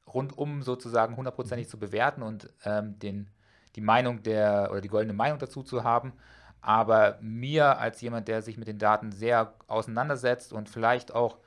rundum 0.05 0.61
sozusagen 0.61 1.17
hundertprozentig 1.17 1.67
mhm. 1.67 1.71
zu 1.71 1.79
bewerten 1.79 2.21
und 2.21 2.49
ähm, 2.63 2.99
den 2.99 3.29
die 3.75 3.81
Meinung 3.81 4.23
der 4.23 4.69
oder 4.71 4.81
die 4.81 4.87
goldene 4.87 5.13
Meinung 5.13 5.39
dazu 5.39 5.63
zu 5.63 5.83
haben. 5.83 6.13
Aber 6.61 7.17
mir 7.21 7.77
als 7.79 8.01
jemand, 8.01 8.27
der 8.27 8.41
sich 8.41 8.57
mit 8.57 8.67
den 8.67 8.79
Daten 8.79 9.11
sehr 9.11 9.53
auseinandersetzt 9.67 10.53
und 10.53 10.69
vielleicht 10.69 11.13
auch 11.13 11.37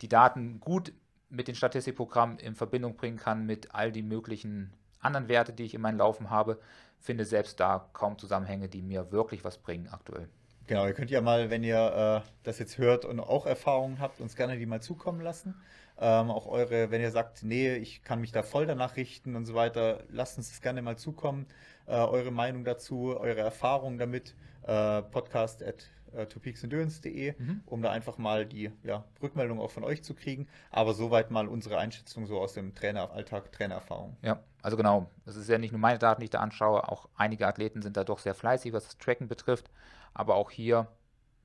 die 0.00 0.08
Daten 0.08 0.60
gut 0.60 0.92
mit 1.28 1.48
den 1.48 1.54
Statistikprogrammen 1.54 2.38
in 2.38 2.54
Verbindung 2.54 2.96
bringen 2.96 3.16
kann 3.16 3.46
mit 3.46 3.74
all 3.74 3.92
die 3.92 4.02
möglichen 4.02 4.72
anderen 5.00 5.28
Werte, 5.28 5.52
die 5.52 5.64
ich 5.64 5.74
in 5.74 5.80
meinen 5.80 5.98
Laufen 5.98 6.30
habe, 6.30 6.58
finde 6.98 7.24
selbst 7.24 7.60
da 7.60 7.88
kaum 7.92 8.18
Zusammenhänge, 8.18 8.68
die 8.68 8.82
mir 8.82 9.12
wirklich 9.12 9.44
was 9.44 9.58
bringen 9.58 9.88
aktuell. 9.90 10.28
Genau, 10.66 10.84
ihr 10.84 10.94
könnt 10.94 11.12
ja 11.12 11.20
mal, 11.20 11.48
wenn 11.50 11.62
ihr 11.62 12.24
äh, 12.24 12.28
das 12.42 12.58
jetzt 12.58 12.78
hört 12.78 13.04
und 13.04 13.20
auch 13.20 13.46
Erfahrungen 13.46 14.00
habt, 14.00 14.20
uns 14.20 14.34
gerne 14.34 14.58
die 14.58 14.66
mal 14.66 14.82
zukommen 14.82 15.20
lassen. 15.20 15.54
Ähm, 15.98 16.30
auch 16.30 16.46
eure, 16.46 16.90
wenn 16.90 17.00
ihr 17.00 17.12
sagt, 17.12 17.44
nee, 17.44 17.76
ich 17.76 18.02
kann 18.02 18.20
mich 18.20 18.32
da 18.32 18.42
voll 18.42 18.66
danach 18.66 18.96
richten 18.96 19.36
und 19.36 19.46
so 19.46 19.54
weiter, 19.54 20.02
lasst 20.10 20.36
uns 20.36 20.50
das 20.50 20.60
gerne 20.60 20.82
mal 20.82 20.98
zukommen. 20.98 21.46
Äh, 21.86 21.92
eure 21.92 22.32
Meinung 22.32 22.64
dazu, 22.64 23.16
eure 23.16 23.40
Erfahrungen 23.40 23.96
damit. 23.96 24.34
Äh, 24.66 25.02
podcast 25.02 25.62
at 25.62 25.88
äh, 26.12 26.26
topeaksendurance.de, 26.26 27.34
mhm. 27.38 27.62
um 27.66 27.82
da 27.82 27.90
einfach 27.90 28.18
mal 28.18 28.46
die 28.46 28.72
ja, 28.82 29.04
Rückmeldung 29.22 29.60
auch 29.60 29.70
von 29.70 29.84
euch 29.84 30.02
zu 30.02 30.14
kriegen. 30.14 30.48
Aber 30.70 30.94
soweit 30.94 31.30
mal 31.30 31.46
unsere 31.46 31.78
Einschätzung 31.78 32.26
so 32.26 32.40
aus 32.40 32.54
dem 32.54 32.74
Traineralltag, 32.74 33.52
Trainererfahrung. 33.52 34.16
Ja, 34.22 34.40
also 34.62 34.76
genau. 34.76 35.08
Es 35.24 35.36
ist 35.36 35.48
ja 35.48 35.58
nicht 35.58 35.72
nur 35.72 35.80
meine 35.80 35.98
Daten, 35.98 36.20
die 36.20 36.24
ich 36.24 36.30
da 36.30 36.40
anschaue. 36.40 36.88
Auch 36.88 37.08
einige 37.16 37.46
Athleten 37.46 37.82
sind 37.82 37.96
da 37.96 38.04
doch 38.04 38.18
sehr 38.18 38.34
fleißig, 38.34 38.72
was 38.72 38.84
das 38.84 38.98
Tracken 38.98 39.28
betrifft. 39.28 39.70
Aber 40.14 40.34
auch 40.34 40.50
hier 40.50 40.88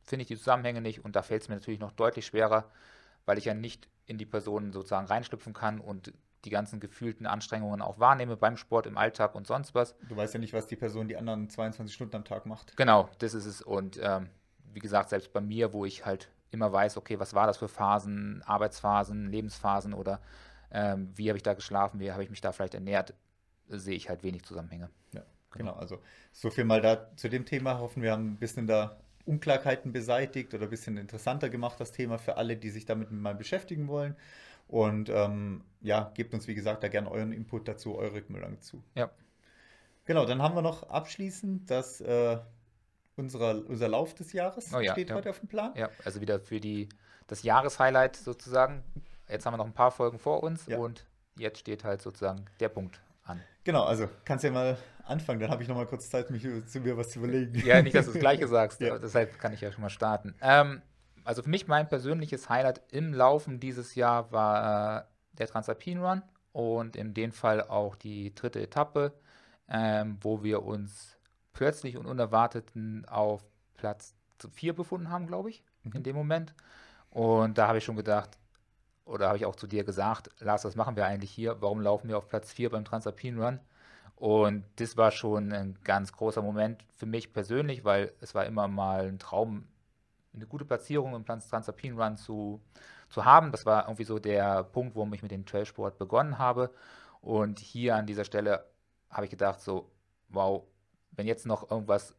finde 0.04 0.24
ich 0.24 0.28
die 0.28 0.38
Zusammenhänge 0.38 0.82
nicht 0.82 1.06
und 1.06 1.16
da 1.16 1.22
fällt 1.22 1.44
es 1.44 1.50
mir 1.50 1.56
natürlich 1.56 1.80
noch 1.80 1.92
deutlich 1.92 2.26
schwerer, 2.26 2.66
weil 3.26 3.38
ich 3.38 3.46
ja 3.46 3.54
nicht 3.54 3.88
in 4.06 4.18
die 4.18 4.26
Personen 4.26 4.74
sozusagen 4.74 5.08
reinschlüpfen 5.08 5.54
kann 5.54 5.80
und 5.80 6.14
die 6.46 6.50
ganzen 6.50 6.80
gefühlten 6.80 7.26
Anstrengungen 7.26 7.82
auch 7.82 8.00
wahrnehme 8.00 8.38
beim 8.38 8.58
Sport, 8.58 8.88
im 8.88 8.98
Alltag 8.98 9.36
und 9.36 9.48
sonst 9.48 9.76
was. 9.76 9.96
Du 10.10 10.16
weißt 10.16 10.34
ja 10.34 10.40
nicht, 10.40 10.54
was 10.54 10.68
die 10.68 10.76
Person 10.76 11.08
die 11.08 11.18
anderen 11.18 11.50
22 11.50 11.94
Stunden 11.94 12.16
am 12.16 12.26
Tag 12.26 12.46
macht. 12.46 12.76
Genau, 12.78 13.10
das 13.20 13.34
ist 13.34 13.46
es. 13.46 13.62
Und 13.62 14.00
ähm, 14.02 14.30
wie 14.74 14.80
gesagt, 14.80 15.10
selbst 15.10 15.34
bei 15.34 15.42
mir, 15.42 15.74
wo 15.74 15.86
ich 15.86 16.06
halt 16.06 16.30
immer 16.52 16.72
weiß, 16.72 16.98
okay, 16.98 17.20
was 17.20 17.34
war 17.34 17.48
das 17.48 17.58
für 17.58 17.68
Phasen, 17.68 18.44
Arbeitsphasen, 18.46 19.30
Lebensphasen 19.30 19.94
oder 19.94 20.20
ähm, 20.72 21.12
wie 21.16 21.30
habe 21.30 21.38
ich 21.38 21.44
da 21.44 21.54
geschlafen, 21.54 22.00
wie 22.00 22.12
habe 22.12 22.24
ich 22.24 22.30
mich 22.30 22.42
da 22.42 22.52
vielleicht 22.52 22.74
ernährt, 22.74 23.14
sehe 23.68 23.96
ich 23.96 24.10
halt 24.10 24.24
wenig 24.24 24.44
Zusammenhänge. 24.44 24.90
Ja, 25.14 25.22
genau. 25.52 25.72
genau. 25.72 25.80
Also 25.80 26.02
so 26.32 26.50
viel 26.50 26.66
mal 26.66 26.82
da 26.82 27.16
zu 27.16 27.30
dem 27.30 27.46
Thema. 27.46 27.80
Hoffen 27.80 28.04
wir 28.04 28.12
haben 28.12 28.34
ein 28.34 28.38
bisschen 28.38 28.68
da 28.68 28.98
Unklarheiten 29.26 29.92
beseitigt 29.92 30.54
oder 30.54 30.64
ein 30.64 30.70
bisschen 30.70 30.98
interessanter 30.98 31.50
gemacht, 31.50 31.80
das 31.80 31.92
Thema 31.92 32.18
für 32.18 32.38
alle, 32.38 32.58
die 32.58 32.70
sich 32.70 32.86
damit 32.86 33.12
mal 33.12 33.36
beschäftigen 33.36 33.88
wollen. 33.88 34.16
Und 34.72 35.10
ähm, 35.10 35.66
ja, 35.82 36.12
gebt 36.14 36.34
uns, 36.34 36.48
wie 36.48 36.56
gesagt, 36.56 36.82
da 36.84 36.88
gerne 36.88 37.12
euren 37.12 37.34
Input 37.34 37.68
dazu, 37.68 37.98
eure 37.98 38.14
Rückmeldung 38.14 38.62
zu. 38.62 38.82
Ja. 38.96 39.12
Genau, 40.06 40.26
dann 40.26 40.42
haben 40.42 40.56
wir 40.56 40.62
noch 40.62 40.90
abschließend 40.90 41.70
das, 41.70 42.00
äh, 42.00 42.38
unserer, 43.18 43.62
unser 43.68 43.90
Lauf 43.90 44.14
des 44.16 44.32
Jahres 44.32 44.74
oh, 44.74 44.80
ja, 44.80 44.94
steht 44.94 45.10
ja. 45.10 45.16
heute 45.16 45.30
auf 45.30 45.40
dem 45.40 45.50
Plan. 45.50 45.74
Ja, 45.76 45.90
also 46.06 46.22
wieder 46.22 46.40
für 46.40 46.62
die, 46.62 46.88
das 47.28 47.44
Jahreshighlight 47.44 48.16
sozusagen. 48.16 48.82
Jetzt 49.28 49.46
haben 49.46 49.54
wir 49.54 49.58
noch 49.58 49.66
ein 49.66 49.74
paar 49.74 49.92
Folgen 49.92 50.20
vor 50.20 50.42
uns 50.42 50.66
ja. 50.68 50.78
und 50.78 51.06
jetzt 51.38 51.60
steht 51.60 51.84
halt 51.84 52.02
sozusagen 52.02 52.46
der 52.62 52.70
Punkt 52.70 53.02
an. 53.24 53.42
Genau, 53.66 53.84
also 53.84 54.08
kannst 54.24 54.46
ja 54.46 54.52
mal 54.52 54.78
anfangen, 55.04 55.42
dann 55.42 55.52
habe 55.52 55.62
ich 55.64 55.70
noch 55.70 55.76
mal 55.76 55.86
kurz 55.86 56.10
Zeit, 56.10 56.30
mich 56.32 56.48
zu 56.68 56.80
mir 56.80 56.96
was 56.96 57.10
zu 57.10 57.20
überlegen. 57.20 57.62
Ja, 57.66 57.82
nicht, 57.82 57.96
dass 57.96 58.06
du 58.06 58.14
das 58.14 58.22
Gleiche 58.22 58.48
sagst, 58.48 58.80
ja. 58.82 58.98
deshalb 58.98 59.38
kann 59.38 59.54
ich 59.54 59.60
ja 59.60 59.72
schon 59.72 59.82
mal 59.82 59.90
starten. 59.90 60.34
Ähm, 60.42 60.82
also 61.24 61.44
für 61.44 61.50
mich 61.50 61.68
mein 61.68 61.88
persönliches 61.88 62.50
Highlight 62.50 62.82
im 62.92 63.14
Laufen 63.14 63.60
dieses 63.60 63.96
Jahr 63.96 64.32
war 64.32 65.00
äh, 65.00 65.04
der 65.38 65.48
Transalpin 65.48 66.00
Run 66.04 66.24
und 66.52 66.96
in 66.96 67.14
dem 67.14 67.32
Fall 67.32 67.62
auch 67.62 67.96
die 67.96 68.34
dritte 68.36 68.62
Etappe, 68.62 69.14
ähm, 69.70 70.18
wo 70.22 70.44
wir 70.44 70.64
uns 70.64 71.18
plötzlich 71.54 71.98
und 71.98 72.06
unerwarteten 72.06 73.06
auf 73.08 73.44
Platz 73.78 74.16
4 74.54 74.74
befunden 74.74 75.10
haben, 75.10 75.28
glaube 75.28 75.50
ich, 75.50 75.64
mhm. 75.84 75.92
in 75.94 76.04
dem 76.04 76.16
Moment. 76.16 76.54
Und 77.10 77.58
da 77.58 77.68
habe 77.68 77.78
ich 77.78 77.84
schon 77.84 77.96
gedacht, 77.96 78.38
oder 79.06 79.28
habe 79.28 79.38
ich 79.38 79.46
auch 79.46 79.56
zu 79.56 79.68
dir 79.68 79.84
gesagt, 79.84 80.30
Lars, 80.40 80.64
was 80.64 80.76
machen 80.76 80.96
wir 80.96 81.06
eigentlich 81.06 81.32
hier? 81.32 81.62
Warum 81.62 81.82
laufen 81.82 82.08
wir 82.08 82.18
auf 82.18 82.28
Platz 82.28 82.52
4 82.54 82.70
beim 82.70 82.86
Transalpin 82.86 83.40
Run? 83.42 83.60
Und 84.16 84.64
das 84.76 84.98
war 84.98 85.12
schon 85.12 85.52
ein 85.52 85.80
ganz 85.84 86.14
großer 86.14 86.42
Moment 86.42 86.86
für 86.96 87.08
mich 87.08 87.34
persönlich, 87.34 87.84
weil 87.84 88.14
es 88.22 88.36
war 88.36 88.46
immer 88.46 88.68
mal 88.68 89.08
ein 89.08 89.18
Traum, 89.18 89.68
eine 90.34 90.48
gute 90.48 90.66
Platzierung 90.66 91.16
im 91.16 91.26
Transalpin 91.26 92.00
Run 92.00 92.18
zu, 92.18 92.62
zu 93.10 93.26
haben. 93.26 93.52
Das 93.52 93.66
war 93.66 93.86
irgendwie 93.86 94.04
so 94.04 94.20
der 94.20 94.64
Punkt, 94.64 94.96
wo 94.96 95.08
ich 95.14 95.22
mit 95.22 95.32
dem 95.32 95.46
Trailsport 95.46 95.98
begonnen 95.98 96.38
habe. 96.38 96.72
Und 97.22 97.60
hier 97.60 97.96
an 97.96 98.08
dieser 98.08 98.26
Stelle 98.26 98.66
habe 99.10 99.26
ich 99.26 99.32
gedacht, 99.32 99.62
so, 99.62 99.92
wow, 100.30 100.64
wenn 101.12 101.28
jetzt 101.28 101.46
noch 101.46 101.70
irgendwas 101.70 102.16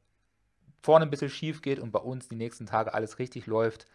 vorne 0.82 1.06
ein 1.06 1.10
bisschen 1.10 1.30
schief 1.30 1.62
geht 1.62 1.78
und 1.78 1.92
bei 1.92 2.00
uns 2.00 2.28
die 2.28 2.36
nächsten 2.36 2.66
Tage 2.66 2.92
alles 2.92 3.18
richtig 3.18 3.46
läuft, 3.46 3.86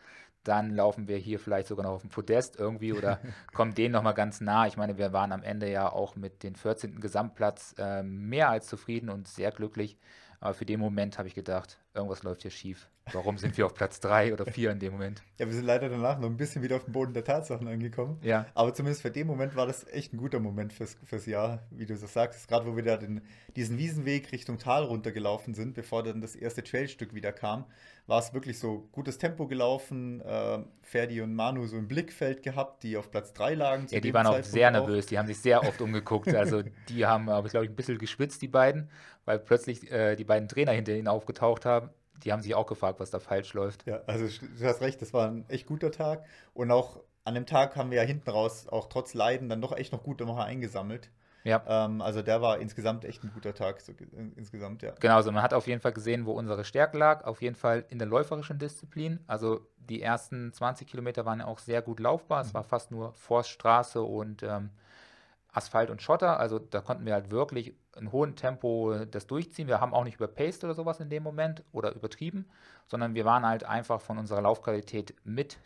dann 0.43 0.75
laufen 0.75 1.07
wir 1.07 1.17
hier 1.17 1.39
vielleicht 1.39 1.67
sogar 1.67 1.85
noch 1.85 1.93
auf 1.93 2.01
dem 2.01 2.09
Podest 2.09 2.57
irgendwie 2.57 2.93
oder 2.93 3.19
kommen 3.53 3.75
denen 3.75 3.91
nochmal 3.91 4.13
ganz 4.13 4.39
nah. 4.39 4.65
Ich 4.65 4.77
meine, 4.77 4.97
wir 4.97 5.11
waren 5.11 5.31
am 5.31 5.43
Ende 5.43 5.69
ja 5.69 5.91
auch 5.91 6.15
mit 6.15 6.43
dem 6.43 6.55
14. 6.55 7.01
Gesamtplatz 7.01 7.75
äh, 7.77 8.03
mehr 8.03 8.49
als 8.49 8.67
zufrieden 8.67 9.09
und 9.09 9.27
sehr 9.27 9.51
glücklich. 9.51 9.97
Aber 10.39 10.53
für 10.53 10.65
den 10.65 10.79
Moment 10.79 11.17
habe 11.17 11.27
ich 11.27 11.35
gedacht, 11.35 11.77
irgendwas 11.93 12.23
läuft 12.23 12.43
hier 12.43 12.51
schief. 12.51 12.89
Warum 13.13 13.37
sind 13.37 13.57
wir 13.57 13.65
auf 13.65 13.73
Platz 13.73 13.99
3 13.99 14.33
oder 14.33 14.45
4 14.45 14.71
in 14.71 14.79
dem 14.79 14.93
Moment? 14.93 15.23
Ja, 15.37 15.45
wir 15.45 15.53
sind 15.53 15.65
leider 15.65 15.89
danach 15.89 16.19
noch 16.19 16.27
ein 16.27 16.37
bisschen 16.37 16.63
wieder 16.63 16.75
auf 16.77 16.85
dem 16.85 16.93
Boden 16.93 17.13
der 17.13 17.23
Tatsachen 17.23 17.67
angekommen. 17.67 18.19
Ja. 18.21 18.45
Aber 18.53 18.73
zumindest 18.73 19.01
für 19.01 19.11
den 19.11 19.27
Moment 19.27 19.55
war 19.55 19.65
das 19.65 19.87
echt 19.87 20.13
ein 20.13 20.17
guter 20.17 20.39
Moment 20.39 20.73
fürs, 20.73 20.97
fürs 21.03 21.25
Jahr, 21.25 21.63
wie 21.71 21.85
du 21.85 21.95
so 21.95 22.07
sagst. 22.07 22.47
Gerade 22.47 22.65
wo 22.65 22.75
wir 22.75 22.83
da 22.83 22.97
den, 22.97 23.21
diesen 23.55 23.77
Wiesenweg 23.77 24.31
Richtung 24.31 24.57
Tal 24.57 24.83
runtergelaufen 24.83 25.53
sind, 25.53 25.73
bevor 25.73 26.03
dann 26.03 26.21
das 26.21 26.35
erste 26.35 26.63
Trailstück 26.63 27.13
wieder 27.13 27.31
kam, 27.31 27.65
war 28.07 28.19
es 28.19 28.33
wirklich 28.33 28.57
so 28.59 28.87
gutes 28.91 29.17
Tempo 29.17 29.47
gelaufen. 29.47 30.21
Äh, 30.21 30.59
Ferdi 30.81 31.21
und 31.21 31.33
Manu 31.33 31.67
so 31.67 31.77
im 31.77 31.87
Blickfeld 31.87 32.41
gehabt, 32.43 32.83
die 32.83 32.97
auf 32.97 33.11
Platz 33.11 33.33
3 33.33 33.53
lagen. 33.55 33.87
Ja, 33.89 33.99
die 33.99 34.13
waren 34.13 34.27
auch 34.27 34.43
sehr 34.43 34.71
nervös. 34.71 35.05
Die 35.07 35.17
haben 35.17 35.27
sich 35.27 35.39
sehr 35.39 35.63
oft 35.63 35.81
umgeguckt. 35.81 36.33
Also 36.33 36.63
die 36.89 37.05
haben, 37.05 37.29
aber 37.29 37.47
glaube 37.49 37.65
ich, 37.65 37.71
ein 37.71 37.75
bisschen 37.75 37.97
geschwitzt, 37.97 38.41
die 38.41 38.47
beiden, 38.47 38.89
weil 39.25 39.39
plötzlich 39.39 39.91
äh, 39.91 40.15
die 40.15 40.23
beiden 40.23 40.47
Trainer 40.47 40.71
hinter 40.71 40.93
ihnen 40.93 41.07
aufgetaucht 41.07 41.65
haben 41.65 41.89
die 42.23 42.31
haben 42.31 42.41
sich 42.41 42.55
auch 42.55 42.67
gefragt, 42.67 42.99
was 42.99 43.11
da 43.11 43.19
falsch 43.19 43.53
läuft. 43.53 43.85
Ja, 43.87 44.01
also 44.07 44.27
du 44.57 44.65
hast 44.65 44.81
recht, 44.81 45.01
das 45.01 45.13
war 45.13 45.27
ein 45.27 45.45
echt 45.49 45.67
guter 45.67 45.91
Tag. 45.91 46.25
Und 46.53 46.71
auch 46.71 47.01
an 47.23 47.35
dem 47.35 47.45
Tag 47.45 47.75
haben 47.75 47.91
wir 47.91 47.97
ja 47.97 48.07
hinten 48.07 48.29
raus, 48.29 48.67
auch 48.67 48.87
trotz 48.87 49.13
Leiden, 49.13 49.49
dann 49.49 49.61
doch 49.61 49.75
echt 49.75 49.91
noch 49.91 50.03
gute 50.03 50.27
Woche 50.27 50.43
eingesammelt. 50.43 51.09
Ja. 51.43 51.63
Ähm, 51.65 52.01
also 52.01 52.21
der 52.21 52.41
war 52.41 52.59
insgesamt 52.59 53.05
echt 53.05 53.23
ein 53.23 53.31
guter 53.33 53.53
Tag, 53.53 53.79
so, 53.79 53.93
insgesamt, 54.35 54.81
ja. 54.81 54.91
Genau, 54.99 55.15
also 55.15 55.31
man 55.31 55.41
hat 55.41 55.53
auf 55.53 55.67
jeden 55.67 55.79
Fall 55.79 55.93
gesehen, 55.93 56.25
wo 56.25 56.33
unsere 56.33 56.65
Stärke 56.65 56.97
lag. 56.97 57.23
Auf 57.23 57.41
jeden 57.41 57.55
Fall 57.55 57.85
in 57.89 57.99
der 57.99 58.07
läuferischen 58.07 58.59
Disziplin. 58.59 59.21
Also 59.27 59.61
die 59.77 60.01
ersten 60.01 60.51
20 60.51 60.87
Kilometer 60.87 61.25
waren 61.25 61.39
ja 61.39 61.45
auch 61.45 61.59
sehr 61.59 61.81
gut 61.81 61.99
laufbar. 61.99 62.43
Mhm. 62.43 62.47
Es 62.47 62.53
war 62.53 62.63
fast 62.63 62.91
nur 62.91 63.13
Forststraße 63.13 64.01
und 64.01 64.43
ähm, 64.43 64.71
Asphalt 65.53 65.89
und 65.89 66.01
Schotter. 66.01 66.39
Also 66.39 66.59
da 66.59 66.81
konnten 66.81 67.05
wir 67.05 67.13
halt 67.13 67.31
wirklich 67.31 67.73
in 67.99 68.11
hohem 68.11 68.35
Tempo 68.35 69.05
das 69.05 69.27
durchziehen. 69.27 69.67
Wir 69.67 69.81
haben 69.81 69.93
auch 69.93 70.03
nicht 70.03 70.15
überpaced 70.15 70.63
oder 70.63 70.73
sowas 70.73 70.99
in 70.99 71.09
dem 71.09 71.23
Moment 71.23 71.63
oder 71.71 71.93
übertrieben, 71.93 72.47
sondern 72.87 73.15
wir 73.15 73.25
waren 73.25 73.45
halt 73.45 73.63
einfach 73.63 74.01
von 74.01 74.17
unserer 74.17 74.41
Laufqualität 74.41 75.15
mit 75.23 75.57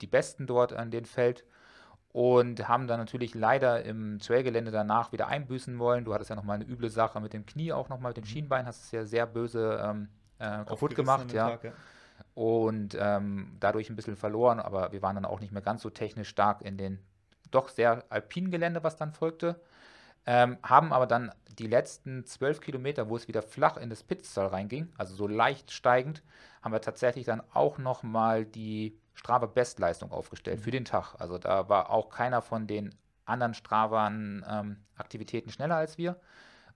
die 0.00 0.06
Besten 0.06 0.46
dort 0.46 0.72
an 0.72 0.90
dem 0.90 1.04
Feld 1.04 1.44
und 2.12 2.68
haben 2.68 2.86
dann 2.86 2.98
natürlich 2.98 3.34
leider 3.34 3.84
im 3.84 4.18
Trailgelände 4.18 4.70
danach 4.70 5.12
wieder 5.12 5.28
einbüßen 5.28 5.78
wollen. 5.78 6.04
Du 6.04 6.14
hattest 6.14 6.30
ja 6.30 6.36
nochmal 6.36 6.56
eine 6.56 6.64
üble 6.64 6.90
Sache 6.90 7.20
mit 7.20 7.32
dem 7.32 7.46
Knie, 7.46 7.72
auch 7.72 7.88
nochmal 7.88 8.10
mit 8.10 8.16
dem 8.16 8.24
mhm. 8.24 8.28
Schienbein, 8.28 8.66
hast 8.66 8.84
es 8.84 8.90
ja 8.90 9.04
sehr 9.04 9.26
böse 9.26 9.80
ähm, 9.84 10.08
äh, 10.38 10.64
kaputt 10.64 10.94
gemacht. 10.94 11.32
Ja. 11.32 11.50
Tag, 11.50 11.64
ja. 11.64 11.72
Und 12.34 12.96
ähm, 12.98 13.56
dadurch 13.60 13.90
ein 13.90 13.96
bisschen 13.96 14.16
verloren, 14.16 14.60
aber 14.60 14.92
wir 14.92 15.02
waren 15.02 15.16
dann 15.16 15.24
auch 15.24 15.40
nicht 15.40 15.52
mehr 15.52 15.62
ganz 15.62 15.82
so 15.82 15.90
technisch 15.90 16.28
stark 16.28 16.62
in 16.62 16.76
den 16.76 16.98
doch 17.50 17.68
sehr 17.68 18.04
alpinen 18.10 18.50
Gelände, 18.50 18.82
was 18.84 18.96
dann 18.96 19.12
folgte. 19.12 19.60
Ähm, 20.30 20.58
haben 20.62 20.92
aber 20.92 21.06
dann 21.06 21.32
die 21.58 21.66
letzten 21.66 22.26
zwölf 22.26 22.60
Kilometer, 22.60 23.08
wo 23.08 23.16
es 23.16 23.28
wieder 23.28 23.40
flach 23.40 23.78
in 23.78 23.88
das 23.88 24.02
Pitztal 24.02 24.48
reinging, 24.48 24.92
also 24.98 25.14
so 25.14 25.26
leicht 25.26 25.70
steigend, 25.70 26.22
haben 26.60 26.72
wir 26.72 26.82
tatsächlich 26.82 27.24
dann 27.24 27.42
auch 27.54 27.78
nochmal 27.78 28.44
die 28.44 28.98
Strava 29.14 29.46
Bestleistung 29.46 30.12
aufgestellt 30.12 30.58
mhm. 30.58 30.64
für 30.64 30.70
den 30.70 30.84
Tag. 30.84 31.14
Also 31.18 31.38
da 31.38 31.70
war 31.70 31.88
auch 31.88 32.10
keiner 32.10 32.42
von 32.42 32.66
den 32.66 32.94
anderen 33.24 33.54
Strava-Aktivitäten 33.54 35.48
ähm, 35.48 35.52
schneller 35.52 35.76
als 35.76 35.96
wir. 35.96 36.20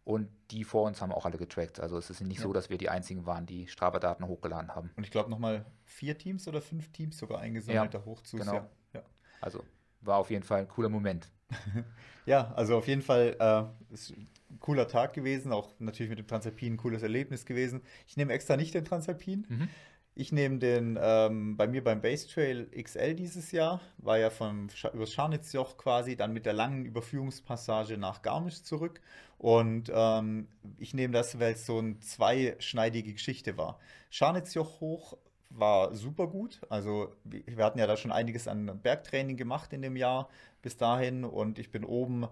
Und 0.05 0.31
die 0.51 0.65
vor 0.65 0.85
uns 0.85 1.03
haben 1.03 1.13
auch 1.13 1.27
alle 1.27 1.37
getrackt. 1.37 1.79
Also 1.79 1.99
es 1.99 2.09
ist 2.09 2.23
nicht 2.23 2.39
ja. 2.39 2.45
so, 2.45 2.55
dass 2.55 2.71
wir 2.71 2.79
die 2.79 2.89
einzigen 2.89 3.27
waren, 3.27 3.45
die 3.45 3.67
Strava-Daten 3.67 4.27
hochgeladen 4.27 4.75
haben. 4.75 4.91
Und 4.97 5.05
ich 5.05 5.11
glaube 5.11 5.29
nochmal 5.29 5.67
vier 5.85 6.17
Teams 6.17 6.49
oder 6.49 6.63
fünf 6.63 6.91
Teams 6.91 7.19
sogar 7.19 7.41
eingesammelt 7.41 7.93
ja, 7.93 8.01
da 8.01 8.05
hoch 8.07 8.23
zu. 8.23 8.39
Genau. 8.39 8.67
Ja. 8.95 9.03
Also 9.43 9.63
war 10.01 10.17
auf 10.17 10.31
jeden 10.31 10.43
Fall 10.43 10.61
ein 10.61 10.69
cooler 10.69 10.89
Moment. 10.89 11.31
ja, 12.27 12.53
also 12.55 12.77
auf 12.77 12.89
jeden 12.89 13.03
Fall 13.03 13.37
äh, 13.39 13.95
ist 13.95 14.11
ein 14.11 14.29
cooler 14.61 14.89
Tag 14.89 15.13
gewesen, 15.15 15.53
auch 15.53 15.71
natürlich 15.79 16.11
mit 16.11 16.19
dem 16.19 16.27
Transalpin 16.27 16.75
ein 16.75 16.77
cooles 16.77 17.03
Erlebnis 17.03 17.47
gewesen. 17.47 17.83
Ich 18.07 18.17
nehme 18.17 18.33
extra 18.33 18.57
nicht 18.57 18.75
den 18.75 18.85
Transalpin. 18.85 19.47
Mhm. 19.49 19.69
Ich 20.15 20.31
nehme 20.31 20.59
den 20.59 20.99
ähm, 21.01 21.57
bei 21.57 21.67
mir 21.67 21.83
beim 21.83 22.03
Base 22.03 22.29
Trail 22.29 22.69
XL 22.71 23.15
dieses 23.15 23.51
Jahr, 23.51 23.81
war 23.97 24.19
ja 24.19 24.29
vom 24.29 24.69
über 24.93 25.07
Scharnitzjoch 25.07 25.79
quasi, 25.79 26.17
dann 26.17 26.35
mit 26.35 26.45
der 26.45 26.53
langen 26.53 26.85
Überführungspassage 26.85 27.97
nach 27.97 28.21
Garmisch 28.21 28.63
zurück. 28.63 29.01
Und 29.39 29.91
ähm, 29.93 30.49
ich 30.79 30.93
nehme 30.93 31.15
das, 31.15 31.41
weil 31.41 31.55
es 31.55 31.65
so 31.65 31.79
eine 31.79 31.99
zweischneidige 32.01 33.15
Geschichte 33.15 33.57
war. 33.57 33.79
Scharnitzjoch 34.11 34.81
hoch 34.81 35.17
war 35.49 35.95
super 35.95 36.27
gut. 36.27 36.61
Also 36.69 37.15
wir 37.25 37.65
hatten 37.65 37.79
ja 37.79 37.87
da 37.87 37.97
schon 37.97 38.13
einiges 38.13 38.49
an 38.49 38.81
Bergtraining 38.83 39.37
gemacht 39.37 39.73
in 39.73 39.83
dem 39.83 39.97
Jahr 39.97 40.29
bis 40.63 40.77
dahin 40.77 41.25
und 41.25 41.59
ich 41.59 41.71
bin 41.71 41.85
oben, 41.85 42.27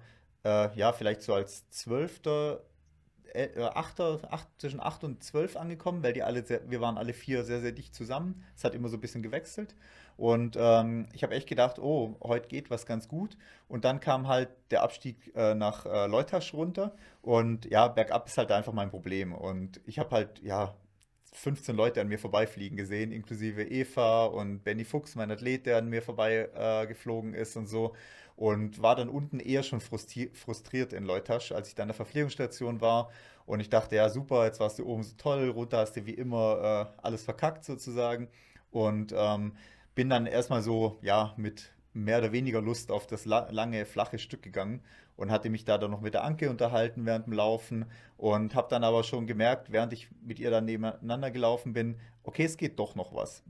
äh, 0.45 0.75
ja, 0.77 0.93
vielleicht 0.93 1.23
so 1.23 1.35
als 1.35 1.69
Zwölfter 1.71 2.63
äh, 3.35 3.63
Achter, 3.63 4.21
acht, 4.31 4.49
zwischen 4.59 4.81
8 4.81 5.05
und 5.05 5.23
12 5.23 5.57
angekommen, 5.57 6.03
weil 6.03 6.13
die 6.13 6.23
alle 6.23 6.45
sehr, 6.45 6.69
wir 6.71 6.81
waren 6.81 6.99
alle 6.99 7.13
vier 7.13 7.45
sehr, 7.45 7.61
sehr 7.61 7.73
dicht 7.73 7.95
zusammen. 7.95 8.45
Es 8.57 8.65
hat 8.65 8.75
immer 8.75 8.89
so 8.89 8.97
ein 8.97 9.01
bisschen 9.01 9.23
gewechselt. 9.23 9.75
Und 10.17 10.57
ähm, 10.59 11.07
ich 11.13 11.23
habe 11.23 11.35
echt 11.35 11.49
gedacht, 11.49 11.79
oh, 11.79 12.17
heute 12.23 12.49
geht 12.49 12.71
was 12.71 12.87
ganz 12.87 13.09
gut. 13.09 13.37
Und 13.69 13.85
dann 13.85 14.01
kam 14.01 14.29
halt 14.29 14.51
der 14.71 14.83
Abstieg 14.83 15.33
äh, 15.35 15.55
nach 15.55 15.87
äh, 15.87 16.07
Leutasch 16.07 16.53
runter. 16.55 16.95
Und 17.23 17.67
ja, 17.67 17.89
bergab 17.89 18.27
ist 18.27 18.37
halt 18.37 18.53
einfach 18.53 18.73
mein 18.73 18.91
Problem. 18.91 19.33
Und 19.33 19.81
ich 19.87 19.99
habe 19.99 20.11
halt, 20.11 20.43
ja, 20.43 20.75
15 21.33 21.77
Leute 21.77 22.01
an 22.01 22.09
mir 22.09 22.19
vorbeifliegen 22.19 22.77
gesehen, 22.77 23.13
inklusive 23.13 23.63
Eva 23.63 24.27
und 24.27 24.65
Benny 24.65 24.85
Fuchs, 24.85 25.15
mein 25.15 25.31
Athlet, 25.31 25.67
der 25.67 25.79
an 25.79 25.89
mir 25.89 26.03
vorbeigeflogen 26.03 27.35
äh, 27.35 27.43
ist 27.43 27.57
und 27.57 27.67
so. 27.67 27.95
Und 28.37 28.83
war 28.83 28.97
dann 28.97 29.09
unten 29.11 29.39
eher 29.39 29.63
schon 29.63 29.81
frustriert 29.81 30.93
in 30.93 31.05
Leutasch, 31.05 31.53
als 31.53 31.69
ich 31.69 31.75
dann 31.75 31.85
in 31.85 31.89
der 31.89 31.95
Verpflegungsstation 31.97 32.81
war. 32.81 33.11
Und 33.47 33.61
ich 33.61 33.69
dachte, 33.69 33.97
ja, 33.97 34.09
super, 34.09 34.47
jetzt 34.47 34.61
warst 34.61 34.79
du 34.79 34.87
oben 34.87 35.03
so 35.03 35.15
toll, 35.19 35.51
runter 35.51 35.79
hast 35.79 35.97
du 35.97 36.07
wie 36.07 36.15
immer 36.15 36.91
äh, 36.99 37.03
alles 37.03 37.23
verkackt 37.23 37.65
sozusagen. 37.65 38.29
Und 38.71 39.13
ähm, 39.17 39.53
bin 39.95 40.09
dann 40.09 40.27
erstmal 40.27 40.63
so, 40.63 40.99
ja, 41.03 41.35
mit 41.37 41.73
mehr 41.93 42.19
oder 42.19 42.33
weniger 42.33 42.63
Lust 42.63 42.91
auf 42.91 43.07
das 43.07 43.25
lange, 43.25 43.85
flache 43.85 44.19
Stück 44.19 44.43
gegangen 44.43 44.81
und 45.21 45.31
hatte 45.31 45.51
mich 45.51 45.67
da 45.67 45.77
dann 45.77 45.91
noch 45.91 46.01
mit 46.01 46.15
der 46.15 46.25
Anke 46.25 46.49
unterhalten 46.49 47.05
während 47.05 47.27
dem 47.27 47.35
Laufen 47.35 47.85
und 48.17 48.55
habe 48.55 48.69
dann 48.71 48.85
aber 48.85 49.05
schon 49.05 49.27
gemerkt, 49.27 49.71
während 49.71 49.93
ich 49.93 50.09
mit 50.23 50.39
ihr 50.39 50.51
dann 50.51 50.65
nebeneinander 50.65 51.31
gelaufen 51.31 51.75
bin, 51.75 52.01
okay, 52.23 52.45
es 52.45 52.57
geht 52.57 52.79
doch 52.79 52.95
noch 52.95 53.15
was. 53.15 53.43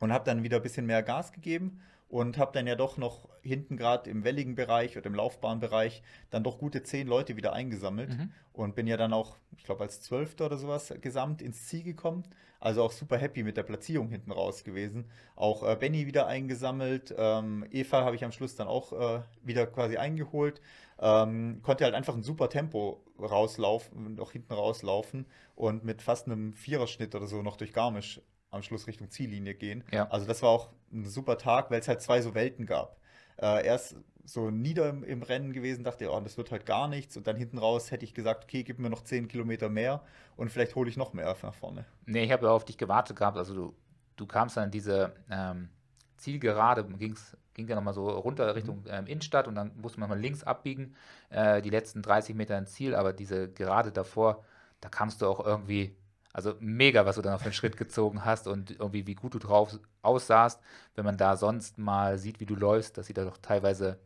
Und 0.00 0.12
habe 0.14 0.24
dann 0.24 0.42
wieder 0.42 0.56
ein 0.56 0.62
bisschen 0.62 0.86
mehr 0.86 1.02
Gas 1.02 1.30
gegeben 1.30 1.82
und 2.14 2.38
habe 2.38 2.52
dann 2.52 2.68
ja 2.68 2.76
doch 2.76 2.96
noch 2.96 3.28
hinten 3.42 3.76
gerade 3.76 4.08
im 4.08 4.22
welligen 4.22 4.54
Bereich 4.54 4.96
oder 4.96 5.06
im 5.06 5.16
Laufbahnbereich 5.16 6.00
dann 6.30 6.44
doch 6.44 6.58
gute 6.58 6.84
zehn 6.84 7.08
Leute 7.08 7.36
wieder 7.36 7.52
eingesammelt 7.52 8.10
mhm. 8.10 8.30
und 8.52 8.76
bin 8.76 8.86
ja 8.86 8.96
dann 8.96 9.12
auch, 9.12 9.36
ich 9.56 9.64
glaube, 9.64 9.82
als 9.82 10.00
Zwölfter 10.00 10.46
oder 10.46 10.56
sowas 10.56 10.94
gesamt 11.00 11.42
ins 11.42 11.66
Ziel 11.66 11.82
gekommen. 11.82 12.22
Also 12.60 12.84
auch 12.84 12.92
super 12.92 13.18
happy 13.18 13.42
mit 13.42 13.56
der 13.56 13.64
Platzierung 13.64 14.10
hinten 14.10 14.30
raus 14.30 14.62
gewesen. 14.62 15.10
Auch 15.34 15.68
äh, 15.68 15.74
Benny 15.74 16.06
wieder 16.06 16.28
eingesammelt. 16.28 17.12
Ähm, 17.18 17.66
Eva 17.72 18.04
habe 18.04 18.14
ich 18.14 18.24
am 18.24 18.30
Schluss 18.30 18.54
dann 18.54 18.68
auch 18.68 18.92
äh, 18.92 19.22
wieder 19.42 19.66
quasi 19.66 19.96
eingeholt. 19.96 20.60
Ähm, 21.00 21.62
konnte 21.62 21.82
halt 21.82 21.94
einfach 21.94 22.14
ein 22.14 22.22
super 22.22 22.48
Tempo 22.48 23.02
rauslaufen, 23.18 24.14
noch 24.14 24.30
hinten 24.30 24.52
rauslaufen 24.52 25.26
und 25.56 25.82
mit 25.82 26.00
fast 26.00 26.26
einem 26.26 26.54
Viererschnitt 26.54 27.16
oder 27.16 27.26
so 27.26 27.42
noch 27.42 27.56
durch 27.56 27.72
Garmisch 27.72 28.20
am 28.54 28.62
Schluss 28.62 28.86
Richtung 28.86 29.10
Ziellinie 29.10 29.54
gehen. 29.54 29.84
Ja. 29.92 30.08
Also 30.10 30.26
das 30.26 30.42
war 30.42 30.50
auch 30.50 30.70
ein 30.92 31.04
super 31.04 31.38
Tag, 31.38 31.70
weil 31.70 31.80
es 31.80 31.88
halt 31.88 32.00
zwei 32.00 32.20
so 32.22 32.34
Welten 32.34 32.66
gab. 32.66 32.96
Äh, 33.36 33.66
erst 33.66 33.96
so 34.24 34.50
nieder 34.50 34.88
im, 34.88 35.04
im, 35.04 35.22
Rennen 35.22 35.52
gewesen, 35.52 35.84
dachte, 35.84 36.10
oh, 36.10 36.20
das 36.20 36.38
wird 36.38 36.50
halt 36.50 36.64
gar 36.64 36.88
nichts. 36.88 37.16
Und 37.16 37.26
dann 37.26 37.36
hinten 37.36 37.58
raus 37.58 37.90
hätte 37.90 38.04
ich 38.04 38.14
gesagt, 38.14 38.44
okay, 38.44 38.62
gib 38.62 38.78
mir 38.78 38.90
noch 38.90 39.02
10 39.02 39.28
Kilometer 39.28 39.68
mehr 39.68 40.02
und 40.36 40.50
vielleicht 40.50 40.74
hole 40.74 40.88
ich 40.88 40.96
noch 40.96 41.12
mehr 41.12 41.36
nach 41.42 41.54
vorne. 41.54 41.84
Nee, 42.06 42.24
ich 42.24 42.32
habe 42.32 42.46
ja 42.46 42.52
auf 42.52 42.64
dich 42.64 42.78
gewartet 42.78 43.16
gehabt. 43.16 43.36
Also 43.36 43.54
du, 43.54 43.74
du 44.16 44.26
kamst 44.26 44.56
dann 44.56 44.64
in 44.66 44.70
diese 44.70 45.12
ähm, 45.30 45.68
Zielgerade, 46.16 46.84
ging's, 46.84 47.36
ging 47.52 47.68
ja 47.68 47.74
nochmal 47.74 47.94
so 47.94 48.08
runter 48.08 48.54
Richtung 48.54 48.80
mhm. 48.80 48.88
ähm, 48.88 49.06
Innenstadt 49.06 49.46
und 49.46 49.56
dann 49.56 49.72
musste 49.76 50.00
man 50.00 50.08
mal 50.08 50.18
links 50.18 50.42
abbiegen, 50.42 50.94
äh, 51.30 51.60
die 51.60 51.70
letzten 51.70 52.00
30 52.00 52.34
Meter 52.34 52.56
ins 52.56 52.72
Ziel, 52.72 52.94
aber 52.94 53.12
diese 53.12 53.50
Gerade 53.50 53.92
davor, 53.92 54.44
da 54.80 54.88
kamst 54.88 55.20
du 55.20 55.26
auch 55.26 55.44
irgendwie 55.44 55.94
also 56.34 56.54
mega, 56.58 57.06
was 57.06 57.14
du 57.14 57.22
dann 57.22 57.32
auf 57.32 57.44
den 57.44 57.52
Schritt 57.52 57.76
gezogen 57.76 58.24
hast 58.24 58.48
und 58.48 58.72
irgendwie 58.72 59.06
wie 59.06 59.14
gut 59.14 59.34
du 59.34 59.38
drauf 59.38 59.78
aussahst. 60.02 60.60
Wenn 60.96 61.04
man 61.04 61.16
da 61.16 61.36
sonst 61.36 61.78
mal 61.78 62.18
sieht, 62.18 62.40
wie 62.40 62.46
du 62.46 62.56
läufst, 62.56 62.98
das 62.98 63.06
sieht 63.06 63.16
da 63.16 63.24
doch 63.24 63.38
teilweise 63.38 64.00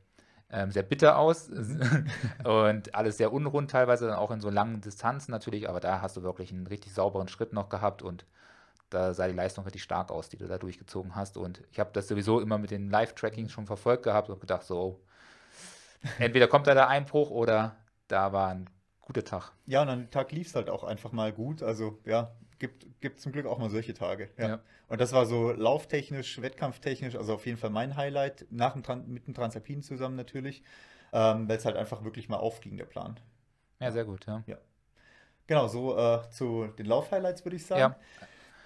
ähm, 0.51 0.71
sehr 0.71 0.83
bitter 0.83 1.17
aus 1.19 1.49
und 2.45 2.95
alles 2.95 3.17
sehr 3.17 3.33
unrund 3.33 3.71
teilweise, 3.71 4.07
dann 4.07 4.17
auch 4.17 4.31
in 4.31 4.43
so 4.43 4.51
langen 4.51 4.83
Distanzen 4.83 5.33
natürlich, 5.33 5.71
aber 5.71 5.81
da 5.81 6.03
hast 6.03 6.19
du 6.19 6.23
wirklich 6.23 6.53
einen 6.53 6.67
richtig 6.67 6.93
sauberen 6.93 7.29
Schritt 7.29 7.55
noch 7.55 7.71
gehabt 7.71 8.03
und 8.03 8.27
da 8.91 9.15
sah 9.15 9.27
die 9.27 9.35
Leistung 9.35 9.65
richtig 9.65 9.83
stark 9.83 10.11
aus, 10.11 10.29
die 10.29 10.37
du 10.37 10.47
da 10.47 10.59
durchgezogen 10.59 11.15
hast. 11.15 11.39
Und 11.39 11.63
ich 11.73 11.81
habe 11.81 11.91
das 11.95 12.09
sowieso 12.09 12.41
immer 12.41 12.59
mit 12.59 12.71
den 12.71 12.91
Live-Trackings 12.91 13.53
schon 13.53 13.67
verfolgt 13.67 14.03
gehabt 14.03 14.29
und 14.29 14.41
gedacht, 14.41 14.65
so, 14.65 15.01
entweder 16.19 16.47
kommt 16.47 16.67
da 16.67 16.75
der 16.75 16.89
Einbruch 16.89 17.31
oder 17.31 17.77
da 18.07 18.33
war 18.33 18.49
ein 18.49 18.69
guter 19.09 19.25
Tag. 19.25 19.53
Ja, 19.67 19.83
und 19.83 19.89
an 19.89 19.99
dem 20.01 20.11
Tag 20.11 20.31
lief 20.33 20.49
es 20.49 20.55
halt 20.55 20.71
auch 20.71 20.85
einfach 20.85 21.13
mal 21.13 21.33
gut. 21.33 21.63
Also 21.63 21.99
ja, 22.05 22.31
gibt, 22.59 23.01
gibt 23.01 23.21
zum 23.21 23.33
Glück 23.33 23.47
auch 23.47 23.59
mal 23.59 23.71
solche 23.71 23.95
Tage. 23.95 24.31
Ja. 24.37 24.49
ja. 24.49 24.61
Und 24.89 25.01
das 25.01 25.13
war 25.13 25.27
so 25.27 25.51
lauftechnisch, 25.51 26.41
wettkampftechnisch, 26.41 27.17
also 27.17 27.35
auf 27.35 27.47
jeden 27.47 27.59
Fall 27.59 27.71
mein 27.71 27.97
Highlight, 27.97 28.47
nach 28.51 28.75
dem 28.75 29.13
mit 29.13 29.27
dem 29.27 29.35
Transalpin 29.35 29.83
zusammen 29.83 30.15
natürlich, 30.15 30.63
ähm, 31.13 31.49
weil 31.49 31.57
es 31.57 31.65
halt 31.65 31.77
einfach 31.77 32.05
wirklich 32.05 32.29
mal 32.29 32.37
aufging, 32.37 32.77
der 32.77 32.85
Plan. 32.85 33.19
Ja, 33.81 33.91
sehr 33.91 34.05
gut, 34.05 34.27
ja. 34.27 34.43
ja. 34.47 34.59
Genau, 35.47 35.69
so 35.69 35.97
äh, 35.97 36.29
zu 36.31 36.67
den 36.79 36.87
Lauf-Highlights 36.87 37.45
würde 37.45 37.57
ich 37.57 37.65
sagen. 37.65 37.81
Ja. 37.81 37.97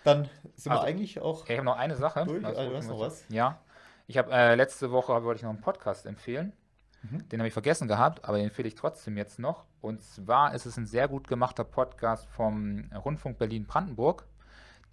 Dann 0.02 0.28
sind 0.56 0.72
also, 0.72 0.82
wir 0.82 0.88
eigentlich 0.88 1.20
auch. 1.20 1.48
Ich 1.48 1.56
habe 1.56 1.64
noch 1.64 1.76
eine 1.76 1.94
Sache. 1.94 2.24
Durch. 2.24 2.44
Also, 2.44 2.70
du 2.70 2.76
hast 2.76 2.88
noch 2.88 2.98
was? 2.98 3.24
Ja. 3.28 3.60
Ich 4.08 4.18
habe 4.18 4.32
äh, 4.32 4.56
letzte 4.56 4.90
Woche 4.90 5.22
wollte 5.22 5.38
ich 5.38 5.42
noch 5.44 5.50
einen 5.50 5.60
Podcast 5.60 6.06
empfehlen. 6.06 6.52
Mhm. 7.02 7.28
Den 7.28 7.38
habe 7.38 7.46
ich 7.46 7.52
vergessen 7.52 7.86
gehabt, 7.86 8.24
aber 8.24 8.38
den 8.38 8.48
empfehle 8.48 8.66
ich 8.66 8.74
trotzdem 8.74 9.16
jetzt 9.16 9.38
noch. 9.38 9.64
Und 9.82 10.00
zwar 10.00 10.54
ist 10.54 10.64
es 10.64 10.76
ein 10.76 10.86
sehr 10.86 11.08
gut 11.08 11.26
gemachter 11.26 11.64
Podcast 11.64 12.28
vom 12.30 12.88
Rundfunk 13.04 13.36
Berlin-Brandenburg, 13.38 14.24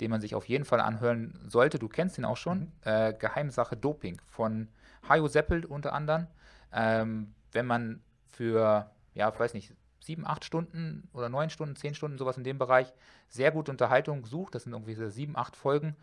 den 0.01 0.09
man 0.09 0.19
sich 0.19 0.33
auf 0.33 0.45
jeden 0.45 0.65
Fall 0.65 0.81
anhören 0.81 1.39
sollte. 1.47 1.77
Du 1.77 1.87
kennst 1.87 2.17
ihn 2.17 2.25
auch 2.25 2.37
schon. 2.37 2.59
Mhm. 2.59 2.71
Äh, 2.81 3.13
Geheimsache 3.13 3.77
Doping 3.77 4.19
von 4.25 4.67
Hajo 5.07 5.27
Seppelt 5.27 5.67
unter 5.67 5.93
anderem. 5.93 6.25
Ähm, 6.73 7.35
wenn 7.51 7.67
man 7.67 8.01
für, 8.25 8.89
ja, 9.13 9.29
ich 9.29 9.39
weiß 9.39 9.53
nicht, 9.53 9.75
sieben, 9.99 10.25
acht 10.25 10.43
Stunden 10.43 11.07
oder 11.13 11.29
neun 11.29 11.51
Stunden, 11.51 11.75
zehn 11.75 11.93
Stunden, 11.93 12.17
sowas 12.17 12.37
in 12.37 12.43
dem 12.43 12.57
Bereich, 12.57 12.91
sehr 13.27 13.51
gute 13.51 13.69
Unterhaltung 13.69 14.25
sucht, 14.25 14.55
das 14.55 14.63
sind 14.63 14.73
irgendwie 14.73 14.95
sieben, 15.11 15.37
acht 15.37 15.55
Folgen, 15.55 15.95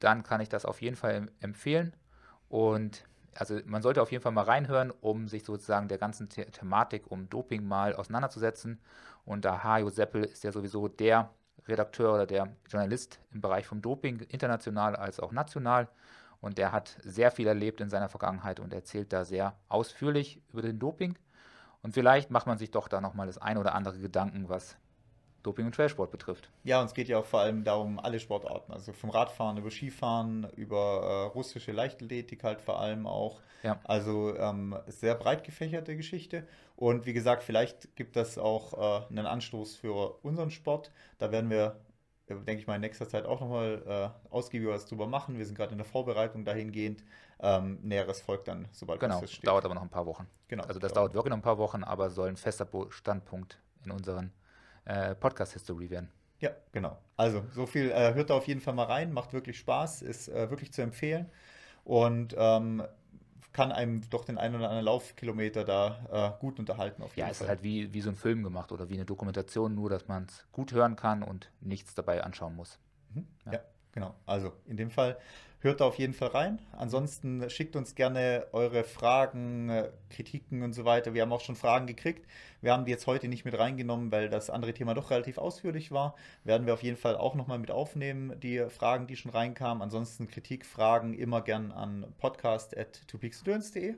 dann 0.00 0.22
kann 0.22 0.42
ich 0.42 0.50
das 0.50 0.66
auf 0.66 0.82
jeden 0.82 0.96
Fall 0.96 1.30
empfehlen. 1.40 1.94
Und 2.50 3.04
also 3.36 3.58
man 3.66 3.82
sollte 3.82 4.02
auf 4.02 4.12
jeden 4.12 4.22
Fall 4.22 4.32
mal 4.32 4.44
reinhören, 4.44 4.90
um 5.00 5.28
sich 5.28 5.44
sozusagen 5.44 5.88
der 5.88 5.98
ganzen 5.98 6.28
The 6.30 6.44
Thematik 6.46 7.10
um 7.10 7.28
Doping 7.28 7.66
mal 7.66 7.94
auseinanderzusetzen. 7.94 8.80
Und 9.24 9.44
da 9.44 9.62
Hajo 9.64 9.88
Seppel 9.90 10.24
ist 10.24 10.44
ja 10.44 10.52
sowieso 10.52 10.88
der 10.88 11.30
Redakteur 11.66 12.14
oder 12.14 12.26
der 12.26 12.48
Journalist 12.68 13.20
im 13.32 13.40
Bereich 13.40 13.66
vom 13.66 13.80
Doping, 13.80 14.20
international 14.28 14.96
als 14.96 15.20
auch 15.20 15.32
national. 15.32 15.88
Und 16.40 16.58
der 16.58 16.72
hat 16.72 16.96
sehr 17.02 17.30
viel 17.30 17.46
erlebt 17.46 17.80
in 17.80 17.88
seiner 17.88 18.08
Vergangenheit 18.08 18.60
und 18.60 18.72
erzählt 18.74 19.12
da 19.12 19.24
sehr 19.24 19.54
ausführlich 19.68 20.42
über 20.52 20.62
den 20.62 20.78
Doping. 20.78 21.16
Und 21.82 21.92
vielleicht 21.94 22.30
macht 22.30 22.46
man 22.46 22.58
sich 22.58 22.70
doch 22.70 22.88
da 22.88 23.00
nochmal 23.00 23.26
das 23.26 23.38
ein 23.38 23.56
oder 23.56 23.74
andere 23.74 23.98
Gedanken, 23.98 24.48
was 24.48 24.76
Doping- 25.44 25.66
und 25.66 25.74
Trailsport 25.74 26.10
betrifft. 26.10 26.50
Ja, 26.64 26.80
und 26.80 26.86
es 26.86 26.94
geht 26.94 27.06
ja 27.06 27.18
auch 27.18 27.24
vor 27.26 27.40
allem 27.40 27.64
darum, 27.64 28.00
alle 28.00 28.18
Sportarten, 28.18 28.72
also 28.72 28.92
vom 28.92 29.10
Radfahren 29.10 29.58
über 29.58 29.70
Skifahren, 29.70 30.48
über 30.56 31.28
äh, 31.28 31.32
russische 31.34 31.70
Leichtathletik 31.70 32.42
halt 32.42 32.60
vor 32.60 32.80
allem 32.80 33.06
auch. 33.06 33.40
Ja. 33.62 33.78
Also 33.84 34.36
ähm, 34.36 34.76
sehr 34.86 35.14
breit 35.14 35.44
gefächerte 35.44 35.96
Geschichte. 35.96 36.46
Und 36.76 37.06
wie 37.06 37.12
gesagt, 37.12 37.42
vielleicht 37.42 37.94
gibt 37.94 38.16
das 38.16 38.38
auch 38.38 38.72
äh, 38.72 39.06
einen 39.10 39.26
Anstoß 39.26 39.76
für 39.76 40.18
unseren 40.22 40.50
Sport. 40.50 40.90
Da 41.18 41.30
werden 41.30 41.50
wir, 41.50 41.76
äh, 42.26 42.34
denke 42.36 42.62
ich 42.62 42.66
mal, 42.66 42.76
in 42.76 42.80
nächster 42.80 43.08
Zeit 43.08 43.26
auch 43.26 43.40
nochmal 43.40 43.82
äh, 43.86 44.34
ausgiebig 44.34 44.68
was 44.68 44.86
drüber 44.86 45.06
machen. 45.06 45.36
Wir 45.36 45.44
sind 45.44 45.56
gerade 45.56 45.72
in 45.72 45.78
der 45.78 45.86
Vorbereitung 45.86 46.46
dahingehend. 46.46 47.04
Ähm, 47.40 47.78
Näheres 47.82 48.22
folgt 48.22 48.48
dann, 48.48 48.66
sobald 48.72 49.00
genau, 49.00 49.20
das 49.20 49.30
steht. 49.30 49.46
dauert 49.46 49.66
aber 49.66 49.74
noch 49.74 49.82
ein 49.82 49.90
paar 49.90 50.06
Wochen. 50.06 50.26
Genau. 50.48 50.64
Also 50.64 50.80
das 50.80 50.94
dauert 50.94 51.12
wirklich 51.12 51.30
noch 51.30 51.38
ein 51.38 51.42
paar 51.42 51.58
Wochen, 51.58 51.84
aber 51.84 52.08
soll 52.08 52.28
ein 52.28 52.36
fester 52.36 52.66
Standpunkt 52.90 53.58
in 53.84 53.90
unseren 53.90 54.32
äh, 54.84 55.14
Podcast-History 55.14 55.90
werden. 55.90 56.10
Ja, 56.40 56.50
genau. 56.72 56.98
Also, 57.16 57.44
so 57.52 57.66
viel 57.66 57.90
äh, 57.90 58.14
hört 58.14 58.30
da 58.30 58.34
auf 58.34 58.46
jeden 58.46 58.60
Fall 58.60 58.74
mal 58.74 58.84
rein, 58.84 59.12
macht 59.12 59.32
wirklich 59.32 59.58
Spaß, 59.58 60.02
ist 60.02 60.28
äh, 60.28 60.50
wirklich 60.50 60.72
zu 60.72 60.82
empfehlen 60.82 61.30
und 61.84 62.34
ähm, 62.36 62.82
kann 63.52 63.70
einem 63.70 64.02
doch 64.10 64.24
den 64.24 64.36
einen 64.36 64.56
oder 64.56 64.64
anderen 64.64 64.84
Laufkilometer 64.84 65.64
da 65.64 66.34
äh, 66.36 66.40
gut 66.40 66.58
unterhalten. 66.58 67.02
Auf 67.02 67.16
jeden 67.16 67.26
ja, 67.26 67.30
es 67.30 67.40
ist 67.40 67.48
halt 67.48 67.62
wie, 67.62 67.94
wie 67.94 68.00
so 68.00 68.10
ein 68.10 68.16
Film 68.16 68.42
gemacht 68.42 68.72
oder 68.72 68.90
wie 68.90 68.94
eine 68.94 69.04
Dokumentation, 69.04 69.74
nur 69.74 69.88
dass 69.88 70.08
man 70.08 70.24
es 70.24 70.44
gut 70.50 70.72
hören 70.72 70.96
kann 70.96 71.22
und 71.22 71.50
nichts 71.60 71.94
dabei 71.94 72.24
anschauen 72.24 72.56
muss. 72.56 72.78
Mhm. 73.14 73.26
Ja. 73.46 73.52
ja, 73.52 73.60
genau. 73.92 74.14
Also 74.26 74.52
in 74.66 74.76
dem 74.76 74.90
Fall 74.90 75.16
hört 75.64 75.80
da 75.80 75.86
auf 75.86 75.98
jeden 75.98 76.12
Fall 76.12 76.28
rein. 76.28 76.60
Ansonsten 76.72 77.48
schickt 77.48 77.74
uns 77.74 77.94
gerne 77.94 78.46
eure 78.52 78.84
Fragen, 78.84 79.70
äh, 79.70 79.90
Kritiken 80.10 80.62
und 80.62 80.74
so 80.74 80.84
weiter. 80.84 81.14
Wir 81.14 81.22
haben 81.22 81.32
auch 81.32 81.40
schon 81.40 81.56
Fragen 81.56 81.86
gekriegt. 81.86 82.26
Wir 82.60 82.72
haben 82.72 82.84
die 82.84 82.90
jetzt 82.90 83.06
heute 83.06 83.28
nicht 83.28 83.46
mit 83.46 83.58
reingenommen, 83.58 84.12
weil 84.12 84.28
das 84.28 84.50
andere 84.50 84.74
Thema 84.74 84.92
doch 84.92 85.10
relativ 85.10 85.38
ausführlich 85.38 85.90
war. 85.90 86.14
Werden 86.44 86.66
wir 86.66 86.74
auf 86.74 86.82
jeden 86.82 86.98
Fall 86.98 87.16
auch 87.16 87.34
nochmal 87.34 87.58
mit 87.58 87.70
aufnehmen, 87.70 88.38
die 88.40 88.58
Fragen, 88.68 89.06
die 89.06 89.16
schon 89.16 89.30
reinkamen. 89.30 89.82
Ansonsten 89.82 90.28
Kritik, 90.28 90.66
Fragen 90.66 91.14
immer 91.14 91.40
gern 91.40 91.72
an 91.72 92.12
podcast.twopeaksendurance.de. 92.18 93.94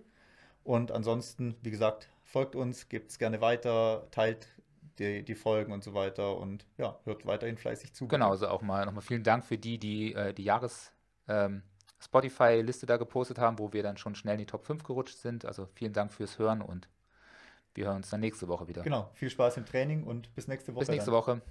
Und 0.62 0.92
ansonsten, 0.92 1.56
wie 1.62 1.70
gesagt, 1.72 2.08
folgt 2.22 2.54
uns, 2.54 2.88
gebt 2.88 3.10
es 3.10 3.18
gerne 3.18 3.40
weiter, 3.40 4.06
teilt 4.12 4.48
die, 5.00 5.24
die, 5.24 5.34
Folgen 5.34 5.72
und 5.72 5.84
so 5.84 5.94
weiter 5.94 6.38
und 6.38 6.64
ja, 6.78 6.98
hört 7.04 7.26
weiterhin 7.26 7.58
fleißig 7.58 7.92
zu. 7.92 8.08
Genau, 8.08 8.30
also 8.30 8.48
auch 8.48 8.62
mal 8.62 8.86
nochmal 8.86 9.02
vielen 9.02 9.24
Dank 9.24 9.44
für 9.44 9.58
die, 9.58 9.78
die 9.78 10.14
äh, 10.14 10.32
die 10.32 10.44
Jahres- 10.44 10.95
ähm, 11.28 11.62
Spotify-Liste 12.00 12.86
da 12.86 12.96
gepostet 12.96 13.38
haben, 13.38 13.58
wo 13.58 13.72
wir 13.72 13.82
dann 13.82 13.96
schon 13.96 14.14
schnell 14.14 14.34
in 14.34 14.40
die 14.40 14.46
Top 14.46 14.64
5 14.64 14.82
gerutscht 14.82 15.16
sind. 15.16 15.44
Also 15.44 15.68
vielen 15.74 15.92
Dank 15.92 16.12
fürs 16.12 16.38
Hören 16.38 16.62
und 16.62 16.88
wir 17.74 17.86
hören 17.86 17.96
uns 17.96 18.10
dann 18.10 18.20
nächste 18.20 18.48
Woche 18.48 18.68
wieder. 18.68 18.82
Genau, 18.82 19.10
viel 19.14 19.30
Spaß 19.30 19.56
im 19.58 19.66
Training 19.66 20.04
und 20.04 20.34
bis 20.34 20.48
nächste 20.48 20.74
Woche. 20.74 20.80
Bis 20.80 20.88
nächste 20.88 21.10
dann. 21.10 21.18
Woche. 21.18 21.42